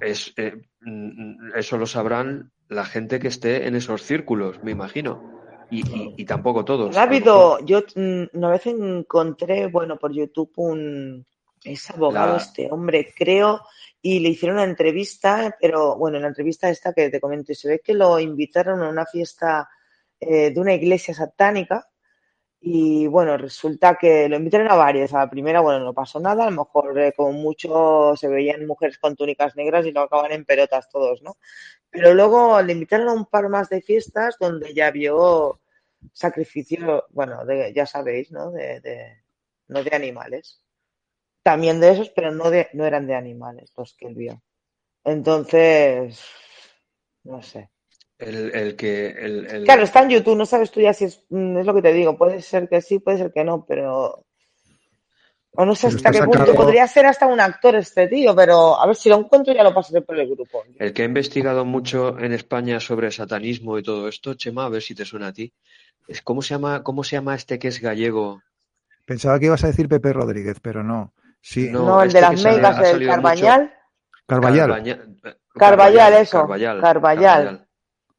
es 0.00 0.32
eh, 0.36 0.54
mm, 0.80 1.56
eso 1.56 1.78
lo 1.78 1.86
sabrán 1.86 2.52
la 2.68 2.84
gente 2.84 3.18
que 3.18 3.28
esté 3.28 3.66
en 3.66 3.74
esos 3.74 4.02
círculos 4.02 4.62
me 4.62 4.70
imagino. 4.70 5.40
Y, 5.72 6.24
tampoco 6.24 6.64
todos. 6.64 6.96
Habido, 6.96 7.64
yo 7.64 7.82
mm, 7.94 8.24
una 8.32 8.50
vez 8.50 8.66
encontré, 8.66 9.68
bueno, 9.68 9.98
por 9.98 10.12
YouTube 10.12 10.50
un, 10.56 11.24
es 11.62 11.90
abogado 11.90 12.36
este 12.36 12.68
hombre, 12.70 13.12
creo, 13.16 13.60
y 14.02 14.20
le 14.20 14.30
hicieron 14.30 14.56
una 14.58 14.64
entrevista, 14.64 15.56
pero 15.60 15.96
bueno, 15.96 16.16
en 16.16 16.22
la 16.22 16.28
entrevista 16.28 16.70
esta 16.70 16.92
que 16.92 17.10
te 17.10 17.20
comento, 17.20 17.54
se 17.54 17.68
ve 17.68 17.80
que 17.80 17.94
lo 17.94 18.18
invitaron 18.18 18.82
a 18.82 18.88
una 18.88 19.06
fiesta 19.06 19.68
eh, 20.18 20.50
de 20.50 20.60
una 20.60 20.74
iglesia 20.74 21.14
satánica 21.14 21.86
y 22.60 23.06
bueno, 23.06 23.38
resulta 23.38 23.96
que 23.96 24.28
lo 24.28 24.36
invitaron 24.36 24.70
a 24.70 24.74
varias. 24.74 25.14
A 25.14 25.20
la 25.20 25.30
primera, 25.30 25.60
bueno, 25.60 25.80
no 25.80 25.94
pasó 25.94 26.20
nada, 26.20 26.44
a 26.44 26.50
lo 26.50 26.56
mejor 26.56 26.98
eh, 26.98 27.12
como 27.16 27.32
mucho 27.32 28.14
se 28.16 28.28
veían 28.28 28.66
mujeres 28.66 28.98
con 28.98 29.16
túnicas 29.16 29.56
negras 29.56 29.86
y 29.86 29.92
lo 29.92 30.02
acaban 30.02 30.32
en 30.32 30.44
pelotas 30.44 30.88
todos, 30.90 31.22
¿no? 31.22 31.38
Pero 31.90 32.14
luego 32.14 32.60
le 32.62 32.74
invitaron 32.74 33.08
a 33.08 33.14
un 33.14 33.26
par 33.26 33.48
más 33.48 33.68
de 33.70 33.80
fiestas 33.80 34.36
donde 34.38 34.74
ya 34.74 34.90
vio 34.90 35.60
sacrificio, 36.12 37.06
bueno, 37.10 37.42
ya 37.74 37.86
sabéis, 37.86 38.30
¿no? 38.30 38.50
De, 38.50 39.22
no 39.68 39.82
de 39.82 39.96
animales. 39.96 40.62
También 41.42 41.80
de 41.80 41.92
esos, 41.92 42.10
pero 42.10 42.30
no, 42.32 42.50
de, 42.50 42.68
no 42.74 42.84
eran 42.84 43.06
de 43.06 43.14
animales 43.14 43.72
los 43.76 43.94
que 43.94 44.06
él 44.08 44.14
vio. 44.14 44.42
Entonces, 45.04 46.22
no 47.24 47.42
sé. 47.42 47.70
El, 48.18 48.76
que. 48.76 49.08
El, 49.08 49.64
Claro, 49.64 49.82
está 49.82 50.02
en 50.02 50.10
YouTube, 50.10 50.36
no 50.36 50.44
sabes 50.44 50.70
tú 50.70 50.80
ya 50.80 50.92
si 50.92 51.06
es, 51.06 51.24
mm, 51.30 51.58
es 51.58 51.66
lo 51.66 51.74
que 51.74 51.82
te 51.82 51.92
digo. 51.92 52.18
Puede 52.18 52.42
ser 52.42 52.68
que 52.68 52.82
sí, 52.82 52.98
puede 52.98 53.18
ser 53.18 53.32
que 53.32 53.44
no, 53.44 53.64
pero. 53.64 54.26
O 55.52 55.64
no 55.64 55.74
sé 55.74 55.88
hasta 55.88 56.10
qué 56.10 56.22
punto. 56.22 56.54
Podría 56.54 56.86
ser 56.86 57.06
hasta 57.06 57.26
un 57.26 57.40
actor 57.40 57.74
este 57.76 58.06
tío, 58.06 58.36
pero 58.36 58.80
a 58.80 58.86
ver 58.86 58.94
si 58.94 59.08
lo 59.08 59.18
encuentro 59.18 59.52
ya 59.52 59.64
lo 59.64 59.74
pasaré 59.74 60.02
por 60.02 60.18
el 60.18 60.28
grupo. 60.28 60.62
El 60.78 60.92
que 60.92 61.02
ha 61.02 61.06
investigado 61.06 61.64
mucho 61.64 62.18
en 62.18 62.32
España 62.32 62.78
sobre 62.78 63.10
satanismo 63.10 63.78
y 63.78 63.82
todo 63.82 64.06
esto, 64.06 64.34
Chema, 64.34 64.66
a 64.66 64.68
ver 64.68 64.82
si 64.82 64.94
te 64.94 65.04
suena 65.04 65.28
a 65.28 65.32
ti. 65.32 65.52
Es, 66.06 66.22
¿cómo, 66.22 66.40
se 66.42 66.54
llama, 66.54 66.84
¿Cómo 66.84 67.02
se 67.02 67.16
llama 67.16 67.34
este 67.34 67.58
que 67.58 67.68
es 67.68 67.80
gallego? 67.80 68.42
Pensaba 69.04 69.40
que 69.40 69.46
ibas 69.46 69.64
a 69.64 69.68
decir 69.68 69.88
Pepe 69.88 70.12
Rodríguez, 70.12 70.58
pero 70.62 70.84
no. 70.84 71.14
Sí. 71.40 71.70
No, 71.70 72.02
el 72.02 72.08
este 72.08 72.18
de 72.18 72.22
las 72.22 72.44
megas, 72.44 72.88
el 72.88 73.06
Carbañal. 73.06 73.74
Carballal. 74.26 75.18
Carballal, 75.54 76.14
eso. 76.14 76.48
Carballal. 76.80 77.66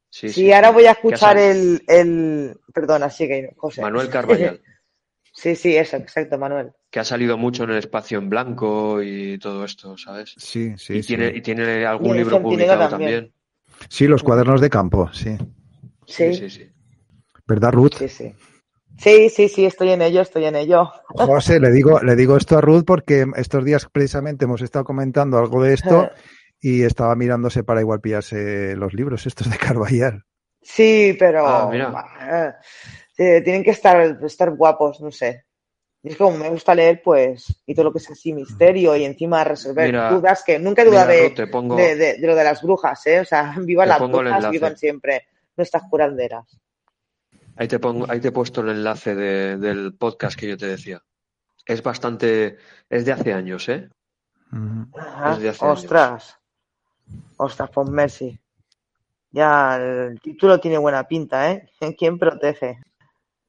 Sí, 0.10 0.52
ahora 0.52 0.72
voy 0.72 0.86
a 0.86 0.92
escuchar 0.92 1.38
el, 1.38 1.82
el. 1.88 2.60
Perdona, 2.74 3.10
sigue, 3.10 3.54
José. 3.56 3.82
Manuel 3.82 4.10
Carballal. 4.12 4.62
sí, 5.32 5.56
sí, 5.56 5.76
eso, 5.76 5.96
exacto, 5.98 6.38
Manuel. 6.38 6.74
Que 6.90 7.00
ha 7.00 7.06
salido 7.06 7.38
mucho 7.38 7.64
en 7.64 7.70
el 7.72 7.78
espacio 7.78 8.18
en 8.18 8.30
blanco 8.30 9.02
y 9.02 9.38
todo 9.40 9.64
esto, 9.64 9.98
¿sabes? 9.98 10.34
Sí, 10.38 10.74
sí. 10.78 10.98
Y, 10.98 11.02
Tiene, 11.02 11.32
y 11.34 11.42
tiene 11.42 11.86
algún 11.86 12.18
libro 12.18 12.42
publicado 12.42 12.90
también. 12.90 13.34
Sí, 13.88 14.08
los 14.08 14.22
cuadernos 14.22 14.60
de 14.60 14.70
campo, 14.70 15.10
sí. 15.14 15.38
Sí, 16.06 16.34
sí, 16.34 16.50
sí. 16.50 16.70
¿Verdad, 17.48 17.72
Ruth? 17.72 17.96
Sí, 17.98 18.10
sí. 18.10 18.36
Sí, 18.98 19.30
sí, 19.30 19.50
sí, 19.50 19.66
estoy 19.66 19.92
en 19.92 20.02
ello, 20.02 20.22
estoy 20.22 20.46
en 20.46 20.56
ello. 20.56 20.92
José, 21.08 21.60
le 21.60 21.72
digo, 21.72 22.00
le 22.02 22.16
digo 22.16 22.38
esto 22.38 22.58
a 22.58 22.62
Ruth 22.62 22.84
porque 22.86 23.26
estos 23.36 23.66
días 23.66 23.88
precisamente 23.92 24.46
hemos 24.46 24.62
estado 24.62 24.86
comentando 24.86 25.38
algo 25.38 25.64
de 25.64 25.74
esto 25.74 26.10
y 26.60 26.84
estaba 26.84 27.16
mirándose 27.16 27.64
para 27.64 27.82
igual 27.82 28.02
pillarse 28.02 28.76
los 28.76 28.94
libros 28.94 29.26
estos 29.26 29.50
de 29.50 29.58
Carballal. 29.58 30.24
Sí, 30.62 31.16
pero 31.18 31.48
ah, 31.48 32.56
eh, 33.18 33.42
tienen 33.42 33.64
que 33.64 33.72
estar, 33.72 34.20
estar 34.24 34.52
guapos, 34.52 35.02
no 35.02 35.12
sé. 35.12 35.46
Y 36.04 36.10
es 36.10 36.18
como 36.18 36.38
me 36.38 36.50
gusta 36.50 36.74
leer, 36.74 37.02
pues, 37.04 37.62
y 37.66 37.76
todo 37.76 37.86
lo 37.86 37.92
que 37.92 38.00
es 38.00 38.10
así 38.10 38.34
misterio 38.34 38.96
y 38.96 39.06
encima 39.06 39.44
resolver 39.44 39.92
dudas, 40.10 40.44
que 40.44 40.58
nunca 40.58 40.82
he 40.82 40.86
dudado 40.86 41.10
de, 41.10 42.18
lo 42.20 42.36
de 42.36 42.44
las 42.44 42.62
brujas, 42.62 43.06
¿eh? 43.06 43.20
O 43.20 43.26
sea, 43.26 43.56
vivan 43.60 43.90
las 43.90 44.00
brujas, 44.00 44.50
vivan 44.50 44.78
siempre 44.78 45.28
nuestras 45.56 45.84
curanderas. 45.90 46.60
Ahí 47.62 47.68
te 47.68 47.78
pongo, 47.78 48.08
ahí 48.10 48.20
te 48.20 48.30
he 48.30 48.32
puesto 48.32 48.62
el 48.62 48.70
enlace 48.70 49.14
del 49.14 49.94
podcast 49.94 50.36
que 50.36 50.48
yo 50.48 50.58
te 50.58 50.66
decía. 50.66 51.00
Es 51.64 51.84
bastante, 51.84 52.58
es 52.90 53.06
de 53.06 53.12
hace 53.12 53.34
años, 53.34 53.70
¿eh? 53.70 53.88
es 55.32 55.40
de 55.40 55.50
hace 55.50 55.64
Ostras. 55.64 56.40
Ostras, 57.38 57.70
pues 57.72 57.88
Mercy. 57.88 58.40
Ya 59.30 59.78
el 59.78 60.20
título 60.20 60.60
tiene 60.60 60.80
buena 60.80 61.08
pinta, 61.08 61.52
¿eh? 61.52 61.70
¿Quién 62.00 62.18
protege? 62.18 62.80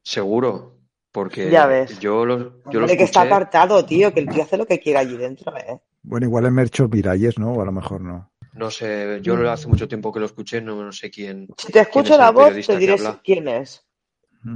Seguro, 0.02 0.76
porque 1.10 1.50
ya 1.50 1.64
ves. 1.64 1.98
yo 1.98 2.26
lo, 2.26 2.62
yo 2.70 2.86
que 2.86 3.04
está 3.04 3.22
apartado, 3.22 3.82
tío, 3.86 4.12
que 4.12 4.20
el 4.20 4.28
tío 4.28 4.42
hace 4.42 4.58
lo 4.58 4.66
que 4.66 4.78
quiera 4.78 5.00
allí 5.00 5.16
dentro, 5.16 5.56
¿eh? 5.56 5.80
Bueno, 6.02 6.26
igual 6.26 6.44
es 6.44 6.52
Mercho 6.52 6.86
Miralles, 6.86 7.38
¿no? 7.38 7.54
O 7.54 7.62
a 7.62 7.64
lo 7.64 7.72
mejor 7.72 8.02
no. 8.02 8.30
No 8.52 8.70
sé, 8.70 9.20
yo 9.22 9.50
hace 9.50 9.68
mucho 9.68 9.88
tiempo 9.88 10.12
que 10.12 10.20
lo 10.20 10.26
escuché, 10.26 10.60
no, 10.60 10.84
no 10.84 10.92
sé 10.92 11.10
quién. 11.10 11.48
Si 11.56 11.72
te 11.72 11.80
escucho 11.80 12.18
la 12.18 12.30
voz, 12.30 12.52
te 12.66 12.76
diré 12.76 12.96
quién 13.24 13.48
es. 13.48 13.86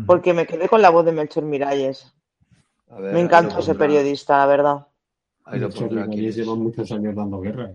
Porque 0.07 0.35
me 0.35 0.47
quedé 0.47 0.69
con 0.69 0.83
la 0.83 0.91
voz 0.91 1.05
de 1.05 1.13
Melchor 1.13 1.45
Miralles. 1.45 2.13
me 2.99 3.21
encantó 3.21 3.61
ese 3.61 3.75
periodista, 3.75 4.39
la 4.39 4.47
verdad. 4.47 4.87
Ahí 5.45 5.61
lo 5.61 5.69
Miralles 5.69 6.37
lleva 6.37 6.57
muchos 6.57 6.91
años 6.91 7.15
dando 7.15 7.41
guerra. 7.41 7.71
¿eh? 7.71 7.75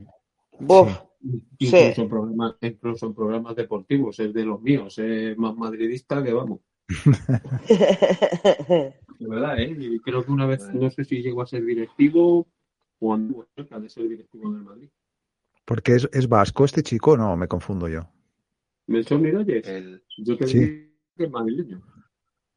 Incluso, 1.59 2.01
en 2.01 2.09
programas, 2.09 2.55
incluso 2.61 3.05
en 3.05 3.13
programas 3.13 3.55
deportivos, 3.55 4.19
es 4.19 4.33
de 4.33 4.43
los 4.43 4.61
míos, 4.61 4.97
es 4.97 5.37
más 5.37 5.55
madridista 5.55 6.23
que 6.23 6.33
vamos. 6.33 6.59
de 9.19 9.27
verdad, 9.27 9.59
¿eh? 9.59 9.75
Y 9.79 9.99
creo 9.99 10.25
que 10.25 10.31
una 10.31 10.45
vez, 10.45 10.67
no 10.73 10.89
sé 10.89 11.05
si 11.05 11.21
llegó 11.21 11.43
a 11.43 11.47
ser 11.47 11.63
directivo 11.63 12.47
o 12.99 13.13
anduvo 13.13 13.45
cerca 13.55 13.79
de 13.79 13.87
ser 13.89 14.09
directivo 14.09 14.51
del 14.51 14.63
Madrid. 14.63 14.89
Porque 15.63 15.95
es, 15.95 16.09
es 16.11 16.27
vasco 16.27 16.65
este 16.65 16.83
chico, 16.83 17.15
no, 17.15 17.37
me 17.37 17.47
confundo 17.47 17.87
yo. 17.87 18.01
Melchor 18.87 19.19
Miralles, 19.19 19.67
el... 19.67 20.03
yo 20.17 20.37
te 20.37 20.47
sí. 20.47 20.91
que 21.15 21.23
es 21.23 21.31
madrileño. 21.31 21.81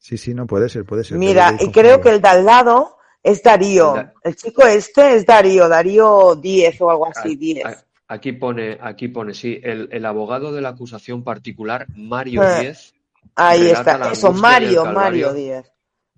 Sí, 0.05 0.19
sí, 0.19 0.35
no 0.35 0.47
puede 0.47 0.69
ser, 0.69 0.85
puede 0.85 1.03
ser. 1.03 1.17
Mira, 1.17 1.57
y 1.59 1.71
creo 1.71 1.99
que 1.99 2.11
el 2.11 2.21
de 2.21 2.29
al 2.29 2.45
lado 2.45 2.99
es 3.23 3.43
Darío. 3.43 3.95
El, 4.23 4.37
chico 4.37 4.67
este 4.67 5.17
es 5.17 5.25
Darío, 5.25 5.67
Darío 5.67 6.35
10 6.35 6.81
o 6.83 6.91
algo 6.91 7.07
así, 7.07 7.37
10. 7.37 7.87
Aquí 8.09 8.33
pone, 8.33 8.77
aquí 8.83 9.09
pone, 9.09 9.33
sí, 9.33 9.59
el, 9.63 9.89
el 9.91 10.05
abogado 10.05 10.53
de 10.53 10.61
la 10.61 10.69
acusación 10.69 11.25
particular, 11.25 11.87
Mario 11.97 12.43
eh, 12.43 12.61
Díez. 12.61 12.93
Ahí 13.35 13.71
está, 13.71 14.13
eso, 14.13 14.31
Mario, 14.31 14.85
Mario 14.85 15.33
Díez. 15.33 15.73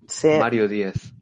Sí. 0.05 0.31
Mario 0.37 0.67
Díez. 0.67 1.13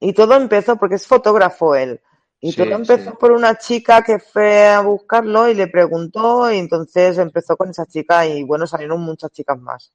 Y 0.00 0.14
todo 0.14 0.34
empezó, 0.34 0.76
porque 0.78 0.94
es 0.94 1.06
fotógrafo 1.06 1.74
él, 1.74 2.00
y 2.40 2.54
todo 2.54 2.72
empezó 2.72 3.18
por 3.18 3.32
una 3.32 3.58
chica 3.58 4.00
que 4.00 4.18
fue 4.18 4.66
a 4.66 4.80
buscarlo 4.80 5.46
y 5.46 5.54
le 5.54 5.66
preguntó, 5.66 6.50
y 6.50 6.56
entonces 6.56 7.18
empezó 7.18 7.54
con 7.54 7.68
esa 7.68 7.84
chica, 7.84 8.26
y 8.26 8.44
bueno, 8.44 8.66
salieron 8.66 9.02
muchas 9.02 9.30
chicas 9.30 9.60
más. 9.60 9.92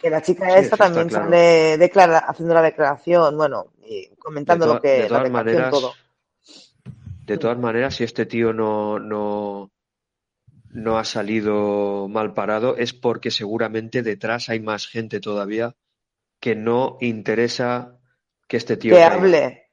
Que 0.00 0.10
la 0.10 0.22
chica 0.22 0.58
esta 0.58 0.76
también 0.76 1.10
sale 1.10 1.74
haciendo 1.74 2.54
la 2.54 2.62
declaración, 2.62 3.36
bueno, 3.36 3.72
y 3.84 4.08
comentando 4.16 4.66
lo 4.66 4.80
que 4.80 5.08
la 5.08 5.22
declaración 5.22 5.70
todo 5.70 5.92
de 7.30 7.38
todas 7.38 7.58
maneras, 7.58 7.94
si 7.94 8.02
este 8.02 8.26
tío 8.26 8.52
no, 8.52 8.98
no, 8.98 9.70
no 10.70 10.98
ha 10.98 11.04
salido 11.04 12.08
mal 12.08 12.34
parado, 12.34 12.76
es 12.76 12.92
porque 12.92 13.30
seguramente 13.30 14.02
detrás 14.02 14.48
hay 14.48 14.58
más 14.58 14.88
gente 14.88 15.20
todavía 15.20 15.76
que 16.40 16.56
no 16.56 16.98
interesa 17.00 18.00
que 18.48 18.56
este 18.56 18.76
tío. 18.76 18.96
Que 18.96 19.04
hable, 19.04 19.70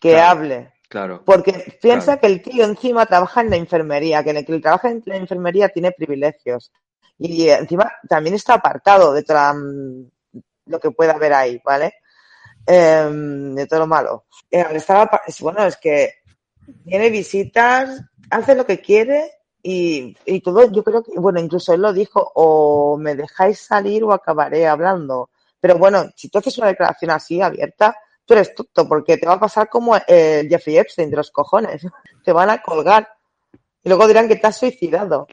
que 0.00 0.20
hable. 0.20 0.74
Claro. 0.88 1.24
Porque 1.24 1.76
piensa 1.82 2.18
que 2.18 2.28
el 2.28 2.40
tío 2.40 2.64
encima 2.64 3.04
trabaja 3.06 3.40
en 3.40 3.50
la 3.50 3.56
enfermería, 3.56 4.22
que 4.22 4.30
el 4.30 4.46
que 4.46 4.60
trabaja 4.60 4.90
en 4.90 5.02
la 5.04 5.16
enfermería 5.16 5.70
tiene 5.70 5.90
privilegios. 5.90 6.70
Y 7.24 7.48
encima 7.48 7.92
también 8.08 8.34
está 8.34 8.54
apartado 8.54 9.12
de 9.12 9.24
lo 10.66 10.80
que 10.80 10.90
pueda 10.90 11.12
haber 11.12 11.32
ahí, 11.32 11.60
¿vale? 11.64 11.94
Em, 12.66 13.54
de 13.54 13.66
todo 13.66 13.80
lo 13.80 13.86
malo. 13.86 14.24
Eh, 14.50 14.64
estaba, 14.72 15.08
bueno, 15.40 15.64
es 15.64 15.76
que 15.76 16.14
tiene 16.84 17.10
visitas, 17.10 18.02
hace 18.28 18.56
lo 18.56 18.66
que 18.66 18.80
quiere 18.80 19.30
y, 19.62 20.16
y, 20.24 20.40
todo, 20.40 20.70
yo 20.72 20.82
creo 20.82 21.04
que, 21.04 21.12
bueno, 21.14 21.38
incluso 21.38 21.72
él 21.72 21.82
lo 21.82 21.92
dijo, 21.92 22.32
o 22.34 22.96
me 22.96 23.14
dejáis 23.14 23.60
salir 23.60 24.02
o 24.02 24.12
acabaré 24.12 24.66
hablando. 24.66 25.30
Pero 25.60 25.78
bueno, 25.78 26.10
si 26.16 26.28
tú 26.28 26.38
haces 26.38 26.58
una 26.58 26.66
declaración 26.68 27.12
así 27.12 27.40
abierta, 27.40 27.96
tú 28.24 28.34
eres 28.34 28.52
tonto, 28.52 28.88
porque 28.88 29.16
te 29.16 29.26
va 29.26 29.34
a 29.34 29.40
pasar 29.40 29.68
como 29.68 29.94
el 29.94 30.48
Jeffrey 30.48 30.76
Epstein 30.76 31.08
de 31.08 31.16
los 31.18 31.30
cojones. 31.30 31.86
Te 32.24 32.32
van 32.32 32.50
a 32.50 32.60
colgar. 32.60 33.08
Y 33.84 33.88
luego 33.88 34.06
dirán 34.06 34.28
que 34.28 34.36
te 34.36 34.46
has 34.46 34.56
suicidado. 34.56 35.26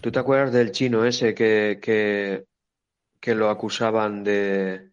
¿Tú 0.00 0.10
te 0.10 0.18
acuerdas 0.18 0.52
del 0.52 0.72
chino 0.72 1.04
ese 1.04 1.34
que, 1.34 1.78
que, 1.82 2.44
que 3.20 3.34
lo 3.34 3.50
acusaban 3.50 4.24
de, 4.24 4.90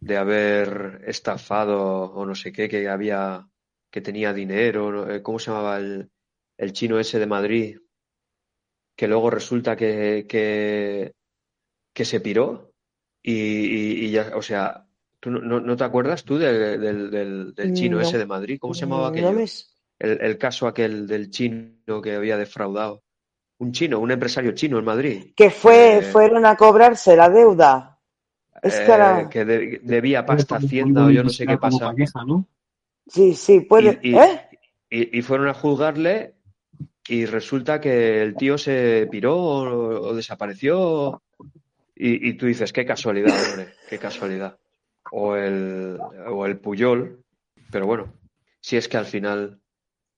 de 0.00 0.16
haber 0.16 1.02
estafado 1.06 2.12
o 2.12 2.26
no 2.26 2.34
sé 2.34 2.52
qué, 2.52 2.68
que 2.68 2.88
había 2.88 3.48
que 3.90 4.02
tenía 4.02 4.34
dinero, 4.34 5.10
eh, 5.10 5.22
¿cómo 5.22 5.38
se 5.38 5.50
llamaba 5.50 5.78
el, 5.78 6.10
el 6.58 6.72
chino 6.72 6.98
ese 6.98 7.18
de 7.18 7.26
Madrid? 7.26 7.78
Que 8.94 9.08
luego 9.08 9.30
resulta 9.30 9.74
que, 9.74 10.26
que, 10.28 11.14
que 11.94 12.04
se 12.04 12.20
piró 12.20 12.74
y, 13.22 14.10
ya, 14.10 14.32
o 14.36 14.42
sea, 14.42 14.86
¿tú 15.18 15.30
no, 15.30 15.60
no 15.60 15.76
te 15.76 15.84
acuerdas 15.84 16.24
tú 16.24 16.36
del, 16.36 17.54
del, 17.54 17.72
chino 17.74 18.00
ese 18.00 18.18
de 18.18 18.26
Madrid? 18.26 18.58
¿Cómo 18.60 18.74
se 18.74 18.82
llamaba 18.82 19.08
aquello? 19.08 19.30
El, 19.98 20.20
el, 20.20 20.38
caso 20.38 20.66
aquel 20.66 21.06
del 21.06 21.30
chino 21.30 22.02
que 22.02 22.14
había 22.14 22.36
defraudado. 22.36 23.02
Un 23.58 23.72
chino, 23.72 23.98
un 24.00 24.10
empresario 24.10 24.52
chino 24.52 24.78
en 24.78 24.84
Madrid. 24.84 25.32
Que 25.34 25.50
fue, 25.50 26.02
fueron 26.02 26.44
a 26.46 26.56
cobrarse 26.56 27.16
la 27.16 27.28
deuda. 27.28 27.98
Es 28.62 28.80
que, 28.80 29.28
que 29.30 29.44
debía 29.82 30.24
pasta 30.26 30.56
Hacienda 30.56 31.06
o 31.06 31.10
yo 31.10 31.22
no 31.22 31.30
sé 31.30 31.46
qué 31.46 31.58
pasa. 31.58 31.94
Sí, 33.06 33.34
sí, 33.34 33.60
puede. 33.60 34.00
Y, 34.02 34.16
¿Eh? 34.16 34.40
y, 34.90 35.22
fueron 35.22 35.48
a 35.48 35.54
juzgarle 35.54 36.34
y 37.06 37.26
resulta 37.26 37.80
que 37.80 38.22
el 38.22 38.34
tío 38.34 38.58
se 38.58 39.06
piró 39.10 39.36
o, 39.36 40.14
desapareció. 40.14 41.22
Y, 41.94 42.34
tú 42.34 42.46
dices, 42.46 42.72
qué 42.72 42.84
casualidad, 42.84 43.34
hombre, 43.50 43.72
qué 43.88 43.98
casualidad. 43.98 44.58
O 45.12 45.34
el, 45.36 45.98
o 46.26 46.44
el 46.44 46.58
Puyol. 46.58 47.22
Pero 47.70 47.86
bueno, 47.86 48.12
si 48.60 48.76
es 48.76 48.88
que 48.88 48.98
al 48.98 49.06
final, 49.06 49.60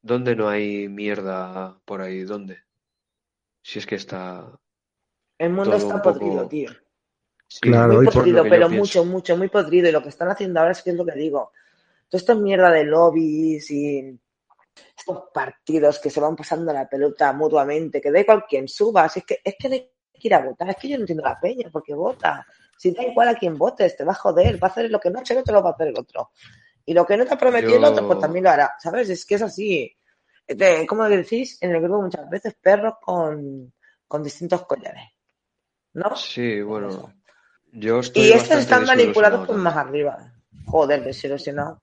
¿dónde 0.03 0.35
no 0.35 0.49
hay 0.49 0.89
mierda 0.89 1.79
por 1.85 2.01
ahí? 2.01 2.23
¿Dónde? 2.23 2.59
Si 3.69 3.79
es 3.81 3.87
que 3.87 3.97
está. 3.97 4.51
El 5.37 5.51
mundo 5.51 5.77
está 5.77 6.01
podrido, 6.01 6.49
tío. 6.49 6.71
claro, 7.61 7.97
muy 7.97 8.07
podrido, 8.07 8.43
pero 8.45 8.71
mucho, 8.71 9.05
mucho, 9.05 9.37
muy 9.37 9.49
podrido. 9.51 9.91
Y 9.91 9.93
lo 9.93 10.03
que 10.03 10.09
están 10.09 10.31
haciendo 10.31 10.59
ahora 10.59 10.73
es 10.73 10.83
que 10.83 10.89
es 10.89 10.97
lo 10.97 11.05
que 11.05 11.13
digo. 11.13 11.53
Toda 12.09 12.19
esta 12.19 12.35
mierda 12.35 12.71
de 12.71 12.85
lobbies 12.85 13.71
y 13.71 14.19
estos 14.97 15.25
partidos 15.35 15.99
que 15.99 16.09
se 16.09 16.19
van 16.19 16.35
pasando 16.35 16.73
la 16.73 16.89
pelota 16.89 17.31
mutuamente, 17.35 18.01
que 18.01 18.11
da 18.11 18.21
igual 18.21 18.47
quien 18.49 18.69
suba, 18.69 19.05
es 19.05 19.23
que, 19.23 19.41
es 19.45 19.57
que 19.59 19.69
no 19.69 19.75
hay 19.75 19.93
que 20.15 20.29
ir 20.29 20.35
a 20.35 20.39
votar, 20.39 20.71
es 20.71 20.77
que 20.77 20.89
yo 20.89 20.97
no 20.97 21.03
entiendo 21.03 21.25
la 21.25 21.39
peña, 21.39 21.69
porque 21.71 21.93
vota. 21.93 22.47
Si 22.79 22.93
da 22.93 23.03
igual 23.03 23.29
a 23.29 23.35
quien 23.35 23.59
votes, 23.59 23.99
te 23.99 24.03
va 24.03 24.13
a 24.13 24.15
joder, 24.15 24.55
va 24.55 24.69
a 24.69 24.71
hacer 24.71 24.91
lo 24.91 24.99
que 24.99 25.11
no 25.11 25.19
ha 25.19 25.21
hecho 25.21 25.35
el 25.35 25.41
otro, 25.41 25.53
lo 25.53 25.63
va 25.63 25.71
a 25.71 25.73
hacer 25.75 25.89
el 25.89 25.99
otro. 25.99 26.31
Y 26.87 26.95
lo 26.95 27.05
que 27.05 27.19
no 27.19 27.27
te 27.27 27.35
ha 27.35 27.39
prometido 27.39 27.77
el 27.77 27.85
otro, 27.85 28.07
pues 28.07 28.19
también 28.19 28.45
lo 28.45 28.51
hará, 28.51 28.73
¿sabes? 28.79 29.11
Es 29.11 29.27
que 29.27 29.35
es 29.35 29.43
así. 29.43 29.95
Como 30.87 31.09
decís 31.09 31.59
en 31.61 31.75
el 31.75 31.83
grupo 31.83 32.03
muchas 32.03 32.29
veces, 32.29 32.55
perros 32.61 32.95
con, 33.01 33.73
distintos 34.23 34.65
collares. 34.67 35.05
¿No? 35.95 36.17
Sí, 36.17 36.61
bueno. 36.63 37.13
Yo 37.73 38.01
estoy 38.01 38.23
y 38.23 38.33
estos 38.33 38.59
están 38.59 38.87
manipulados 38.87 39.47
por 39.47 39.57
más 39.57 39.77
arriba. 39.77 40.33
Joder, 40.67 41.05
desilusionado. 41.05 41.83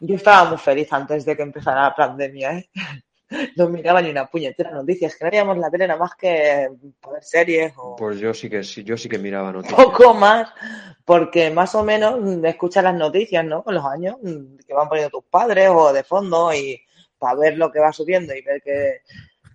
Yo 0.00 0.16
estaba 0.16 0.50
muy 0.50 0.58
feliz 0.58 0.92
antes 0.92 1.24
de 1.24 1.36
que 1.36 1.42
empezara 1.42 1.82
la 1.82 1.94
pandemia, 1.94 2.58
¿eh? 2.58 2.70
No 3.56 3.68
miraba 3.68 4.00
ni 4.00 4.08
una 4.08 4.26
puñetera 4.26 4.70
noticias, 4.70 5.14
que 5.14 5.22
no 5.22 5.30
veíamos 5.30 5.58
la 5.58 5.70
tele 5.70 5.86
nada 5.86 6.00
más 6.00 6.14
que 6.14 6.70
ver 6.80 7.22
series 7.22 7.74
o... 7.76 7.94
Pues 7.94 8.18
yo 8.18 8.32
sí 8.32 8.48
que 8.48 8.64
sí, 8.64 8.82
yo 8.82 8.96
sí 8.96 9.06
que 9.06 9.18
miraba 9.18 9.52
noticias. 9.52 9.78
Poco 9.78 10.14
más, 10.14 10.50
porque 11.04 11.50
más 11.50 11.74
o 11.74 11.84
menos 11.84 12.18
escuchas 12.44 12.84
las 12.84 12.94
noticias, 12.94 13.44
¿no? 13.44 13.62
Con 13.62 13.74
los 13.74 13.84
años 13.84 14.16
que 14.66 14.72
van 14.72 14.88
poniendo 14.88 15.10
tus 15.10 15.28
padres 15.28 15.68
o 15.70 15.92
de 15.92 16.04
fondo 16.04 16.54
y 16.54 16.80
para 17.18 17.38
ver 17.38 17.58
lo 17.58 17.70
que 17.70 17.80
va 17.80 17.92
subiendo 17.92 18.34
y 18.34 18.42
ver 18.42 18.62
que 18.62 18.88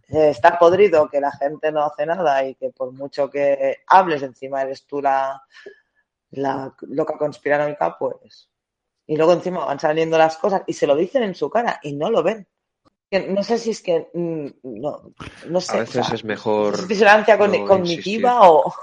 eh, 0.09 0.29
está 0.29 0.57
podrido, 0.59 1.09
que 1.09 1.21
la 1.21 1.31
gente 1.31 1.71
no 1.71 1.83
hace 1.83 2.05
nada 2.05 2.45
y 2.45 2.55
que 2.55 2.69
por 2.69 2.91
mucho 2.91 3.29
que 3.29 3.77
hables 3.87 4.21
encima 4.23 4.61
eres 4.61 4.85
tú 4.85 5.01
la, 5.01 5.41
la 6.31 6.73
loca 6.81 7.17
conspiranoica, 7.17 7.97
pues 7.97 8.49
y 9.05 9.17
luego 9.17 9.33
encima 9.33 9.65
van 9.65 9.79
saliendo 9.79 10.17
las 10.17 10.37
cosas 10.37 10.63
y 10.65 10.73
se 10.73 10.87
lo 10.87 10.95
dicen 10.95 11.23
en 11.23 11.35
su 11.35 11.49
cara 11.49 11.79
y 11.83 11.93
no 11.93 12.09
lo 12.09 12.23
ven. 12.23 12.47
No 13.29 13.43
sé 13.43 13.59
si 13.59 13.69
es 13.69 13.81
que 13.83 14.07
mm, 14.11 14.47
no, 14.63 15.13
no 15.47 15.61
sé. 15.61 15.77
A 15.77 15.81
veces 15.81 16.11
es 16.11 16.23
mejor. 16.23 16.73
¿Es 16.73 16.87
disonancia 16.87 17.37
cognitiva 17.37 18.49
o.? 18.49 18.73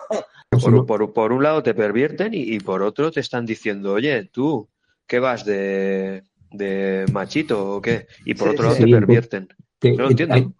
Por, 0.87 1.33
un 1.33 1.43
lado 1.43 1.63
te 1.63 1.75
pervierten 1.75 2.33
y, 2.35 2.59
por 2.61 2.83
otro 2.83 3.11
te 3.11 3.21
están 3.21 3.47
diciendo, 3.47 3.93
oye, 3.93 4.25
tú, 4.25 4.69
¿qué 5.07 5.19
vas 5.19 5.45
de, 5.45 6.25
de 6.51 7.07
machito 7.13 7.77
o 7.77 7.81
qué? 7.81 8.07
Y 8.25 8.35
por 8.35 8.49
otro 8.49 8.65
lado 8.65 8.77
te 8.77 8.87
pervierten. 8.87 9.49
no 9.83 9.97
lo 9.97 10.11
entiendo. 10.11 10.55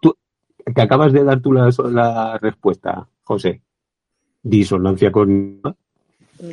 que 0.75 0.83
acabas 0.83 1.13
de 1.13 1.25
dar 1.25 1.41
tú 1.41 1.53
la, 1.53 1.71
la 1.91 2.39
respuesta, 2.39 3.09
José. 3.23 3.63
Disonancia 4.43 5.13
cognitiva 5.13 5.77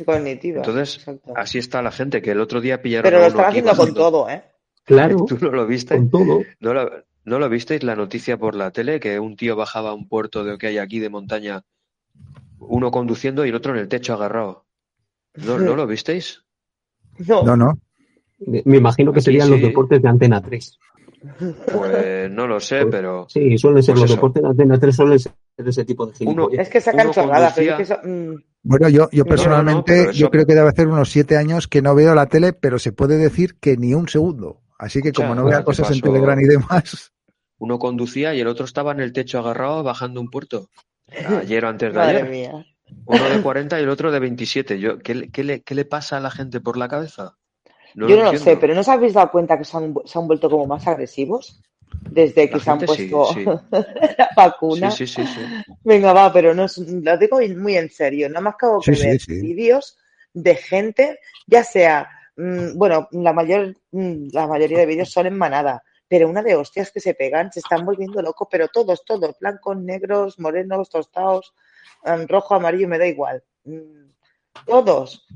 Cognitiva. 0.04 0.58
Entonces, 0.58 1.04
así 1.34 1.58
está 1.58 1.82
la 1.82 1.90
gente, 1.90 2.20
que 2.20 2.32
el 2.32 2.40
otro 2.40 2.60
día 2.60 2.82
pillaron. 2.82 3.04
Pero 3.04 3.20
lo 3.20 3.26
están 3.26 3.46
haciendo 3.46 3.74
con 3.74 3.94
todo, 3.94 4.28
¿eh? 4.28 4.42
Claro. 4.84 5.24
¿Tú 5.28 5.38
no 5.40 5.50
lo 5.50 5.66
viste? 5.66 5.96
Con 5.96 6.10
todo. 6.10 6.42
¿No 6.60 6.74
lo, 6.74 6.90
¿No 7.24 7.38
lo 7.38 7.48
visteis 7.48 7.82
la 7.82 7.96
noticia 7.96 8.36
por 8.36 8.54
la 8.54 8.70
tele? 8.70 9.00
Que 9.00 9.18
un 9.18 9.36
tío 9.36 9.56
bajaba 9.56 9.90
a 9.90 9.94
un 9.94 10.08
puerto 10.08 10.44
de 10.44 10.58
que 10.58 10.68
hay 10.68 10.78
aquí 10.78 10.98
de 10.98 11.08
montaña, 11.08 11.64
uno 12.58 12.90
conduciendo 12.90 13.44
y 13.44 13.48
el 13.48 13.54
otro 13.54 13.72
en 13.72 13.80
el 13.80 13.88
techo 13.88 14.14
agarrado. 14.14 14.66
¿No, 15.34 15.58
¿no 15.58 15.76
lo 15.76 15.86
visteis? 15.86 16.44
No. 17.26 17.42
No, 17.42 17.56
no. 17.56 17.78
Me 18.46 18.76
imagino 18.76 19.12
que 19.12 19.20
serían 19.20 19.50
los 19.50 19.60
deportes 19.60 20.00
de 20.00 20.08
Antena 20.08 20.40
3. 20.40 20.78
Pues 21.72 22.30
no 22.30 22.46
lo 22.46 22.60
sé, 22.60 22.86
pero. 22.86 23.26
Sí, 23.28 23.58
suelen 23.58 23.82
ser 23.82 23.94
pues 23.94 24.02
los 24.02 24.10
deportes 24.16 24.42
de 24.42 24.48
Antena 24.48 24.78
3, 24.78 24.94
suelen 24.94 25.18
ser 25.18 25.32
ese 25.56 25.84
tipo 25.84 26.06
de 26.06 26.14
gilipollas. 26.14 26.60
Es 26.60 26.68
que 26.68 26.80
sacan 26.80 27.10
chorradas, 27.10 27.52
pero 27.56 27.76
es 27.76 27.88
que 27.88 28.08
mm. 28.08 28.42
Bueno, 28.62 28.88
yo, 28.88 29.08
yo 29.10 29.24
personalmente, 29.24 30.12
yo 30.12 30.30
creo 30.30 30.46
que 30.46 30.54
debe 30.54 30.68
hacer 30.68 30.88
unos 30.88 31.10
siete 31.10 31.36
años 31.36 31.68
que 31.68 31.82
no 31.82 31.94
veo 31.94 32.14
la 32.14 32.26
tele, 32.26 32.52
pero 32.52 32.78
se 32.78 32.92
puede 32.92 33.16
decir 33.16 33.56
que 33.58 33.76
ni 33.76 33.94
un 33.94 34.08
segundo. 34.08 34.60
Así 34.78 35.00
que 35.00 35.12
como 35.12 35.34
no 35.34 35.44
vea 35.44 35.64
cosas 35.64 35.90
en 35.90 36.00
Telegram 36.00 36.38
y 36.38 36.44
demás. 36.44 37.12
Uno 37.58 37.78
conducía 37.78 38.34
y 38.34 38.40
el 38.40 38.46
otro 38.46 38.64
estaba 38.64 38.92
en 38.92 39.00
el 39.00 39.12
techo 39.12 39.38
agarrado 39.38 39.82
bajando 39.82 40.20
un 40.20 40.30
puerto. 40.30 40.68
Ayer 41.40 41.64
o 41.64 41.68
antes 41.68 41.94
de 41.94 42.00
ayer. 42.00 42.28
Mía. 42.28 42.66
Uno 43.06 43.28
de 43.28 43.42
40 43.42 43.80
y 43.80 43.82
el 43.82 43.88
otro 43.88 44.12
de 44.12 44.20
27. 44.20 44.78
Yo, 44.78 44.98
¿qué, 44.98 45.30
qué, 45.30 45.44
le, 45.44 45.62
¿Qué 45.62 45.74
le 45.74 45.84
pasa 45.84 46.18
a 46.18 46.20
la 46.20 46.30
gente 46.30 46.60
por 46.60 46.76
la 46.76 46.88
cabeza? 46.88 47.37
Yo 47.94 48.16
no 48.16 48.32
lo 48.32 48.38
sé, 48.38 48.56
pero 48.56 48.74
¿no 48.74 48.80
os 48.80 48.88
habéis 48.88 49.14
dado 49.14 49.30
cuenta 49.30 49.58
que 49.58 49.64
se 49.64 49.76
han, 49.76 49.94
se 50.04 50.18
han 50.18 50.26
vuelto 50.26 50.48
como 50.50 50.66
más 50.66 50.86
agresivos? 50.86 51.60
desde 52.10 52.48
que 52.48 52.60
se 52.60 52.70
han 52.70 52.78
puesto 52.78 53.34
la 53.70 54.30
vacuna. 54.36 54.90
Sí, 54.90 55.06
sí, 55.06 55.24
sí, 55.26 55.40
Venga, 55.84 56.12
va, 56.12 56.32
pero 56.32 56.54
no 56.54 56.66
lo 56.76 57.18
digo 57.18 57.38
muy 57.56 57.76
en 57.76 57.90
serio. 57.90 58.28
Nada 58.28 58.40
más 58.40 58.56
que 58.58 58.66
hago 58.66 58.80
que 58.80 58.92
ver 58.92 59.20
vídeos 59.26 59.96
de 60.32 60.54
gente, 60.54 61.18
ya 61.46 61.64
sea, 61.64 62.08
mm, 62.36 62.76
bueno, 62.76 63.08
la 63.12 63.32
mayor, 63.32 63.76
mm, 63.90 64.28
la 64.32 64.46
mayoría 64.46 64.78
de 64.78 64.86
vídeos 64.86 65.10
son 65.10 65.26
en 65.26 65.36
manada, 65.36 65.82
pero 66.06 66.28
una 66.28 66.42
de 66.42 66.54
hostias 66.54 66.90
que 66.90 67.00
se 67.00 67.14
pegan, 67.14 67.52
se 67.52 67.60
están 67.60 67.84
volviendo 67.84 68.22
locos, 68.22 68.48
pero 68.50 68.68
todos, 68.68 69.04
todos, 69.04 69.38
blancos, 69.38 69.76
negros, 69.78 70.38
morenos, 70.38 70.90
tostados, 70.90 71.54
mm, 72.04 72.26
rojo, 72.26 72.54
amarillo, 72.54 72.88
me 72.88 72.98
da 72.98 73.06
igual. 73.06 73.42
Todos. 74.66 75.26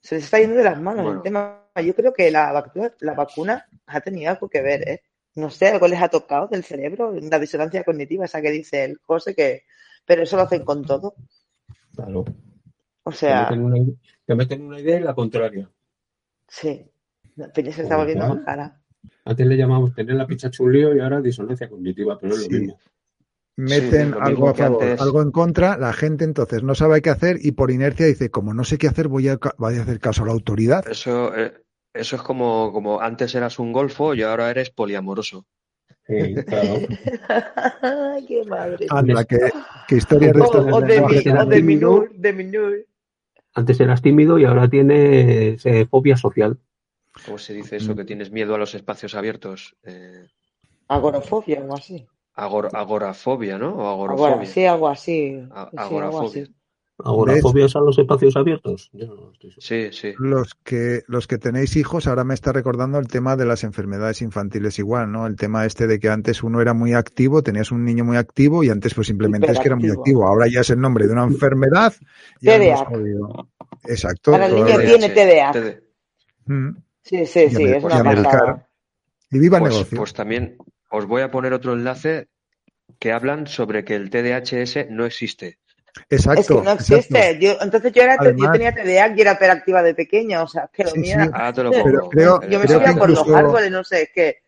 Se 0.00 0.16
les 0.16 0.24
está 0.24 0.38
yendo 0.38 0.56
de 0.56 0.64
las 0.64 0.80
manos 0.80 1.14
el 1.14 1.22
tema. 1.22 1.61
Yo 1.80 1.94
creo 1.94 2.12
que 2.12 2.30
la, 2.30 2.70
la 3.00 3.14
vacuna 3.14 3.66
ha 3.86 4.00
tenido 4.00 4.30
algo 4.30 4.48
que 4.48 4.60
ver, 4.60 4.88
¿eh? 4.88 5.02
no 5.34 5.50
sé, 5.50 5.68
algo 5.68 5.88
les 5.88 6.02
ha 6.02 6.08
tocado 6.08 6.48
del 6.48 6.64
cerebro, 6.64 7.14
la 7.14 7.38
disonancia 7.38 7.84
cognitiva, 7.84 8.24
esa 8.24 8.42
que 8.42 8.50
dice 8.50 8.84
el 8.84 8.98
José, 8.98 9.34
que, 9.34 9.64
pero 10.04 10.22
eso 10.22 10.36
lo 10.36 10.42
hacen 10.42 10.64
con 10.64 10.84
todo. 10.84 11.14
Claro. 11.94 12.24
O 13.04 13.12
sea. 13.12 13.48
Te 13.48 14.34
meten 14.34 14.62
una, 14.62 14.80
idea 14.80 15.00
y 15.00 15.02
la 15.02 15.14
contraria. 15.14 15.68
Sí. 16.48 16.84
La 17.36 17.48
peña 17.48 17.72
se 17.72 17.82
está 17.82 17.96
volviendo 17.96 18.28
más 18.28 18.44
cara. 18.44 18.80
Antes 19.24 19.46
le 19.46 19.56
llamamos 19.56 19.94
tener 19.94 20.14
la 20.16 20.26
picha 20.26 20.50
chulío 20.50 20.94
y 20.94 21.00
ahora 21.00 21.20
disonancia 21.20 21.68
cognitiva, 21.68 22.18
pero 22.20 22.34
es 22.34 22.42
lo 22.42 22.58
mismo. 22.58 22.78
Meten 23.56 24.14
algo 24.18 24.48
a 24.48 24.54
favor, 24.54 24.82
algo 24.98 25.22
en 25.22 25.30
contra, 25.30 25.76
la 25.76 25.92
gente 25.92 26.24
entonces 26.24 26.62
no 26.62 26.74
sabe 26.74 27.02
qué 27.02 27.10
hacer 27.10 27.36
y 27.40 27.52
por 27.52 27.70
inercia 27.70 28.06
dice, 28.06 28.30
como 28.30 28.54
no 28.54 28.64
sé 28.64 28.78
qué 28.78 28.88
hacer, 28.88 29.08
voy 29.08 29.28
a, 29.28 29.38
voy 29.58 29.76
a 29.76 29.82
hacer 29.82 30.00
caso 30.00 30.22
a 30.22 30.26
la 30.26 30.32
autoridad. 30.32 30.88
Eso, 30.88 31.36
eh, 31.36 31.52
eso 31.94 32.16
es 32.16 32.22
como, 32.22 32.72
como 32.72 33.00
antes 33.00 33.34
eras 33.34 33.58
un 33.58 33.72
golfo 33.72 34.14
y 34.14 34.22
ahora 34.22 34.50
eres 34.50 34.70
poliamoroso. 34.70 35.46
Sí, 36.06 36.34
claro. 36.34 36.80
¡Qué 38.28 38.44
madre! 38.46 38.86
Anda, 38.90 39.24
qué, 39.24 39.96
historia 39.96 40.32
de, 40.32 40.40
o, 40.40 40.80
de, 40.80 41.62
minur, 41.62 42.10
de 42.14 42.86
Antes 43.54 43.80
eras 43.80 44.02
tímido 44.02 44.38
y 44.38 44.44
ahora 44.44 44.68
tienes 44.68 45.64
eh, 45.64 45.86
fobia 45.88 46.16
social. 46.16 46.58
¿Cómo 47.24 47.38
se 47.38 47.52
dice 47.54 47.76
eso? 47.76 47.94
Que 47.94 48.04
tienes 48.04 48.32
miedo 48.32 48.54
a 48.54 48.58
los 48.58 48.74
espacios 48.74 49.14
abiertos. 49.14 49.76
Eh... 49.84 50.26
Agorafobia, 50.88 51.60
algo 51.60 51.74
así. 51.74 52.06
agorafobia, 52.34 53.58
¿no? 53.58 53.74
O 53.74 53.88
agorafobia. 53.88 54.46
sí, 54.46 54.64
algo 54.64 54.88
así. 54.88 55.46
agorafobia. 55.76 56.46
¿Agorafobias 57.04 57.74
a 57.76 57.80
los 57.80 57.98
espacios 57.98 58.36
abiertos? 58.36 58.90
sí, 59.58 59.88
sí. 59.92 60.14
Los 60.18 60.54
que, 60.54 61.02
los 61.06 61.26
que 61.26 61.38
tenéis 61.38 61.76
hijos, 61.76 62.06
ahora 62.06 62.24
me 62.24 62.34
está 62.34 62.52
recordando 62.52 62.98
el 62.98 63.08
tema 63.08 63.36
de 63.36 63.44
las 63.44 63.64
enfermedades 63.64 64.22
infantiles 64.22 64.78
igual, 64.78 65.10
¿no? 65.10 65.26
El 65.26 65.36
tema 65.36 65.64
este 65.66 65.86
de 65.86 65.98
que 65.98 66.08
antes 66.08 66.42
uno 66.42 66.60
era 66.60 66.74
muy 66.74 66.94
activo, 66.94 67.42
tenías 67.42 67.72
un 67.72 67.84
niño 67.84 68.04
muy 68.04 68.16
activo 68.16 68.62
y 68.62 68.70
antes 68.70 68.94
pues 68.94 69.06
simplemente 69.06 69.50
es 69.50 69.58
que 69.58 69.68
era 69.68 69.76
muy 69.76 69.90
activo. 69.90 70.26
Ahora 70.26 70.46
ya 70.48 70.60
es 70.60 70.70
el 70.70 70.80
nombre 70.80 71.06
de 71.06 71.12
una 71.12 71.24
enfermedad. 71.24 71.92
TDA. 72.40 72.86
Exacto. 73.84 74.32
Ahora 74.32 74.46
el 74.46 74.54
niño 74.54 74.78
tiene 74.78 75.08
TDA. 75.08 75.80
Mm. 76.46 76.76
Sí, 77.02 77.26
sí, 77.26 77.50
sí, 77.50 77.64
es 77.64 77.82
una 77.82 78.02
pasada. 78.02 78.68
Y 79.30 79.38
viva 79.38 79.58
el 79.58 79.62
pues, 79.62 79.72
negocio. 79.74 79.98
Pues 79.98 80.12
también 80.12 80.56
os 80.90 81.06
voy 81.06 81.22
a 81.22 81.30
poner 81.30 81.52
otro 81.52 81.72
enlace 81.72 82.28
que 82.98 83.12
hablan 83.12 83.46
sobre 83.46 83.84
que 83.84 83.96
el 83.96 84.10
TDHS 84.10 84.90
no 84.90 85.04
existe. 85.04 85.58
Exacto. 86.08 86.40
Es 86.40 86.48
que 86.48 86.62
no 86.62 86.72
existe. 86.72 87.38
Yo, 87.40 87.56
entonces 87.60 87.92
yo, 87.92 88.02
era, 88.02 88.16
yo 88.16 88.50
tenía 88.50 88.72
TDA 88.74 89.14
y 89.16 89.20
era 89.20 89.32
hiperactiva 89.32 89.82
de 89.82 89.94
pequeña, 89.94 90.42
o 90.42 90.48
sea, 90.48 90.68
que 90.72 90.84
lo 90.84 90.94
mío. 90.94 91.16
Ah, 91.32 91.52
te 91.52 91.62
lo 91.62 91.70
pongo. 91.70 92.10
yo 92.12 92.40
me 92.40 92.68
subía 92.68 92.94
por 92.94 93.10
los 93.10 93.28
árboles, 93.28 93.70
no 93.70 93.84
sé, 93.84 94.02
es 94.02 94.10
que. 94.14 94.42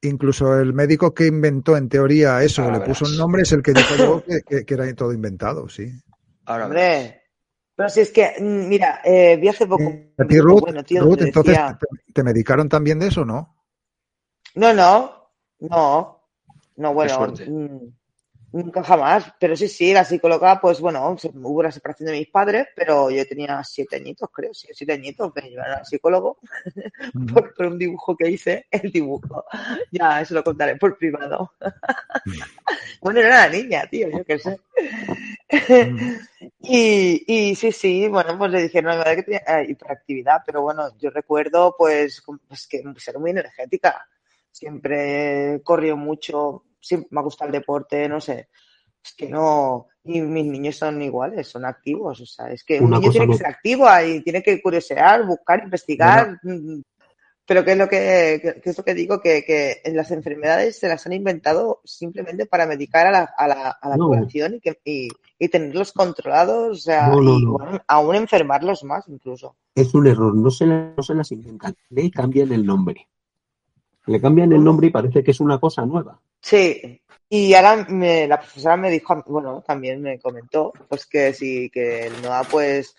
Incluso 0.00 0.56
el 0.56 0.72
médico 0.74 1.12
que 1.12 1.26
inventó 1.26 1.76
en 1.76 1.88
teoría 1.88 2.40
eso, 2.42 2.70
le 2.70 2.80
puso 2.80 3.04
un 3.04 3.16
nombre, 3.16 3.42
es 3.42 3.50
el 3.50 3.62
que 3.62 3.72
dijo 3.72 3.94
luego 3.96 4.22
que, 4.46 4.74
era 4.74 4.94
todo 4.94 5.12
inventado, 5.12 5.68
sí. 5.68 5.90
Ahora 6.46 6.66
Hombre, 6.66 7.22
pero 7.74 7.88
si 7.88 8.00
es 8.00 8.10
que, 8.10 8.34
mm, 8.40 8.68
mira, 8.68 9.00
eh, 9.04 9.36
vi 9.36 9.48
hace 9.48 9.66
poco. 9.66 9.84
Eh, 9.84 10.12
¿A 10.18 10.24
ti, 10.24 10.38
Ruth, 10.40 10.64
entonces, 11.20 11.58
te, 12.12 12.22
medicaron 12.22 12.68
también 12.68 12.98
de 12.98 13.08
eso, 13.08 13.24
no? 13.24 13.56
No, 14.54 14.72
no, 14.72 15.30
no. 15.60 16.18
No, 16.76 16.94
bueno, 16.94 17.34
Nunca 18.50 18.82
jamás, 18.82 19.30
pero 19.38 19.54
sí, 19.54 19.68
sí, 19.68 19.92
la 19.92 20.04
psicóloga, 20.04 20.58
pues 20.58 20.80
bueno, 20.80 21.14
hubo 21.34 21.60
una 21.60 21.70
separación 21.70 22.06
de 22.06 22.18
mis 22.18 22.28
padres, 22.28 22.66
pero 22.74 23.10
yo 23.10 23.26
tenía 23.26 23.62
siete 23.62 23.96
añitos, 23.96 24.30
creo, 24.32 24.54
sí, 24.54 24.68
siete 24.72 24.94
añitos, 24.94 25.30
me 25.34 25.50
llevaron 25.50 25.78
al 25.78 25.84
psicólogo 25.84 26.38
por, 27.56 27.66
un 27.66 27.78
dibujo 27.78 28.16
que 28.16 28.30
hice, 28.30 28.66
el 28.70 28.90
dibujo. 28.90 29.44
Ya, 29.90 30.22
eso 30.22 30.32
lo 30.32 30.42
contaré 30.42 30.76
por 30.76 30.96
privado. 30.96 31.52
bueno, 33.02 33.20
era 33.20 33.46
la 33.46 33.48
niña, 33.50 33.86
tío, 33.90 34.08
yo 34.08 34.24
qué 34.24 34.38
sé. 34.38 34.58
y, 36.60 37.24
y 37.26 37.54
sí, 37.54 37.70
sí, 37.70 38.08
bueno, 38.08 38.38
pues 38.38 38.50
le 38.50 38.62
dijeron 38.62 38.92
a 38.92 38.94
mi 38.94 38.98
madre 38.98 39.16
que 39.16 39.22
tenía 39.24 39.42
eh, 39.46 39.66
hiperactividad, 39.68 40.40
pero 40.46 40.62
bueno, 40.62 40.96
yo 40.98 41.10
recuerdo, 41.10 41.74
pues, 41.76 42.22
pues 42.48 42.66
que 42.66 42.82
ser 42.96 43.18
muy 43.18 43.32
energética. 43.32 44.08
Siempre 44.50 45.60
corrió 45.62 45.98
mucho, 45.98 46.64
siempre 46.88 47.08
me 47.10 47.20
ha 47.20 47.24
gustado 47.24 47.48
el 47.48 47.52
deporte, 47.52 48.08
no 48.08 48.20
sé. 48.20 48.48
Es 49.04 49.14
que 49.14 49.28
no. 49.28 49.86
Y 50.04 50.20
mis 50.20 50.46
niños 50.46 50.76
son 50.76 51.00
iguales, 51.02 51.46
son 51.48 51.64
activos. 51.64 52.20
O 52.20 52.26
sea, 52.26 52.50
es 52.50 52.64
que 52.64 52.80
un 52.80 52.90
niño 52.90 53.10
tiene 53.10 53.28
que 53.28 53.34
ser 53.34 53.46
activo 53.46 53.86
y 54.06 54.22
tiene 54.22 54.42
que 54.42 54.60
curiosear, 54.60 55.26
buscar, 55.26 55.62
investigar. 55.62 56.38
Mm, 56.42 56.80
pero 57.48 57.64
¿qué 57.64 57.72
es 57.72 57.78
lo 57.78 57.88
que, 57.88 58.60
es 58.62 58.76
lo 58.76 58.84
que 58.84 58.94
digo? 58.94 59.20
Que, 59.22 59.42
que 59.42 59.80
las 59.92 60.10
enfermedades 60.10 60.78
se 60.78 60.86
las 60.86 61.06
han 61.06 61.14
inventado 61.14 61.80
simplemente 61.82 62.44
para 62.44 62.66
medicar 62.66 63.06
a 63.06 63.10
la, 63.10 63.30
a 63.38 63.48
la, 63.48 63.70
a 63.70 63.88
la 63.88 63.96
población 63.96 64.56
y, 64.56 64.60
que, 64.60 64.78
y, 64.84 65.48
tenerlos 65.48 65.92
controlados, 65.92 66.76
o 66.76 66.80
sea, 66.80 67.10
y, 67.10 67.46
aún 67.86 68.14
enfermarlos 68.16 68.84
más 68.84 69.08
incluso. 69.08 69.56
Es 69.74 69.94
un 69.94 70.06
error, 70.08 70.34
no 70.34 70.50
se, 70.50 70.66
no 70.66 71.02
se 71.02 71.14
las 71.14 71.32
inventan, 71.32 71.74
le 71.88 72.10
cambian 72.10 72.52
el 72.52 72.66
nombre. 72.66 73.08
Le 74.08 74.20
cambian 74.20 74.52
el 74.52 74.64
nombre 74.64 74.86
y 74.86 74.90
parece 74.90 75.22
que 75.22 75.32
es 75.32 75.40
una 75.40 75.58
cosa 75.58 75.84
nueva. 75.84 76.18
Sí, 76.40 77.00
y 77.28 77.52
ahora 77.52 77.86
me, 77.90 78.26
la 78.26 78.38
profesora 78.40 78.76
me 78.76 78.90
dijo, 78.90 79.22
bueno, 79.26 79.62
también 79.66 80.00
me 80.00 80.18
comentó, 80.18 80.72
pues 80.88 81.04
que 81.04 81.34
sí, 81.34 81.68
que 81.68 82.06
el 82.06 82.22
NOA, 82.22 82.44
pues, 82.44 82.96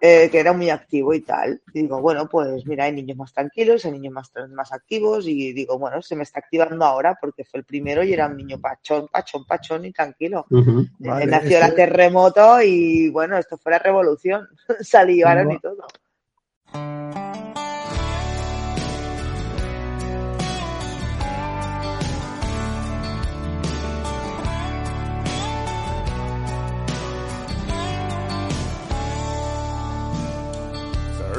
eh, 0.00 0.28
que 0.32 0.40
era 0.40 0.52
muy 0.52 0.68
activo 0.68 1.14
y 1.14 1.20
tal. 1.20 1.62
Y 1.72 1.82
digo, 1.82 2.00
bueno, 2.00 2.28
pues 2.28 2.66
mira, 2.66 2.84
hay 2.84 2.92
niños 2.92 3.16
más 3.16 3.32
tranquilos, 3.32 3.84
hay 3.84 3.92
niños 3.92 4.12
más, 4.12 4.32
más 4.50 4.72
activos, 4.72 5.28
y 5.28 5.52
digo, 5.52 5.78
bueno, 5.78 6.02
se 6.02 6.16
me 6.16 6.24
está 6.24 6.40
activando 6.40 6.84
ahora 6.84 7.16
porque 7.20 7.44
fue 7.44 7.60
el 7.60 7.64
primero 7.64 8.02
y 8.02 8.12
era 8.12 8.26
un 8.26 8.36
niño 8.36 8.60
pachón, 8.60 9.06
pachón, 9.06 9.44
pachón 9.44 9.84
y 9.84 9.92
tranquilo. 9.92 10.44
Eh, 10.50 11.26
nació 11.26 11.64
el 11.64 11.74
terremoto 11.76 12.60
y 12.60 13.10
bueno, 13.10 13.38
esto 13.38 13.56
fue 13.56 13.70
la 13.70 13.78
revolución. 13.78 14.48
Salivaron 14.80 15.52
y 15.52 15.60
todo. 15.60 15.86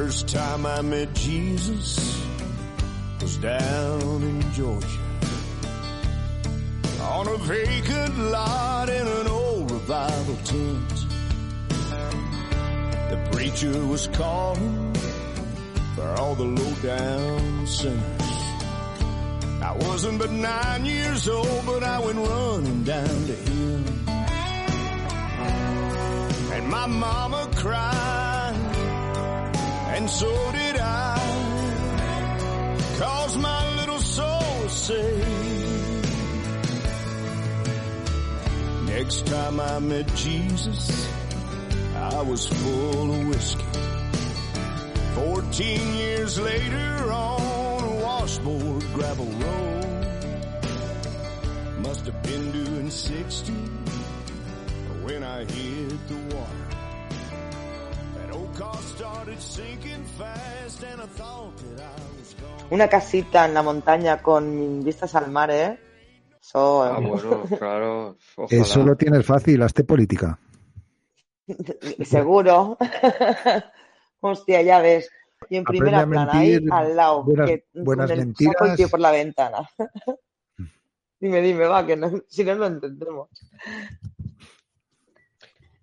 First 0.03 0.27
time 0.27 0.65
I 0.65 0.81
met 0.81 1.13
Jesus 1.13 2.21
was 3.21 3.37
down 3.37 4.01
in 4.01 4.51
Georgia. 4.51 4.99
On 6.99 7.25
a 7.25 7.37
vacant 7.37 8.17
lot 8.17 8.89
in 8.89 9.07
an 9.07 9.27
old 9.27 9.71
revival 9.71 10.35
tent. 10.43 10.89
The 13.11 13.29
preacher 13.31 13.85
was 13.85 14.07
calling 14.07 14.93
for 15.95 16.09
all 16.19 16.35
the 16.35 16.43
low 16.43 16.73
down 16.81 17.65
sinners. 17.65 18.21
I 19.61 19.73
wasn't 19.87 20.19
but 20.19 20.31
nine 20.31 20.83
years 20.83 21.29
old, 21.29 21.65
but 21.65 21.81
I 21.81 21.99
went 21.99 22.17
running 22.17 22.83
down 22.83 23.07
to 23.07 23.35
him. 23.47 23.85
And 26.51 26.67
my 26.67 26.87
mama 26.87 27.49
cried 27.55 28.32
and 29.95 30.09
so 30.09 30.51
did 30.51 30.77
I. 30.77 31.17
Cause 32.97 33.37
my 33.37 33.75
little 33.75 33.99
soul 33.99 34.69
was. 34.79 34.99
Next 38.85 39.25
time 39.27 39.59
I 39.59 39.79
met 39.79 40.07
Jesus, 40.15 41.09
I 41.95 42.21
was 42.21 42.47
full 42.47 43.13
of 43.13 43.27
whiskey. 43.27 43.63
Fourteen 45.15 45.93
years 45.93 46.39
later 46.39 47.11
on 47.11 47.83
a 47.83 48.03
washboard 48.03 48.83
gravel 48.93 49.31
road. 49.45 50.07
Must 51.79 52.05
have 52.05 52.23
been 52.23 52.51
doing 52.51 52.89
sixty 52.89 53.53
when 55.03 55.23
I 55.23 55.39
hit 55.45 56.07
the 56.07 56.35
water. 56.35 56.62
Una 62.69 62.88
casita 62.88 63.45
en 63.45 63.53
la 63.53 63.61
montaña 63.61 64.21
con 64.21 64.84
vistas 64.84 65.15
al 65.15 65.32
mar, 65.32 65.51
¿eh? 65.51 65.80
Eso, 66.41 66.84
ah, 66.84 66.99
bueno, 66.99 67.43
claro. 67.57 68.17
Eso 68.49 68.84
lo 68.84 68.95
tienes 68.97 69.26
fácil, 69.26 69.61
hazte 69.61 69.84
política. 69.84 70.38
Seguro. 72.03 72.78
Hostia, 74.19 74.61
ya 74.61 74.80
ves. 74.80 75.09
Y 75.49 75.57
en 75.57 75.63
primera 75.63 76.05
plana, 76.05 76.32
ahí 76.34 76.59
al 76.71 76.95
lado. 76.95 77.24
Buenas, 77.24 77.49
que, 77.49 77.65
buenas 77.74 78.09
mentiras. 78.09 78.89
por 78.89 78.99
la 78.99 79.11
ventana. 79.11 79.69
dime, 81.19 81.41
dime, 81.41 81.65
va, 81.65 81.86
que 81.86 81.95
no, 81.95 82.11
si 82.28 82.43
no 82.43 82.55
lo 82.55 82.67
entendemos. 82.67 83.30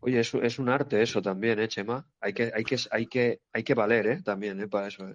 Oye, 0.00 0.20
es, 0.20 0.32
es, 0.34 0.58
un 0.58 0.68
arte 0.68 1.02
eso 1.02 1.20
también, 1.20 1.58
¿eh, 1.60 1.68
Chema? 1.68 2.06
Hay 2.20 2.32
que, 2.32 2.50
hay 2.54 2.64
que, 2.64 2.76
hay 2.90 3.06
que, 3.06 3.40
hay 3.52 3.62
que 3.62 3.74
valer, 3.74 4.06
¿eh? 4.06 4.22
También, 4.22 4.60
¿eh? 4.60 4.68
Para 4.68 4.88
eso, 4.88 5.06
¿eh? 5.06 5.14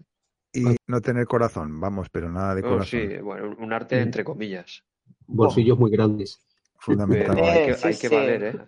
Y 0.53 0.63
no 0.88 1.01
tener 1.01 1.25
corazón, 1.25 1.79
vamos, 1.81 2.07
pero 2.09 2.31
nada 2.31 2.55
de 2.55 2.61
corazón. 2.61 2.86
sí, 2.86 3.17
bueno, 3.17 3.55
un 3.59 3.73
arte 3.73 3.99
entre 3.99 4.23
comillas. 4.23 4.83
Bolsillos 5.27 5.77
muy 5.77 5.91
grandes. 5.91 6.39
Fundamental. 6.77 7.38
hay 7.38 7.65
que, 7.65 7.88
hay 7.88 7.97
que 7.97 8.09
valer, 8.09 8.43
¿eh? 8.43 8.59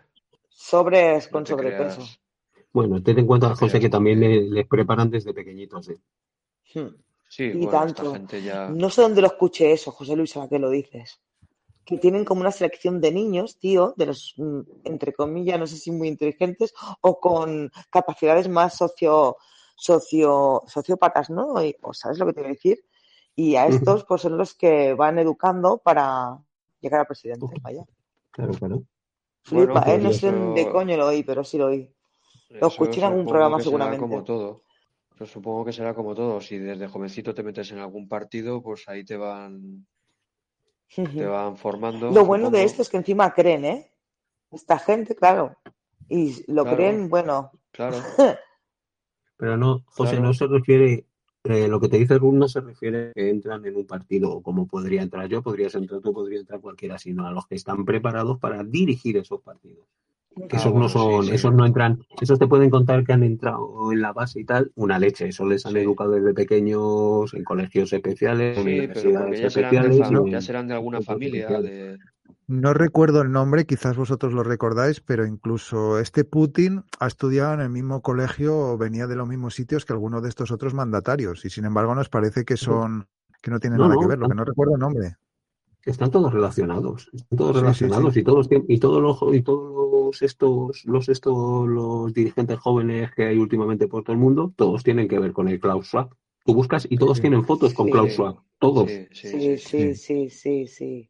Sobres 0.49 1.27
con 1.27 1.45
sobrepeso. 1.45 2.01
Bueno, 2.73 3.01
ten 3.01 3.19
en 3.19 3.27
cuenta, 3.27 3.55
José, 3.55 3.79
que 3.79 3.89
también 3.89 4.19
les, 4.53 4.67
preparan 4.67 5.09
desde 5.09 5.33
pequeñitos, 5.33 5.89
¿eh? 5.89 5.99
Hmm. 6.73 6.95
Sí, 7.29 7.51
y 7.53 7.67
tanto. 7.67 8.15
No 8.73 8.89
sé 8.89 9.01
dónde 9.01 9.21
lo 9.21 9.27
escuché 9.27 9.71
eso, 9.71 9.91
José 9.91 10.15
Luis, 10.15 10.35
a 10.37 10.47
qué 10.49 10.57
lo 10.57 10.69
dices 10.69 11.21
que 11.87 11.97
tienen 11.97 12.25
como 12.25 12.41
una 12.41 12.51
selección 12.51 12.99
de 12.99 13.13
niños, 13.13 13.57
tío, 13.57 13.93
de 13.95 14.07
los, 14.07 14.33
mm, 14.35 14.59
entre 14.83 15.13
comillas, 15.13 15.57
no 15.57 15.65
sé 15.65 15.77
si 15.77 15.89
muy 15.89 16.09
inteligentes 16.09 16.73
o 16.99 17.17
con 17.17 17.71
capacidades 17.89 18.49
más 18.49 18.75
socio, 18.75 19.37
socio, 19.77 20.63
sociópatas, 20.67 21.29
¿no? 21.29 21.53
O, 21.81 21.93
¿Sabes 21.93 22.19
lo 22.19 22.25
que 22.25 22.33
te 22.33 22.41
voy 22.41 22.49
a 22.49 22.53
decir? 22.53 22.83
Y 23.37 23.55
a 23.55 23.67
estos, 23.67 24.03
pues 24.03 24.21
son 24.21 24.37
los 24.37 24.53
que 24.53 24.95
van 24.95 25.17
educando 25.17 25.77
para 25.77 26.37
llegar 26.81 26.99
a 26.99 27.05
presidente. 27.05 27.55
Vaya. 27.61 27.85
Claro, 28.31 28.53
claro. 28.53 28.83
Flipa, 29.43 29.83
¿eh? 29.87 29.97
No 29.97 30.11
sé 30.11 30.29
de 30.29 30.69
coño 30.69 30.97
lo 30.97 31.07
oí, 31.07 31.23
pero 31.23 31.45
sí 31.45 31.57
lo 31.57 31.67
oí. 31.67 31.89
Lo 32.49 32.67
escuché 32.67 32.99
en 32.99 33.05
algún 33.05 33.25
programa 33.25 33.61
seguramente. 33.61 33.99
Como 33.99 34.25
todo. 34.25 34.63
Pero 35.13 35.25
supongo 35.25 35.63
que 35.63 35.71
será 35.71 35.93
como 35.93 36.13
todo. 36.13 36.41
Si 36.41 36.57
desde 36.57 36.89
jovencito 36.89 37.33
te 37.33 37.43
metes 37.43 37.71
en 37.71 37.79
algún 37.79 38.09
partido, 38.09 38.61
pues 38.61 38.83
ahí 38.89 39.05
te 39.05 39.15
van 39.15 39.85
te 40.95 41.25
van 41.25 41.57
formando. 41.57 42.11
Lo 42.11 42.25
bueno 42.25 42.49
de 42.49 42.63
esto 42.63 42.81
es 42.81 42.89
que 42.89 42.97
encima 42.97 43.33
creen, 43.33 43.65
¿eh? 43.65 43.91
Esta 44.51 44.79
gente, 44.79 45.15
claro. 45.15 45.55
Y 46.09 46.51
lo 46.51 46.65
creen, 46.65 47.09
bueno. 47.09 47.51
Claro. 47.71 47.97
Pero 49.37 49.57
no, 49.57 49.83
José, 49.85 50.19
no 50.19 50.33
se 50.33 50.47
refiere, 50.47 51.05
eh, 51.43 51.67
lo 51.67 51.79
que 51.79 51.89
te 51.89 51.97
dice 51.97 52.17
Ruth 52.17 52.33
no 52.33 52.47
se 52.47 52.59
refiere 52.59 53.09
a 53.09 53.13
que 53.13 53.29
entran 53.29 53.63
en 53.65 53.75
un 53.75 53.85
partido 53.85 54.41
como 54.41 54.65
podría 54.67 55.03
entrar 55.03 55.27
yo, 55.27 55.43
podrías 55.43 55.75
entrar 55.75 56.01
tú, 56.01 56.11
podría 56.11 56.39
entrar 56.39 56.59
cualquiera, 56.59 56.97
sino 56.97 57.27
a 57.27 57.31
los 57.31 57.45
que 57.45 57.55
están 57.55 57.85
preparados 57.85 58.39
para 58.39 58.63
dirigir 58.63 59.17
esos 59.17 59.41
partidos. 59.41 59.85
Ah, 60.39 60.47
esos 60.51 60.73
no 60.73 60.87
son, 60.87 61.29
esos 61.29 61.53
no 61.53 61.65
entran, 61.65 61.99
esos 62.21 62.37
te 62.37 62.47
pueden 62.47 62.69
contar 62.69 63.03
que 63.03 63.13
han 63.13 63.23
entrado 63.23 63.91
en 63.91 64.01
la 64.01 64.13
base 64.13 64.39
y 64.39 64.45
tal, 64.45 64.71
una 64.75 64.99
leche, 64.99 65.27
eso 65.27 65.45
les 65.45 65.65
han 65.65 65.75
educado 65.77 66.11
desde 66.11 66.33
pequeños 66.33 67.33
en 67.33 67.43
colegios 67.43 67.91
especiales, 67.91 68.57
universidades 68.57 69.39
ya 69.39 69.47
especiales. 69.47 69.95
Serán 69.95 70.23
de, 70.23 70.31
ya 70.31 70.41
serán 70.41 70.67
de 70.67 70.73
alguna 70.75 71.01
familia. 71.01 71.49
No 72.45 72.73
recuerdo 72.73 73.21
el 73.21 73.31
nombre, 73.31 73.65
quizás 73.65 73.97
vosotros 73.97 74.33
lo 74.33 74.43
recordáis, 74.43 75.01
pero 75.01 75.25
incluso 75.25 75.99
este 75.99 76.23
Putin 76.23 76.83
ha 76.99 77.07
estudiado 77.07 77.53
en 77.53 77.61
el 77.61 77.69
mismo 77.69 78.01
colegio 78.01 78.57
o 78.57 78.77
venía 78.77 79.07
de 79.07 79.15
los 79.15 79.27
mismos 79.27 79.55
sitios 79.55 79.85
que 79.85 79.93
algunos 79.93 80.23
de 80.23 80.29
estos 80.29 80.51
otros 80.51 80.73
mandatarios 80.73 81.43
y 81.43 81.49
sin 81.49 81.65
embargo 81.65 81.93
nos 81.93 82.09
parece 82.09 82.45
que 82.45 82.55
son 82.55 83.07
que 83.41 83.51
no 83.51 83.59
tiene 83.59 83.77
nada 83.77 83.95
que 83.99 84.07
ver, 84.07 84.17
lo 84.17 84.29
que 84.29 84.35
no 84.35 84.45
recuerdo 84.45 84.75
el 84.75 84.79
nombre. 84.79 85.15
Están 85.87 86.11
todos 86.11 86.33
relacionados, 86.33 87.09
están 87.13 87.37
todos 87.37 87.55
relacionados 87.55 88.17
y 88.17 88.23
todos 88.23 88.49
y 88.67 88.77
todos 88.77 89.01
los 89.01 89.33
y 89.33 89.41
todos 89.41 89.71
los 89.71 90.21
estos 90.21 90.83
los 90.83 91.07
estos 91.07 91.65
los 91.65 92.13
dirigentes 92.13 92.59
jóvenes 92.59 93.11
que 93.15 93.27
hay 93.27 93.37
últimamente 93.37 93.87
por 93.87 94.03
todo 94.03 94.11
el 94.11 94.19
mundo, 94.19 94.51
todos 94.57 94.83
tienen 94.83 95.07
que 95.07 95.17
ver 95.17 95.31
con 95.31 95.47
el 95.47 95.61
Klaus 95.61 95.87
Schwab. 95.87 96.09
Tú 96.43 96.53
buscas 96.53 96.87
y 96.89 96.97
todos 96.97 97.21
tienen 97.21 97.45
fotos 97.45 97.73
con 97.73 97.89
Klaus 97.89 98.11
Schwab, 98.11 98.35
todos. 98.59 98.89
Sí, 99.11 99.57
sí, 99.57 99.95
sí, 99.95 100.29
sí, 100.29 100.67
sí. 100.67 101.09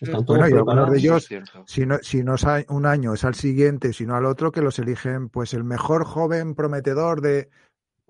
Están 0.00 0.24
todos 0.24 0.40
bueno, 0.40 0.48
y 0.48 0.58
algunos 0.58 0.90
de 0.90 0.98
ellos, 0.98 1.28
si 1.66 1.86
no, 1.86 1.98
si 2.02 2.24
no 2.24 2.34
es 2.34 2.44
un 2.68 2.86
año, 2.86 3.14
es 3.14 3.24
al 3.24 3.36
siguiente, 3.36 3.92
sino 3.92 4.16
al 4.16 4.26
otro, 4.26 4.50
que 4.50 4.62
los 4.62 4.80
eligen, 4.80 5.28
pues 5.28 5.54
el 5.54 5.62
mejor 5.62 6.04
joven 6.04 6.56
prometedor 6.56 7.20
de 7.20 7.50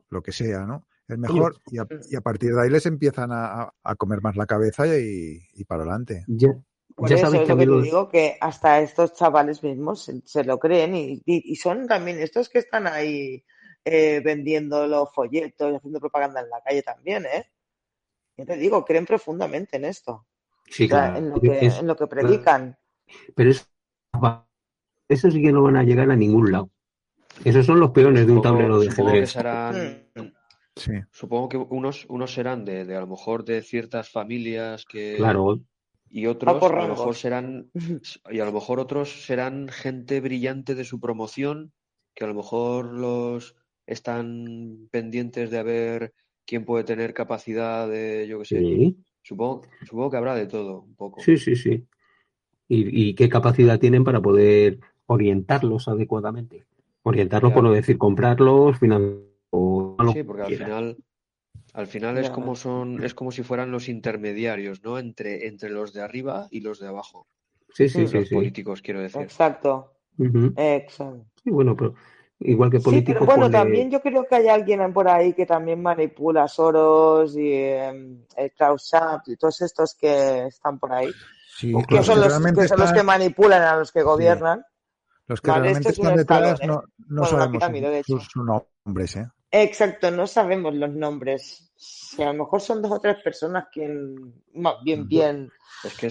lo 0.08 0.22
que 0.22 0.32
sea, 0.32 0.64
¿no? 0.64 0.86
El 1.08 1.18
mejor 1.18 1.60
y 1.66 1.78
a, 1.78 2.20
partir 2.20 2.54
de 2.54 2.62
ahí 2.62 2.70
les 2.70 2.86
empiezan 2.86 3.30
a, 3.32 3.72
comer 3.96 4.20
más 4.22 4.36
la 4.36 4.46
cabeza 4.46 4.86
y, 4.86 5.64
para 5.66 5.82
adelante. 5.82 6.24
Ya, 6.26 6.48
Por 6.94 7.12
eso 7.12 7.26
es 7.26 7.32
lo 7.32 7.46
que 7.46 7.66
te 7.66 7.82
digo, 7.82 8.08
que 8.08 8.36
hasta 8.40 8.80
estos 8.80 9.14
chavales 9.14 9.62
mismos 9.62 10.10
se, 10.24 10.44
lo 10.44 10.58
creen 10.58 10.92
y, 10.94 11.56
son 11.56 11.86
también 11.86 12.18
estos 12.18 12.48
que 12.48 12.58
están 12.58 12.86
ahí 12.86 13.44
eh, 13.84 14.20
vendiendo 14.24 14.86
los 14.86 15.12
folletos 15.12 15.72
y 15.72 15.76
haciendo 15.76 16.00
propaganda 16.00 16.40
en 16.40 16.50
la 16.50 16.60
calle 16.60 16.82
también, 16.82 17.24
¿eh? 17.26 17.46
Yo 18.36 18.44
te 18.44 18.56
digo, 18.56 18.84
creen 18.84 19.06
profundamente 19.06 19.76
en 19.76 19.86
esto. 19.86 20.26
Sí, 20.68 20.88
claro. 20.88 21.16
en, 21.16 21.30
lo 21.30 21.40
que, 21.40 21.58
en 21.58 21.86
lo 21.86 21.96
que 21.96 22.06
predican. 22.06 22.76
Pero 23.34 23.50
eso, 23.50 23.64
eso 25.08 25.30
sí 25.30 25.40
que 25.40 25.52
no 25.52 25.62
van 25.62 25.76
a 25.76 25.84
llegar 25.84 26.10
a 26.10 26.16
ningún 26.16 26.52
lado. 26.52 26.70
Esos 27.44 27.64
son 27.64 27.80
los 27.80 27.90
peones 27.90 28.26
de 28.26 28.32
un 28.32 28.42
tablero 28.42 28.78
de 28.78 28.88
ajedrez. 28.88 29.36
Hmm. 30.76 31.00
Supongo 31.10 31.48
que 31.48 31.56
unos, 31.56 32.06
unos 32.08 32.32
serán 32.32 32.64
de, 32.64 32.84
de, 32.84 32.96
a 32.96 33.00
lo 33.00 33.06
mejor 33.06 33.44
de 33.44 33.62
ciertas 33.62 34.10
familias 34.10 34.84
que. 34.84 35.16
Claro. 35.16 35.60
Y 36.08 36.26
otros 36.26 36.62
a 36.62 36.68
lo 36.82 36.88
mejor 36.88 37.14
serán. 37.14 37.70
Y 38.30 38.40
a 38.40 38.44
lo 38.44 38.52
mejor 38.52 38.78
otros 38.80 39.24
serán 39.24 39.68
gente 39.68 40.20
brillante 40.20 40.74
de 40.74 40.84
su 40.84 41.00
promoción, 41.00 41.72
que 42.14 42.24
a 42.24 42.28
lo 42.28 42.34
mejor 42.34 42.92
los 42.92 43.56
están 43.86 44.88
pendientes 44.90 45.50
de 45.50 45.62
ver 45.62 46.00
ver 46.00 46.14
quién 46.46 46.64
puede 46.64 46.84
tener 46.84 47.12
capacidad 47.12 47.88
de, 47.88 48.26
yo 48.28 48.38
qué 48.40 48.44
sé. 48.44 48.94
Supongo, 49.22 49.62
supongo 49.84 50.10
que 50.10 50.16
habrá 50.16 50.34
de 50.34 50.46
todo, 50.46 50.82
un 50.82 50.94
poco. 50.94 51.20
Sí, 51.20 51.36
sí, 51.36 51.56
sí. 51.56 51.84
¿Y, 52.68 53.08
y 53.08 53.14
qué 53.14 53.28
capacidad 53.28 53.78
tienen 53.78 54.04
para 54.04 54.20
poder 54.20 54.78
orientarlos 55.06 55.88
adecuadamente? 55.88 56.64
Orientarlos, 57.02 57.52
por 57.52 57.64
no 57.64 57.72
decir 57.72 57.98
comprarlos, 57.98 58.78
sí, 60.12 60.22
porque 60.22 60.42
al 60.42 60.56
final, 60.56 60.96
al 61.72 61.86
final 61.86 62.18
es 62.18 62.30
como 62.30 62.56
son, 62.56 63.04
es 63.04 63.14
como 63.14 63.32
si 63.32 63.42
fueran 63.42 63.70
los 63.70 63.88
intermediarios, 63.88 64.82
¿no? 64.82 64.98
Entre, 64.98 65.46
entre 65.46 65.70
los 65.70 65.92
de 65.92 66.02
arriba 66.02 66.48
y 66.50 66.60
los 66.60 66.80
de 66.80 66.88
abajo. 66.88 67.26
Sí, 67.74 67.88
sí, 67.88 68.06
sí. 68.06 68.18
Los 68.18 68.30
políticos, 68.30 68.82
quiero 68.82 69.00
decir. 69.00 69.22
Exacto. 69.22 69.92
Exacto. 70.56 71.26
Sí, 71.42 71.50
bueno, 71.50 71.76
pero 71.76 71.94
igual 72.40 72.70
que 72.70 72.80
políticos. 72.80 73.20
Sí, 73.20 73.26
pero 73.26 73.26
bueno, 73.26 73.50
también 73.50 73.90
yo 73.90 74.00
creo 74.00 74.26
que 74.26 74.36
hay 74.36 74.48
alguien 74.48 74.92
por 74.92 75.08
ahí 75.08 75.34
que 75.34 75.44
también 75.44 75.82
manipula 75.82 76.48
Soros 76.48 77.36
y 77.36 77.52
eh, 77.52 78.18
el 78.36 78.52
Klaus 78.52 78.90
y 79.26 79.36
todos 79.36 79.60
estos 79.60 79.94
que 79.94 80.46
están 80.46 80.78
por 80.78 80.92
ahí. 80.92 81.10
Sí, 81.58 81.72
que, 81.88 82.02
son 82.02 82.20
los, 82.20 82.38
que 82.54 82.68
son 82.68 82.80
los 82.80 82.92
que 82.92 83.02
manipulan 83.02 83.62
a 83.62 83.76
los 83.76 83.92
que 83.92 84.02
gobiernan. 84.02 84.62
Los 85.26 85.40
que 85.40 85.50
realmente 85.50 85.88
están 85.88 86.16
detrás 86.16 86.60
no, 86.66 86.82
no 87.08 87.24
sabemos 87.24 87.62
sus, 88.06 88.24
sus, 88.24 88.36
nombres, 88.84 89.16
¿eh? 89.16 89.26
Exacto, 89.50 90.10
no 90.10 90.26
sabemos 90.26 90.74
los 90.74 90.92
nombres. 90.92 91.72
a 92.18 92.24
lo 92.24 92.34
mejor 92.34 92.60
son 92.60 92.82
dos 92.82 92.92
o 92.92 93.00
tres 93.00 93.16
personas 93.22 93.66
quien 93.72 94.34
bien, 94.84 95.08
bien 95.08 95.50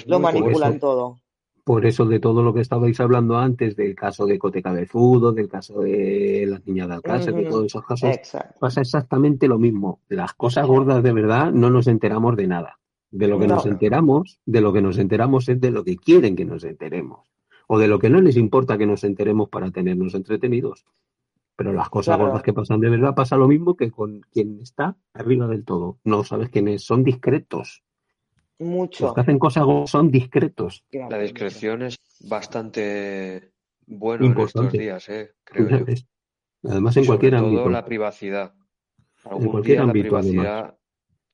lo 0.07 0.19
manipulan 0.19 0.79
todo. 0.79 1.19
Por 1.65 1.87
eso 1.87 2.05
de 2.05 2.19
todo 2.19 2.43
lo 2.43 2.53
que 2.53 2.61
estabais 2.61 2.99
hablando 2.99 3.37
antes, 3.37 3.75
del 3.75 3.95
caso 3.95 4.27
de 4.27 4.37
Cote 4.37 4.61
Cabezudo, 4.61 5.31
del 5.31 5.49
caso 5.49 5.79
de 5.81 6.45
las 6.47 6.63
niñas 6.67 6.87
de 6.87 6.93
Alcácer, 6.93 7.33
de 7.33 7.45
todos 7.45 7.65
esos 7.65 7.83
casos, 7.83 8.19
pasa 8.59 8.81
exactamente 8.81 9.47
lo 9.47 9.57
mismo. 9.57 9.99
Las 10.07 10.35
cosas 10.35 10.67
gordas 10.67 11.01
de 11.01 11.11
verdad 11.11 11.51
no 11.51 11.71
nos 11.71 11.87
enteramos 11.87 12.35
de 12.35 12.45
nada. 12.45 12.79
De 13.09 13.27
lo 13.27 13.39
que 13.39 13.47
nos 13.47 13.65
enteramos, 13.65 14.39
de 14.45 14.61
lo 14.61 14.73
que 14.73 14.83
nos 14.83 14.99
enteramos 14.99 15.49
es 15.49 15.59
de 15.59 15.71
lo 15.71 15.83
que 15.83 15.95
quieren 15.97 16.35
que 16.35 16.45
nos 16.45 16.63
enteremos. 16.63 17.31
O 17.67 17.79
de 17.79 17.87
lo 17.87 17.97
que 17.97 18.11
no 18.11 18.21
les 18.21 18.37
importa 18.37 18.77
que 18.77 18.85
nos 18.85 19.03
enteremos 19.03 19.49
para 19.49 19.71
tenernos 19.71 20.13
entretenidos. 20.13 20.85
Pero 21.55 21.71
las 21.71 21.89
cosas 21.89 22.17
gordas 22.17 22.43
que 22.43 22.53
pasan 22.53 22.81
de 22.81 22.89
verdad 22.89 23.15
pasa 23.15 23.37
lo 23.37 23.47
mismo 23.47 23.77
que 23.77 23.89
con 23.89 24.21
quien 24.31 24.59
está 24.61 24.97
arriba 25.13 25.47
del 25.47 25.63
todo. 25.63 25.99
No 26.03 26.23
sabes 26.23 26.49
quiénes 26.49 26.83
son 26.83 27.03
discretos. 27.03 27.83
Mucho. 28.59 29.05
Los 29.05 29.13
que 29.13 29.21
hacen 29.21 29.39
cosas 29.39 29.65
son 29.89 30.11
discretos. 30.11 30.83
La 30.91 31.17
discreción 31.19 31.83
es 31.83 31.97
bastante 32.27 33.53
bueno 33.85 34.25
en 34.25 34.39
estos 34.39 34.71
días, 34.71 35.09
¿eh? 35.09 35.33
creo 35.43 35.69
yo. 35.69 35.85
Además, 36.63 36.97
en 36.97 37.05
cualquier 37.05 37.33
todo 37.35 37.45
ámbito. 37.45 37.69
la 37.69 37.85
privacidad. 37.85 38.53
Algún 39.23 39.43
en 39.43 39.51
cualquier 39.51 39.77
día 39.77 39.83
ámbito, 39.83 40.15
la 40.15 40.21
privacidad, 40.21 40.77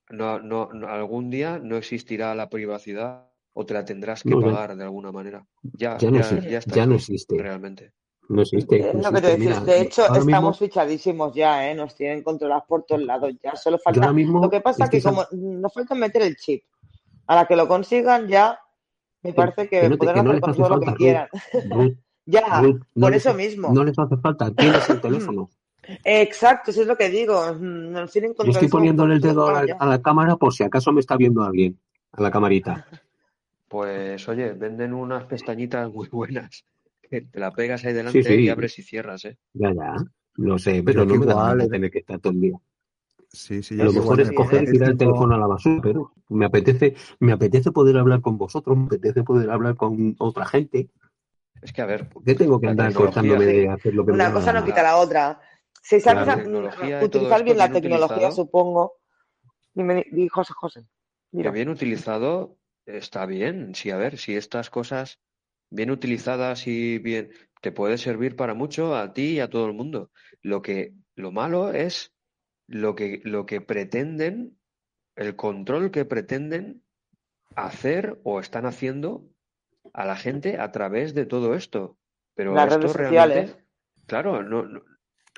no, 0.10 0.40
no, 0.40 0.70
algún 0.88 1.30
día 1.30 1.60
no 1.60 1.78
existirá 1.78 2.36
la 2.36 2.50
privacidad 2.50 3.30
o 3.54 3.66
te 3.66 3.74
la 3.74 3.86
tendrás 3.86 4.24
que 4.24 4.36
pagar 4.36 4.76
de 4.76 4.84
alguna 4.84 5.12
manera. 5.12 5.46
Ya, 5.62 5.98
ya, 5.98 6.12
no, 6.12 6.20
existe, 6.20 6.60
ya 6.68 6.86
no 6.86 6.96
existe. 6.96 7.38
Realmente. 7.42 7.94
No 8.32 8.44
existe. 8.44 8.94
de 8.96 9.82
hecho, 9.82 10.14
estamos 10.14 10.58
fichadísimos 10.58 11.34
ya, 11.34 11.70
¿eh? 11.70 11.76
Nos 11.76 11.96
tienen 11.96 12.24
controlados 12.24 12.64
por 12.66 12.84
todos 12.84 13.04
lados 13.04 13.34
ya. 13.44 13.56
Solo 13.58 13.78
falta. 13.78 14.12
lo 14.12 14.50
que 14.50 14.62
pasa 14.62 14.86
es 14.86 14.90
que, 14.90 15.02
como 15.02 15.26
nos 15.32 15.74
falta 15.74 15.96
meter 15.96 16.22
el 16.22 16.38
chip. 16.38 16.64
A 17.28 17.36
la 17.36 17.46
que 17.46 17.56
lo 17.56 17.68
consigan 17.68 18.28
ya, 18.28 18.60
me 19.22 19.34
parece 19.34 19.68
que, 19.68 19.90
podrán 19.98 20.28
hacer 20.28 20.42
con 20.42 20.56
todo 20.56 20.70
lo 20.70 20.80
que 20.80 20.94
quieran. 20.94 21.28
ya, 22.26 22.64
por 23.00 23.14
eso 23.14 23.34
mismo. 23.34 23.70
No 23.74 23.84
les 23.84 24.00
hace 24.00 24.18
falta, 24.18 24.50
tienes 24.52 24.90
el 24.90 25.02
teléfono. 25.02 25.50
Exacto, 26.04 26.72
eso 26.72 26.82
es 26.82 26.88
lo 26.88 26.96
que 26.96 27.10
digo. 27.10 27.52
Nos 27.54 28.12
tienen 28.12 28.34
Yo 28.38 28.52
estoy 28.52 28.70
poniéndole 28.70 29.16
el 29.16 29.22
dedo 29.22 29.48
a 29.48 29.86
la, 29.86 30.02
cámara 30.02 30.38
por 30.38 30.54
si 30.54 30.64
acaso 30.64 30.92
me 30.94 31.02
está 31.02 31.18
viendo 31.18 31.44
alguien, 31.44 31.78
a 32.14 32.22
la 32.22 32.32
camarita. 32.32 32.86
Pues 33.68 34.28
oye, 34.28 34.52
venden 34.52 34.94
unas 34.94 35.24
pestañitas 35.24 35.90
muy 35.90 36.10
buenas 36.10 36.66
te 37.20 37.40
la 37.40 37.52
pegas 37.52 37.84
ahí 37.84 37.94
delante 37.94 38.40
y 38.40 38.50
abres 38.50 38.80
y 38.80 38.84
cierras, 38.84 39.26
¿eh? 39.26 39.38
Ya, 39.54 39.74
ya, 39.74 39.96
lo 40.36 40.58
sé, 40.58 40.82
pero 40.84 41.06
no 41.06 41.16
me 41.16 41.26
da 41.26 41.52
a 41.52 41.68
tener 41.68 41.92
que 41.92 42.00
estar 42.00 42.20
todo 42.20 42.32
el 42.34 42.42
día. 42.42 42.58
Sí, 43.28 43.64
sí, 43.64 43.80
a 43.80 43.86
lo 43.86 43.94
mejor 43.94 44.20
es 44.20 44.32
coger 44.34 44.64
y 44.64 44.72
tirar 44.72 44.92
el 44.92 44.98
teléfono 44.98 45.36
a 45.36 45.38
la 45.38 45.48
basura, 45.48 45.80
pero 45.82 46.14
me 46.30 46.46
apetece, 46.46 46.96
me 47.20 47.32
apetece 47.32 47.72
poder 47.72 47.98
hablar 47.98 48.22
con 48.22 48.38
vosotros, 48.38 48.78
me 48.78 48.86
apetece 48.86 49.24
poder 49.24 49.50
hablar 49.50 49.76
con 49.76 50.16
otra 50.20 50.46
gente. 50.46 50.90
Es 51.62 51.72
que 51.72 51.82
a 51.82 51.86
ver, 51.86 52.10
¿por 52.10 52.24
qué 52.24 52.36
tengo 52.36 52.60
que 52.60 52.68
andar 52.68 52.94
cortándome 52.94 53.46
de 53.46 53.70
hacer 53.70 53.94
lo 53.94 54.06
que 54.06 54.12
Una 54.12 54.34
cosa 54.34 54.52
no 54.52 54.66
quita 54.66 54.84
la 54.84 54.98
otra. 54.98 55.40
Si 55.82 56.00
sabes 56.00 56.46
utilizar 57.02 57.44
bien 57.44 57.58
la 57.58 57.72
tecnología, 57.72 58.32
supongo. 58.32 58.96
Dime, 59.74 60.06
José 60.30 60.54
José. 60.54 60.86
Mira. 61.32 61.52
bien 61.52 61.70
utilizado 61.70 62.58
está 62.86 63.26
bien. 63.26 63.74
Sí, 63.76 63.92
a 63.92 63.98
ver, 63.98 64.18
si 64.18 64.36
estas 64.36 64.70
cosas 64.70 65.20
bien 65.72 65.90
utilizadas 65.90 66.68
y 66.68 67.00
bien, 67.00 67.32
te 67.62 67.72
puede 67.72 67.98
servir 67.98 68.36
para 68.36 68.54
mucho 68.54 68.96
a 68.96 69.14
ti 69.14 69.34
y 69.34 69.40
a 69.40 69.50
todo 69.50 69.66
el 69.66 69.74
mundo. 69.74 70.12
Lo 70.42 70.62
que, 70.62 70.94
lo 71.16 71.32
malo 71.32 71.72
es 71.72 72.14
lo 72.68 72.96
que, 72.96 73.22
lo 73.24 73.46
que 73.46 73.62
pretenden, 73.62 74.58
el 75.16 75.36
control 75.36 75.92
que 75.92 76.06
pretenden 76.06 76.84
hacer 77.56 78.20
o 78.24 78.40
están 78.40 78.66
haciendo 78.66 79.28
a 79.94 80.06
la 80.06 80.16
gente 80.16 80.60
a 80.60 80.72
través 80.72 81.14
de 81.14 81.26
todo 81.26 81.56
esto. 81.56 81.98
Pero 82.36 82.58
esto 82.58 82.94
realmente, 82.94 83.56
claro, 84.08 84.44
no, 84.44 84.84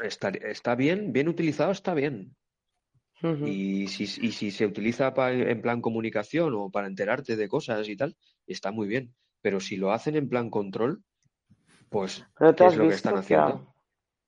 está, 0.03 0.29
está, 0.29 0.75
bien, 0.75 1.11
bien 1.11 1.27
utilizado 1.27 1.71
está 1.71 1.93
bien. 1.93 2.35
y, 3.45 3.87
si, 3.87 4.03
y 4.03 4.31
si 4.31 4.51
se 4.51 4.65
utiliza 4.65 5.13
en 5.15 5.61
plan 5.61 5.81
comunicación 5.81 6.53
o 6.55 6.69
para 6.69 6.87
enterarte 6.87 7.35
de 7.35 7.47
cosas 7.47 7.87
y 7.89 7.95
tal, 7.95 8.15
está 8.47 8.71
muy 8.71 8.87
bien. 8.87 9.13
Pero 9.43 9.59
si 9.59 9.75
lo 9.75 9.91
hacen 9.91 10.15
en 10.15 10.29
plan 10.29 10.49
control, 10.49 11.03
pues 11.89 12.25
¿qué 12.57 12.65
es 12.65 12.77
lo 12.77 12.87
que 12.87 12.93
están 12.93 13.17
haciendo? 13.17 13.75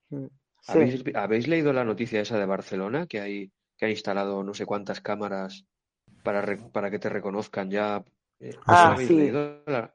Mm, 0.10 0.26
¿Habéis, 0.68 1.48
leído 1.48 1.72
la 1.72 1.86
noticia 1.86 2.20
esa 2.20 2.38
de 2.38 2.46
Barcelona 2.46 3.08
que 3.08 3.22
hay 3.22 3.52
que 3.78 3.86
ha 3.86 3.90
instalado 3.90 4.44
no 4.44 4.54
sé 4.54 4.66
cuántas 4.66 5.02
cámaras 5.02 5.66
para, 6.22 6.44
para 6.72 6.92
que 6.92 7.00
te 7.00 7.10
reconozcan 7.10 7.72
ya? 7.72 8.04
Eh, 8.40 8.56
ah, 8.68 8.96
sí. 8.98 9.32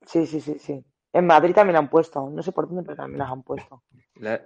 sí, 0.07 0.27
sí, 0.27 0.41
sí, 0.41 0.59
sí. 0.59 0.85
En 1.13 1.27
Madrid 1.27 1.55
también 1.55 1.77
han 1.77 1.91
puesto, 1.91 2.31
no 2.31 2.43
sé 2.43 2.53
por 2.53 2.67
dónde, 2.67 2.83
pero 2.83 2.97
también 2.97 3.19
las 3.19 3.31
han 3.31 3.43
puesto. 3.43 3.83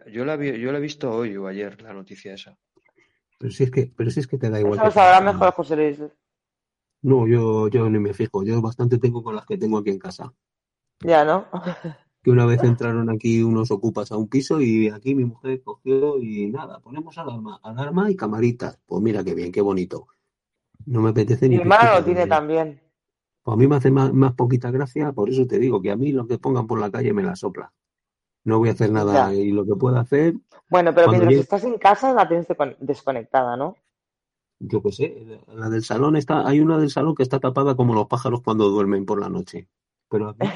yo, 0.07 0.25
la 0.25 0.37
yo 0.37 0.73
la 0.73 0.79
he 0.79 0.81
visto 0.81 1.13
hoy 1.13 1.37
o 1.37 1.47
ayer, 1.47 1.81
la 1.83 1.93
noticia 1.93 2.35
esa. 2.35 2.59
Pero 3.39 3.53
si 3.53 3.63
es 3.63 3.71
que, 3.71 3.93
pero 3.97 4.11
si 4.11 4.19
es 4.21 4.27
que 4.27 4.39
te 4.39 4.51
da 4.51 4.59
igual. 4.59 4.75
Eso 4.75 4.87
lo 4.87 4.91
sabrá 4.91 5.21
mejor 5.21 5.53
José 5.53 5.77
Luis. 5.77 6.03
No, 7.03 7.29
yo, 7.29 7.69
yo 7.69 7.91
ni 7.91 7.99
me 7.99 8.15
fijo. 8.15 8.43
Yo 8.45 8.63
bastante 8.63 8.99
tengo 8.99 9.23
con 9.23 9.37
las 9.37 9.45
que 9.45 9.59
tengo 9.59 9.77
aquí 9.77 9.91
en 9.91 9.99
casa. 9.99 10.33
Ya, 11.01 11.25
¿no? 11.25 11.47
que 12.25 12.31
una 12.31 12.47
vez 12.47 12.63
entraron 12.65 13.11
aquí 13.11 13.43
unos 13.43 13.71
ocupas 13.71 14.11
a 14.11 14.17
un 14.17 14.29
piso 14.29 14.59
y 14.59 14.89
aquí 14.89 15.15
mi 15.15 15.27
mujer 15.27 15.63
cogió 15.63 16.19
y 16.19 16.47
nada, 16.51 16.81
ponemos 16.81 17.19
alarma, 17.19 17.61
alarma 17.63 18.11
y 18.11 18.17
camaritas. 18.17 18.81
Pues 18.87 19.03
mira 19.03 19.23
qué 19.23 19.35
bien, 19.35 19.53
qué 19.53 19.61
bonito. 19.61 20.07
No 20.87 21.03
me 21.03 21.11
apetece 21.11 21.51
ni. 21.51 21.57
Mi 21.57 21.61
hermano 21.61 21.99
lo 21.99 22.05
tiene 22.05 22.27
también. 22.27 22.81
Pues 23.43 23.55
a 23.55 23.59
mí 23.59 23.67
me 23.67 23.77
hace 23.77 23.91
más, 23.91 24.33
poquita 24.33 24.71
gracia, 24.71 25.13
por 25.13 25.29
eso 25.29 25.47
te 25.47 25.59
digo 25.59 25.83
que 25.83 25.91
a 25.91 25.97
mí 25.97 26.13
lo 26.13 26.27
que 26.27 26.39
pongan 26.39 26.67
por 26.67 26.81
la 26.81 26.91
calle 26.91 27.13
me 27.13 27.23
la 27.23 27.37
sopla. 27.37 27.75
No 28.45 28.59
voy 28.59 28.71
a 28.71 28.73
hacer 28.73 28.91
nada 28.91 29.35
y 29.35 29.51
lo 29.51 29.67
que 29.67 29.75
pueda 29.75 30.01
hacer. 30.01 30.35
Bueno, 30.71 30.95
pero 30.95 31.11
mientras 31.11 31.35
estás 31.35 31.65
en 31.65 31.77
casa 31.77 32.15
la 32.15 32.27
tienes 32.27 32.47
desconectada, 32.81 33.55
¿no? 33.59 33.77
Yo 34.61 34.83
qué 34.83 34.93
sé, 34.93 35.41
la 35.55 35.69
del 35.69 35.85
salón 35.85 36.17
está, 36.17 36.49
hay 36.49 36.61
una 36.61 36.79
del 36.79 36.89
salón 36.89 37.15
que 37.15 37.23
está 37.23 37.39
tapada 37.39 37.77
como 37.77 37.95
los 37.95 38.07
pájaros 38.07 38.41
cuando 38.41 38.71
duermen 38.71 39.05
por 39.05 39.21
la 39.21 39.29
noche. 39.29 39.69
Pero 40.15 40.29
aquí 40.29 40.47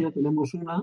ya 0.00 0.10
tenemos 0.14 0.54
una, 0.54 0.82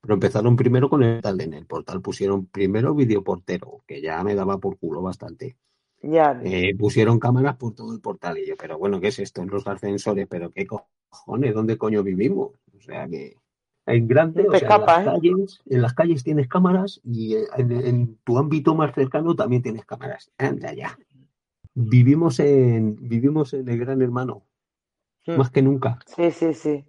pero 0.00 0.14
empezaron 0.14 0.56
primero 0.56 0.88
con 0.88 1.02
el 1.02 1.16
portal. 1.16 1.40
En 1.42 1.52
el 1.52 1.66
portal 1.66 2.00
pusieron 2.00 2.46
primero 2.46 2.94
videoportero, 2.94 3.82
que 3.86 4.00
ya 4.00 4.24
me 4.24 4.34
daba 4.34 4.56
por 4.56 4.78
culo 4.78 5.02
bastante. 5.02 5.58
Ya. 6.02 6.40
Eh, 6.42 6.74
pusieron 6.78 7.18
cámaras 7.18 7.56
por 7.56 7.74
todo 7.74 7.92
el 7.92 8.00
portal 8.00 8.38
y 8.38 8.46
yo, 8.46 8.56
pero 8.56 8.78
bueno, 8.78 9.02
¿qué 9.02 9.08
es 9.08 9.18
esto? 9.18 9.42
En 9.42 9.50
los 9.50 9.66
ascensores, 9.66 10.26
pero 10.30 10.50
qué 10.50 10.66
cojones, 10.66 11.54
¿dónde 11.54 11.76
coño 11.76 12.02
vivimos? 12.02 12.52
O 12.74 12.80
sea 12.80 13.06
que 13.06 13.36
en 13.84 14.08
grandes, 14.08 14.46
en, 14.46 14.52
las 14.52 14.62
¿eh? 14.62 14.66
calles, 14.66 15.60
en 15.66 15.82
las 15.82 15.92
calles 15.92 16.24
tienes 16.24 16.48
cámaras 16.48 17.02
y 17.04 17.36
en, 17.58 18.16
tu 18.24 18.38
ámbito 18.38 18.74
más 18.74 18.94
cercano 18.94 19.36
también 19.36 19.60
tienes 19.60 19.84
cámaras. 19.84 20.32
Anda 20.38 20.72
ya. 20.72 20.98
Vivimos 21.74 22.40
en, 22.40 22.96
vivimos 22.96 23.52
en 23.52 23.68
el 23.68 23.78
gran 23.78 24.00
hermano, 24.00 24.46
más 25.26 25.50
que 25.50 25.60
nunca. 25.60 25.98
Sí, 26.06 26.30
sí, 26.30 26.54
sí. 26.54 26.86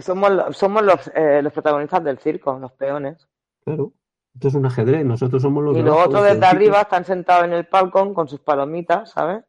Somos, 0.00 0.56
somos 0.56 0.82
los, 0.82 1.10
eh, 1.14 1.40
los 1.42 1.52
protagonistas 1.52 2.04
del 2.04 2.18
circo, 2.18 2.58
los 2.58 2.72
peones. 2.72 3.28
Claro. 3.64 3.92
Esto 4.34 4.48
es 4.48 4.54
un 4.54 4.66
ajedrez, 4.66 5.04
nosotros 5.04 5.42
somos 5.42 5.64
los. 5.64 5.76
Y 5.76 5.82
los 5.82 5.96
otros 6.06 6.22
desde 6.22 6.46
arriba 6.46 6.82
están 6.82 7.04
sentados 7.04 7.44
en 7.44 7.54
el 7.54 7.66
palcón 7.66 8.14
con 8.14 8.28
sus 8.28 8.40
palomitas, 8.40 9.10
¿sabes? 9.10 9.44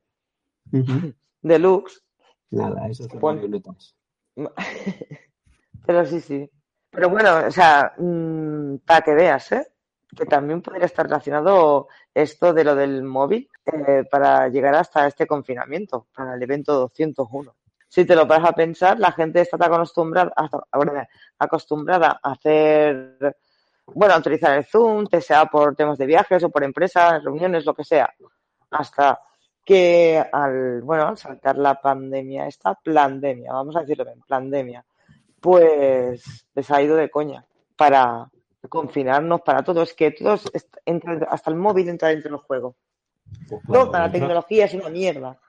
Deluxe. 1.42 2.04
Nada, 2.50 2.88
eso 2.88 3.04
son 3.04 3.22
marionetas. 3.22 3.96
Pero 5.86 6.06
sí, 6.06 6.20
sí. 6.20 6.50
Pero 6.90 7.10
bueno, 7.10 7.48
o 7.48 7.52
sea, 7.52 7.94
mm, 7.98 8.78
para 8.78 9.02
que 9.02 9.14
veas, 9.14 9.52
¿eh? 9.52 9.68
Que 10.16 10.26
también 10.26 10.62
podría 10.64 10.86
estar 10.86 11.06
relacionado 11.06 11.88
esto 12.14 12.52
de 12.52 12.64
lo 12.64 12.74
del 12.74 13.04
móvil 13.04 13.48
eh, 13.66 14.06
para 14.10 14.48
llegar 14.50 14.74
hasta 14.74 15.06
este 15.06 15.28
confinamiento, 15.28 16.08
para 16.16 16.34
el 16.34 16.42
evento 16.42 16.74
201. 16.74 17.56
Si 17.90 18.06
te 18.06 18.16
lo 18.16 18.26
vas 18.26 18.46
a 18.46 18.54
pensar, 18.54 19.00
la 19.00 19.12
gente 19.12 19.42
está 19.42 19.58
acostumbrada, 19.66 20.32
acostumbrada 21.38 22.20
a 22.24 22.32
hacer 22.32 23.36
bueno, 23.94 24.18
utilizar 24.18 24.58
el 24.58 24.66
Zoom, 24.66 25.08
sea 25.20 25.46
por 25.46 25.76
temas 25.76 25.98
de 25.98 26.06
viajes 26.06 26.44
o 26.44 26.50
por 26.50 26.64
empresas, 26.64 27.24
reuniones, 27.24 27.66
lo 27.66 27.74
que 27.74 27.84
sea, 27.84 28.14
hasta 28.72 29.20
que 29.66 30.24
al, 30.32 30.82
bueno, 30.82 31.08
al 31.08 31.18
saltar 31.18 31.58
la 31.58 31.76
pandemia, 31.76 32.48
esta 32.48 32.76
pandemia, 32.76 33.54
vamos 33.54 33.76
a 33.76 33.82
decirlo 33.82 34.06
bien, 34.06 34.22
pandemia, 34.28 34.86
pues 35.40 36.48
les 36.54 36.72
ha 36.72 36.82
ido 36.82 36.96
de 36.96 37.10
coña 37.10 37.46
para 37.76 38.30
confinarnos 38.68 39.42
para 39.42 39.64
todos, 39.64 39.94
que 39.94 40.12
todos, 40.12 40.52
hasta 41.30 41.50
el 41.50 41.56
móvil 41.56 41.90
entra 41.90 42.10
dentro 42.10 42.32
del 42.32 42.40
juego. 42.40 42.76
Pues 43.48 43.62
Toda 43.66 44.00
la 44.00 44.12
tecnología 44.12 44.66
es 44.66 44.74
una 44.74 44.90
mierda. 44.90 45.40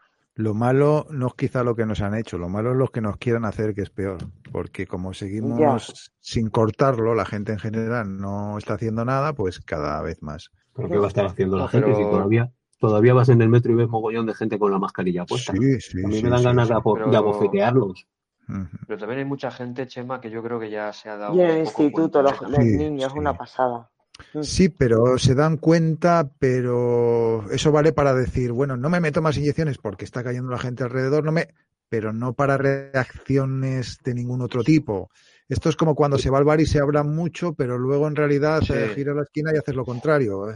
Lo 0.41 0.55
malo 0.55 1.07
no 1.11 1.27
es 1.27 1.35
quizá 1.35 1.63
lo 1.63 1.77
que 1.77 1.85
nos 1.85 2.01
han 2.01 2.15
hecho, 2.15 2.39
lo 2.39 2.49
malo 2.49 2.71
es 2.71 2.77
lo 2.79 2.89
que 2.89 3.03
nos 3.03 3.19
quieran 3.19 3.45
hacer, 3.45 3.75
que 3.75 3.83
es 3.83 3.91
peor. 3.91 4.17
Porque 4.51 4.87
como 4.87 5.13
seguimos 5.13 6.13
sin 6.19 6.49
cortarlo, 6.49 7.15
la 7.15 7.27
gente 7.27 7.53
en 7.53 7.59
general 7.59 8.17
no 8.17 8.57
está 8.57 8.75
haciendo 8.75 9.05
nada, 9.05 9.35
pues 9.35 9.61
cada 9.61 10.01
vez 10.01 10.23
más. 10.23 10.51
¿Pero 10.75 10.89
qué 10.89 10.97
va 10.97 11.05
a 11.05 11.09
estar 11.09 11.27
haciendo 11.27 11.59
la 11.59 11.69
gente 11.69 11.95
si 11.95 12.03
todavía, 12.03 12.51
todavía 12.79 13.13
vas 13.13 13.29
en 13.29 13.43
el 13.43 13.51
metro 13.51 13.73
y 13.73 13.75
ves 13.75 13.89
mogollón 13.89 14.25
de 14.25 14.33
gente 14.33 14.59
con 14.59 14.73
la 14.73 14.79
mascarilla 14.79 15.27
puesta? 15.27 15.53
Sí, 15.53 15.79
sí, 15.79 16.03
a 16.03 16.09
mí 16.09 16.23
me 16.23 16.31
dan 16.31 16.43
ganas 16.43 16.69
de, 16.69 16.75
abofetearlos. 16.75 18.07
Pero 18.87 18.99
también 18.99 19.19
hay 19.19 19.27
mucha 19.27 19.51
gente, 19.51 19.87
Chema, 19.87 20.23
que 20.23 20.31
yo 20.31 20.43
creo 20.43 20.59
que 20.59 20.71
ya 20.71 20.91
se 20.95 21.11
ha 21.11 21.19
dado. 21.19 21.37
Y 21.37 21.43
en 21.43 21.51
el 21.51 21.59
instituto, 21.59 22.23
los, 22.23 22.41
los 22.41 22.59
niños, 22.59 23.13
una 23.15 23.35
pasada. 23.35 23.90
Mm. 24.35 24.43
Sí, 24.43 24.69
pero 24.69 25.19
se 25.19 25.35
dan 25.35 25.57
cuenta, 25.57 26.31
pero 26.39 27.51
eso 27.51 27.73
vale 27.73 27.93
para 27.93 28.15
decir, 28.15 28.53
bueno, 28.53 28.77
no 28.77 28.91
me 28.91 29.01
meto 29.01 29.23
más 29.23 29.37
inyecciones 29.37 29.79
porque 29.79 30.05
está 30.05 30.23
cayendo 30.23 30.51
la 30.51 30.59
gente 30.59 30.85
alrededor, 30.85 31.25
no 31.25 31.33
me, 31.33 31.49
pero 31.89 32.13
no 32.13 32.33
para 32.33 32.57
reacciones 32.57 33.99
de 34.05 34.15
ningún 34.15 34.41
otro 34.41 34.63
tipo. 34.63 35.11
Esto 35.49 35.69
es 35.69 35.75
como 35.75 35.97
cuando 35.97 36.17
se 36.17 36.31
va 36.31 36.39
al 36.39 36.45
bar 36.45 36.61
y 36.61 36.67
se 36.67 36.79
habla 36.79 37.03
mucho, 37.03 37.55
pero 37.55 37.77
luego 37.77 38.07
en 38.07 38.15
realidad 38.15 38.63
se 38.63 38.95
gira 38.95 39.15
la 39.15 39.23
esquina 39.23 39.51
y 39.53 39.59
haces 39.59 39.75
lo 39.75 39.85
contrario. 39.85 40.47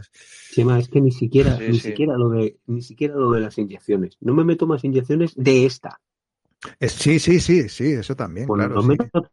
Chema, 0.51 0.79
es 0.79 0.87
que 0.87 1.01
ni 1.01 1.11
siquiera, 1.11 1.59
ni 1.59 1.79
siquiera 1.79 2.17
lo 2.17 2.29
de, 2.29 2.57
ni 2.67 2.81
siquiera 2.81 3.13
lo 3.15 3.31
de 3.31 3.41
las 3.41 3.57
inyecciones. 3.57 4.17
No 4.21 4.33
me 4.33 4.45
meto 4.45 4.65
más 4.67 4.85
inyecciones 4.85 5.33
de 5.35 5.65
esta. 5.65 5.99
sí, 6.79 7.19
sí, 7.19 7.41
sí, 7.41 7.67
sí, 7.67 7.91
eso 7.91 8.15
también. 8.15 8.47
claro, 8.47 8.75
no 8.75 8.83
meto 8.83 9.29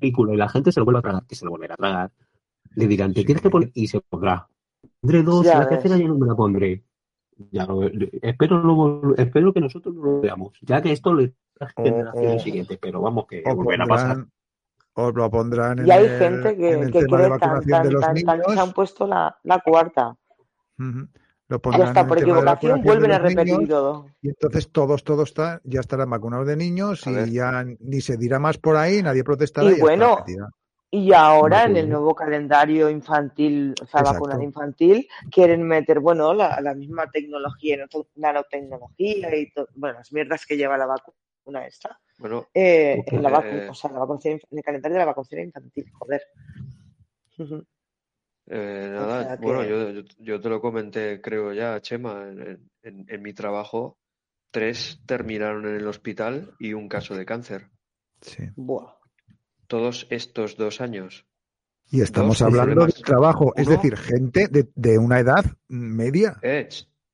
y 0.00 0.12
la 0.36 0.48
gente 0.48 0.72
se 0.72 0.80
lo 0.80 0.84
vuelve 0.84 0.98
a 0.98 1.02
tragar, 1.02 1.26
que 1.26 1.36
se 1.36 1.44
lo 1.44 1.52
volverá 1.52 1.74
a 1.74 1.76
tragar 1.76 2.10
le 2.76 2.86
dirán, 2.86 3.12
te 3.12 3.24
tienes 3.24 3.42
que 3.42 3.50
poner 3.50 3.70
y 3.74 3.88
se 3.88 4.00
pondrá. 4.00 4.46
Pondré 5.00 5.22
dos, 5.22 5.44
ya 5.44 5.58
la 5.58 5.68
tercera 5.68 5.96
ya 5.96 6.06
no 6.06 6.14
me 6.14 6.26
la 6.26 6.34
pondré. 6.34 6.84
Ya 7.50 7.66
espero, 8.22 9.14
espero 9.16 9.52
que 9.52 9.60
nosotros 9.60 9.94
no 9.94 10.02
lo 10.02 10.20
veamos, 10.20 10.52
ya 10.62 10.80
que 10.80 10.92
esto 10.92 11.12
le 11.12 11.34
da 11.58 11.68
generaciones 11.76 12.42
siguientes, 12.42 12.78
pero 12.80 13.00
vamos 13.00 13.26
que 13.26 13.42
volverá 13.42 13.84
a 13.84 13.88
pasar. 13.88 14.26
O 14.94 15.10
lo 15.10 15.30
pondrán 15.30 15.80
en 15.80 15.86
Y 15.86 15.90
hay 15.90 16.08
gente 16.18 16.56
que, 16.56 16.90
que 16.90 17.04
cree 17.04 17.28
tan, 17.38 17.60
tan, 17.66 18.00
tan, 18.00 18.16
se 18.16 18.60
han 18.60 18.72
puesto 18.72 19.06
la, 19.06 19.36
la 19.42 19.60
cuarta. 19.60 20.16
Lo 21.48 21.60
y 21.64 21.80
hasta 21.80 22.06
por 22.06 22.18
equivocación 22.18 22.82
vuelven 22.82 23.12
a 23.12 23.18
repetir 23.18 23.68
todo. 23.68 24.06
Y 24.20 24.28
entonces 24.28 24.70
todos, 24.72 25.04
todos 25.04 25.28
está, 25.28 25.60
ya 25.64 25.80
estarán 25.80 26.10
vacunados 26.10 26.46
de 26.46 26.56
niños 26.56 27.06
y 27.06 27.32
ya 27.32 27.64
ni 27.78 28.00
se 28.00 28.16
dirá 28.16 28.38
más 28.38 28.58
por 28.58 28.76
ahí, 28.76 29.02
nadie 29.02 29.22
protestará. 29.22 29.70
Y, 29.70 29.80
bueno, 29.80 30.24
y 30.96 31.12
ahora 31.12 31.64
en 31.64 31.76
el 31.76 31.90
nuevo 31.90 32.14
calendario 32.14 32.88
infantil, 32.88 33.74
o 33.82 33.86
sea, 33.86 34.00
vacunal 34.00 34.42
infantil, 34.42 35.06
quieren 35.30 35.62
meter, 35.62 36.00
bueno, 36.00 36.32
la, 36.32 36.58
la 36.62 36.74
misma 36.74 37.10
tecnología, 37.10 37.76
nanotecnología 38.14 39.36
y 39.36 39.50
todo, 39.50 39.68
bueno, 39.74 39.98
las 39.98 40.10
mierdas 40.10 40.46
que 40.46 40.56
lleva 40.56 40.78
la 40.78 40.86
vacuna 40.86 41.66
esta. 41.66 42.00
Bueno, 42.18 42.46
eh, 42.54 43.04
en 43.06 43.22
la 43.22 43.28
vacuna, 43.28 43.70
o 43.70 43.74
sea, 43.74 43.92
la 43.92 43.98
vacunación, 43.98 44.40
en 44.50 44.58
el 44.58 44.64
calendario 44.64 44.94
de 44.94 45.00
la 45.00 45.04
vacunación 45.04 45.40
infantil, 45.42 45.86
joder. 45.92 46.22
Eh, 48.46 48.88
nada, 48.90 49.36
bueno, 49.36 49.64
yo, 49.64 50.02
yo, 50.18 50.40
te 50.40 50.48
lo 50.48 50.62
comenté, 50.62 51.20
creo 51.20 51.52
ya, 51.52 51.78
Chema, 51.82 52.26
en, 52.26 52.70
en, 52.82 53.04
en 53.06 53.22
mi 53.22 53.34
trabajo, 53.34 53.98
tres 54.50 55.02
terminaron 55.04 55.66
en 55.66 55.76
el 55.76 55.86
hospital 55.86 56.54
y 56.58 56.72
un 56.72 56.88
caso 56.88 57.14
de 57.14 57.26
cáncer. 57.26 57.68
Sí. 58.22 58.44
Buah 58.56 58.95
todos 59.66 60.06
estos 60.10 60.56
dos 60.56 60.80
años. 60.80 61.26
Y 61.90 62.00
estamos 62.00 62.40
hablando 62.42 62.86
de 62.86 62.92
trabajo, 62.92 63.52
es 63.56 63.66
decir, 63.68 63.96
gente 63.96 64.48
de, 64.50 64.98
una 64.98 65.20
edad 65.20 65.44
media. 65.68 66.40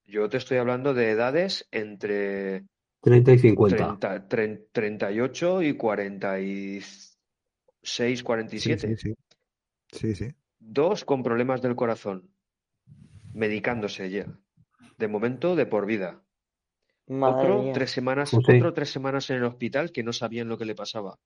yo 0.06 0.30
te 0.30 0.38
estoy 0.38 0.56
hablando 0.58 0.94
de 0.94 1.10
edades 1.10 1.68
entre 1.70 2.64
30 3.02 3.32
y 3.32 3.38
50. 3.38 4.28
38 4.28 5.62
y 5.62 5.76
46, 5.76 8.22
47. 8.22 8.96
Sí 8.96 9.14
sí, 9.92 10.14
sí, 10.14 10.34
Dos 10.58 11.04
con 11.04 11.22
problemas 11.22 11.60
del 11.60 11.76
corazón, 11.76 12.30
medicándose 13.34 14.08
ya. 14.08 14.24
De 14.96 15.08
momento, 15.08 15.54
de 15.54 15.66
por 15.66 15.84
vida. 15.84 16.22
otro 17.08 17.72
tres 17.74 17.90
semanas, 17.90 18.32
otro 18.32 18.72
tres 18.72 18.88
semanas 18.90 19.28
en 19.28 19.36
el 19.36 19.44
hospital 19.44 19.92
que 19.92 20.02
no 20.02 20.14
sabían 20.14 20.48
lo 20.48 20.56
que 20.56 20.64
le 20.64 20.74
pasaba 20.74 21.18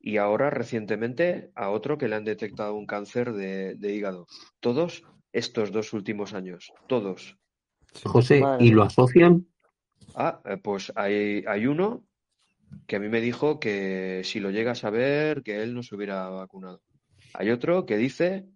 y 0.00 0.16
ahora 0.16 0.50
recientemente 0.50 1.50
a 1.54 1.70
otro 1.70 1.98
que 1.98 2.08
le 2.08 2.16
han 2.16 2.24
detectado 2.24 2.74
un 2.74 2.86
cáncer 2.86 3.32
de, 3.32 3.76
hígado. 3.80 4.26
Todos 4.60 5.02
estos 5.32 5.72
dos 5.72 5.92
últimos 5.92 6.34
años, 6.34 6.72
todos. 6.86 7.36
José, 8.04 8.42
¿y 8.60 8.70
lo 8.70 8.84
asocian? 8.84 9.46
Ah, 10.14 10.40
eh, 10.44 10.56
pues 10.56 10.92
hay, 10.94 11.44
hay 11.46 11.66
uno 11.66 12.04
que 12.86 12.96
a 12.96 13.00
mí 13.00 13.08
me 13.08 13.20
dijo 13.20 13.58
que 13.60 14.22
si 14.24 14.40
lo 14.40 14.50
llega 14.50 14.72
a 14.72 14.76
saber, 14.76 15.42
que 15.42 15.62
él 15.62 15.74
no 15.74 15.82
se 15.82 15.94
hubiera 15.94 16.28
vacunado. 16.28 16.82
Hay 17.34 17.50
otro 17.50 17.86
que 17.86 17.96
dice 17.96 18.46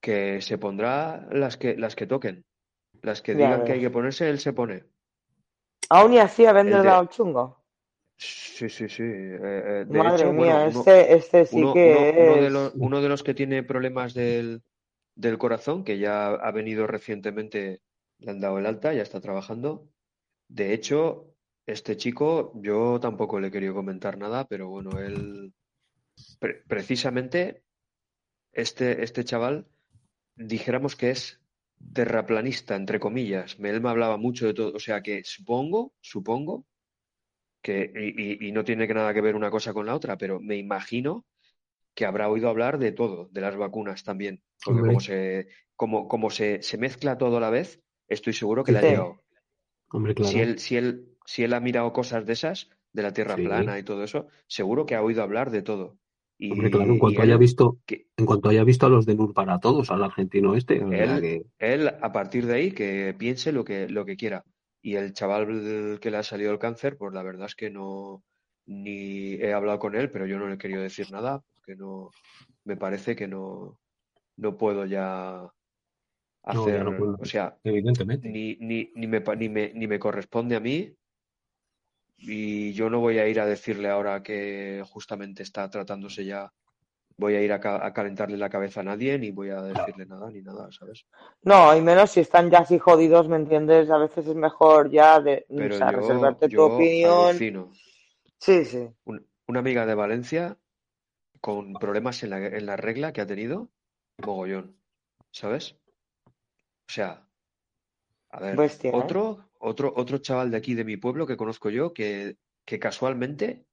que 0.00 0.40
se 0.40 0.58
pondrá 0.58 1.26
las 1.32 1.56
que, 1.56 1.76
las 1.76 1.96
que 1.96 2.06
toquen. 2.06 2.44
Las 3.02 3.22
que 3.22 3.34
digan 3.34 3.64
que 3.64 3.72
hay 3.72 3.80
que 3.80 3.90
ponerse, 3.90 4.28
él 4.28 4.38
se 4.38 4.52
pone. 4.52 4.84
Aún 5.88 6.14
y 6.14 6.18
así 6.18 6.46
habiendo 6.46 6.82
dado 6.82 7.06
chungo. 7.06 7.65
Sí, 8.18 8.68
sí, 8.70 8.88
sí. 8.88 9.02
Eh, 9.02 9.38
eh, 9.42 9.84
de 9.86 9.98
Madre 9.98 10.32
mía, 10.32 10.66
este, 10.66 11.14
este, 11.14 11.44
sí 11.44 11.56
que 11.74 12.14
uno, 12.16 12.42
de 12.42 12.50
los, 12.50 12.72
uno 12.76 13.00
de 13.02 13.08
los 13.08 13.22
que 13.22 13.34
tiene 13.34 13.62
problemas 13.62 14.14
del, 14.14 14.62
del 15.14 15.36
corazón, 15.36 15.84
que 15.84 15.98
ya 15.98 16.28
ha 16.28 16.50
venido 16.50 16.86
recientemente, 16.86 17.82
le 18.18 18.30
han 18.30 18.40
dado 18.40 18.58
el 18.58 18.66
alta, 18.66 18.94
ya 18.94 19.02
está 19.02 19.20
trabajando. 19.20 19.90
De 20.48 20.72
hecho, 20.72 21.34
este 21.66 21.98
chico, 21.98 22.52
yo 22.62 22.98
tampoco 23.00 23.38
le 23.38 23.48
he 23.48 23.50
querido 23.50 23.74
comentar 23.74 24.16
nada, 24.16 24.46
pero 24.46 24.68
bueno, 24.68 24.98
él, 24.98 25.52
precisamente, 26.66 27.64
este, 28.52 29.02
este 29.04 29.24
chaval, 29.24 29.66
dijéramos 30.36 30.96
que 30.96 31.10
es 31.10 31.42
terraplanista, 31.92 32.76
entre 32.76 32.98
comillas. 32.98 33.58
Él 33.60 33.82
me 33.82 33.90
hablaba 33.90 34.16
mucho 34.16 34.46
de 34.46 34.54
todo. 34.54 34.72
O 34.74 34.80
sea 34.80 35.02
que 35.02 35.22
supongo, 35.24 35.92
supongo 36.00 36.64
que, 37.66 37.90
y, 38.16 38.46
y, 38.46 38.52
no 38.52 38.62
tiene 38.62 38.86
nada 38.86 39.12
que 39.12 39.20
ver 39.20 39.34
una 39.34 39.50
cosa 39.50 39.72
con 39.74 39.86
la 39.86 39.94
otra, 39.96 40.16
pero 40.16 40.38
me 40.38 40.56
imagino 40.56 41.26
que 41.96 42.06
habrá 42.06 42.28
oído 42.28 42.48
hablar 42.48 42.78
de 42.78 42.92
todo, 42.92 43.28
de 43.32 43.40
las 43.40 43.56
vacunas 43.56 44.04
también. 44.04 44.40
Porque 44.64 44.82
como 44.82 45.00
se, 45.00 45.48
como, 45.74 46.06
como 46.06 46.30
se, 46.30 46.62
se, 46.62 46.78
mezcla 46.78 47.18
todo 47.18 47.38
a 47.38 47.40
la 47.40 47.50
vez, 47.50 47.82
estoy 48.06 48.34
seguro 48.34 48.62
que 48.62 48.70
le 48.70 48.78
ha 48.78 48.82
llegado. 48.82 49.22
Hombre, 49.90 50.14
claro. 50.14 50.30
Si 50.30 50.38
él, 50.40 50.58
si 50.60 50.76
él, 50.76 51.08
si 51.24 51.42
él 51.42 51.54
ha 51.54 51.60
mirado 51.60 51.92
cosas 51.92 52.24
de 52.24 52.34
esas, 52.34 52.70
de 52.92 53.02
la 53.02 53.12
tierra 53.12 53.34
Sí. 53.34 53.42
plana 53.42 53.78
y 53.80 53.82
todo 53.82 54.04
eso, 54.04 54.28
seguro 54.46 54.86
que 54.86 54.94
ha 54.94 55.02
oído 55.02 55.24
hablar 55.24 55.50
de 55.50 55.62
todo. 55.62 55.98
Y, 56.38 56.52
Hombre, 56.52 56.70
claro, 56.70 56.92
en 56.92 56.98
cuanto 57.00 57.22
él- 57.22 57.28
haya 57.30 57.36
visto, 57.36 57.78
que- 57.84 58.06
en 58.16 58.26
cuanto 58.26 58.48
haya 58.48 58.62
visto 58.62 58.86
a 58.86 58.90
los 58.90 59.06
de 59.06 59.14
NUR 59.16 59.32
para 59.34 59.58
todos, 59.58 59.90
al 59.90 60.04
argentino 60.04 60.54
este, 60.54 60.76
Él- 60.76 61.20
que- 61.20 61.46
él, 61.58 61.88
a 61.88 62.12
partir 62.12 62.46
de 62.46 62.54
ahí, 62.54 62.70
que 62.72 63.12
piense 63.18 63.50
lo 63.50 63.64
que, 63.64 63.88
lo 63.88 64.04
que 64.04 64.16
quiera. 64.16 64.44
Y 64.82 64.96
el 64.96 65.12
chaval 65.12 65.98
que 66.00 66.10
le 66.10 66.16
ha 66.16 66.22
salido 66.22 66.52
el 66.52 66.58
cáncer, 66.58 66.96
pues 66.96 67.12
la 67.12 67.22
verdad 67.22 67.46
es 67.46 67.54
que 67.54 67.70
no, 67.70 68.24
ni 68.66 69.34
he 69.34 69.52
hablado 69.52 69.78
con 69.78 69.94
él, 69.96 70.10
pero 70.10 70.26
yo 70.26 70.38
no 70.38 70.46
le 70.48 70.54
he 70.54 70.58
querido 70.58 70.82
decir 70.82 71.10
nada, 71.10 71.42
porque 71.54 71.76
no, 71.76 72.10
me 72.64 72.76
parece 72.76 73.16
que 73.16 73.26
no, 73.26 73.78
no 74.36 74.56
puedo 74.56 74.86
ya 74.86 75.48
No, 76.52 76.60
hacer, 76.60 76.78
ya 76.78 76.84
no 76.84 76.96
puedo. 76.96 77.16
o 77.18 77.24
sea, 77.24 77.58
evidentemente. 77.64 78.28
ni, 78.28 78.56
ni, 78.60 78.90
ni 78.94 79.06
me, 79.06 79.20
ni 79.36 79.48
me, 79.48 79.72
ni 79.74 79.86
me 79.86 79.98
corresponde 79.98 80.56
a 80.56 80.60
mí 80.60 80.94
y 82.18 82.72
yo 82.72 82.88
no 82.90 83.00
voy 83.00 83.18
a 83.18 83.28
ir 83.28 83.40
a 83.40 83.46
decirle 83.46 83.88
ahora 83.88 84.22
que 84.22 84.82
justamente 84.88 85.42
está 85.42 85.68
tratándose 85.68 86.24
ya, 86.24 86.50
voy 87.18 87.34
a 87.34 87.42
ir 87.42 87.52
a, 87.52 87.60
ca- 87.60 87.84
a 87.84 87.92
calentarle 87.92 88.36
la 88.36 88.50
cabeza 88.50 88.80
a 88.80 88.84
nadie, 88.84 89.18
ni 89.18 89.30
voy 89.30 89.50
a 89.50 89.62
decirle 89.62 90.06
nada, 90.06 90.30
ni 90.30 90.42
nada, 90.42 90.70
¿sabes? 90.72 91.06
No, 91.44 91.74
y 91.76 91.80
menos 91.80 92.10
si 92.10 92.20
están 92.20 92.50
ya 92.50 92.58
así 92.60 92.78
jodidos, 92.78 93.28
¿me 93.28 93.36
entiendes? 93.36 93.90
A 93.90 93.98
veces 93.98 94.26
es 94.26 94.34
mejor 94.34 94.90
ya 94.90 95.20
de, 95.20 95.46
Pero 95.56 95.74
o 95.74 95.78
sea, 95.78 95.90
yo, 95.90 95.98
reservarte 95.98 96.48
tu 96.48 96.62
opinión. 96.62 97.26
alucino. 97.26 97.70
Sí, 98.38 98.64
sí. 98.64 98.88
Un- 99.06 99.26
una 99.48 99.60
amiga 99.60 99.86
de 99.86 99.94
Valencia 99.94 100.58
con 101.40 101.74
problemas 101.74 102.22
en 102.24 102.30
la, 102.30 102.46
en 102.46 102.66
la 102.66 102.76
regla 102.76 103.12
que 103.12 103.22
ha 103.22 103.26
tenido, 103.26 103.70
mogollón, 104.24 104.76
¿sabes? 105.32 105.76
O 106.88 106.92
sea, 106.92 107.28
a 108.30 108.40
ver, 108.40 108.56
Bestia, 108.58 108.90
¿eh? 108.90 109.00
otro, 109.02 109.38
otro, 109.58 109.92
otro 109.96 110.18
chaval 110.18 110.50
de 110.50 110.56
aquí 110.56 110.74
de 110.74 110.84
mi 110.84 110.96
pueblo 110.96 111.26
que 111.26 111.36
conozco 111.36 111.70
yo 111.70 111.92
que, 111.92 112.36
que 112.64 112.78
casualmente, 112.78 113.66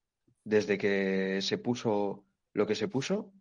desde 0.44 0.78
que 0.78 1.40
se 1.42 1.58
puso 1.58 2.24
lo 2.54 2.66
que 2.68 2.76
se 2.76 2.88
puso, 2.88 3.34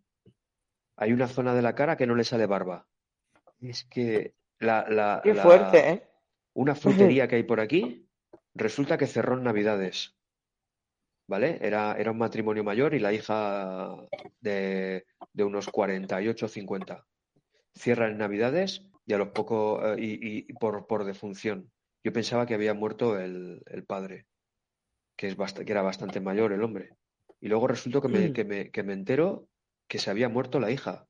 hay 0.97 1.13
una 1.13 1.27
zona 1.27 1.53
de 1.53 1.61
la 1.61 1.75
cara 1.75 1.97
que 1.97 2.07
no 2.07 2.15
le 2.15 2.23
sale 2.23 2.45
barba. 2.45 2.87
Es 3.61 3.85
que 3.85 4.33
la, 4.59 4.85
la, 4.89 5.21
Qué 5.23 5.33
la- 5.33 5.43
fuerte, 5.43 5.89
¿eh? 5.91 6.03
una 6.53 6.75
frutería 6.75 7.27
que 7.27 7.35
hay 7.37 7.43
por 7.43 7.59
aquí, 7.59 8.07
resulta 8.53 8.97
que 8.97 9.07
cerró 9.07 9.37
en 9.37 9.43
Navidades. 9.43 10.15
¿Vale? 11.27 11.57
Era, 11.61 11.95
era 11.97 12.11
un 12.11 12.17
matrimonio 12.17 12.63
mayor 12.63 12.93
y 12.93 12.99
la 12.99 13.13
hija 13.13 13.95
de, 14.41 15.05
de 15.31 15.43
unos 15.43 15.67
48 15.69 16.45
o 16.45 16.49
50. 16.49 17.05
Cierra 17.75 18.07
en 18.09 18.17
Navidades 18.17 18.83
y 19.05 19.13
a 19.13 19.17
los 19.17 19.29
pocos 19.29 19.81
eh, 19.97 20.01
y, 20.01 20.45
y 20.49 20.53
por, 20.53 20.85
por 20.85 21.05
defunción. 21.05 21.71
Yo 22.03 22.11
pensaba 22.11 22.45
que 22.45 22.53
había 22.55 22.73
muerto 22.73 23.17
el, 23.17 23.63
el 23.67 23.85
padre, 23.85 24.27
que, 25.15 25.27
es 25.27 25.37
bast- 25.37 25.63
que 25.63 25.71
era 25.71 25.81
bastante 25.81 26.19
mayor 26.19 26.51
el 26.51 26.61
hombre. 26.61 26.97
Y 27.43 27.49
luego 27.49 27.67
resultó 27.67 28.01
que 28.01 28.07
me, 28.07 28.31
que 28.31 28.45
me, 28.45 28.71
que 28.71 28.83
me 28.83 28.93
entero 28.93 29.49
que 29.89 29.99
se 29.99 30.09
había 30.09 30.29
muerto 30.29 30.61
la 30.61 30.71
hija, 30.71 31.07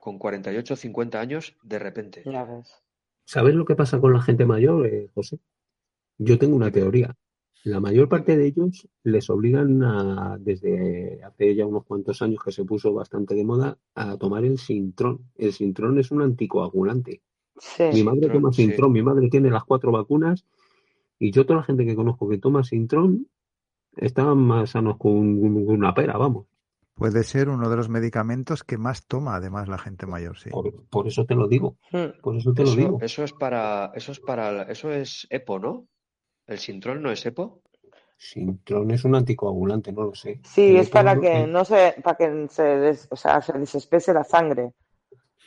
con 0.00 0.18
48 0.18 0.72
o 0.72 0.76
50 0.78 1.20
años 1.20 1.58
de 1.62 1.78
repente. 1.78 2.22
Ya 2.24 2.42
ves. 2.42 2.82
¿Sabes 3.26 3.54
lo 3.54 3.66
que 3.66 3.76
pasa 3.76 4.00
con 4.00 4.14
la 4.14 4.22
gente 4.22 4.46
mayor, 4.46 4.86
eh, 4.86 5.10
José? 5.14 5.40
Yo 6.16 6.38
tengo 6.38 6.56
una 6.56 6.70
teoría. 6.70 7.14
La 7.64 7.80
mayor 7.80 8.08
parte 8.08 8.34
de 8.34 8.46
ellos 8.46 8.88
les 9.02 9.28
obligan 9.28 9.82
a, 9.82 10.38
desde 10.40 11.22
hace 11.22 11.54
ya 11.54 11.66
unos 11.66 11.84
cuantos 11.84 12.22
años 12.22 12.42
que 12.42 12.52
se 12.52 12.64
puso 12.64 12.94
bastante 12.94 13.34
de 13.34 13.44
moda, 13.44 13.76
a 13.94 14.16
tomar 14.16 14.46
el 14.46 14.56
Sintrón. 14.56 15.30
El 15.36 15.52
Sintrón 15.52 15.98
es 15.98 16.10
un 16.10 16.22
anticoagulante. 16.22 17.20
Sí. 17.58 17.84
Mi 17.92 18.02
madre 18.02 18.20
Sintrón, 18.20 18.40
toma 18.40 18.52
sí. 18.54 18.62
Sintrón, 18.62 18.90
mi 18.90 19.02
madre 19.02 19.28
tiene 19.28 19.50
las 19.50 19.64
cuatro 19.64 19.92
vacunas 19.92 20.46
y 21.18 21.30
yo 21.30 21.44
toda 21.44 21.58
la 21.58 21.64
gente 21.66 21.84
que 21.84 21.94
conozco 21.94 22.26
que 22.26 22.38
toma 22.38 22.64
Sintrón 22.64 23.28
están 23.96 24.38
más 24.38 24.70
sanos 24.70 24.96
con 24.98 25.12
un- 25.12 25.66
con 25.66 25.74
una 25.76 25.94
pera, 25.94 26.16
vamos. 26.16 26.46
Puede 26.94 27.24
ser 27.24 27.48
uno 27.48 27.68
de 27.68 27.76
los 27.76 27.88
medicamentos 27.88 28.62
que 28.62 28.78
más 28.78 29.06
toma 29.06 29.34
además 29.34 29.68
la 29.68 29.78
gente 29.78 30.06
mayor, 30.06 30.38
sí. 30.38 30.50
Por, 30.50 30.84
por 30.86 31.08
eso 31.08 31.24
te 31.26 31.34
lo 31.34 31.48
digo, 31.48 31.76
Hmm. 31.90 32.20
por 32.22 32.36
eso 32.36 32.52
te 32.54 32.62
lo 32.62 32.70
digo. 32.70 32.98
eso 33.00 33.24
es 33.24 33.32
para, 33.32 33.90
eso 33.94 34.12
es 34.12 34.20
para, 34.20 34.62
eso 34.62 34.92
es 34.92 35.26
EPO, 35.30 35.58
¿no? 35.58 35.86
¿El 36.46 36.58
Sintrón 36.58 37.02
no 37.02 37.10
es 37.10 37.24
EPO? 37.26 37.60
Sintrón 38.16 38.90
es 38.92 39.04
un 39.04 39.16
anticoagulante, 39.16 39.92
no 39.92 40.04
lo 40.04 40.14
sé. 40.14 40.40
Sí, 40.44 40.70
El 40.70 40.76
es 40.76 40.88
para 40.90 41.20
que 41.20 41.46
no 41.48 41.64
se, 41.64 41.96
para 42.02 42.16
que 42.16 42.46
se, 42.48 42.62
des- 42.62 43.08
o 43.10 43.16
sea, 43.16 43.40
se 43.42 43.52
desespese 43.58 44.14
la 44.14 44.22
sangre. 44.24 44.72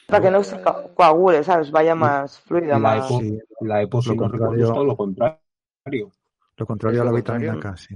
Para 0.07 0.23
que 0.23 0.31
no 0.31 0.43
se 0.43 0.61
co- 0.61 0.91
coagule, 0.95 1.43
¿sabes? 1.43 1.71
Vaya 1.71 1.95
más 1.95 2.39
fluida, 2.41 2.73
la 2.79 2.79
más. 2.79 3.09
EPO, 3.09 3.19
Sí, 3.19 3.39
la 3.61 3.81
EPO, 3.81 4.01
si 4.01 4.09
Lo 4.09 4.15
no 4.15 4.27
recuerdo, 4.27 4.53
contrario- 4.53 4.83
lo 4.85 4.97
contrario. 4.97 6.11
lo 6.57 6.65
contrario 6.65 6.97
¿Es 6.97 7.01
a 7.01 7.05
la 7.05 7.11
vitamina? 7.17 7.59
K, 7.59 7.77
sí. 7.77 7.95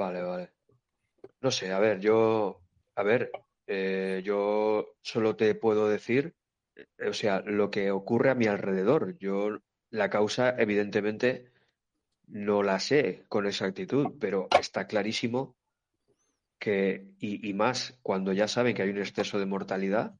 Vale, 0.00 0.20
vale. 0.22 0.46
No 1.42 1.50
sé, 1.50 1.72
a 1.72 1.80
ver, 1.80 2.00
yo, 2.00 2.60
a 2.96 3.02
ver, 3.02 3.30
eh, 3.66 4.22
yo 4.24 4.94
solo 5.02 5.36
te 5.36 5.54
puedo 5.54 5.88
decir, 5.88 6.34
eh, 6.76 7.08
o 7.08 7.12
sea, 7.14 7.40
lo 7.42 7.70
que 7.70 7.90
ocurre 7.90 8.30
a 8.30 8.34
mi 8.36 8.46
alrededor. 8.46 9.18
Yo, 9.18 9.58
la 9.90 10.10
causa, 10.10 10.54
evidentemente, 10.58 11.52
no 12.28 12.62
la 12.62 12.80
sé 12.80 13.24
con 13.28 13.46
exactitud, 13.46 14.14
pero 14.20 14.48
está 14.60 14.86
clarísimo 14.86 15.56
que, 16.60 17.06
y, 17.18 17.48
y 17.48 17.54
más 17.54 17.98
cuando 18.02 18.32
ya 18.32 18.48
saben 18.48 18.74
que 18.74 18.82
hay 18.82 18.90
un 18.90 18.98
exceso 18.98 19.38
de 19.38 19.46
mortalidad, 19.46 20.14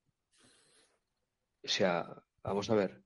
o 1.65 1.69
sea, 1.69 2.07
vamos 2.43 2.71
a 2.71 2.75
ver, 2.75 3.03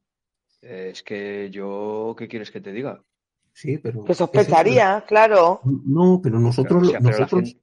eh, 0.63 0.91
es 0.93 1.03
que 1.03 1.51
yo, 1.51 2.15
¿qué 2.19 2.29
quieres 2.29 2.51
que 2.51 2.61
te 2.61 2.73
diga? 2.73 3.05
Sí, 3.53 3.79
pero 3.79 4.05
Que 4.05 4.13
ese- 4.13 4.19
sospecharía, 4.21 5.05
claro. 5.07 5.61
No, 5.65 6.21
pero 6.23 6.39
nosotros, 6.41 6.83
O 6.89 6.91
sea, 6.91 6.99
pero 7.01 7.11
la 7.11 7.19
nosotros, 7.19 7.43
gente- 7.51 7.61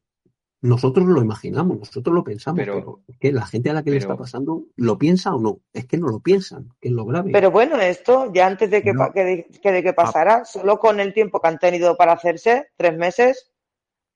nosotros 0.62 1.06
lo 1.08 1.22
imaginamos, 1.22 1.80
nosotros 1.80 2.14
lo 2.14 2.24
pensamos, 2.24 2.60
Pero- 2.60 2.74
pero, 2.76 3.00
es 3.08 3.18
que 3.18 3.32
la 3.32 3.46
gente 3.46 3.70
a 3.70 3.74
la 3.74 3.84
que 3.84 3.92
le 3.92 3.98
está 3.98 4.16
pasando 4.18 4.66
lo 4.76 4.98
piensa 4.98 5.34
o 5.34 5.40
no, 5.40 5.60
es 5.74 5.86
que 5.88 5.98
no 5.98 6.08
lo 6.08 6.20
piensan, 6.20 6.70
que 6.80 6.90
es 6.90 6.94
lo 6.94 7.06
grave. 7.06 7.32
Pero 7.32 7.50
bueno, 7.50 7.78
esto 7.80 8.32
ya 8.34 8.46
antes 8.48 8.70
de 8.70 8.84
que, 8.84 8.94
No. 8.94 9.12
que 9.12 9.24
de, 9.24 9.44
que 9.46 9.72
de 9.72 9.82
que 9.84 9.94
pasara, 9.94 10.46
solo 10.46 10.78
con 10.80 11.00
el 11.00 11.14
tiempo 11.14 11.40
que 11.42 11.48
han 11.48 11.60
tenido 11.60 11.96
para 11.98 12.12
hacerse, 12.14 12.68
tres 12.78 12.98
meses, 12.98 13.52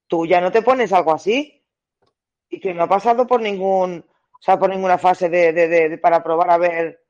tú 0.06 0.26
ya 0.26 0.40
no 0.40 0.52
te 0.52 0.62
pones 0.62 0.92
algo 0.92 1.12
así. 1.12 1.62
Y 2.50 2.60
que 2.60 2.72
no 2.74 2.84
ha 2.84 2.88
pasado 2.88 3.26
por 3.26 3.40
ningún, 3.42 4.04
o 4.06 4.38
sea, 4.42 4.58
por 4.58 4.70
ninguna 4.70 4.98
fase 4.98 5.28
de, 5.28 5.52
de- 5.52 5.66
de- 5.66 5.88
de- 5.88 5.98
para 5.98 6.22
probar 6.22 6.50
a 6.50 6.58
ver. 6.58 7.00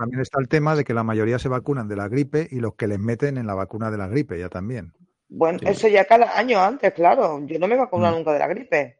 También 0.00 0.22
está 0.22 0.40
el 0.40 0.48
tema 0.48 0.74
de 0.74 0.82
que 0.84 0.94
la 0.94 1.04
mayoría 1.04 1.38
se 1.38 1.50
vacunan 1.50 1.86
de 1.86 1.94
la 1.94 2.08
gripe 2.08 2.48
y 2.50 2.60
los 2.60 2.74
que 2.74 2.86
les 2.86 2.98
meten 2.98 3.36
en 3.36 3.46
la 3.46 3.52
vacuna 3.54 3.90
de 3.90 3.98
la 3.98 4.08
gripe 4.08 4.38
ya 4.38 4.48
también. 4.48 4.94
Bueno, 5.28 5.58
Sí. 5.58 5.66
eso 5.68 5.88
ya 5.88 6.06
cada 6.06 6.38
año 6.38 6.58
antes, 6.58 6.94
claro. 6.94 7.38
Yo 7.44 7.58
no 7.58 7.68
me 7.68 7.74
he 7.74 7.78
vacunado 7.78 8.14
Mm. 8.14 8.18
nunca 8.18 8.32
de 8.32 8.38
la 8.38 8.48
gripe. 8.48 8.98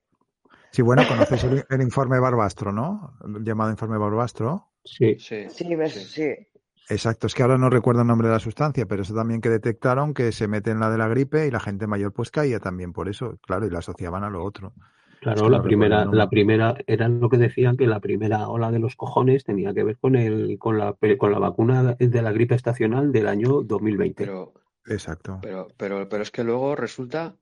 Sí, 0.72 0.82
bueno, 0.82 1.02
conoces 1.08 1.42
el, 1.44 1.64
el 1.70 1.80
informe 1.80 2.20
Barbastro, 2.20 2.70
¿no? 2.70 3.14
El 3.24 3.42
llamado 3.42 3.70
informe 3.70 3.96
Barbastro. 3.96 4.68
Sí, 4.84 5.16
Sí, 5.18 5.48
Sí, 5.48 5.74
ves, 5.74 5.94
sí. 5.94 6.04
sí. 6.04 6.46
Exacto, 6.90 7.28
es 7.28 7.34
que 7.34 7.42
ahora 7.42 7.56
no 7.56 7.70
recuerdo 7.70 8.02
el 8.02 8.06
nombre 8.06 8.28
de 8.28 8.34
la 8.34 8.40
sustancia, 8.40 8.84
pero 8.84 9.02
eso 9.02 9.14
también 9.14 9.40
que 9.40 9.48
detectaron 9.48 10.12
que 10.12 10.32
se 10.32 10.48
mete 10.48 10.70
en 10.70 10.80
la 10.80 10.90
de 10.90 10.98
la 10.98 11.08
gripe 11.08 11.46
y 11.46 11.50
la 11.50 11.60
gente 11.60 11.86
mayor 11.86 12.12
pues 12.12 12.30
caía 12.30 12.60
también 12.60 12.92
por 12.92 13.08
eso, 13.08 13.38
claro, 13.46 13.64
y 13.66 13.70
la 13.70 13.78
asociaban 13.78 14.22
a 14.22 14.28
lo 14.28 14.44
otro. 14.44 14.74
Claro, 15.20 15.48
la 15.48 15.62
primera, 15.62 16.04
la 16.06 16.28
primera, 16.28 16.76
era 16.86 17.08
lo 17.08 17.28
que 17.28 17.36
decían 17.36 17.76
que 17.76 17.86
la 17.86 18.00
primera 18.00 18.48
ola 18.48 18.70
de 18.70 18.78
los 18.78 18.96
cojones 18.96 19.44
tenía 19.44 19.72
que 19.74 19.84
ver 19.84 19.98
con 19.98 20.16
el, 20.16 20.58
con 20.58 20.78
la, 20.78 20.96
con 21.18 21.32
la 21.32 21.38
vacuna 21.38 21.94
de 21.94 22.22
la 22.22 22.32
gripe 22.32 22.54
estacional 22.54 23.12
del 23.12 23.28
año 23.28 23.62
2020. 23.62 24.24
Pero, 24.24 24.54
Exacto. 24.86 25.38
pero, 25.42 25.68
pero, 25.76 26.08
pero 26.08 26.22
es 26.22 26.30
que 26.30 26.44
luego 26.44 26.74
resulta 26.74 27.36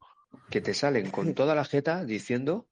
que 0.51 0.61
te 0.61 0.75
salen 0.75 1.11
con 1.11 1.35
toda 1.35 1.55
la 1.55 1.65
jeta 1.65 2.05
diciendo, 2.05 2.67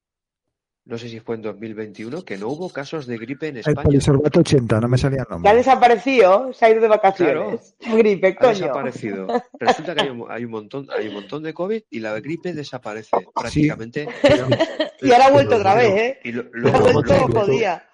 no 0.87 0.97
sé 0.97 1.09
si 1.09 1.19
fue 1.19 1.35
en 1.35 1.41
2021, 1.41 2.23
que 2.23 2.37
no 2.37 2.47
hubo 2.47 2.69
casos 2.69 3.05
de 3.07 3.17
gripe 3.17 3.47
en 3.49 3.55
El 3.55 3.59
España. 3.59 3.83
polisorbato 3.83 4.39
80, 4.39 4.79
no 4.81 4.87
me 4.87 4.97
salía 4.97 5.19
el 5.19 5.25
Que 5.27 5.31
ha 5.33 5.35
nombre. 5.35 5.55
desaparecido, 5.55 6.53
se 6.53 6.65
ha 6.65 6.69
ido 6.71 6.81
de 6.81 6.87
vacaciones. 6.87 7.75
Gripe, 7.79 8.27
Ha 8.27 8.35
coño. 8.35 8.49
desaparecido. 8.51 9.27
Resulta 9.59 9.93
que 9.95 10.01
hay 10.03 10.09
un, 10.09 10.25
hay 10.29 10.45
un 10.45 10.51
montón, 10.51 10.87
hay 10.97 11.07
un 11.09 11.13
montón 11.15 11.43
de 11.43 11.53
COVID 11.53 11.83
y 11.89 11.99
la 11.99 12.19
gripe 12.19 12.53
desaparece 12.53 13.17
prácticamente. 13.35 14.07
Y 14.99 15.11
ahora 15.11 15.25
ha 15.27 15.31
vuelto 15.31 15.57
otra 15.57 15.75
vez, 15.75 15.91
¿eh? 15.93 16.19
Y 16.23 16.31
lo- 16.31 16.41
Ha 16.41 16.45
luego, 16.53 16.79
vuelto 16.93 17.13
luego- 17.13 17.41
jodida. 17.41 17.87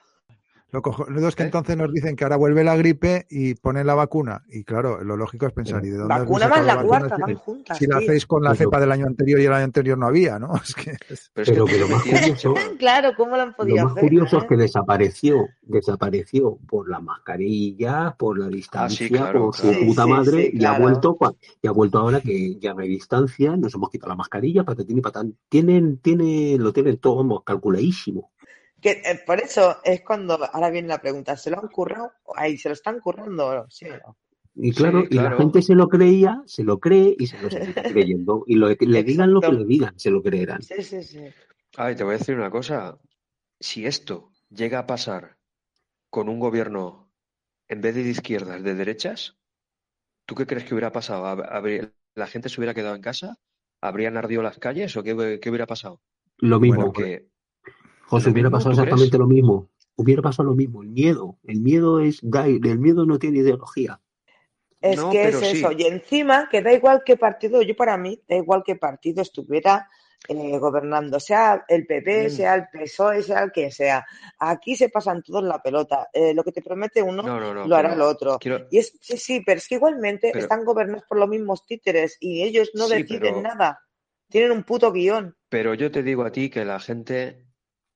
Lo, 0.74 0.82
cojo, 0.82 1.06
lo 1.08 1.28
es 1.28 1.36
que 1.36 1.44
¿Eh? 1.44 1.46
entonces 1.46 1.78
nos 1.78 1.94
dicen 1.94 2.16
que 2.16 2.24
ahora 2.24 2.36
vuelve 2.36 2.64
la 2.64 2.76
gripe 2.76 3.28
y 3.30 3.54
ponen 3.54 3.86
la 3.86 3.94
vacuna. 3.94 4.44
Y 4.50 4.64
claro, 4.64 5.04
lo 5.04 5.16
lógico 5.16 5.46
es 5.46 5.54
pensar, 5.54 5.86
¿y 5.86 5.90
de 5.92 5.98
dónde 5.98 6.12
Vacuna 6.16 6.48
más 6.48 6.66
la 6.66 6.72
sacado 6.72 6.88
cuarta, 6.88 7.18
van 7.20 7.36
juntas. 7.36 7.78
Si 7.78 7.86
la 7.86 7.98
hacéis 7.98 8.26
con 8.26 8.42
la 8.42 8.54
Pero- 8.56 8.72
cepa 8.72 8.80
del 8.80 8.92
año 8.92 9.06
anterior 9.06 9.40
y 9.40 9.46
el 9.46 9.54
año 9.54 9.66
anterior 9.66 10.00
no 10.00 10.08
había, 10.08 10.40
¿no? 10.40 10.52
Es 10.64 10.74
que 10.74 10.98
Pero 11.36 11.66
que 11.66 11.78
lo 11.78 11.88
más 11.90 12.02
curioso- 12.02 12.56
Claro, 12.80 13.12
¿cómo 13.16 13.36
lo 13.38 13.44
han 13.44 13.54
podido 13.54 13.78
Lo 13.78 13.84
más 13.84 13.92
hacer? 13.92 14.04
curioso 14.04 14.38
es 14.40 14.44
eh? 14.44 14.48
que 14.50 14.58
desapareció, 14.58 15.48
desapareció 15.62 16.58
por 16.68 16.90
la 16.90 17.00
mascarilla, 17.00 18.16
por 18.18 18.40
la 18.40 18.48
distancia, 18.48 19.08
claro, 19.10 19.46
por 19.46 19.56
su 19.56 19.70
claro. 19.70 19.86
Puta 19.86 20.04
sí, 20.06 20.10
madre, 20.10 20.42
sí, 20.52 20.52
y 20.54 20.66
ha 20.66 20.80
vuelto 20.80 21.18
y 21.62 21.68
ha 21.68 21.72
vuelto 21.72 22.00
ahora 22.00 22.20
que 22.20 22.56
ya 22.60 22.74
no 22.74 22.80
hay 22.82 22.90
distancia, 22.90 23.56
nos 23.56 23.76
hemos 23.76 23.92
quitado 23.92 24.10
la 24.10 24.16
mascarilla, 24.16 24.64
patatín 24.64 24.98
y 24.98 25.02
patán. 25.02 25.38
Tienen, 25.50 26.00
tiene, 26.00 26.58
lo 26.58 26.74
tienen 26.74 26.98
todo 26.98 27.18
vamos, 27.18 27.44
calculadísimo. 27.46 28.32
Que, 28.84 28.92
eh, 29.10 29.20
por 29.26 29.40
eso 29.40 29.80
es 29.84 30.02
cuando 30.02 30.34
ahora 30.54 30.70
viene 30.70 30.90
la 30.90 31.02
pregunta, 31.02 31.38
¿se 31.38 31.50
lo 31.50 31.60
han 31.60 31.70
currado? 31.70 32.14
Ahí, 32.36 32.58
¿se 32.58 32.70
lo 32.70 32.74
están 32.74 33.00
currando? 33.00 33.66
¿Sí 33.70 33.86
o 33.90 33.98
no? 33.98 34.18
Y 34.56 34.74
claro, 34.74 35.06
Sí, 35.06 35.10
y 35.12 35.20
la 35.20 35.32
gente 35.32 35.62
se 35.62 35.76
lo 35.76 35.88
creía, 35.90 36.42
se 36.48 36.64
lo 36.64 36.80
cree 36.80 37.16
y 37.20 37.28
se 37.28 37.38
lo 37.38 37.50
seguirá 37.52 37.84
creyendo. 37.86 38.44
Y 38.48 38.56
lo, 38.56 38.70
le 38.70 39.04
digan 39.04 39.32
lo 39.34 39.44
que 39.44 39.52
le 39.52 39.66
digan, 39.66 39.94
se 40.00 40.10
lo 40.12 40.22
creerán. 40.24 40.68
Sí, 40.68 40.82
sí, 40.84 41.04
sí. 41.04 41.34
Ay, 41.78 41.96
te 41.96 42.04
voy 42.04 42.16
a 42.16 42.18
decir 42.18 42.36
una 42.36 42.50
cosa. 42.52 42.98
Si 43.60 43.86
esto 43.86 44.32
llega 44.50 44.80
a 44.80 44.88
pasar 44.88 45.38
con 46.10 46.30
un 46.30 46.40
gobierno, 46.40 47.12
en 47.70 47.82
vez 47.82 47.96
de 47.96 48.04
de 48.04 48.12
izquierdas, 48.12 48.64
de 48.64 48.76
derechas, 48.76 49.38
¿tú 50.26 50.36
qué 50.36 50.46
crees 50.48 50.66
que 50.66 50.74
hubiera 50.76 50.92
pasado? 50.92 51.26
¿Hab- 51.26 51.48
habría- 51.50 51.92
¿La 52.16 52.28
gente 52.28 52.50
se 52.50 52.60
hubiera 52.60 52.74
quedado 52.76 52.96
en 52.96 53.02
casa? 53.02 53.38
¿Habrían 53.82 54.18
ardido 54.18 54.44
las 54.44 54.60
calles 54.60 54.96
o 54.98 55.04
qué, 55.04 55.40
qué 55.42 55.50
hubiera 55.50 55.68
pasado? 55.68 56.02
Lo 56.38 56.60
mismo, 56.60 56.94
Bueno, 56.94 56.94
Porque, 56.94 57.28
José, 58.18 58.30
hubiera 58.32 58.50
mismo, 58.50 58.58
pasado 58.58 58.72
¿tú 58.76 58.82
exactamente 58.82 59.10
crees? 59.10 59.20
lo 59.20 59.28
mismo. 59.28 59.70
Hubiera 59.96 60.22
pasado 60.22 60.50
lo 60.50 60.56
mismo. 60.56 60.82
El 60.84 60.90
miedo, 60.90 61.38
el 61.44 61.62
miedo 61.62 62.00
es, 62.00 62.22
el 62.24 62.80
miedo 62.80 63.06
no 63.06 63.20
tiene 63.20 63.40
ideología. 63.40 64.00
Es 64.82 64.98
No, 64.98 65.12
que 65.12 65.30
es 65.30 65.38
sí. 65.40 65.46
eso. 65.60 65.72
Y 65.72 65.84
encima, 65.84 66.50
que 66.50 66.62
da 66.62 66.74
igual 66.74 67.04
qué 67.06 67.16
partido, 67.16 67.62
yo 67.62 67.76
para 67.76 67.96
mí, 67.98 68.20
da 68.28 68.36
igual 68.36 68.64
qué 68.66 68.76
partido 68.76 69.22
estuviera 69.22 69.88
eh, 70.30 70.58
gobernando, 70.58 71.20
sea 71.20 71.66
el 71.68 71.86
PP, 71.86 72.28
Mm. 72.28 72.30
sea 72.30 72.56
el 72.56 72.64
PSOE, 72.72 73.22
sea 73.24 73.44
el 73.44 73.52
que 73.52 73.70
sea. 73.72 74.06
Aquí 74.40 74.76
se 74.78 74.88
pasan 74.88 75.22
todos 75.22 75.44
la 75.44 75.62
pelota. 75.62 76.08
Eh, 76.14 76.34
lo 76.34 76.46
que 76.46 76.54
te 76.54 76.62
promete 76.62 77.02
uno, 77.04 77.22
no, 77.24 77.40
no, 77.42 77.54
no. 77.54 77.68
lo 77.68 77.76
hará 77.76 77.90
pero 77.90 78.04
el 78.04 78.10
otro. 78.10 78.38
quiero- 78.40 78.66
Y 78.72 78.78
es, 78.78 78.98
sí, 79.02 79.18
sí, 79.18 79.44
pero 79.46 79.58
es 79.58 79.68
que 79.68 79.76
igualmente 79.76 80.30
Pero- 80.32 80.44
están 80.44 80.64
gobernados 80.64 81.04
por 81.10 81.18
los 81.20 81.28
mismos 81.28 81.66
títeres 81.66 82.16
y 82.22 82.42
ellos 82.42 82.72
no 82.74 82.88
Sí, 82.88 82.96
deciden 82.96 83.20
pero- 83.22 83.42
nada. 83.42 83.80
Tienen 84.30 84.52
un 84.52 84.64
puto 84.64 84.92
guion. 84.94 85.36
Pero 85.50 85.74
yo 85.74 85.92
te 85.92 86.02
digo 86.04 86.24
a 86.24 86.32
ti 86.32 86.50
que 86.50 86.64
la 86.64 86.80
gente 86.80 87.46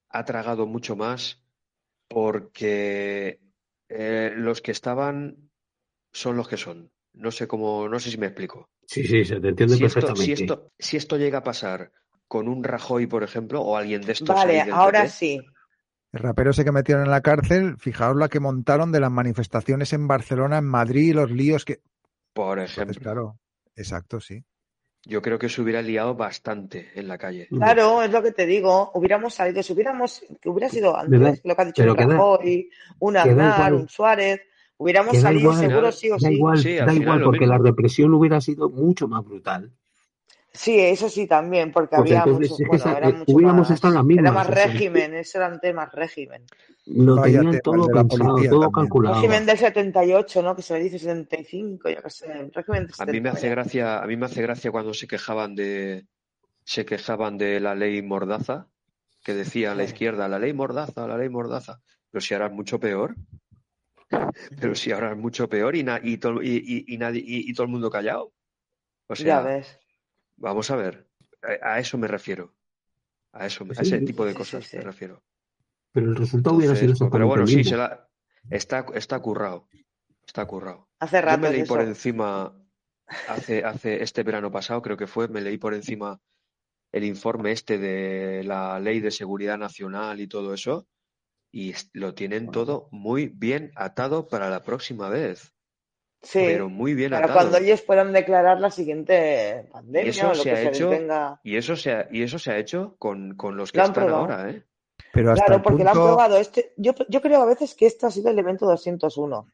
ha 0.09 0.25
tragado 0.25 0.65
mucho 0.65 0.95
más 0.95 1.41
porque 2.07 3.39
eh, 3.89 4.31
los 4.35 4.61
que 4.61 4.71
estaban 4.71 5.49
son 6.11 6.37
los 6.37 6.47
que 6.47 6.57
son. 6.57 6.91
No 7.13 7.31
sé 7.31 7.47
cómo, 7.47 7.89
no 7.89 7.99
sé 7.99 8.11
si 8.11 8.17
me 8.17 8.27
explico. 8.27 8.69
Sí, 8.85 9.03
sí, 9.03 9.25
se 9.25 9.39
te 9.39 9.49
entiende 9.49 9.75
Si 9.75 9.83
esto, 9.85 9.99
si 10.01 10.05
perfectamente. 10.05 10.43
esto, 10.43 10.71
si 10.79 10.97
esto 10.97 11.17
llega 11.17 11.39
a 11.39 11.43
pasar 11.43 11.91
con 12.27 12.47
un 12.47 12.63
Rajoy, 12.63 13.07
por 13.07 13.23
ejemplo, 13.23 13.61
o 13.61 13.75
alguien 13.75 14.01
de 14.01 14.11
estos 14.13 14.35
Vale, 14.35 14.61
ahora 14.71 15.07
sí. 15.07 15.39
El 16.13 16.19
rapero 16.21 16.51
ese 16.51 16.63
que 16.63 16.71
metieron 16.71 17.03
en 17.03 17.11
la 17.11 17.21
cárcel, 17.21 17.77
fijaos 17.77 18.15
la 18.15 18.29
que 18.29 18.39
montaron 18.39 18.91
de 18.91 18.99
las 18.99 19.11
manifestaciones 19.11 19.91
en 19.93 20.07
Barcelona, 20.07 20.59
en 20.59 20.65
Madrid, 20.65 21.13
los 21.13 21.31
líos 21.31 21.65
que... 21.65 21.81
por 22.33 22.59
Entonces, 22.59 22.97
ejemplo, 22.97 23.01
claro, 23.01 23.39
exacto, 23.75 24.19
sí. 24.19 24.43
Yo 25.07 25.21
creo 25.21 25.39
que 25.39 25.49
se 25.49 25.61
hubiera 25.61 25.81
liado 25.81 26.15
bastante 26.15 26.91
en 26.95 27.07
la 27.07 27.17
calle. 27.17 27.47
Claro, 27.49 28.03
es 28.03 28.11
lo 28.11 28.21
que 28.21 28.31
te 28.31 28.45
digo. 28.45 28.91
Hubiéramos 28.93 29.33
salido, 29.33 29.63
si 29.63 29.73
hubiéramos, 29.73 30.21
que 30.41 30.49
hubiera 30.49 30.69
sido 30.69 30.95
antes, 30.97 31.11
¿Verdad? 31.19 31.37
lo 31.43 31.55
que 31.55 31.61
ha 31.61 31.65
dicho 31.65 31.81
Pero 31.81 31.95
queda- 31.95 32.07
Rajoy, 32.07 32.69
un 32.99 33.17
Aznar, 33.17 33.73
un 33.73 33.87
Suárez, 33.89 34.41
hubiéramos 34.77 35.17
salido 35.17 35.51
igual, 35.51 35.57
seguro 35.59 35.91
sí 35.91 36.09
o 36.11 36.17
Da 36.19 36.27
sí. 36.29 36.35
igual, 36.35 36.57
Sí, 36.57 36.75
da 36.75 36.93
igual, 36.93 37.23
porque 37.23 37.39
mismo. 37.39 37.53
la 37.53 37.59
represión 37.59 38.13
hubiera 38.13 38.41
sido 38.41 38.69
mucho 38.69 39.07
más 39.07 39.23
brutal. 39.23 39.71
Sí, 40.57 40.79
eso 40.79 41.07
sí 41.07 41.27
también, 41.27 41.71
porque, 41.71 41.95
Porque 41.95 42.17
había 42.17 42.23
entonces 42.31 42.57
que 42.57 42.65
bueno, 42.67 42.83
esa- 42.83 42.97
era 42.97 43.09
eh, 43.09 43.13
mucho 43.13 43.33
hubiéramos 43.33 43.69
más, 43.69 43.71
estado 43.71 43.91
en 43.91 43.95
las 43.95 44.05
era 44.05 44.21
mismas, 44.23 44.33
más 44.33 44.47
régimen, 44.47 45.13
eso 45.15 45.37
era 45.37 45.73
más 45.73 45.91
régimen. 45.91 46.43
Lo 46.87 47.15
Vaya 47.15 47.41
tenían 47.41 47.61
todo 47.61 47.91
pensado, 47.91 48.43
todo 48.49 48.59
también. 48.61 48.71
calculado. 48.71 49.15
Régimen 49.15 49.45
del 49.45 49.57
78, 49.57 50.41
¿no? 50.41 50.55
Que 50.55 50.61
se 50.61 50.73
le 50.73 50.83
dice 50.83 50.99
75, 50.99 51.89
yo 51.89 52.01
qué 52.01 52.09
sé, 52.09 52.25
régimen 52.53 52.87
del 52.87 52.95
A 52.97 53.05
mí 53.05 53.21
me 53.21 53.29
hace 53.29 53.41
78. 53.41 53.49
gracia, 53.51 53.99
a 54.03 54.07
mí 54.07 54.17
me 54.17 54.25
hace 54.25 54.41
gracia 54.41 54.71
cuando 54.71 54.93
se 54.93 55.07
quejaban 55.07 55.53
de, 55.55 56.07
se 56.63 56.85
quejaban 56.85 57.37
de 57.37 57.59
la 57.59 57.75
ley 57.75 58.01
Mordaza, 58.01 58.67
que 59.23 59.33
decía 59.33 59.75
la 59.75 59.83
izquierda, 59.83 60.27
la 60.27 60.39
ley 60.39 60.53
Mordaza, 60.53 61.07
la 61.07 61.17
ley 61.17 61.29
Mordaza. 61.29 61.81
Pero 62.09 62.21
si 62.21 62.33
ahora 62.33 62.47
es 62.47 62.53
mucho 62.53 62.79
peor. 62.79 63.15
Pero 64.59 64.73
si 64.75 64.91
ahora 64.91 65.11
es 65.11 65.17
mucho 65.17 65.49
peor 65.49 65.75
y, 65.75 65.83
na- 65.83 65.99
y, 66.01 66.17
to- 66.17 66.41
y, 66.41 66.55
y- 66.65 66.93
y 66.93 66.97
nadie, 66.97 67.21
y, 67.23 67.49
y 67.49 67.53
todo 67.53 67.65
el 67.65 67.71
mundo 67.71 67.89
callado. 67.91 68.31
O 69.07 69.13
Ya 69.15 69.41
ves. 69.41 69.77
Vamos 70.37 70.71
a 70.71 70.75
ver. 70.75 71.07
A, 71.61 71.73
a 71.73 71.79
eso 71.79 71.97
me 71.97 72.07
refiero. 72.07 72.53
A 73.33 73.45
eso, 73.45 73.65
a 73.65 73.81
ese 73.81 73.99
sí, 73.99 74.05
tipo 74.05 74.25
de 74.25 74.33
cosas 74.33 74.65
sí, 74.65 74.77
me 74.77 74.83
refiero. 74.83 75.21
Pero 75.91 76.07
el 76.07 76.15
resultado 76.15 76.55
hubiera 76.55 76.75
sido 76.75 77.09
pero 77.09 77.27
bueno, 77.27 77.45
sí, 77.45 77.63
se 77.63 77.77
la, 77.77 78.07
está, 78.49 78.85
está 78.93 79.19
currado. 79.19 79.67
Está 80.25 80.45
currado. 80.45 80.89
Hace 80.99 81.17
Yo 81.17 81.21
rato 81.21 81.39
me 81.39 81.47
es 81.47 81.53
leí 81.53 81.63
por 81.65 81.81
encima, 81.81 82.53
hace, 83.27 83.63
hace 83.63 84.03
este 84.03 84.23
verano 84.23 84.51
pasado, 84.51 84.81
creo 84.81 84.97
que 84.97 85.07
fue, 85.07 85.27
me 85.27 85.41
leí 85.41 85.57
por 85.57 85.73
encima 85.73 86.19
el 86.91 87.03
informe 87.03 87.51
este 87.51 87.77
de 87.77 88.43
la 88.43 88.79
Ley 88.79 88.99
de 88.99 89.11
Seguridad 89.11 89.57
Nacional 89.57 90.19
y 90.19 90.27
todo 90.27 90.53
eso, 90.53 90.87
y 91.51 91.73
lo 91.93 92.13
tienen 92.13 92.51
todo 92.51 92.89
muy 92.91 93.27
bien 93.27 93.71
atado 93.75 94.27
para 94.27 94.49
la 94.49 94.63
próxima 94.63 95.09
vez, 95.09 95.53
Sí, 96.21 96.39
pero 96.45 96.67
muy 96.69 96.93
bien 96.95 97.11
para 97.11 97.25
atado. 97.25 97.39
cuando 97.39 97.57
ellos 97.57 97.81
puedan 97.83 98.11
declarar 98.11 98.59
la 98.59 98.71
siguiente 98.71 99.67
pandemia 99.71 100.09
eso 100.09 100.25
o 100.27 100.29
lo 100.29 100.35
se 100.35 100.43
que 100.43 100.51
ha 100.51 100.57
se 100.57 100.63
les 100.65 100.75
hecho- 100.77 100.89
venga. 100.89 101.39
Y 101.43 101.57
eso 101.57 101.75
se 101.75 101.91
ha, 101.91 102.07
y 102.11 102.23
eso 102.23 102.39
se 102.39 102.51
ha 102.51 102.57
hecho 102.57 102.95
con, 102.97 103.35
con 103.35 103.55
los 103.55 103.71
que 103.71 103.77
Lo 103.77 103.83
están 103.85 104.05
probado. 104.05 104.21
ahora, 104.23 104.49
¿eh? 104.49 104.63
Pero 105.13 105.31
hasta 105.31 105.45
Claro, 105.45 105.63
porque 105.63 105.83
lo 105.83 105.89
han 105.89 105.95
punto, 105.95 106.07
probado. 106.07 106.37
Este, 106.37 106.73
yo, 106.77 106.93
yo 107.07 107.21
creo 107.21 107.41
a 107.41 107.45
veces 107.45 107.75
que 107.75 107.85
esto 107.85 108.07
ha 108.07 108.11
sido 108.11 108.29
el 108.31 108.39
evento 108.39 108.65
201. 108.65 109.47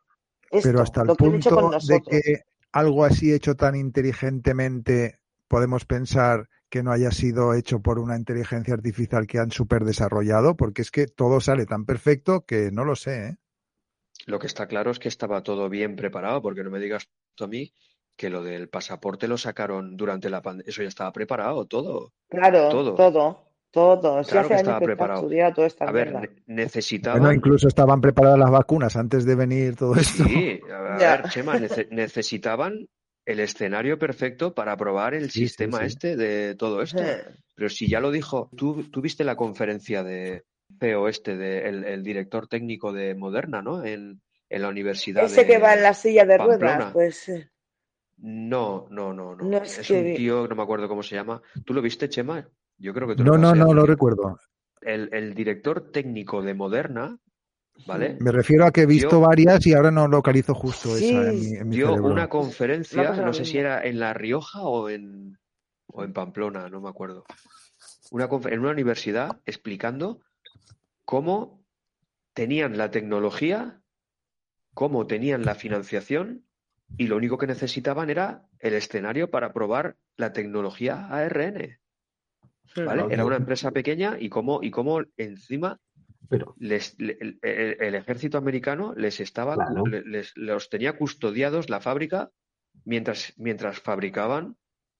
Esto, 0.49 0.69
pero 0.69 0.81
hasta 0.81 1.01
el 1.01 1.07
lo 1.07 1.15
que 1.15 1.25
han 1.25 1.35
hecho 1.35 1.49
con 1.51 1.71
punto 1.71 1.77
de 1.87 2.01
que 2.01 2.41
algo 2.71 3.05
así 3.05 3.33
hecho 3.33 3.55
tan 3.55 3.75
inteligentemente 3.75 5.19
podemos 5.47 5.85
pensar 5.85 6.47
que 6.69 6.81
no 6.81 6.91
haya 6.91 7.11
sido 7.11 7.53
hecho 7.53 7.81
por 7.81 7.99
una 7.99 8.15
inteligencia 8.17 8.73
artificial 8.73 9.27
que 9.27 9.37
han 9.37 9.51
super 9.51 9.83
desarrollado, 9.83 10.55
porque 10.55 10.81
es 10.81 10.89
que 10.89 11.05
todo 11.05 11.39
sale 11.39 11.65
tan 11.67 11.85
perfecto 11.85 12.45
que 12.45 12.71
no 12.71 12.83
lo 12.83 12.95
sé, 12.95 13.27
¿eh? 13.27 13.37
Lo 14.25 14.39
que 14.39 14.47
está 14.47 14.67
claro 14.67 14.91
es 14.91 14.99
que 14.99 15.09
estaba 15.09 15.43
todo 15.43 15.69
bien 15.69 15.95
preparado, 15.95 16.41
porque 16.41 16.63
no 16.63 16.69
me 16.69 16.79
digas 16.79 17.07
tú 17.35 17.43
a 17.43 17.47
mí 17.47 17.73
que 18.15 18.29
lo 18.29 18.43
del 18.43 18.69
pasaporte 18.69 19.27
lo 19.27 19.37
sacaron 19.37 19.97
durante 19.97 20.29
la 20.29 20.41
pandemia. 20.41 20.69
Eso 20.69 20.81
ya 20.83 20.87
estaba 20.87 21.11
preparado, 21.11 21.65
todo. 21.65 22.13
Claro, 22.29 22.69
todo. 22.69 22.93
todo, 22.95 23.47
todo. 23.71 24.21
Claro 24.23 24.39
hace 24.41 24.47
que 24.49 24.53
estaba 24.55 24.79
que 24.79 24.85
preparado. 24.85 25.29
toda 25.53 25.67
esta 25.67 25.85
A 25.85 25.91
ver, 25.91 26.13
ne- 26.13 26.29
necesitaban. 26.45 27.19
Bueno, 27.21 27.33
incluso 27.35 27.67
estaban 27.67 27.99
preparadas 28.01 28.37
las 28.39 28.51
vacunas 28.51 28.95
antes 28.95 29.25
de 29.25 29.35
venir 29.35 29.75
todo 29.75 29.95
esto. 29.95 30.23
Sí, 30.25 30.59
a 30.71 30.97
Ya. 30.99 31.17
ver, 31.17 31.29
Chema, 31.29 31.57
nece- 31.57 31.87
necesitaban 31.89 32.87
el 33.25 33.39
escenario 33.39 33.97
perfecto 33.97 34.53
para 34.53 34.77
probar 34.77 35.15
el 35.15 35.31
Sí, 35.31 35.39
sí, 35.41 35.47
sistema 35.47 35.79
sí. 35.79 35.85
este 35.85 36.15
de 36.15 36.55
todo 36.55 36.81
esto. 36.81 37.03
Pero 37.55 37.69
si 37.69 37.89
ya 37.89 37.99
lo 37.99 38.11
dijo, 38.11 38.49
tú, 38.55 38.83
tú 38.91 39.01
viste 39.01 39.23
la 39.23 39.35
conferencia 39.35 40.03
de 40.03 40.43
CEO 40.79 41.07
este, 41.07 41.37
de, 41.37 41.67
el, 41.69 41.83
el 41.85 42.03
director 42.03 42.47
técnico 42.47 42.91
de 42.93 43.15
Moderna, 43.15 43.61
¿no? 43.61 43.83
En, 43.83 44.21
en 44.49 44.61
la 44.61 44.69
universidad 44.69 45.25
Ese 45.25 45.41
de 45.41 45.47
que 45.47 45.57
va 45.57 45.73
en 45.73 45.83
la 45.83 45.93
silla 45.93 46.25
de 46.25 46.37
ruedas, 46.37 46.93
pues 46.93 47.29
eh, 47.29 47.49
No, 48.17 48.87
no, 48.89 49.13
no, 49.13 49.35
no. 49.35 49.43
No 49.49 49.57
es 49.57 49.77
es 49.79 49.89
que 49.89 50.01
un 50.01 50.13
tío, 50.13 50.47
no 50.47 50.55
me 50.55 50.63
acuerdo 50.63 50.87
cómo 50.87 51.03
se 51.03 51.15
llama. 51.15 51.41
¿Tú 51.65 51.73
lo 51.73 51.81
viste, 51.81 52.09
Chema? 52.09 52.47
Yo 52.77 52.93
creo 52.93 53.07
que 53.07 53.15
te 53.15 53.23
No, 53.23 53.31
lo 53.31 53.41
no, 53.41 53.55
no 53.55 53.65
hace 53.65 53.73
lo 53.73 53.85
recuerdo. 53.85 54.37
El, 54.81 55.09
el 55.13 55.33
director 55.33 55.91
técnico 55.91 56.41
de 56.41 56.53
Moderna, 56.53 57.17
¿vale? 57.85 58.17
Me 58.19 58.31
refiero 58.31 58.65
a 58.65 58.71
que 58.71 58.81
he 58.81 58.85
visto 58.85 59.17
Dio- 59.17 59.27
varias 59.27 59.65
y 59.67 59.73
ahora 59.73 59.91
no 59.91 60.07
localizo 60.07 60.53
justo 60.53 60.95
Sí, 60.97 61.05
esa 61.09 61.29
en 61.29 61.39
mi, 61.39 61.45
en 61.57 61.69
mi 61.69 61.75
dio 61.75 61.87
cerebro. 61.87 62.11
una 62.11 62.29
conferencia, 62.29 63.11
no 63.21 63.33
sé 63.33 63.45
si 63.45 63.57
era 63.57 63.81
en 63.83 63.99
La 63.99 64.13
Rioja 64.13 64.61
o 64.61 64.89
en, 64.89 65.37
o 65.87 66.03
en 66.03 66.13
Pamplona, 66.13 66.69
no 66.69 66.81
me 66.81 66.89
acuerdo. 66.89 67.23
Una 68.11 68.29
en 68.49 68.59
una 68.59 68.71
universidad 68.71 69.39
explicando 69.45 70.19
cómo 71.05 71.65
tenían 72.33 72.77
la 72.77 72.91
tecnología, 72.91 73.81
cómo 74.73 75.07
tenían 75.07 75.45
la 75.45 75.55
financiación 75.55 76.45
y 76.97 77.07
lo 77.07 77.17
único 77.17 77.37
que 77.37 77.47
necesitaban 77.47 78.09
era 78.09 78.47
el 78.59 78.73
escenario 78.73 79.29
para 79.29 79.53
probar 79.53 79.97
la 80.17 80.33
tecnología 80.33 81.07
ARN. 81.09 81.79
¿Vale? 82.75 83.05
Era 83.11 83.25
una 83.25 83.35
empresa 83.35 83.71
pequeña 83.71 84.17
y 84.19 84.29
cómo, 84.29 84.63
y 84.63 84.71
cómo 84.71 85.01
encima 85.17 85.79
Pero, 86.29 86.55
les, 86.57 86.99
le- 86.99 87.17
el, 87.19 87.39
el- 87.43 87.77
el 87.81 87.95
ejército 87.95 88.37
americano 88.39 88.93
les 88.95 89.19
estaba, 89.19 89.55
Claro. 89.55 89.83
les, 89.85 90.35
los 90.35 90.69
tenía 90.69 90.97
custodiados 90.97 91.69
la 91.69 91.81
fábrica 91.81 92.31
mientras, 92.83 93.33
mientras 93.37 93.79
fabricaban 93.79 94.57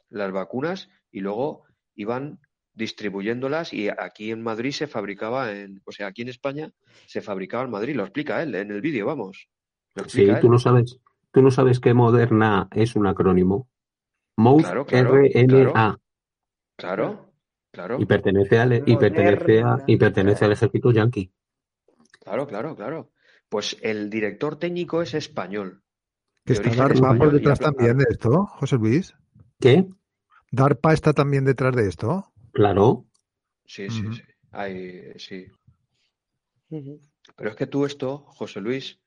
las 0.10 0.32
vacunas 0.32 0.90
y 1.10 1.22
luego 1.22 1.64
iban 1.96 2.40
distribuyéndolas 2.74 3.74
y 3.74 3.90
aquí 3.90 4.32
en 4.32 4.42
Madrid 4.42 4.72
se 4.72 4.88
fabricaba 4.88 5.52
en, 5.52 5.82
o 5.86 5.92
sea, 5.92 6.08
aquí 6.08 6.24
en 6.24 6.30
España 6.30 6.72
se 7.06 7.22
fabricaba 7.22 7.64
en 7.64 7.72
Madrid, 7.72 7.96
lo 7.96 8.04
explica 8.04 8.42
él 8.42 8.56
en 8.56 8.72
el 8.72 8.82
vídeo, 8.82 9.06
vamos. 9.06 9.50
Sí, 10.08 10.28
tú 10.42 10.50
no 10.50 10.58
sabes, 10.58 11.00
tú 11.32 11.42
no 11.42 11.52
sabes 11.52 11.80
que 11.80 11.94
Moderna 11.94 12.68
es 12.72 12.96
un 12.96 13.08
acrónimo. 13.08 13.70
Mouth 14.38 14.66
RNA. 14.66 16.00
Claro, 16.76 17.34
claro. 17.72 17.98
Y 18.00 18.06
pertenece 18.06 18.58
al, 18.58 18.84
y 18.88 18.98
pertenece 18.98 19.62
a, 19.62 19.84
y 19.86 19.98
pertenece 19.98 20.46
al 20.46 20.54
ejército 20.54 20.92
yanqui. 20.92 21.32
Claro, 22.24 22.48
claro, 22.48 22.76
claro. 22.76 23.12
Pues 23.50 23.78
el 23.82 24.10
director 24.10 24.56
técnico 24.58 25.04
es 25.04 25.14
español. 25.14 25.84
¿Que 26.46 26.54
está 26.54 26.72
DARPA 26.72 27.16
por 27.16 27.32
detrás 27.32 27.60
también 27.60 27.98
de 27.98 28.06
esto, 28.10 28.48
José 28.48 28.78
Luis? 28.78 29.16
¿Qué? 29.60 29.88
¿DARPA 30.52 30.94
está 30.94 31.14
también 31.14 31.46
detrás 31.46 31.76
de 31.76 31.88
esto? 31.88 32.33
Claro. 32.54 33.06
Sí, 33.66 33.90
sí, 33.90 34.04
sí. 34.14 35.14
sí. 35.18 35.48
Pero 37.36 37.50
es 37.50 37.56
que 37.56 37.68
tú 37.68 37.86
esto, 37.86 38.20
José 38.28 38.62
Luis, 38.62 39.00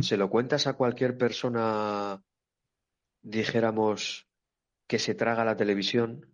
se 0.00 0.16
lo 0.16 0.30
cuentas 0.30 0.66
a 0.66 0.74
cualquier 0.74 1.16
persona, 1.16 2.22
dijéramos, 3.22 4.26
que 4.86 4.98
se 4.98 5.14
traga 5.14 5.44
la 5.44 5.56
televisión 5.56 6.26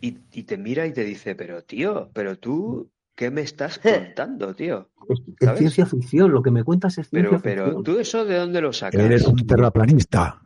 y, 0.00 0.12
te 0.12 0.58
mira 0.58 0.86
y 0.86 0.92
te 0.92 1.04
dice, 1.04 1.34
pero 1.34 1.64
tío, 1.64 2.10
pero 2.12 2.38
tú, 2.38 2.90
¿qué 3.14 3.30
me 3.30 3.40
estás 3.40 3.78
contando, 4.14 4.54
tío? 4.54 4.90
Es 5.08 5.58
ciencia 5.58 5.86
ficción, 5.86 6.32
lo 6.32 6.42
que 6.42 6.50
me 6.50 6.64
cuentas 6.64 6.98
es 6.98 7.08
ciencia 7.08 7.38
pero, 7.42 7.64
Pero 7.66 7.82
tú 7.82 7.98
eso 7.98 8.24
de 8.24 8.36
dónde 8.36 8.60
lo 8.60 8.72
sacas? 8.72 9.00
Eres 9.00 9.26
un 9.26 9.46
terraplanista. 9.46 10.42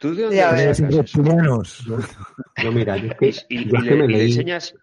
¿Tú 0.00 0.14
de 0.14 0.22
dónde 0.22 0.74
sacas? 0.74 1.86
No, 2.64 2.72
mira, 2.72 2.96
y, 2.96 3.64
le, 3.66 4.24
enseñas 4.24 4.74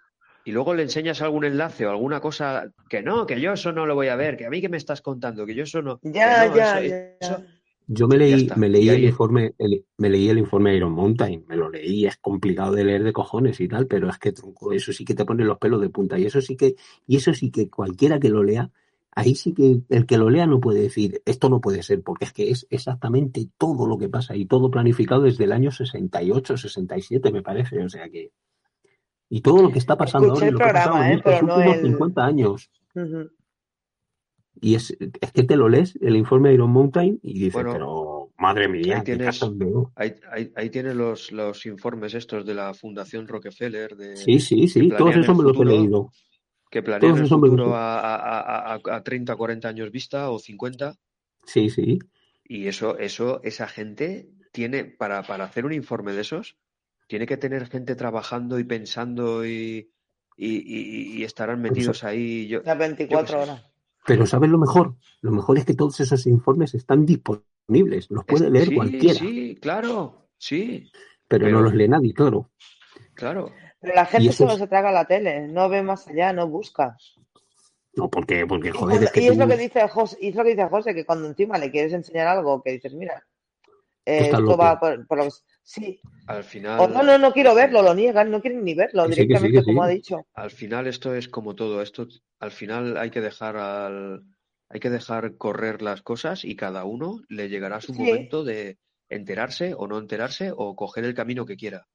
y 0.46 0.52
luego 0.52 0.76
le 0.76 0.84
enseñas 0.84 1.22
algún 1.24 1.44
enlace 1.44 1.88
o 1.88 1.90
alguna 1.90 2.22
cosa 2.22 2.72
que 2.88 3.02
no, 3.02 3.26
que 3.26 3.42
yo 3.42 3.54
eso 3.54 3.72
no 3.72 3.88
lo 3.88 3.96
voy 3.96 4.10
a 4.10 4.16
ver, 4.16 4.38
que 4.38 4.46
a 4.46 4.50
mí 4.52 4.62
que 4.62 4.70
me 4.70 4.78
estás 4.78 5.02
contando, 5.02 5.46
que 5.46 5.56
yo 5.56 5.64
eso 5.64 5.82
no. 5.82 6.00
Ya, 6.04 6.54
ya, 6.56 6.82
ya. 7.20 7.46
Yo 7.88 8.08
me 8.08 8.18
leí, 8.18 8.48
me 8.58 8.70
leí 8.70 8.90
el 8.90 9.06
informe, 9.06 9.56
me 9.98 10.10
leí 10.10 10.30
el 10.30 10.38
informe 10.38 10.76
Iron 10.76 10.92
Mountain, 10.92 11.46
me 11.48 11.56
lo 11.56 11.70
leí, 11.70 12.06
es 12.06 12.18
complicado 12.18 12.74
de 12.74 12.84
leer 12.84 13.04
de 13.04 13.14
cojones 13.14 13.60
y 13.60 13.68
tal, 13.68 13.88
pero 13.88 14.10
es 14.10 14.18
que 14.20 14.34
tronco, 14.34 14.72
eso 14.72 14.94
sí 14.94 15.04
que 15.04 15.16
te 15.16 15.26
pone 15.26 15.46
los 15.46 15.58
pelos 15.58 15.82
de 15.82 15.90
punta, 15.90 16.20
y 16.20 16.26
eso 16.26 16.42
sí 16.42 16.56
que, 16.56 16.76
y 17.08 17.16
eso 17.16 17.34
sí 17.34 17.50
que 17.50 17.70
cualquiera 17.70 18.20
que 18.20 18.30
lo 18.30 18.44
lea, 18.44 18.70
ahí 19.18 19.34
sí 19.34 19.52
que 19.52 19.82
el 19.90 20.06
que 20.06 20.18
lo 20.20 20.30
lea 20.30 20.46
no 20.46 20.60
puede 20.60 20.82
decir, 20.82 21.24
esto 21.26 21.50
no 21.50 21.60
puede 21.60 21.82
ser, 21.82 22.04
porque 22.04 22.26
es 22.26 22.34
que 22.34 22.52
es 22.52 22.68
exactamente 22.70 23.50
todo 23.58 23.88
lo 23.88 23.98
que 23.98 24.10
pasa 24.10 24.36
y 24.36 24.46
todo 24.46 24.70
planificado 24.70 25.24
desde 25.24 25.46
el 25.46 25.54
año 25.54 25.72
68, 25.72 26.56
67, 26.56 27.32
me 27.32 27.42
parece, 27.42 27.84
o 27.84 27.90
sea 27.90 28.08
que, 28.10 28.32
y 29.28 29.42
todo 29.42 29.64
lo 29.64 29.72
que 29.72 29.80
está 29.80 29.98
pasando 29.98 30.34
ahora, 30.34 30.52
lo 30.52 30.60
que 30.60 30.64
ha 30.64 30.72
pasado 30.72 31.04
en 31.04 31.48
los 31.48 31.58
últimos 31.58 31.78
50 31.82 32.26
años. 32.26 32.72
Y 34.62 34.76
es, 34.76 34.96
es 35.00 35.32
que 35.32 35.44
te 35.44 35.56
lo 35.56 35.68
lees, 35.68 35.98
el 36.00 36.16
informe 36.16 36.50
de 36.50 36.56
Iron 36.56 36.70
Mountain, 36.70 37.20
y 37.24 37.40
dices, 37.40 37.64
pero 37.66 38.30
madre 38.38 38.68
mía, 38.68 38.98
ahí 38.98 39.04
tienes, 39.04 39.42
ahí, 39.96 40.70
tienes 40.70 40.96
los, 40.96 41.32
los 41.32 41.66
informes 41.66 42.14
estos 42.14 42.46
de 42.46 42.54
la 42.54 42.72
Fundación 42.76 43.28
Rockefeller. 43.28 43.98
De, 43.98 44.16
sí, 44.16 44.40
sí, 44.40 44.68
sí, 44.68 44.90
todos 44.90 45.16
esos 45.16 45.36
me 45.36 45.44
los 45.44 45.60
he 45.60 45.66
leído. 45.66 46.12
Que 46.70 46.84
planean 46.84 47.18
el 47.18 47.28
futuro 47.28 47.76
a, 47.76 48.00
a, 48.00 48.74
a, 48.74 48.96
a 48.96 49.04
30, 49.04 49.36
40 49.36 49.68
años 49.68 49.92
vista 49.92 50.30
o 50.30 50.40
50. 50.40 50.96
Sí, 51.46 51.70
sí. 51.70 52.00
Y 52.44 52.68
eso, 52.68 52.98
eso, 52.98 53.42
esa 53.44 53.68
gente 53.68 54.30
tiene, 54.52 54.86
para, 54.86 55.24
para 55.24 55.46
hacer 55.46 55.66
un 55.66 55.74
informe 55.74 56.14
de 56.14 56.22
esos, 56.22 56.58
tiene 57.08 57.26
que 57.26 57.38
tener 57.38 57.68
gente 57.68 57.96
trabajando 57.96 58.60
y 58.60 58.64
pensando 58.64 59.46
y, 59.46 59.92
y, 60.38 61.20
y, 61.20 61.24
estarán 61.24 61.62
metidos 61.62 62.04
ahí. 62.04 62.48
Yo, 62.48 62.62
Las 62.64 62.78
24 62.78 63.42
horas. 63.42 63.66
Pero 64.06 64.26
¿sabes 64.26 64.50
lo 64.50 64.58
mejor? 64.58 64.96
Lo 65.22 65.32
mejor 65.32 65.58
es 65.58 65.66
que 65.66 65.74
todos 65.74 66.00
esos 66.00 66.26
informes 66.28 66.74
están 66.74 67.06
disponibles, 67.06 68.10
los 68.10 68.24
puede 68.24 68.50
leer 68.50 68.74
cualquiera. 68.74 69.20
Sí, 69.20 69.58
claro, 69.62 70.30
sí. 70.38 70.90
Pero, 71.28 71.50
no 71.50 71.62
los 71.62 71.74
lee 71.74 71.90
nadie, 71.90 72.14
claro. 72.14 72.50
Claro. 73.14 73.52
Pero 73.88 73.96
la 73.96 74.06
gente 74.06 74.34
solo 74.34 74.58
se 74.58 74.68
traga 74.68 74.92
la 74.92 75.06
tele, 75.06 75.48
no 75.48 75.70
ve 75.70 75.82
más 75.82 76.06
allá, 76.10 76.34
no 76.34 76.48
busca. 76.50 76.98
No, 77.94 78.10
porque, 78.10 78.46
porque 78.46 78.72
joder, 78.72 79.02
es 79.02 79.12
que 79.12 79.22
y 79.22 79.28
es 79.28 79.38
lo 79.38 79.48
que 79.48 79.56
dice 79.56 79.88
José, 79.88 80.18
y 80.20 80.28
es 80.28 80.36
lo 80.36 80.44
que 80.44 80.50
dice 80.50 80.68
José, 80.68 80.94
que 80.94 81.06
cuando 81.06 81.28
encima 81.28 81.58
le 81.58 81.72
quieres 81.72 81.94
enseñar 81.94 82.28
algo, 82.28 82.62
que 82.62 82.74
dices, 82.74 82.94
mira, 82.94 83.24
eh, 84.06 84.26
esto 84.26 84.58
va 84.58 84.78
por, 84.78 85.08
por, 85.08 85.18
lo 85.20 85.24
que 85.24 85.32
Sí. 85.64 86.00
Al 86.28 86.44
final. 86.44 86.82
O 86.82 86.88
no, 86.90 87.02
no, 87.02 87.18
no 87.18 87.32
quiero 87.32 87.56
verlo, 87.56 87.82
lo 87.82 87.96
niegan, 87.96 88.30
no 88.30 88.42
quieren 88.42 88.64
ni 88.66 88.74
verlo 88.74 89.08
directamente, 89.08 89.64
como 89.64 89.84
ha 89.84 89.88
dicho. 89.88 90.28
Al 90.34 90.52
final, 90.52 90.88
esto 90.88 91.16
es 91.16 91.30
como 91.30 91.56
todo. 91.56 91.82
Esto, 91.82 92.08
al 92.40 92.52
final, 92.52 92.98
hay 92.98 93.10
que 93.10 93.22
dejar 93.22 93.56
al. 93.56 94.24
Hay 94.70 94.82
que 94.82 94.90
dejar 94.90 95.38
correr 95.38 95.82
las 95.82 96.02
cosas 96.02 96.44
y 96.44 96.58
cada 96.58 96.84
uno 96.84 97.22
le 97.30 97.48
llegará 97.48 97.80
su 97.80 97.94
momento 97.94 98.44
de 98.44 98.78
enterarse 99.08 99.74
o 99.74 99.88
no 99.88 99.98
enterarse 99.98 100.52
o 100.54 100.76
coger 100.76 101.06
el 101.06 101.14
camino 101.14 101.46
que 101.46 101.56
quiera. 101.56 101.88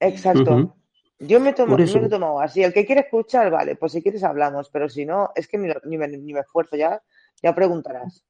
Exacto. 0.00 0.76
Yo 1.20 1.40
me, 1.40 1.52
tomo, 1.52 1.76
me 1.76 1.84
lo 1.84 2.06
he 2.06 2.08
tomado 2.08 2.40
así. 2.40 2.62
El 2.62 2.72
que 2.72 2.86
quiere 2.86 3.00
escuchar, 3.00 3.50
vale, 3.50 3.74
pues 3.74 3.92
si 3.92 4.02
quieres 4.02 4.22
hablamos, 4.22 4.70
pero 4.70 4.88
si 4.88 5.04
no, 5.04 5.30
es 5.34 5.48
que 5.48 5.58
ni, 5.58 5.68
ni, 5.84 5.98
me, 5.98 6.06
ni 6.06 6.32
me 6.32 6.40
esfuerzo 6.40 6.76
ya, 6.76 7.02
ya 7.42 7.54
preguntarás. 7.54 8.24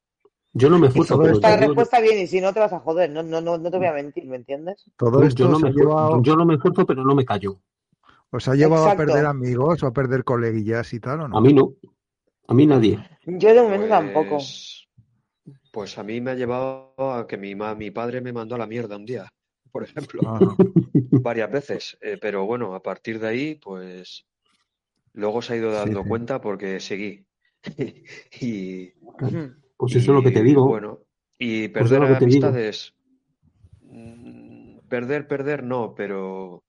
Yo 0.55 0.71
no 0.71 0.79
me 0.79 0.89
esfuerzo. 0.89 1.19
Pero 1.19 1.35
esta 1.35 1.57
respuesta 1.57 2.01
bien 2.01 2.19
y 2.19 2.27
si 2.27 2.41
no 2.41 2.53
te 2.53 2.61
vas 2.61 2.73
a 2.73 2.81
joder, 2.81 3.11
no, 3.11 3.23
no, 3.23 3.41
no, 3.41 3.59
no 3.59 3.71
te 3.71 3.77
voy 3.77 3.87
a 3.87 3.93
mentir, 3.93 4.27
¿me 4.27 4.37
entiendes? 4.37 4.91
Todo 4.97 5.23
esto 5.23 5.45
yo, 5.45 5.51
no 5.51 5.59
me, 5.59 5.71
llevado... 5.71 6.23
yo 6.23 6.37
no 6.37 6.47
me 6.47 6.55
esfuerzo, 6.55 6.87
pero 6.87 7.05
no 7.05 7.15
me 7.15 7.25
callo. 7.25 7.61
¿Os 8.31 8.49
ha 8.49 8.55
llevado 8.55 8.85
Exacto. 8.85 9.03
a 9.03 9.07
perder 9.07 9.27
amigos 9.27 9.83
o 9.83 9.87
a 9.87 9.93
perder 9.93 10.25
coleguillas 10.25 10.93
y 10.95 11.01
tal 11.01 11.21
o 11.21 11.29
no? 11.29 11.37
A 11.37 11.41
mí 11.41 11.53
no. 11.53 11.75
A 12.47 12.55
mí 12.55 12.67
nadie. 12.67 12.99
Yo 13.27 13.55
de 13.55 13.63
momento 13.63 13.89
pues... 13.89 13.91
tampoco. 13.91 14.39
Pues 15.71 15.99
a 15.99 16.03
mí 16.03 16.21
me 16.21 16.31
ha 16.31 16.35
llevado 16.35 16.95
a 16.99 17.27
que 17.27 17.37
mi, 17.37 17.55
mi 17.55 17.91
padre 17.91 18.21
me 18.23 18.33
mandó 18.33 18.55
a 18.55 18.59
la 18.59 18.67
mierda 18.67 18.97
un 18.97 19.05
día, 19.05 19.29
por 19.71 19.85
ejemplo. 19.85 20.21
Ah. 20.27 20.39
Varias 21.23 21.51
veces. 21.51 21.99
Eh, 22.01 22.19
pero 22.21 22.47
bueno, 22.47 22.75
a 22.75 22.83
partir 22.83 23.19
de 23.21 23.29
ahí, 23.29 23.55
pues 23.57 24.27
luego 25.13 25.43
se 25.43 25.55
ha 25.55 25.57
ido 25.57 25.73
dando 25.73 25.99
Sí, 26.01 26.05
sí. 26.05 26.09
cuenta 26.09 26.41
porque 26.41 26.81
seguí. 26.81 27.27
y, 28.41 28.91
Pues 29.77 29.95
eso 29.97 29.99
es 29.99 30.07
lo 30.09 30.23
que 30.23 30.31
te 30.31 30.43
digo. 30.43 30.67
Bueno, 30.67 31.01
y 31.39 31.69
Pues 31.69 31.87
es 31.87 31.91
perder 31.91 32.09
digo. 32.09 32.25
amistades. 32.25 32.95
mm, 33.83 34.79
Perder, 34.89 35.27
perder, 35.29 35.63
no, 35.65 35.95
pero. 35.95 36.63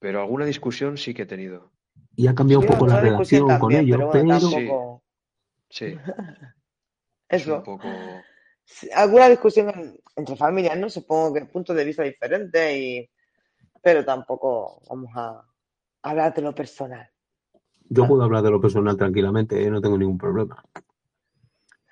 Pero 0.00 0.20
alguna 0.20 0.44
discusión 0.46 0.96
sí 0.98 1.14
que 1.14 1.22
he 1.22 1.26
tenido. 1.26 1.70
Y 2.16 2.26
ha 2.26 2.34
cambiado 2.34 2.60
un 2.62 2.66
Sí, 2.66 2.72
poco 2.72 2.86
la 2.88 3.00
relación 3.00 3.58
con 3.58 3.72
ellos, 3.72 3.96
pero 3.98 4.10
pero, 4.10 4.24
bueno, 4.24 4.40
tampoco. 4.40 5.02
Sí. 5.70 5.96
Es 7.28 7.42
Eso. 7.42 7.56
un 7.56 7.62
poco. 7.62 7.88
Alguna 8.94 9.28
discusión 9.28 9.68
en- 9.70 9.98
entre 10.16 10.36
familias, 10.36 10.78
¿no? 10.78 10.88
Supongo 10.90 11.34
que 11.34 11.44
puntos 11.46 11.74
de 11.76 11.84
vista 11.84 12.02
diferentes 12.02 12.76
y. 12.76 13.08
Pero 13.82 14.04
tampoco 14.04 14.80
vamos 14.88 15.10
a 15.14 15.42
hablar 16.02 16.32
de 16.34 16.42
lo 16.42 16.54
personal. 16.54 17.08
yo 17.90 18.06
puedo 18.08 18.22
hablar 18.22 18.42
de 18.42 18.50
lo 18.50 18.60
personal 18.60 18.96
tranquilamente, 18.96 19.62
¿eh? 19.62 19.70
no 19.70 19.80
tengo 19.80 19.98
ningún 19.98 20.16
problema. 20.18 20.62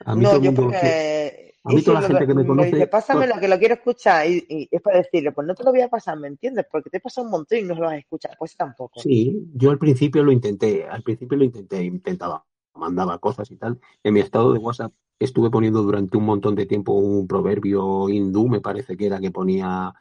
A 0.05 0.15
mí 0.17 0.23
no, 0.23 0.31
todo 0.31 0.41
yo 0.41 0.47
mundo, 0.53 0.63
porque. 0.65 1.55
a 1.63 1.69
mí 1.73 1.83
toda 1.83 2.01
la 2.01 2.09
gente 2.09 2.27
que 2.27 2.35
me 2.35 2.47
conoce, 2.47 2.71
dice, 2.71 2.87
pásame 2.89 3.21
pues- 3.27 3.35
lo 3.35 3.41
que 3.41 3.49
lo 3.49 3.59
quiero 3.59 3.75
escuchar 3.75 4.27
y, 4.27 4.45
y 4.49 4.69
es 4.71 4.81
para 4.83 4.99
decirle, 4.99 5.33
pues 5.33 5.47
no 5.47 5.55
te 5.55 5.63
lo 5.63 5.71
voy 5.71 5.83
a 5.83 5.89
pasar, 5.89 6.19
¿me 6.19 6.29
entiendes? 6.29 6.67
Porque 6.71 6.89
te 6.91 6.97
he 6.97 7.01
pasado 7.01 7.27
un 7.27 7.31
montón 7.31 7.59
y 7.59 7.63
no 7.63 7.75
lo 7.75 7.83
vas 7.83 7.93
a 7.93 7.99
escuchar. 7.99 8.35
Pues 8.39 8.57
tampoco. 8.57 9.01
Sí, 9.01 9.49
yo 9.55 9.71
al 9.71 9.79
principio 9.79 10.25
lo 10.25 10.33
intenté, 10.33 10.87
al 10.89 11.03
principio 11.03 11.37
lo 11.39 11.45
intenté, 11.45 11.85
intentaba, 11.85 12.45
mandaba 12.75 13.19
cosas 13.19 13.51
y 13.51 13.57
tal. 13.57 13.79
En 14.03 14.15
mi 14.15 14.21
estado 14.21 14.53
de 14.55 14.59
WhatsApp 14.59 14.93
estuve 15.25 15.51
poniendo 15.51 15.83
durante 15.83 16.17
un 16.17 16.25
montón 16.25 16.55
de 16.55 16.67
tiempo 16.67 16.93
un 16.93 17.27
proverbio 17.27 18.09
hindú, 18.09 18.49
me 18.49 18.61
parece 18.61 18.97
que 18.97 19.07
era 19.07 19.21
que 19.21 19.31
ponía, 19.31 19.93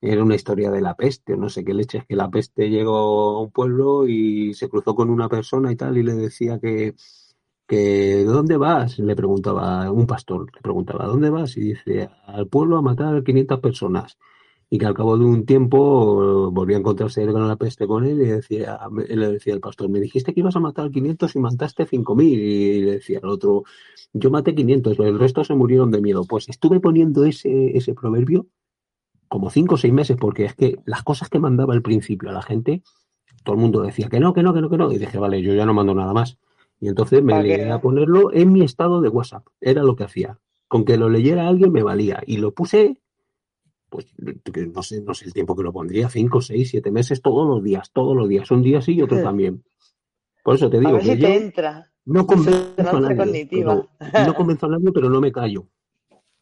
era 0.00 0.22
una 0.22 0.34
historia 0.34 0.70
de 0.70 0.80
la 0.80 0.94
peste, 0.96 1.34
o 1.34 1.36
no 1.36 1.48
sé 1.48 1.64
qué 1.64 1.74
leches, 1.74 2.04
que 2.06 2.16
la 2.16 2.30
peste 2.30 2.70
llegó 2.70 3.38
a 3.38 3.42
un 3.42 3.50
pueblo 3.50 4.06
y 4.06 4.54
se 4.54 4.68
cruzó 4.68 4.94
con 4.94 5.10
una 5.10 5.28
persona 5.28 5.72
y 5.72 5.76
tal, 5.76 5.98
y 5.98 6.02
le 6.02 6.14
decía 6.14 6.58
que, 6.60 6.94
que 7.66 7.76
¿de 7.76 8.24
dónde 8.24 8.56
vas? 8.56 8.98
Le 8.98 9.16
preguntaba 9.16 9.90
un 9.90 10.06
pastor, 10.06 10.46
le 10.54 10.60
preguntaba, 10.62 11.06
¿dónde 11.06 11.30
vas? 11.30 11.56
Y 11.56 11.60
dice, 11.60 12.10
al 12.26 12.48
pueblo 12.48 12.76
a 12.78 12.82
matar 12.82 13.22
500 13.24 13.60
personas 13.60 14.18
y 14.70 14.78
que 14.78 14.86
al 14.86 14.94
cabo 14.94 15.16
de 15.16 15.24
un 15.24 15.46
tiempo 15.46 16.48
eh, 16.48 16.50
volvió 16.52 16.76
a 16.76 16.80
encontrarse 16.80 17.22
él 17.22 17.32
con 17.32 17.48
la 17.48 17.56
peste 17.56 17.86
con 17.86 18.04
él 18.04 18.20
y 18.20 18.26
decía, 18.26 18.78
él 19.08 19.20
le 19.20 19.32
decía 19.32 19.54
al 19.54 19.60
pastor, 19.60 19.88
me 19.88 20.00
dijiste 20.00 20.34
que 20.34 20.40
ibas 20.40 20.56
a 20.56 20.60
matar 20.60 20.90
500 20.90 21.34
y 21.34 21.38
mataste 21.38 21.86
5000 21.86 22.38
y 22.38 22.80
le 22.82 22.90
decía 22.92 23.20
al 23.22 23.30
otro, 23.30 23.64
yo 24.12 24.30
maté 24.30 24.54
500, 24.54 24.98
el 25.00 25.18
resto 25.18 25.42
se 25.44 25.54
murieron 25.54 25.90
de 25.90 26.02
miedo. 26.02 26.24
Pues 26.24 26.48
estuve 26.48 26.80
poniendo 26.80 27.24
ese, 27.24 27.76
ese 27.76 27.94
proverbio 27.94 28.46
como 29.28 29.50
5 29.50 29.74
o 29.74 29.78
6 29.78 29.92
meses 29.92 30.16
porque 30.18 30.44
es 30.44 30.54
que 30.54 30.78
las 30.84 31.02
cosas 31.02 31.28
que 31.30 31.38
mandaba 31.38 31.72
al 31.72 31.82
principio 31.82 32.28
a 32.28 32.32
la 32.32 32.42
gente, 32.42 32.82
todo 33.44 33.54
el 33.54 33.62
mundo 33.62 33.80
decía 33.82 34.08
que 34.08 34.20
no, 34.20 34.34
que 34.34 34.42
no, 34.42 34.52
que 34.52 34.60
no, 34.60 34.68
que 34.68 34.76
no 34.76 34.92
y 34.92 34.98
dije, 34.98 35.18
vale, 35.18 35.40
yo 35.40 35.54
ya 35.54 35.64
no 35.64 35.72
mando 35.72 35.94
nada 35.94 36.12
más. 36.12 36.38
Y 36.80 36.88
entonces 36.88 37.22
me 37.22 37.42
leí 37.42 37.68
a 37.68 37.80
ponerlo 37.80 38.32
en 38.32 38.52
mi 38.52 38.62
estado 38.62 39.00
de 39.00 39.08
WhatsApp, 39.08 39.46
era 39.60 39.82
lo 39.82 39.96
que 39.96 40.04
hacía. 40.04 40.38
Con 40.68 40.84
que 40.84 40.98
lo 40.98 41.08
leyera 41.08 41.48
alguien 41.48 41.72
me 41.72 41.82
valía 41.82 42.22
y 42.26 42.36
lo 42.36 42.52
puse 42.52 43.00
pues 43.88 44.06
no 44.18 44.82
sé, 44.82 45.00
no 45.00 45.14
sé 45.14 45.26
el 45.26 45.32
tiempo 45.32 45.56
que 45.56 45.62
lo 45.62 45.72
pondría, 45.72 46.08
cinco, 46.08 46.40
seis, 46.40 46.70
siete 46.70 46.90
meses, 46.90 47.22
todos 47.22 47.48
los 47.48 47.62
días, 47.62 47.90
todos 47.92 48.16
los 48.16 48.28
días, 48.28 48.50
un 48.50 48.62
día 48.62 48.80
sí 48.80 48.94
y 48.94 49.02
otro 49.02 49.22
también. 49.22 49.64
Por 50.42 50.56
eso 50.56 50.70
te 50.70 50.78
digo. 50.78 50.90
A 50.90 50.92
ver 50.94 51.04
si 51.04 51.18
te 51.18 51.34
entra. 51.36 51.90
No 52.04 52.26
convenzo 52.26 52.96
a 52.96 53.00
nadie. 53.00 53.46
Pero, 53.50 53.88
no 54.26 54.34
convenzo 54.34 54.66
a 54.66 54.70
nadie, 54.70 54.92
pero 54.92 55.10
no 55.10 55.20
me 55.20 55.30
callo. 55.30 55.68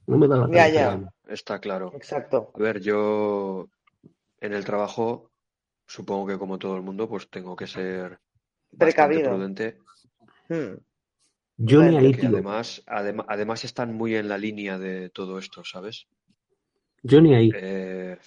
No 0.06 0.16
me 0.16 0.28
da 0.28 0.36
la 0.36 0.48
ya, 0.54 0.68
ya. 0.68 1.12
Está 1.26 1.58
claro. 1.60 1.92
Exacto. 1.94 2.52
A 2.54 2.58
ver, 2.58 2.80
yo 2.80 3.68
en 4.40 4.52
el 4.52 4.64
trabajo, 4.64 5.32
supongo 5.86 6.26
que 6.28 6.38
como 6.38 6.58
todo 6.58 6.76
el 6.76 6.82
mundo, 6.82 7.08
pues 7.08 7.28
tengo 7.28 7.56
que 7.56 7.66
ser 7.66 8.20
precavido. 8.78 9.30
prudente. 9.30 9.78
Hmm. 10.48 10.78
Yo 11.58 11.82
ni 11.82 11.96
ahí, 11.96 12.16
Además, 12.22 12.82
además 12.86 13.64
están 13.64 13.94
muy 13.94 14.14
en 14.14 14.28
la 14.28 14.36
línea 14.36 14.78
de 14.78 15.08
todo 15.08 15.38
esto, 15.38 15.64
¿sabes? 15.64 16.06
Yo 17.06 17.20
ni 17.20 17.34
ahí. 17.34 17.50
Eh, 17.54 18.18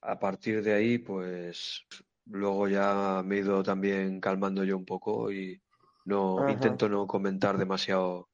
a 0.00 0.18
partir 0.18 0.62
de 0.62 0.74
ahí, 0.74 0.98
pues 0.98 1.84
luego 2.26 2.68
ya 2.68 3.22
me 3.24 3.36
he 3.36 3.38
ido 3.38 3.62
también 3.62 4.20
calmando 4.20 4.64
yo 4.64 4.76
un 4.76 4.84
poco 4.84 5.30
y 5.30 5.60
no 6.04 6.48
intento 6.48 6.88
no 6.88 7.06
comentar 7.06 7.56
demasiado. 7.56 8.28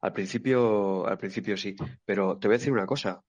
Al 0.00 0.14
principio, 0.14 1.06
al 1.06 1.18
principio 1.18 1.56
sí, 1.58 1.76
pero 2.06 2.38
te 2.38 2.48
voy 2.48 2.54
a 2.54 2.58
decir 2.58 2.72
una 2.72 2.86
cosa. 2.86 3.22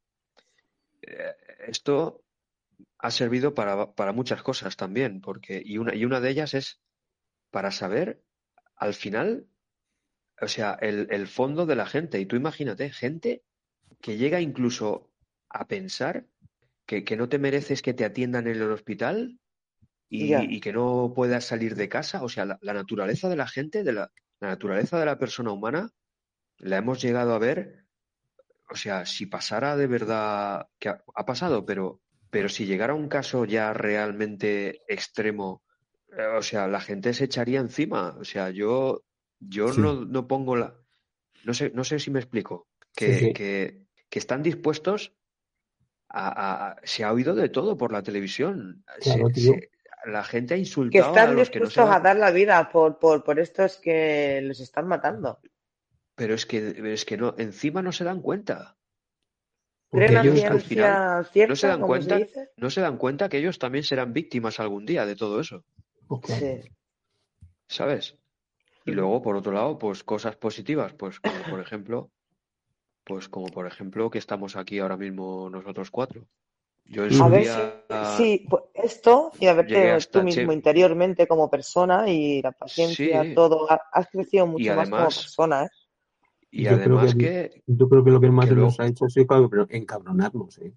Eh, 1.01 1.35
esto 1.67 2.23
ha 2.99 3.11
servido 3.11 3.53
para, 3.53 3.91
para, 3.91 4.13
muchas 4.13 4.41
cosas 4.41 4.77
también, 4.77 5.19
porque 5.19 5.61
y 5.63 5.77
una 5.77 5.93
y 5.93 6.05
una 6.05 6.21
de 6.21 6.29
ellas 6.29 6.53
es 6.53 6.79
para 7.49 7.71
saber 7.71 8.21
al 8.77 8.93
final, 8.93 9.47
o 10.39 10.47
sea, 10.47 10.77
el, 10.79 11.07
el 11.11 11.27
fondo 11.27 11.65
de 11.65 11.75
la 11.75 11.85
gente. 11.85 12.17
Y 12.21 12.25
tú 12.25 12.38
imagínate, 12.38 12.89
gente 12.91 13.43
que 13.99 14.18
llega 14.18 14.41
incluso 14.41 15.11
a 15.49 15.68
pensar 15.68 16.27
que, 16.85 17.03
que 17.03 17.18
no 17.18 17.30
te 17.30 17.39
mereces 17.39 17.81
que 17.81 17.93
te 17.93 18.05
atiendan 18.05 18.47
en 18.47 18.57
el 18.57 18.72
hospital 18.72 19.39
y, 20.11 20.59
que 20.59 20.73
no 20.73 21.13
puedas 21.15 21.45
salir 21.45 21.76
de 21.76 21.88
casa. 21.88 22.23
O 22.23 22.30
sea, 22.30 22.45
la, 22.45 22.73
naturaleza 22.73 23.30
de 23.30 23.38
la 23.38 23.47
gente, 23.47 23.84
de 23.84 23.93
la, 23.93 24.11
naturaleza 24.41 24.99
de 24.99 25.05
la 25.05 25.18
persona 25.18 25.51
humana, 25.51 25.89
la 26.57 26.77
hemos 26.77 27.01
llegado 27.01 27.34
a 27.34 27.39
ver. 27.39 27.85
O 28.69 28.76
sea, 28.76 29.05
si 29.05 29.26
pasara 29.26 29.77
de 29.77 29.88
verdad, 29.88 30.68
que 30.80 30.89
ha, 30.89 31.26
pasado, 31.26 31.65
pero, 31.65 32.01
pero 32.30 32.49
si 32.49 32.65
llegara 32.65 32.93
un 32.93 33.07
caso 33.07 33.45
ya 33.45 33.73
realmente 33.73 34.81
extremo, 34.88 35.63
eh, 36.18 36.26
o 36.38 36.41
sea, 36.41 36.68
la 36.68 36.81
gente 36.81 37.13
se 37.13 37.26
echaría 37.26 37.61
encima. 37.61 38.15
O 38.19 38.26
sea, 38.26 38.49
yo, 38.49 39.03
yo 39.39 39.73
no, 39.73 40.05
no, 40.05 40.27
pongo 40.27 40.57
la. 40.57 40.76
No 41.45 41.53
sé, 41.53 41.72
no 41.73 41.85
sé 41.85 41.99
si 41.99 42.11
me 42.11 42.19
explico. 42.19 42.68
Que, 42.95 43.34
que, 43.34 43.81
que 44.09 44.19
están 44.19 44.43
dispuestos 44.43 45.13
a, 46.09 46.76
se 46.84 47.03
ha 47.03 47.13
oído 47.13 47.35
de 47.35 47.49
todo 47.49 47.77
por 47.77 47.91
la 47.91 48.03
televisión. 48.03 48.84
la 50.05 50.23
gente 50.23 50.55
ha 50.55 50.57
insultado. 50.57 51.03
Que 51.03 51.09
están 51.09 51.30
a 51.30 51.34
los 51.34 51.49
dispuestos 51.49 51.73
que 51.73 51.89
no 51.89 51.95
a 51.95 51.99
dar 51.99 52.18
la 52.18 52.31
vida 52.31 52.69
por, 52.72 52.99
por, 52.99 53.23
por 53.23 53.39
estos 53.39 53.77
que 53.77 54.41
les 54.41 54.59
están 54.59 54.88
matando. 54.88 55.39
Pero 56.15 56.34
es 56.34 56.45
que, 56.45 56.76
es 56.93 57.05
que 57.05 57.18
no, 57.18 57.35
encima 57.38 57.81
no 57.81 57.91
se 57.91 58.03
dan 58.03 58.22
cuenta. 58.22 58.77
Ellos, 59.93 60.43
al 60.45 60.61
final, 60.61 61.27
no 61.47 61.55
se 61.55 61.68
dan 61.68 61.81
cuenta, 61.81 62.19
no 62.55 62.69
se 62.69 62.80
dan 62.80 62.97
cuenta 62.97 63.27
que 63.27 63.38
ellos 63.38 63.59
también 63.59 63.84
serán 63.84 64.13
víctimas 64.13 64.59
algún 64.59 64.85
día 64.85 65.05
de 65.05 65.18
todo 65.18 65.41
eso. 65.41 65.65
¿Sabes? 67.68 68.18
Y 68.85 68.91
luego, 68.91 69.22
por 69.22 69.35
otro 69.35 69.51
lado, 69.51 69.77
pues 69.77 70.03
cosas 70.03 70.38
positivas, 70.38 70.93
pues 70.93 71.19
como 71.19 71.43
por 71.49 71.59
ejemplo, 71.59 72.09
pues 73.11 73.27
como 73.27 73.47
por 73.47 73.67
ejemplo 73.67 74.09
que 74.09 74.19
estamos 74.19 74.55
aquí 74.55 74.79
ahora 74.79 74.95
mismo 74.95 75.49
nosotros 75.49 75.91
cuatro. 75.91 76.25
Yo 76.85 77.03
a 77.03 77.27
ver 77.27 77.83
sí, 78.15 78.47
pues 78.49 78.63
esto 78.73 79.33
y 79.38 79.47
a 79.47 79.53
verte 79.53 79.97
tú 80.09 80.23
mismo 80.23 80.53
interiormente 80.53 81.27
como 81.27 81.49
persona 81.49 82.09
y 82.09 82.41
la 82.41 82.53
paciencia, 82.53 83.35
todo, 83.35 83.67
has 83.69 84.07
crecido 84.07 84.47
mucho 84.47 84.73
más 84.75 84.89
como 84.89 85.03
persona, 85.03 85.65
¿eh? 85.65 85.69
Y 86.51 86.67
además 86.67 87.13
que, 87.13 87.63
Yo 87.67 87.89
creo 87.89 88.01
que 88.01 88.11
lo 88.11 88.21
que 88.21 88.31
más 88.31 88.49
nos 88.49 88.79
ha 88.79 88.88
hecho 88.88 89.07
es 89.07 89.17
encabronarnos, 89.17 90.57
¿eh? 90.59 90.73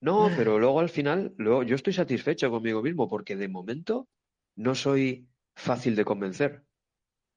No, 0.00 0.30
pero 0.36 0.58
luego 0.58 0.80
al 0.80 0.88
final, 0.88 1.32
luego, 1.36 1.62
yo 1.62 1.76
estoy 1.76 1.92
satisfecho 1.92 2.50
conmigo 2.50 2.82
mismo 2.82 3.08
porque 3.08 3.36
de 3.36 3.46
momento 3.46 4.08
no 4.56 4.74
soy 4.74 5.28
fácil 5.54 5.94
de 5.94 6.04
convencer. 6.04 6.64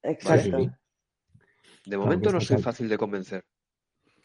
Exacto. 0.02 0.58
De 1.86 1.98
momento 1.98 2.32
no 2.32 2.42
soy 2.42 2.58
fácil 2.58 2.90
de 2.90 2.98
convencer. 2.98 3.44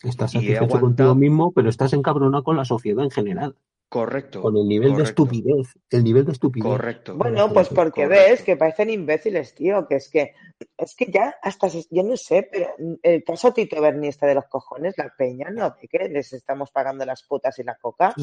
Estás 0.03 0.33
satisfecho 0.33 0.81
contigo 0.81 1.15
mismo, 1.15 1.53
pero 1.53 1.69
estás 1.69 1.93
encabronado 1.93 2.45
con 2.45 2.57
la 2.57 2.65
sociedad 2.65 3.05
en 3.05 3.11
general. 3.11 3.57
Correcto. 3.89 4.43
Con 4.43 4.57
el 4.57 4.69
nivel 4.69 4.95
de 4.97 5.03
estupidez. 5.03 5.75
El 5.91 6.05
nivel 6.05 6.27
de 6.27 6.33
estupidez. 6.33 6.69
Correcto. 6.69 7.17
Bueno, 7.17 7.51
pues 7.53 7.69
porque 7.69 8.07
ves 8.07 8.43
que 8.43 8.57
parecen 8.57 8.91
imbéciles, 8.91 9.55
tío. 9.55 9.87
Que 9.89 9.97
es 9.97 10.11
que, 10.11 10.35
es 10.77 10.95
que 10.95 11.11
ya 11.11 11.37
hasta, 11.43 11.69
yo 11.69 12.03
no 12.03 12.17
sé, 12.17 12.47
pero 12.53 12.69
el 13.03 13.25
caso 13.25 13.53
Tito 13.53 13.81
Berni 13.81 14.11
de 14.11 14.35
los 14.35 14.45
cojones, 14.47 14.95
la 14.99 15.11
peña, 15.17 15.49
¿no? 15.51 15.71
¿De 15.81 15.89
qué 15.89 16.09
les 16.11 16.35
estamos 16.35 16.71
pagando 16.71 17.07
las 17.07 17.23
putas 17.23 17.59
y 17.59 17.63
la 17.65 17.77
coca? 17.77 18.15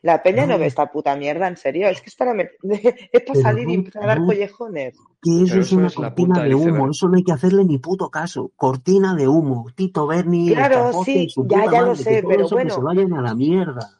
La 0.00 0.22
peña 0.22 0.46
no, 0.46 0.58
ve 0.58 0.66
esta 0.66 0.90
puta 0.92 1.16
mierda, 1.16 1.48
en 1.48 1.56
serio. 1.56 1.88
Es 1.88 2.00
que 2.00 2.08
es 2.08 2.14
para, 2.14 2.32
es 2.62 3.22
para 3.22 3.40
salir 3.40 3.68
y 3.68 3.82
para 3.82 4.06
dar 4.06 4.24
collejones. 4.24 4.96
Que 5.20 5.42
eso 5.42 5.58
es 5.58 5.72
una 5.72 5.90
cortina 5.90 6.44
de 6.44 6.54
humo. 6.54 6.90
Eso 6.90 7.08
no 7.08 7.16
hay 7.16 7.24
que 7.24 7.32
hacerle 7.32 7.64
ni 7.64 7.78
puto 7.78 8.08
caso. 8.08 8.52
Cortina 8.54 9.14
de 9.14 9.26
humo. 9.26 9.66
Tito 9.74 10.06
Berni. 10.06 10.54
Claro, 10.54 10.92
sí, 11.04 11.28
ya, 11.48 11.70
ya 11.70 11.82
lo 11.82 11.96
sé, 11.96 12.22
pero 12.26 12.48
bueno. 12.48 12.68
Que 12.68 12.74
se 12.74 12.80
vayan 12.80 13.12
a 13.14 13.22
la 13.22 13.34
mierda. 13.34 13.98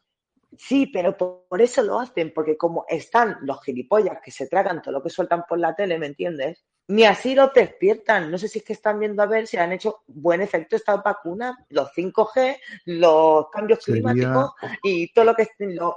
Sí, 0.57 0.87
pero 0.93 1.16
por, 1.16 1.62
eso 1.62 1.83
lo 1.83 2.01
hacen, 2.01 2.33
porque 2.35 2.57
como 2.57 2.85
están 2.89 3.37
los 3.43 3.62
gilipollas 3.62 4.19
que 4.23 4.33
se 4.33 4.49
tragan 4.49 4.83
todo 4.83 4.93
lo 4.93 5.03
que 5.03 5.11
sueltan 5.11 5.45
por 5.49 5.59
la 5.59 5.75
tele, 5.75 5.99
¿me 5.99 6.07
entiendes? 6.07 6.65
Ni 6.89 7.05
así 7.05 7.35
lo 7.35 7.48
despiertan. 7.48 8.31
No 8.31 8.39
sé 8.39 8.48
si 8.48 8.60
es 8.60 8.65
que 8.65 8.73
están 8.73 8.98
viendo 8.98 9.23
a 9.23 9.27
ver 9.27 9.47
si 9.47 9.59
han 9.59 9.73
hecho 9.73 10.02
buen 10.06 10.40
efecto 10.40 10.74
estas 10.74 11.02
vacunas, 11.02 11.55
los 11.69 11.93
5G, 11.93 12.56
los 12.86 13.51
cambios 13.51 13.85
climáticos 13.85 14.52
y 14.82 15.12
todo 15.12 15.27
lo 15.27 15.35
que 15.35 15.48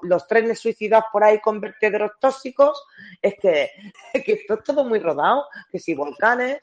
los 0.02 0.28
trenes 0.28 0.60
suicidados 0.60 1.06
por 1.12 1.24
ahí 1.24 1.40
con 1.40 1.62
vertederos 1.62 2.12
tóxicos. 2.20 2.84
Es 3.22 3.36
que, 3.42 3.70
que 4.26 4.34
esto 4.34 4.56
es 4.56 4.64
todo 4.64 4.84
muy 4.84 5.00
rodado, 5.00 5.46
que 5.72 5.80
si 5.80 5.96
volcanes. 5.96 6.62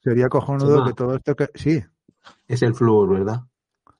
Sería 0.00 0.28
cojonudo 0.28 0.84
que 0.84 0.92
todo 0.92 1.16
esto 1.16 1.34
que. 1.34 1.48
Sí. 1.54 1.82
Es 2.46 2.62
el 2.62 2.74
flúor, 2.74 3.18
¿verdad? 3.18 3.40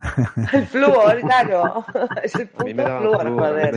El 0.52 0.66
flúor, 0.66 1.20
claro. 1.20 1.84
Es 2.22 2.34
el 2.34 2.48
puto 2.48 2.98
flúor, 2.98 3.30
joder. 3.30 3.74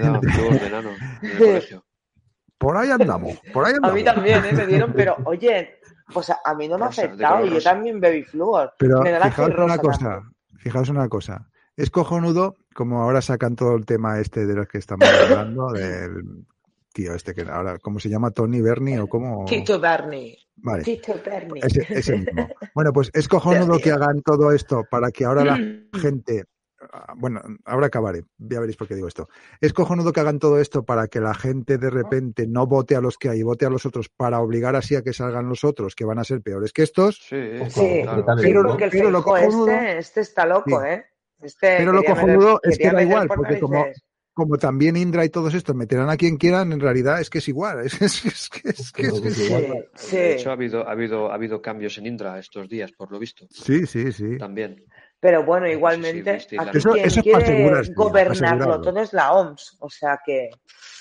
Por 2.60 2.76
ahí 2.76 2.92
andamos, 2.92 3.40
por 3.54 3.66
ahí 3.66 3.74
andamos. 3.74 3.92
A 3.92 3.96
mí 3.96 4.04
también, 4.04 4.44
¿eh? 4.44 4.52
me 4.52 4.68
dieron, 4.68 4.94
pero 4.94 5.16
oye, 5.26 5.80
pues 6.14 6.30
a, 6.30 6.54
mí 6.56 6.68
no 6.68 6.78
me 6.78 6.86
ha 6.86 6.88
afectado 6.90 7.46
y 7.46 7.52
yo 7.52 7.62
también 7.62 8.00
bebí 8.00 8.24
flúor. 8.24 8.74
Pero 8.78 9.02
fijaos 9.02 9.56
una 9.58 9.78
cosa, 9.78 10.22
fijaos 10.58 10.90
una 10.90 11.08
cosa. 11.08 11.48
Es 11.78 11.90
cojonudo, 11.90 12.58
como 12.76 13.02
ahora 13.02 13.22
sacan 13.22 13.56
todo 13.56 13.76
el 13.76 13.86
tema 13.86 14.20
este 14.20 14.46
de 14.46 14.54
los 14.54 14.68
que 14.68 14.80
estamos 14.80 15.08
hablando, 15.08 15.70
del 15.74 16.46
tío 16.94 17.14
este 17.14 17.34
que 17.34 17.44
ahora, 17.44 17.80
¿cómo 17.80 18.00
se 18.00 18.10
llama? 18.10 18.32
¿Tony 18.32 18.60
Bernie 18.60 19.00
o 19.00 19.08
cómo? 19.08 19.46
Tito 19.46 19.80
Bernie. 19.80 20.38
Vale. 20.58 20.84
Tito 20.84 21.14
Bernie. 21.26 21.62
Ese, 21.64 22.18
mismo. 22.18 22.50
Bueno, 22.76 22.92
pues 22.92 23.10
es 23.14 23.28
cojonudo 23.30 23.80
que 23.80 23.92
hagan 23.92 24.22
todo 24.22 24.52
esto 24.52 24.84
para 24.92 25.12
que 25.12 25.24
ahora 25.24 25.46
la 25.46 25.58
gente. 26.02 26.44
Ah, 26.92 27.14
bueno, 27.18 27.42
ahora 27.66 27.88
acabaré, 27.88 28.24
ya 28.38 28.60
veréis 28.60 28.78
por 28.78 28.88
qué 28.88 28.96
digo 28.96 29.08
esto. 29.08 29.28
Es 29.60 29.74
cojonudo 29.74 30.14
que 30.14 30.22
hagan 30.22 30.40
todo 30.40 30.60
esto 30.60 30.84
para 30.84 31.08
que 31.08 31.20
la 31.20 31.34
gente 31.34 31.78
de 31.78 31.90
repente 31.90 32.48
no 32.48 32.68
vote 32.68 32.96
a 32.96 33.02
los 33.02 33.18
que 33.18 33.30
hay, 33.30 33.44
vote 33.44 33.66
a 33.66 33.70
los 33.70 33.86
otros, 33.86 34.10
para 34.10 34.40
obligar 34.40 34.76
así 34.76 34.96
a 34.96 35.02
que 35.02 35.14
salgan 35.14 35.50
los 35.50 35.64
otros, 35.64 35.96
que 35.96 36.06
van 36.06 36.20
a 36.20 36.24
ser 36.24 36.42
peores 36.42 36.72
que 36.72 36.84
estos. 36.84 37.18
Sí, 37.18 37.60
sí. 37.70 38.04
Pero, 38.42 38.64
lo 39.12 39.24
cojonudo, 39.24 39.68
este, 39.70 39.98
este, 39.98 40.22
está 40.22 40.46
loco, 40.46 40.84
¿eh? 40.84 41.06
Este 41.42 41.78
pero 41.78 41.94
lo 41.94 42.04
cojonudo 42.04 42.60
es 42.64 42.78
que 42.78 42.92
da 42.92 43.02
igual, 43.02 43.28
porque 43.28 43.60
como, 43.60 43.86
como 44.34 44.58
también 44.58 44.96
Indra 44.96 45.26
y 45.26 45.30
todos 45.30 45.54
estos 45.54 45.76
meterán 45.76 46.10
a 46.10 46.18
quien 46.18 46.38
quieran, 46.38 46.72
en 46.72 46.80
realidad 46.80 47.20
es 47.20 47.30
que 47.30 47.40
es 47.40 47.48
igual. 47.50 47.80
Es, 47.86 48.02
es, 48.02 48.26
es, 48.26 48.50
que 48.50 48.70
es 48.70 49.40
igual. 49.40 49.90
De 50.12 50.34
hecho, 50.34 50.50
ha 50.50 50.54
habido, 50.54 50.88
ha, 50.88 50.92
habido, 50.92 51.32
ha 51.32 51.36
habido 51.36 51.62
cambios 51.62 51.98
en 51.98 52.06
Indra 52.06 52.40
estos 52.40 52.70
días, 52.70 52.92
por 52.92 53.12
lo 53.12 53.20
visto. 53.20 53.48
Sí, 53.50 53.86
sí, 53.86 54.12
sí. 54.12 54.38
También. 54.38 54.86
Pero 55.20 55.44
bueno, 55.44 55.68
igualmente, 55.68 56.32
aquí 56.32 56.78
eso, 56.78 56.92
quien 56.92 57.06
eso 57.06 57.22
quiere 57.22 57.94
gobernarlo 57.94 58.80
todo 58.80 59.00
es 59.02 59.12
la 59.12 59.34
OMS. 59.34 59.78
O 59.80 59.90
sea 59.90 60.20
que 60.26 60.50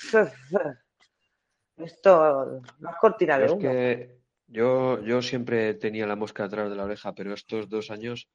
esto 1.77 2.61
no 2.79 2.89
es 2.89 2.95
cortina 2.99 3.39
de 3.39 3.49
humo. 3.49 3.59
que 3.59 4.19
yo, 4.47 5.01
yo 5.03 5.21
siempre 5.21 5.73
tenía 5.75 6.05
la 6.05 6.17
mosca 6.17 6.43
atrás 6.43 6.69
de 6.69 6.75
la 6.75 6.83
oreja, 6.83 7.13
pero 7.13 7.33
estos 7.33 7.69
dos 7.69 7.91
años 7.91 8.29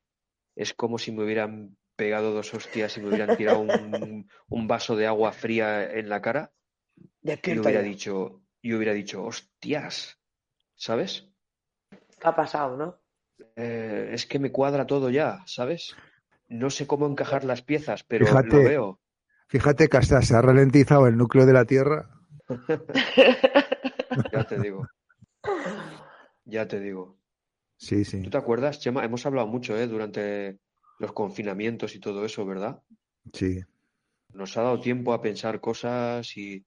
es 0.56 0.72
como 0.72 0.98
si 0.98 1.12
me 1.12 1.24
hubieran 1.24 1.76
pegado 1.96 2.32
dos 2.32 2.54
hostias 2.54 2.96
y 2.96 3.00
me 3.00 3.08
hubieran 3.08 3.36
tirado 3.36 3.60
un, 3.60 4.28
un 4.48 4.68
vaso 4.68 4.96
de 4.96 5.06
agua 5.06 5.32
fría 5.32 5.90
en 5.92 6.08
la 6.08 6.22
cara, 6.22 6.52
y 7.22 7.58
hubiera 7.58 7.82
dicho, 7.82 8.42
y 8.62 8.72
hubiera 8.72 8.92
dicho, 8.92 9.24
hostias, 9.24 10.18
¿sabes? 10.74 11.28
¿Qué 11.90 12.28
ha 12.28 12.34
pasado, 12.34 12.76
no? 12.76 13.03
Eh, 13.56 14.10
es 14.12 14.26
que 14.26 14.38
me 14.38 14.50
cuadra 14.50 14.86
todo 14.86 15.10
ya, 15.10 15.42
¿sabes? 15.46 15.94
no 16.48 16.70
sé 16.70 16.86
cómo 16.86 17.06
encajar 17.06 17.44
las 17.44 17.62
piezas, 17.62 18.04
pero 18.04 18.26
lo 18.26 18.58
veo. 18.58 19.00
Fíjate 19.48 19.88
que 19.88 19.96
hasta 19.96 20.22
se 20.22 20.36
ha 20.36 20.42
ralentizado 20.42 21.06
el 21.06 21.16
núcleo 21.16 21.46
de 21.46 21.52
la 21.52 21.64
Tierra. 21.64 22.10
ya 24.32 24.44
te 24.44 24.58
digo. 24.60 24.86
Ya 26.44 26.68
te 26.68 26.80
digo. 26.80 27.16
Sí, 27.76 28.04
sí. 28.04 28.22
¿Tú 28.22 28.30
te 28.30 28.38
acuerdas, 28.38 28.80
Chema? 28.80 29.04
Hemos 29.04 29.26
hablado 29.26 29.46
mucho 29.46 29.76
¿eh? 29.76 29.86
durante 29.86 30.58
los 30.98 31.12
confinamientos 31.12 31.94
y 31.94 32.00
todo 32.00 32.24
eso, 32.24 32.46
¿verdad? 32.46 32.82
Sí. 33.32 33.60
Nos 34.32 34.56
ha 34.56 34.62
dado 34.62 34.80
tiempo 34.80 35.12
a 35.12 35.20
pensar 35.20 35.60
cosas 35.60 36.36
y... 36.36 36.64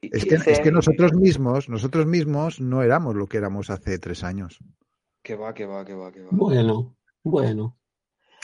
es, 0.00 0.24
que, 0.24 0.34
es 0.34 0.60
que 0.60 0.72
nosotros 0.72 1.12
mismos, 1.14 1.68
nosotros 1.68 2.06
mismos 2.06 2.60
no 2.60 2.82
éramos 2.82 3.14
lo 3.14 3.26
que 3.26 3.38
éramos 3.38 3.70
hace 3.70 3.98
tres 3.98 4.24
años. 4.24 4.58
Que 5.24 5.36
va, 5.36 5.54
que 5.54 5.64
va, 5.64 5.82
que 5.86 5.94
va, 5.94 6.12
que 6.12 6.20
va. 6.20 6.28
Bueno, 6.32 6.94
bueno. 7.22 7.78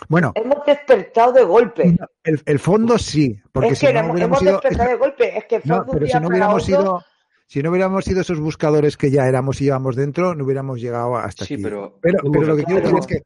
Bueno. 0.09 0.33
Hemos 0.35 0.65
despertado 0.65 1.35
de 1.35 1.45
golpe. 1.45 1.95
El, 2.25 2.59
fondo 2.59 2.97
sí, 2.97 3.39
porque 3.53 3.77
si 3.77 3.85
no 3.93 4.17
hemos 4.17 4.41
despertado 4.41 4.89
de 4.89 4.97
golpe. 4.97 5.37
Es 5.37 5.45
que 5.45 5.61
no, 5.65 5.85
pero 5.85 6.07
si 6.07 6.19
no 6.19 6.29
hubiéramos 6.29 6.65
sido, 6.65 7.05
si 7.47 7.63
no 7.63 7.69
hubiéramos 7.69 8.03
sido 8.03 8.23
esos 8.23 8.41
buscadores 8.41 8.97
que 8.97 9.11
ya 9.11 9.29
éramos 9.29 9.61
y 9.61 9.65
llevamos 9.65 9.95
dentro, 9.95 10.35
no 10.35 10.43
hubiéramos 10.43 10.81
llegado 10.81 11.17
hasta 11.17 11.45
sí, 11.45 11.55
aquí. 11.55 11.63
Pero, 11.63 11.99
pero, 12.01 12.23
lo 12.23 12.57
que 12.57 12.65
quiero 12.65 12.81
decir 12.81 12.99
es 12.99 13.07
que 13.07 13.23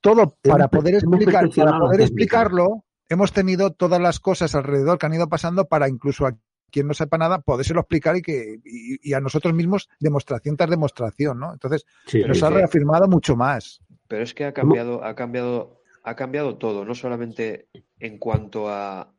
todo 0.00 0.36
para 0.42 0.66
poder 0.66 0.96
explicar, 0.96 1.48
para 1.54 1.78
poder 1.78 2.00
explicarlo, 2.00 2.84
hemos 3.08 3.32
tenido 3.32 3.70
todas 3.70 4.00
las 4.00 4.18
cosas 4.18 4.56
alrededor 4.56 4.98
que 4.98 5.06
han 5.06 5.14
ido 5.14 5.28
pasando 5.28 5.68
para 5.68 5.88
incluso 5.88 6.26
a 6.26 6.36
quien 6.70 6.86
no 6.86 6.94
sepa 6.94 7.18
nada 7.18 7.40
podérselo 7.40 7.80
explicar 7.80 8.16
y 8.16 8.22
que 8.22 8.60
y, 8.64 9.12
a 9.12 9.20
nosotros 9.20 9.54
mismos 9.54 9.88
demostración 10.00 10.56
tras 10.56 10.70
demostración, 10.70 11.38
¿no? 11.38 11.52
Entonces 11.52 11.86
nos 12.26 12.42
ha 12.42 12.50
reafirmado 12.50 13.08
mucho 13.08 13.36
más. 13.36 13.80
Pero 14.08 14.22
es 14.22 14.34
que 14.34 14.44
ha 14.44 14.52
cambiado, 14.52 15.04
ha 15.04 15.14
cambiado 15.14 15.80
ha 16.06 16.14
cambiado 16.14 16.56
todo, 16.56 16.84
no 16.84 16.94
solamente 16.94 17.66
en 17.98 18.18
cuanto 18.18 18.68
a, 18.68 19.12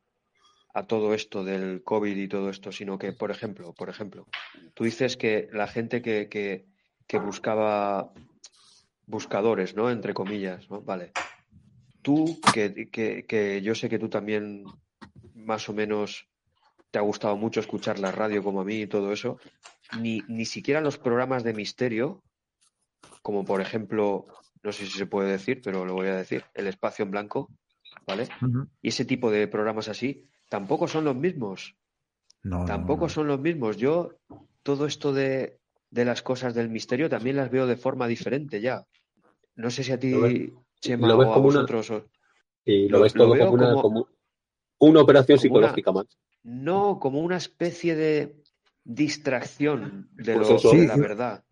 a 0.72 0.86
todo 0.86 1.12
esto 1.12 1.44
del 1.44 1.82
COVID 1.84 2.16
y 2.16 2.28
todo 2.28 2.48
esto, 2.48 2.72
sino 2.72 2.98
que, 2.98 3.12
por 3.12 3.30
ejemplo, 3.30 3.74
por 3.74 3.90
ejemplo, 3.90 4.26
tú 4.72 4.84
dices 4.84 5.18
que 5.18 5.50
la 5.52 5.66
gente 5.66 6.00
que, 6.00 6.28
que, 6.30 6.64
que 7.06 7.18
buscaba 7.18 8.10
buscadores, 9.04 9.76
¿no? 9.76 9.90
Entre 9.90 10.14
comillas, 10.14 10.70
¿no? 10.70 10.80
Vale. 10.80 11.12
Tú, 12.00 12.40
que, 12.54 12.88
que, 12.90 13.26
que 13.26 13.60
yo 13.60 13.74
sé 13.74 13.90
que 13.90 13.98
tú 13.98 14.08
también 14.08 14.64
más 15.34 15.68
o 15.68 15.74
menos 15.74 16.26
te 16.90 16.98
ha 16.98 17.02
gustado 17.02 17.36
mucho 17.36 17.60
escuchar 17.60 17.98
la 17.98 18.12
radio 18.12 18.42
como 18.42 18.60
a 18.60 18.64
mí 18.64 18.82
y 18.82 18.86
todo 18.86 19.12
eso, 19.12 19.38
ni, 20.00 20.22
ni 20.28 20.44
siquiera 20.44 20.80
los 20.80 20.98
programas 20.98 21.44
de 21.44 21.54
misterio, 21.54 22.22
como 23.22 23.44
por 23.44 23.60
ejemplo 23.60 24.26
no 24.62 24.72
sé 24.72 24.86
si 24.86 24.98
se 24.98 25.06
puede 25.06 25.30
decir, 25.30 25.60
pero 25.62 25.84
lo 25.84 25.94
voy 25.94 26.08
a 26.08 26.16
decir, 26.16 26.44
el 26.54 26.66
espacio 26.66 27.04
en 27.04 27.10
blanco, 27.10 27.50
¿vale? 28.06 28.28
Y 28.82 28.88
ese 28.88 29.04
tipo 29.04 29.30
de 29.30 29.48
programas 29.48 29.88
así 29.88 30.24
tampoco 30.48 30.88
son 30.88 31.04
los 31.04 31.16
mismos. 31.16 31.76
No, 32.42 32.64
tampoco 32.64 33.08
son 33.08 33.26
los 33.26 33.40
mismos. 33.40 33.76
Yo, 33.76 34.10
todo 34.62 34.86
esto 34.86 35.12
de, 35.12 35.58
de, 35.90 36.04
las 36.04 36.22
cosas 36.22 36.54
del 36.54 36.70
misterio 36.70 37.08
también 37.08 37.36
las 37.36 37.50
veo 37.50 37.66
de 37.66 37.76
forma 37.76 38.06
diferente 38.06 38.60
ya. 38.60 38.84
No 39.56 39.70
sé 39.70 39.82
si 39.82 39.92
a 39.92 39.98
ti, 39.98 40.52
Chema, 40.80 41.14
o 41.14 41.32
a 41.32 41.38
vosotros. 41.38 41.92
Y 42.64 42.88
lo, 42.88 43.00
ves 43.00 43.14
todo 43.14 43.34
como, 43.80 44.08
una, 44.78 45.00
operación 45.00 45.38
psicológica 45.38 45.90
más. 45.92 46.06
No, 46.42 46.98
como 47.00 47.20
una 47.20 47.36
especie 47.36 47.94
de 47.94 48.36
distracción 48.84 50.08
de, 50.12 50.34
pues 50.36 50.64
lo, 50.64 50.70
de 50.70 50.86
la 50.86 50.96
verdad 50.96 51.44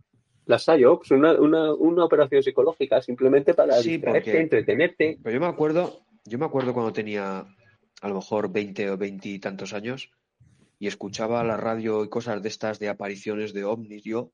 las 0.46 0.64
PSYOPs, 0.64 1.10
una, 1.10 1.32
una, 1.32 1.74
una 1.74 2.04
operación 2.04 2.42
psicológica 2.42 3.02
simplemente 3.02 3.52
para 3.52 3.74
sí, 3.82 4.00
entretenerte. 4.04 5.18
Pero 5.22 5.34
yo 5.34 5.40
me 5.40 5.46
acuerdo, 5.46 6.06
yo 6.24 6.38
me 6.38 6.46
acuerdo 6.46 6.72
cuando 6.72 6.92
tenía 6.92 7.44
a 8.00 8.08
lo 8.08 8.14
mejor 8.14 8.50
20 8.52 8.90
o 8.90 8.96
20 8.96 9.28
y 9.28 9.38
tantos 9.40 9.74
años 9.74 10.10
y 10.78 10.86
escuchaba 10.86 11.42
la 11.42 11.56
radio 11.56 12.04
y 12.04 12.08
cosas 12.08 12.42
de 12.42 12.48
estas 12.48 12.78
de 12.78 12.88
apariciones 12.88 13.52
de 13.52 13.64
ovnis, 13.64 14.04
yo, 14.04 14.32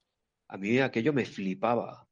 a 0.48 0.58
mí 0.58 0.78
aquello 0.80 1.12
me 1.12 1.24
flipaba. 1.24 2.06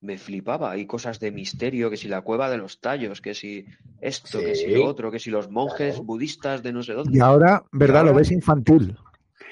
Me 0.00 0.16
flipaba. 0.16 0.70
Hay 0.70 0.86
cosas 0.86 1.18
de 1.18 1.32
misterio, 1.32 1.90
que 1.90 1.96
si 1.96 2.08
la 2.08 2.20
cueva 2.20 2.48
de 2.50 2.58
los 2.58 2.80
tallos, 2.80 3.20
que 3.20 3.34
si 3.34 3.66
esto, 4.00 4.40
que 4.40 4.54
si 4.54 4.68
lo 4.68 4.86
otro, 4.86 5.10
que 5.10 5.18
si 5.18 5.30
los 5.30 5.50
monjes 5.50 5.98
budistas 5.98 6.62
de 6.62 6.72
no 6.72 6.82
sé 6.82 6.92
dónde. 6.92 7.16
Y 7.16 7.20
ahora, 7.20 7.64
¿verdad? 7.72 8.04
lo 8.04 8.14
ves 8.14 8.30
infantil. 8.30 8.96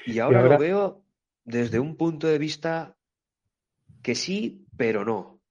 Y 0.05 0.19
ahora, 0.19 0.39
y 0.39 0.41
ahora 0.41 0.53
lo 0.55 0.59
veo 0.59 1.01
desde 1.43 1.79
un 1.79 1.95
punto 1.95 2.27
de 2.27 2.37
vista 2.37 2.95
que 4.01 4.15
sí, 4.15 4.65
pero 4.77 5.03
no. 5.03 5.41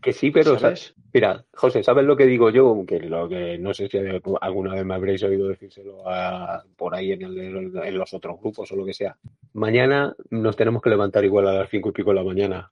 Que 0.00 0.12
sí, 0.12 0.30
pero 0.30 0.58
¿sabes? 0.58 0.94
Mira, 1.12 1.46
José, 1.54 1.82
¿sabes 1.82 2.04
lo 2.04 2.14
que 2.14 2.26
digo 2.26 2.50
yo? 2.50 2.68
Aunque 2.68 3.00
lo 3.00 3.26
que 3.26 3.56
no 3.56 3.72
sé 3.72 3.88
si 3.88 3.98
alguna 4.40 4.74
vez 4.74 4.84
me 4.84 4.94
habréis 4.94 5.22
oído 5.22 5.48
decírselo 5.48 6.04
por 6.76 6.94
ahí 6.94 7.12
en, 7.12 7.22
en, 7.22 7.98
los 7.98 8.12
otros 8.12 8.38
grupos 8.38 8.70
o 8.70 8.76
lo 8.76 8.84
que 8.84 8.92
sea. 8.92 9.16
Mañana 9.54 10.14
nos 10.28 10.56
tenemos 10.56 10.82
que 10.82 10.90
levantar 10.90 11.24
igual 11.24 11.48
a 11.48 11.54
las 11.54 11.70
cinco 11.70 11.88
y 11.88 11.92
pico 11.92 12.10
de 12.10 12.16
la 12.16 12.22
mañana. 12.22 12.70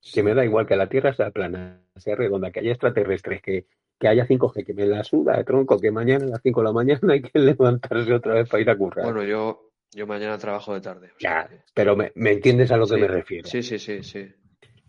Que 0.00 0.22
me 0.22 0.34
da 0.34 0.44
igual 0.44 0.66
que 0.66 0.76
la 0.76 0.88
Tierra 0.88 1.12
sea 1.12 1.30
plana, 1.30 1.80
sea 1.96 2.16
redonda, 2.16 2.50
que 2.50 2.60
haya 2.60 2.70
extraterrestres, 2.70 3.42
que, 3.42 3.66
que 3.98 4.08
haya 4.08 4.26
5G, 4.26 4.64
que 4.64 4.74
me 4.74 4.86
la 4.86 5.04
suda 5.04 5.36
de 5.36 5.44
tronco, 5.44 5.78
que 5.78 5.90
mañana 5.90 6.24
a 6.24 6.28
las 6.28 6.42
5 6.42 6.60
de 6.60 6.64
la 6.64 6.72
mañana 6.72 7.00
hay 7.12 7.22
que 7.22 7.38
levantarse 7.38 8.12
otra 8.12 8.34
vez 8.34 8.48
para 8.48 8.60
ir 8.60 8.70
a 8.70 8.76
currar. 8.76 9.04
Bueno, 9.04 9.24
yo, 9.24 9.70
yo 9.92 10.06
mañana 10.06 10.38
trabajo 10.38 10.74
de 10.74 10.80
tarde. 10.80 11.10
ya, 11.18 11.48
pero 11.74 11.96
me, 11.96 12.12
entiendes 12.14 12.70
a 12.70 12.76
lo 12.76 12.86
que 12.86 12.96
me 12.96 13.08
refiero. 13.08 13.48
Sí, 13.48 13.62
sí, 13.62 13.78
sí, 13.78 14.02
sí 14.02 14.28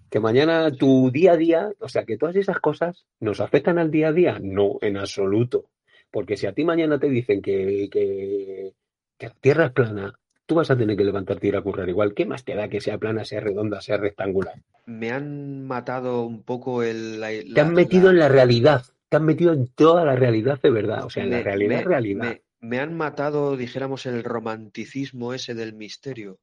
que 0.09 0.19
mañana 0.19 0.71
tu 0.71 1.11
día 1.11 1.33
a 1.33 1.37
día, 1.37 1.71
o 1.79 1.87
sea, 1.87 2.03
que 2.03 2.17
todas 2.17 2.35
esas 2.35 2.59
cosas 2.59 3.05
nos 3.19 3.39
afectan 3.39 3.77
al 3.77 3.91
día 3.91 4.07
a 4.07 4.13
día, 4.13 4.39
no, 4.41 4.79
en 4.81 4.97
absoluto. 4.97 5.69
Porque 6.11 6.35
si 6.35 6.47
a 6.47 6.53
ti 6.53 6.65
mañana 6.65 6.99
te 6.99 7.09
dicen 7.09 7.41
que, 7.41 7.87
que, 7.91 8.73
la 9.19 9.29
Tierra 9.29 9.67
es 9.67 9.71
plana, 9.71 10.19
tú 10.49 10.55
vas 10.55 10.71
a 10.71 10.75
tener 10.75 10.97
que 10.97 11.03
levantarte 11.03 11.45
y 11.45 11.49
ir 11.49 11.57
a 11.57 11.61
currar 11.61 11.87
igual. 11.87 12.15
¿Qué 12.15 12.25
más 12.25 12.43
te 12.43 12.55
da 12.55 12.67
que 12.69 12.81
sea 12.81 12.97
plana, 12.97 13.23
sea 13.23 13.39
redonda, 13.39 13.81
sea 13.81 13.97
rectangular? 13.97 14.55
Me 14.87 15.11
han 15.11 15.67
matado 15.67 16.23
un 16.23 16.41
poco 16.41 16.81
el... 16.81 17.23
te 17.53 17.61
han 17.61 17.75
metido 17.75 18.09
en 18.09 18.17
la 18.17 18.29
realidad, 18.29 18.83
te 19.09 19.17
han 19.17 19.25
metido 19.25 19.53
en 19.53 19.67
toda 19.67 20.03
la 20.03 20.15
realidad 20.15 20.59
de 20.59 20.71
verdad, 20.71 21.05
o 21.05 21.11
sea, 21.11 21.23
en 21.23 21.29
la 21.29 21.43
realidad, 21.43 21.83
realidad. 21.83 22.39
Me, 22.61 22.79
han 22.79 22.97
matado, 22.97 23.57
dijéramos, 23.57 24.07
el 24.07 24.23
romanticismo 24.23 25.35
ese 25.35 25.53
del 25.53 25.73
misterio. 25.73 26.39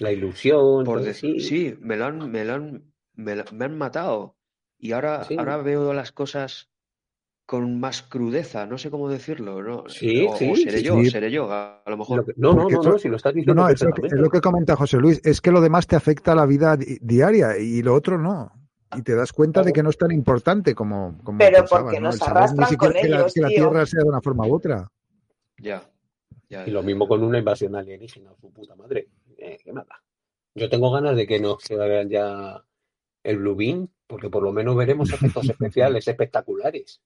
La 0.00 0.12
ilusión. 0.12 0.84
Por 0.84 1.00
decir, 1.00 1.40
sí, 1.40 1.74
me 1.80 1.96
lo 1.96 2.04
han, 2.04 2.30
me 2.30 2.44
lo 2.44 2.52
han, 2.52 2.92
me, 3.14 3.32
han 3.32 3.78
matado. 3.78 4.36
Y 4.78 4.92
ahora, 4.92 5.26
ahora 5.38 5.56
veo 5.56 5.94
las 5.94 6.12
cosas 6.12 6.68
con 7.46 7.78
más 7.78 8.02
crudeza, 8.02 8.66
no 8.66 8.76
sé 8.76 8.90
cómo 8.90 9.08
decirlo, 9.08 9.62
¿no? 9.62 9.88
Sí, 9.88 10.26
o, 10.28 10.36
sí, 10.36 10.56
seré 10.56 10.82
yo, 10.82 11.02
seré 11.04 11.30
yo, 11.30 11.50
a, 11.50 11.80
lo 11.86 11.96
mejor. 11.96 12.34
no, 12.36 12.52
no, 12.52 12.68
no, 12.68 12.98
si 12.98 13.08
lo 13.08 13.16
estás 13.16 13.34
diciendo. 13.34 13.62
No, 13.62 13.68
es, 13.68 13.80
lo 14.10 14.28
que 14.28 14.40
comenta 14.40 14.74
José 14.74 14.98
Luis, 14.98 15.20
es 15.24 15.40
que 15.40 15.52
lo 15.52 15.60
demás 15.60 15.86
te 15.86 15.94
afecta 15.94 16.32
a 16.32 16.34
la 16.34 16.44
vida 16.44 16.76
diaria 16.76 17.56
y 17.56 17.82
lo 17.82 17.94
otro 17.94 18.18
no. 18.18 18.50
Y 18.96 19.02
te 19.02 19.14
das 19.14 19.32
cuenta 19.32 19.62
de 19.62 19.72
que 19.72 19.82
no 19.82 19.90
es 19.90 19.98
tan 19.98 20.10
importante 20.10 20.74
como. 20.74 21.18
como 21.22 21.38
Pero 21.38 21.64
porque 21.64 22.00
nos 22.00 22.20
arrastran 22.20 22.74
con 22.76 22.92
que 22.92 23.00
ellos, 23.06 23.32
que 23.32 23.40
la 23.40 23.48
Tierra 23.48 23.86
sea 23.86 24.02
de 24.02 24.08
una 24.08 24.20
forma 24.20 24.46
u 24.46 24.54
otra. 24.54 24.90
Ya. 25.58 25.82
ya 26.48 26.66
y 26.66 26.70
lo 26.70 26.82
mismo 26.82 27.06
con 27.06 27.22
una 27.22 27.38
invasión 27.38 27.76
alienígena, 27.76 28.30
su 28.40 28.52
puta 28.52 28.74
madre. 28.74 29.08
Eh, 29.38 29.58
qué 29.62 29.72
nada. 29.72 30.02
Yo 30.54 30.68
tengo 30.68 30.90
ganas 30.90 31.16
de 31.16 31.26
que 31.26 31.38
nos 31.38 31.62
quedaran 31.62 32.08
ya 32.08 32.64
el 33.22 33.38
Blue 33.38 33.54
Beam, 33.54 33.88
porque 34.06 34.30
por 34.30 34.42
lo 34.42 34.52
menos 34.52 34.74
veremos 34.76 35.12
efectos 35.12 35.48
especiales 35.50 36.08
espectaculares. 36.08 37.00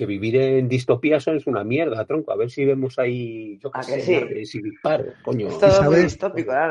Que 0.00 0.06
vivir 0.06 0.36
en 0.36 0.66
distopías 0.66 1.28
es 1.28 1.46
una 1.46 1.62
mierda, 1.62 2.06
tronco. 2.06 2.32
A 2.32 2.36
ver 2.36 2.50
si 2.50 2.64
vemos 2.64 2.98
ahí, 2.98 3.58
yo 3.62 3.70
qué 3.70 4.00
sé, 4.00 4.46
si 4.46 4.62
disparo, 4.62 5.04
coño. 5.22 5.50
¿Sabes, 5.60 6.16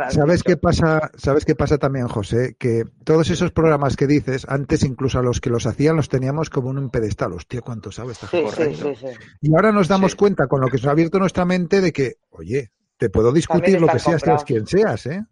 ¿sabes 0.09 0.41
qué 0.41 0.57
pasa? 0.57 1.11
¿Sabes 1.15 1.45
qué 1.45 1.53
pasa 1.53 1.77
también, 1.77 2.07
José? 2.07 2.55
Que 2.57 2.85
todos 3.03 3.29
esos 3.29 3.51
programas 3.51 3.97
que 3.97 4.07
dices, 4.07 4.47
antes 4.49 4.83
incluso 4.83 5.19
a 5.19 5.21
los 5.21 5.41
que 5.41 5.51
los 5.51 5.67
hacían 5.67 5.95
los 5.95 6.09
teníamos 6.09 6.49
como 6.49 6.71
un 6.71 6.89
pedestal. 6.89 7.33
Hostia, 7.33 7.61
cuánto 7.61 7.91
sabes 7.91 8.13
esta 8.13 8.29
gente. 8.29 9.15
y 9.41 9.53
ahora 9.53 9.71
nos 9.71 9.87
damos 9.87 10.15
cuenta 10.15 10.47
con 10.47 10.61
lo 10.61 10.67
que 10.69 10.79
se 10.79 10.87
ha 10.87 10.91
abierto 10.91 11.19
nuestra 11.19 11.45
mente 11.45 11.81
de 11.81 11.93
que, 11.93 12.13
oye, 12.31 12.71
te 12.97 13.11
puedo 13.11 13.31
discutir 13.31 13.79
lo 13.79 13.89
que 13.89 13.99
seas, 13.99 14.23
seas 14.23 14.43
quien 14.43 14.65
seas, 14.65 15.05
¿eh? 15.05 15.23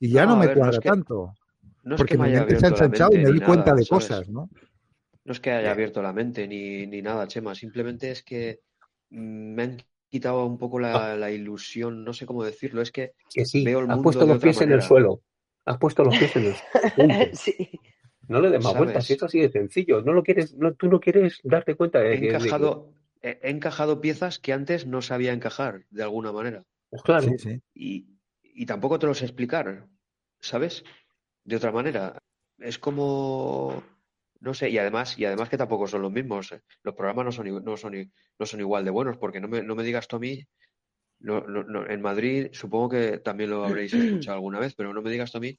Y 0.00 0.10
ya 0.10 0.26
no, 0.26 0.36
me 0.36 0.52
cuadra 0.52 0.80
tanto. 0.80 1.32
No 1.84 1.94
es 1.94 2.00
Porque 2.00 2.16
que 2.16 2.18
me 2.18 2.58
se 2.58 2.66
ha 2.66 2.70
ensanchado 2.70 3.12
y 3.12 3.18
me 3.18 3.28
doy 3.28 3.40
cuenta 3.40 3.72
de 3.72 3.86
cosas, 3.86 4.28
¿no? 4.28 4.50
No 5.26 5.32
es 5.32 5.40
que 5.40 5.50
haya 5.50 5.72
abierto 5.72 6.00
la 6.00 6.12
mente 6.12 6.46
ni, 6.46 6.86
ni 6.86 7.02
nada, 7.02 7.26
Chema. 7.26 7.54
Simplemente 7.54 8.10
es 8.10 8.22
que 8.22 8.60
me 9.10 9.62
han 9.62 9.82
quitado 10.08 10.46
un 10.46 10.56
poco 10.56 10.78
la, 10.78 11.16
la 11.16 11.30
ilusión, 11.30 12.04
no 12.04 12.12
sé 12.12 12.26
cómo 12.26 12.44
decirlo. 12.44 12.80
Es 12.80 12.92
que, 12.92 13.12
veo 13.64 13.80
el 13.80 13.86
mundo 13.86 13.94
has 13.94 14.02
puesto 14.02 14.26
los 14.26 14.38
pies 14.38 14.60
en 14.62 14.72
el 14.72 14.82
suelo. 14.82 15.22
Has 15.64 15.78
puesto 15.78 16.04
los 16.04 16.16
pies 16.16 16.36
en 16.36 16.44
el 16.46 16.54
suelo. 16.54 17.24
sí. 17.34 17.70
No 18.28 18.40
le 18.40 18.50
des 18.50 18.64
más 18.64 18.76
vueltas, 18.76 19.10
es 19.10 19.22
así 19.22 19.40
de 19.40 19.50
sencillo. 19.50 20.00
No 20.02 20.12
lo 20.12 20.22
quieres, 20.22 20.54
no, 20.54 20.74
tú 20.74 20.88
no 20.88 21.00
quieres 21.00 21.40
darte 21.44 21.74
cuenta 21.74 22.00
de 22.00 22.14
he 22.14 22.20
que. 22.20 22.28
Encajado, 22.28 22.92
he, 23.20 23.38
encajado 23.50 24.00
piezas 24.00 24.38
que 24.38 24.52
antes 24.52 24.86
no 24.86 25.02
sabía 25.02 25.32
encajar, 25.32 25.84
de 25.90 26.02
alguna 26.02 26.32
manera. 26.32 26.64
Pues 26.88 27.02
claro. 27.02 27.28
Y, 27.74 28.06
y 28.42 28.66
tampoco 28.66 28.98
te 28.98 29.06
lo 29.06 29.14
sé 29.14 29.24
explicar, 29.24 29.86
¿sabes? 30.40 30.84
de 31.46 31.56
otra 31.56 31.72
manera. 31.72 32.22
Es 32.58 32.78
como 32.78 33.82
no 34.46 34.54
sé, 34.54 34.70
y 34.70 34.78
además, 34.78 35.18
y 35.18 35.24
además 35.24 35.48
que 35.48 35.58
tampoco 35.58 35.88
son 35.88 36.02
los 36.02 36.12
mismos. 36.12 36.52
Eh. 36.52 36.62
Los 36.84 36.94
programas 36.94 37.24
no 37.24 37.32
son, 37.32 37.64
no 37.64 37.76
son, 37.76 38.12
no 38.38 38.46
son 38.46 38.60
igual 38.60 38.84
de 38.84 38.92
buenos, 38.92 39.18
porque 39.18 39.40
no 39.40 39.48
me, 39.48 39.60
no 39.60 39.74
me 39.74 39.82
digas 39.82 40.06
tú 40.06 40.16
a 40.16 40.18
mí, 40.20 40.46
no, 41.18 41.40
no, 41.40 41.84
en 41.88 42.00
Madrid 42.00 42.48
supongo 42.52 42.90
que 42.90 43.18
también 43.18 43.50
lo 43.50 43.64
habréis 43.64 43.92
escuchado 43.92 44.36
alguna 44.36 44.60
vez, 44.60 44.74
pero 44.76 44.94
no 44.94 45.02
me 45.02 45.10
digas 45.10 45.32
tú 45.32 45.38
a 45.38 45.40
mí 45.40 45.58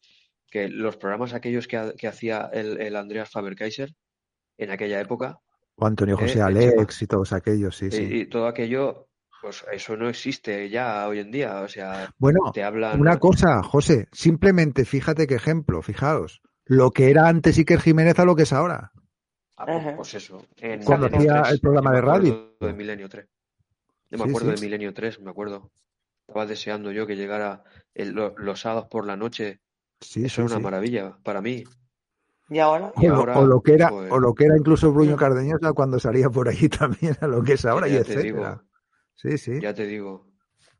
que 0.50 0.70
los 0.70 0.96
programas 0.96 1.34
aquellos 1.34 1.68
que, 1.68 1.96
que 1.98 2.08
hacía 2.08 2.50
el, 2.54 2.80
el 2.80 2.96
Andreas 2.96 3.30
Faber-Kaiser 3.30 3.94
en 4.58 4.72
aquella 4.72 5.02
época. 5.02 5.38
O 5.76 5.86
Antonio 5.86 6.16
eh, 6.16 6.22
José 6.22 6.42
Alex 6.42 7.02
y 7.02 7.08
todos 7.08 7.34
aquellos, 7.34 7.76
sí, 7.76 7.92
sí. 7.92 8.04
Y, 8.04 8.26
todo 8.28 8.48
aquello, 8.48 9.10
pues 9.42 9.66
eso 9.70 9.98
no 9.98 10.08
existe 10.08 10.70
ya 10.70 11.06
hoy 11.10 11.20
en 11.20 11.32
día. 11.32 11.60
O 11.60 11.68
sea, 11.68 12.10
bueno, 12.18 12.40
te 12.54 12.64
hablan... 12.64 13.02
una 13.02 13.20
cosa, 13.20 13.62
José, 13.64 14.08
simplemente 14.14 14.86
fíjate 14.86 15.28
qué 15.28 15.36
ejemplo, 15.36 15.82
fijaos 15.82 16.42
lo 16.68 16.92
que 16.92 17.10
era 17.10 17.28
antes 17.28 17.58
Iker 17.58 17.82
Jiménez 17.82 18.20
a 18.20 18.26
lo 18.26 18.36
que 18.36 18.44
es 18.44 18.54
ahora. 18.54 18.92
Ah, 19.58 19.66
pues, 19.66 19.96
pues, 19.96 20.14
eso. 20.14 20.46
Cuando 20.86 21.08
hacía 21.08 21.42
el 21.50 21.60
programa 21.60 21.92
de 21.92 22.02
radio. 22.02 22.56
De 22.60 22.74
Milenio 22.74 23.10
3. 23.10 23.28
Yo 24.12 24.18
me 24.18 24.30
acuerdo 24.30 24.52
de 24.52 24.62
Milenio 24.62 24.94
3, 24.94 25.20
me 25.22 25.32
acuerdo. 25.32 25.72
Estaba 26.28 26.46
deseando 26.46 26.92
yo 26.92 27.08
que 27.08 27.16
llegara 27.16 27.64
los 27.96 28.62
sábados 28.62 28.88
por 28.90 29.06
la 29.06 29.18
noche. 29.18 29.62
Sí, 30.00 30.26
eso 30.26 30.42
era 30.42 30.52
una 30.52 30.60
maravilla 30.60 31.18
para 31.24 31.42
mí. 31.42 31.64
¿Y 32.50 32.60
ahora? 32.60 32.94
o, 32.96 33.46
lo 33.46 33.62
que 33.62 33.74
era, 33.74 33.90
pues 33.90 34.12
o 34.12 34.20
lo 34.20 34.34
que 34.34 34.46
era 34.46 34.58
incluso 34.58 34.92
Bruño 34.94 35.16
mm. 35.16 35.20
Cardeñosa 35.20 35.74
cuando 35.74 36.00
salía 36.00 36.30
por 36.30 36.48
ahí 36.48 36.70
también 36.70 37.18
a 37.20 37.28
lo 37.28 37.44
que 37.44 37.54
es 37.54 37.66
ahora 37.66 37.90
y 37.90 37.96
etcétera. 37.96 38.64
sí, 39.16 39.38
sí. 39.38 39.60
Ya 39.60 39.74
te 39.74 39.86
digo. 39.86 40.28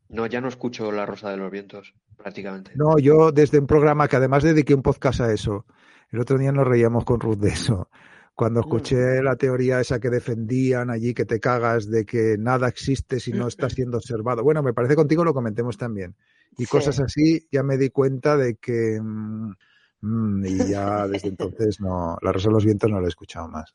No, 0.08 0.24
ya 0.26 0.40
no 0.40 0.48
escucho 0.48 0.90
La 0.90 1.04
Rosa 1.04 1.30
de 1.30 1.36
los 1.36 1.50
Vientos, 1.50 1.94
prácticamente. 2.16 2.72
No, 2.76 2.98
yo 2.98 3.30
desde 3.30 3.58
un 3.58 3.66
programa 3.66 4.08
que 4.08 4.16
además 4.16 4.42
dediqué 4.42 4.74
un 4.74 4.82
podcast 4.82 5.20
a 5.20 5.32
eso. 5.32 5.66
El 6.10 6.20
otro 6.20 6.38
día 6.38 6.52
nos 6.52 6.66
reíamos 6.66 7.04
con 7.04 7.20
Ruth 7.20 7.38
de 7.38 7.50
eso. 7.50 7.88
Cuando 8.34 8.60
escuché 8.60 9.20
mm. 9.20 9.24
la 9.24 9.36
teoría 9.36 9.80
esa 9.80 9.98
que 9.98 10.10
defendían 10.10 10.90
allí, 10.90 11.12
que 11.12 11.24
te 11.24 11.40
cagas 11.40 11.90
de 11.90 12.04
que 12.04 12.36
nada 12.38 12.68
existe 12.68 13.18
si 13.18 13.32
no 13.32 13.48
está 13.48 13.68
siendo 13.68 13.96
observado. 13.98 14.44
Bueno, 14.44 14.62
me 14.62 14.72
parece 14.72 14.94
contigo 14.94 15.24
lo 15.24 15.34
comentemos 15.34 15.76
también. 15.76 16.14
Y 16.56 16.66
cosas 16.66 17.00
así, 17.00 17.46
ya 17.50 17.62
me 17.62 17.76
di 17.76 17.90
cuenta 17.90 18.36
de 18.36 18.56
que... 18.56 19.00
Mm, 19.00 19.52
mm, 20.00 20.46
y 20.46 20.70
ya 20.70 21.06
desde 21.08 21.28
entonces 21.28 21.80
no, 21.80 22.16
La 22.22 22.32
Rosa 22.32 22.48
de 22.48 22.54
los 22.54 22.64
Vientos 22.64 22.90
no 22.90 23.00
lo 23.00 23.06
he 23.06 23.08
escuchado 23.08 23.48
más. 23.48 23.74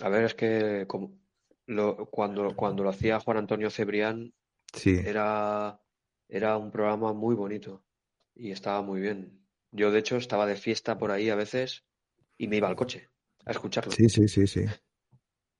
A 0.00 0.08
ver, 0.08 0.24
es 0.24 0.34
que 0.34 0.84
como 0.88 1.12
lo, 1.66 2.06
cuando, 2.06 2.54
cuando 2.56 2.82
lo 2.82 2.90
hacía 2.90 3.20
Juan 3.20 3.36
Antonio 3.36 3.70
Cebrián, 3.70 4.32
Sí. 4.74 4.98
Era, 5.04 5.80
era 6.28 6.56
un 6.56 6.70
programa 6.70 7.12
muy 7.12 7.34
bonito 7.34 7.84
y 8.34 8.50
estaba 8.50 8.82
muy 8.82 9.00
bien. 9.00 9.41
Yo, 9.72 9.90
de 9.90 9.98
hecho, 9.98 10.16
estaba 10.16 10.46
de 10.46 10.56
fiesta 10.56 10.98
por 10.98 11.10
ahí 11.10 11.30
a 11.30 11.34
veces 11.34 11.84
y 12.36 12.46
me 12.46 12.58
iba 12.58 12.68
al 12.68 12.76
coche 12.76 13.08
a 13.46 13.52
escucharlo. 13.52 13.90
Sí, 13.92 14.08
sí, 14.08 14.28
sí, 14.28 14.46
sí. 14.46 14.64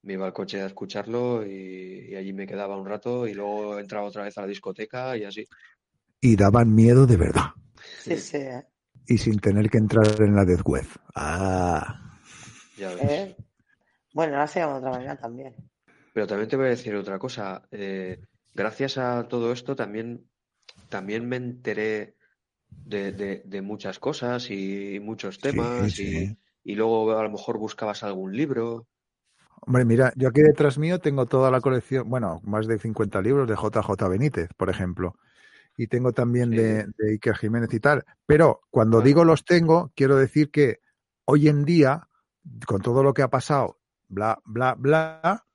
Me 0.02 0.14
iba 0.14 0.26
al 0.26 0.34
coche 0.34 0.60
a 0.60 0.66
escucharlo 0.66 1.46
y, 1.46 2.14
allí 2.14 2.32
me 2.32 2.46
quedaba 2.46 2.78
un 2.78 2.86
rato 2.86 3.26
y 3.26 3.32
luego 3.32 3.78
entraba 3.78 4.06
otra 4.06 4.24
vez 4.24 4.36
a 4.36 4.42
la 4.42 4.46
discoteca 4.46 5.16
y 5.16 5.24
así. 5.24 5.46
Y 6.20 6.36
daban 6.36 6.74
miedo 6.74 7.06
de 7.06 7.16
verdad. 7.16 7.46
Sí, 8.00 8.16
sí. 8.18 8.36
¿eh? 8.36 8.64
Y 9.06 9.16
sin 9.16 9.40
tener 9.40 9.70
que 9.70 9.78
entrar 9.78 10.20
en 10.20 10.36
la 10.36 10.44
death 10.44 10.62
web. 10.64 10.86
Ah. 11.14 12.18
Ya 12.76 12.94
ves. 12.94 13.10
¿Eh? 13.10 13.36
Bueno, 14.12 14.34
ahora 14.34 14.46
se 14.46 14.60
llama 14.60 14.74
de 14.74 14.78
otra 14.80 14.90
manera 14.90 15.16
también. 15.16 15.54
Pero 16.12 16.26
también 16.26 16.50
te 16.50 16.56
voy 16.56 16.66
a 16.66 16.70
decir 16.70 16.94
otra 16.94 17.18
cosa. 17.18 17.62
Eh, 17.70 18.20
gracias 18.54 18.98
a 18.98 19.26
todo 19.26 19.52
esto 19.52 19.74
también, 19.74 20.28
también 20.90 21.26
me 21.26 21.36
enteré 21.36 22.16
de, 22.84 23.62
muchas 23.62 23.98
cosas 23.98 24.50
y 24.50 25.00
muchos 25.00 25.38
temas 25.38 25.98
Y, 25.98 26.74
luego 26.74 27.18
a 27.18 27.22
lo 27.22 27.30
mejor 27.30 27.58
buscabas 27.58 28.02
algún 28.02 28.36
libro. 28.36 28.86
Hombre, 29.60 29.84
mira, 29.84 30.12
yo 30.16 30.28
aquí 30.28 30.42
detrás 30.42 30.78
mío 30.78 30.98
tengo 30.98 31.26
toda 31.26 31.50
la 31.50 31.60
colección, 31.60 32.08
bueno, 32.08 32.40
más 32.44 32.66
de 32.66 32.78
50 32.78 33.20
libros 33.22 33.48
de 33.48 33.54
JJ 33.54 34.08
Benítez, 34.08 34.50
por 34.56 34.70
ejemplo. 34.70 35.16
Y 35.76 35.86
tengo 35.86 36.12
también 36.12 36.50
de, 36.50 36.86
de, 36.98 37.12
Iker 37.12 37.36
Jiménez 37.36 37.72
y 37.72 37.80
tal. 37.80 38.04
Pero 38.26 38.60
cuando 38.70 39.00
digo 39.00 39.24
los 39.24 39.44
tengo, 39.44 39.90
quiero 39.94 40.16
decir 40.16 40.50
que 40.50 40.80
hoy 41.24 41.48
en 41.48 41.64
día, 41.64 42.08
con 42.66 42.82
todo 42.82 43.02
lo 43.02 43.14
que 43.14 43.22
ha 43.22 43.28
pasado, 43.28 43.78
bla, 44.08 44.40
bla, 44.44 44.74
bla, 44.74 45.46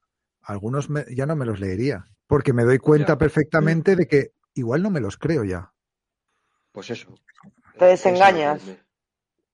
algunos 0.42 0.90
ya 1.16 1.26
no 1.26 1.36
me 1.36 1.46
los 1.46 1.60
leería 1.60 2.08
porque 2.28 2.54
me 2.54 2.64
doy 2.64 2.78
cuenta 2.78 3.18
perfectamente 3.18 3.96
de 3.96 4.08
que 4.08 4.34
igual 4.54 4.84
no 4.84 4.92
me 4.92 5.00
los 5.00 5.18
creo 5.18 5.44
ya. 5.44 5.74
Pues 6.72 6.90
eso. 6.90 7.14
Te 7.78 7.86
desengañas. 7.86 8.62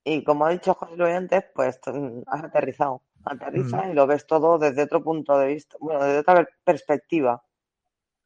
Y 0.03 0.23
como 0.23 0.45
ha 0.45 0.49
dicho 0.49 0.73
José 0.73 0.98
Luis 0.98 1.14
antes, 1.14 1.45
pues 1.53 1.80
has 2.27 2.44
aterrizado. 2.44 3.02
Aterriza 3.26 3.84
mm. 3.84 3.91
y 3.91 3.94
lo 3.94 4.06
ves 4.06 4.27
todo 4.27 4.57
desde 4.60 4.84
otro 4.84 5.02
punto 5.02 5.38
de 5.38 5.48
vista, 5.48 5.77
bueno, 5.80 6.03
desde 6.03 6.19
otra 6.19 6.45
perspectiva. 6.65 7.41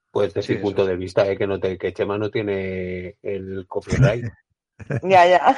Pues 0.09 0.33
desde 0.33 0.55
el 0.55 0.61
punto 0.61 0.85
de 0.85 0.95
vista 0.95 1.27
¿eh? 1.29 1.37
que 1.37 1.45
no 1.45 1.59
te, 1.59 1.77
que 1.77 1.93
Chema 1.93 2.17
no 2.17 2.31
tiene 2.31 3.17
el 3.21 3.67
copyright. 3.67 4.25
ya, 5.03 5.27
ya. 5.27 5.57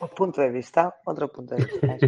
Un 0.00 0.08
punto 0.16 0.40
de 0.40 0.50
vista, 0.50 0.94
otro 1.04 1.28
punto 1.28 1.56
de 1.56 1.64
vista. 1.64 1.98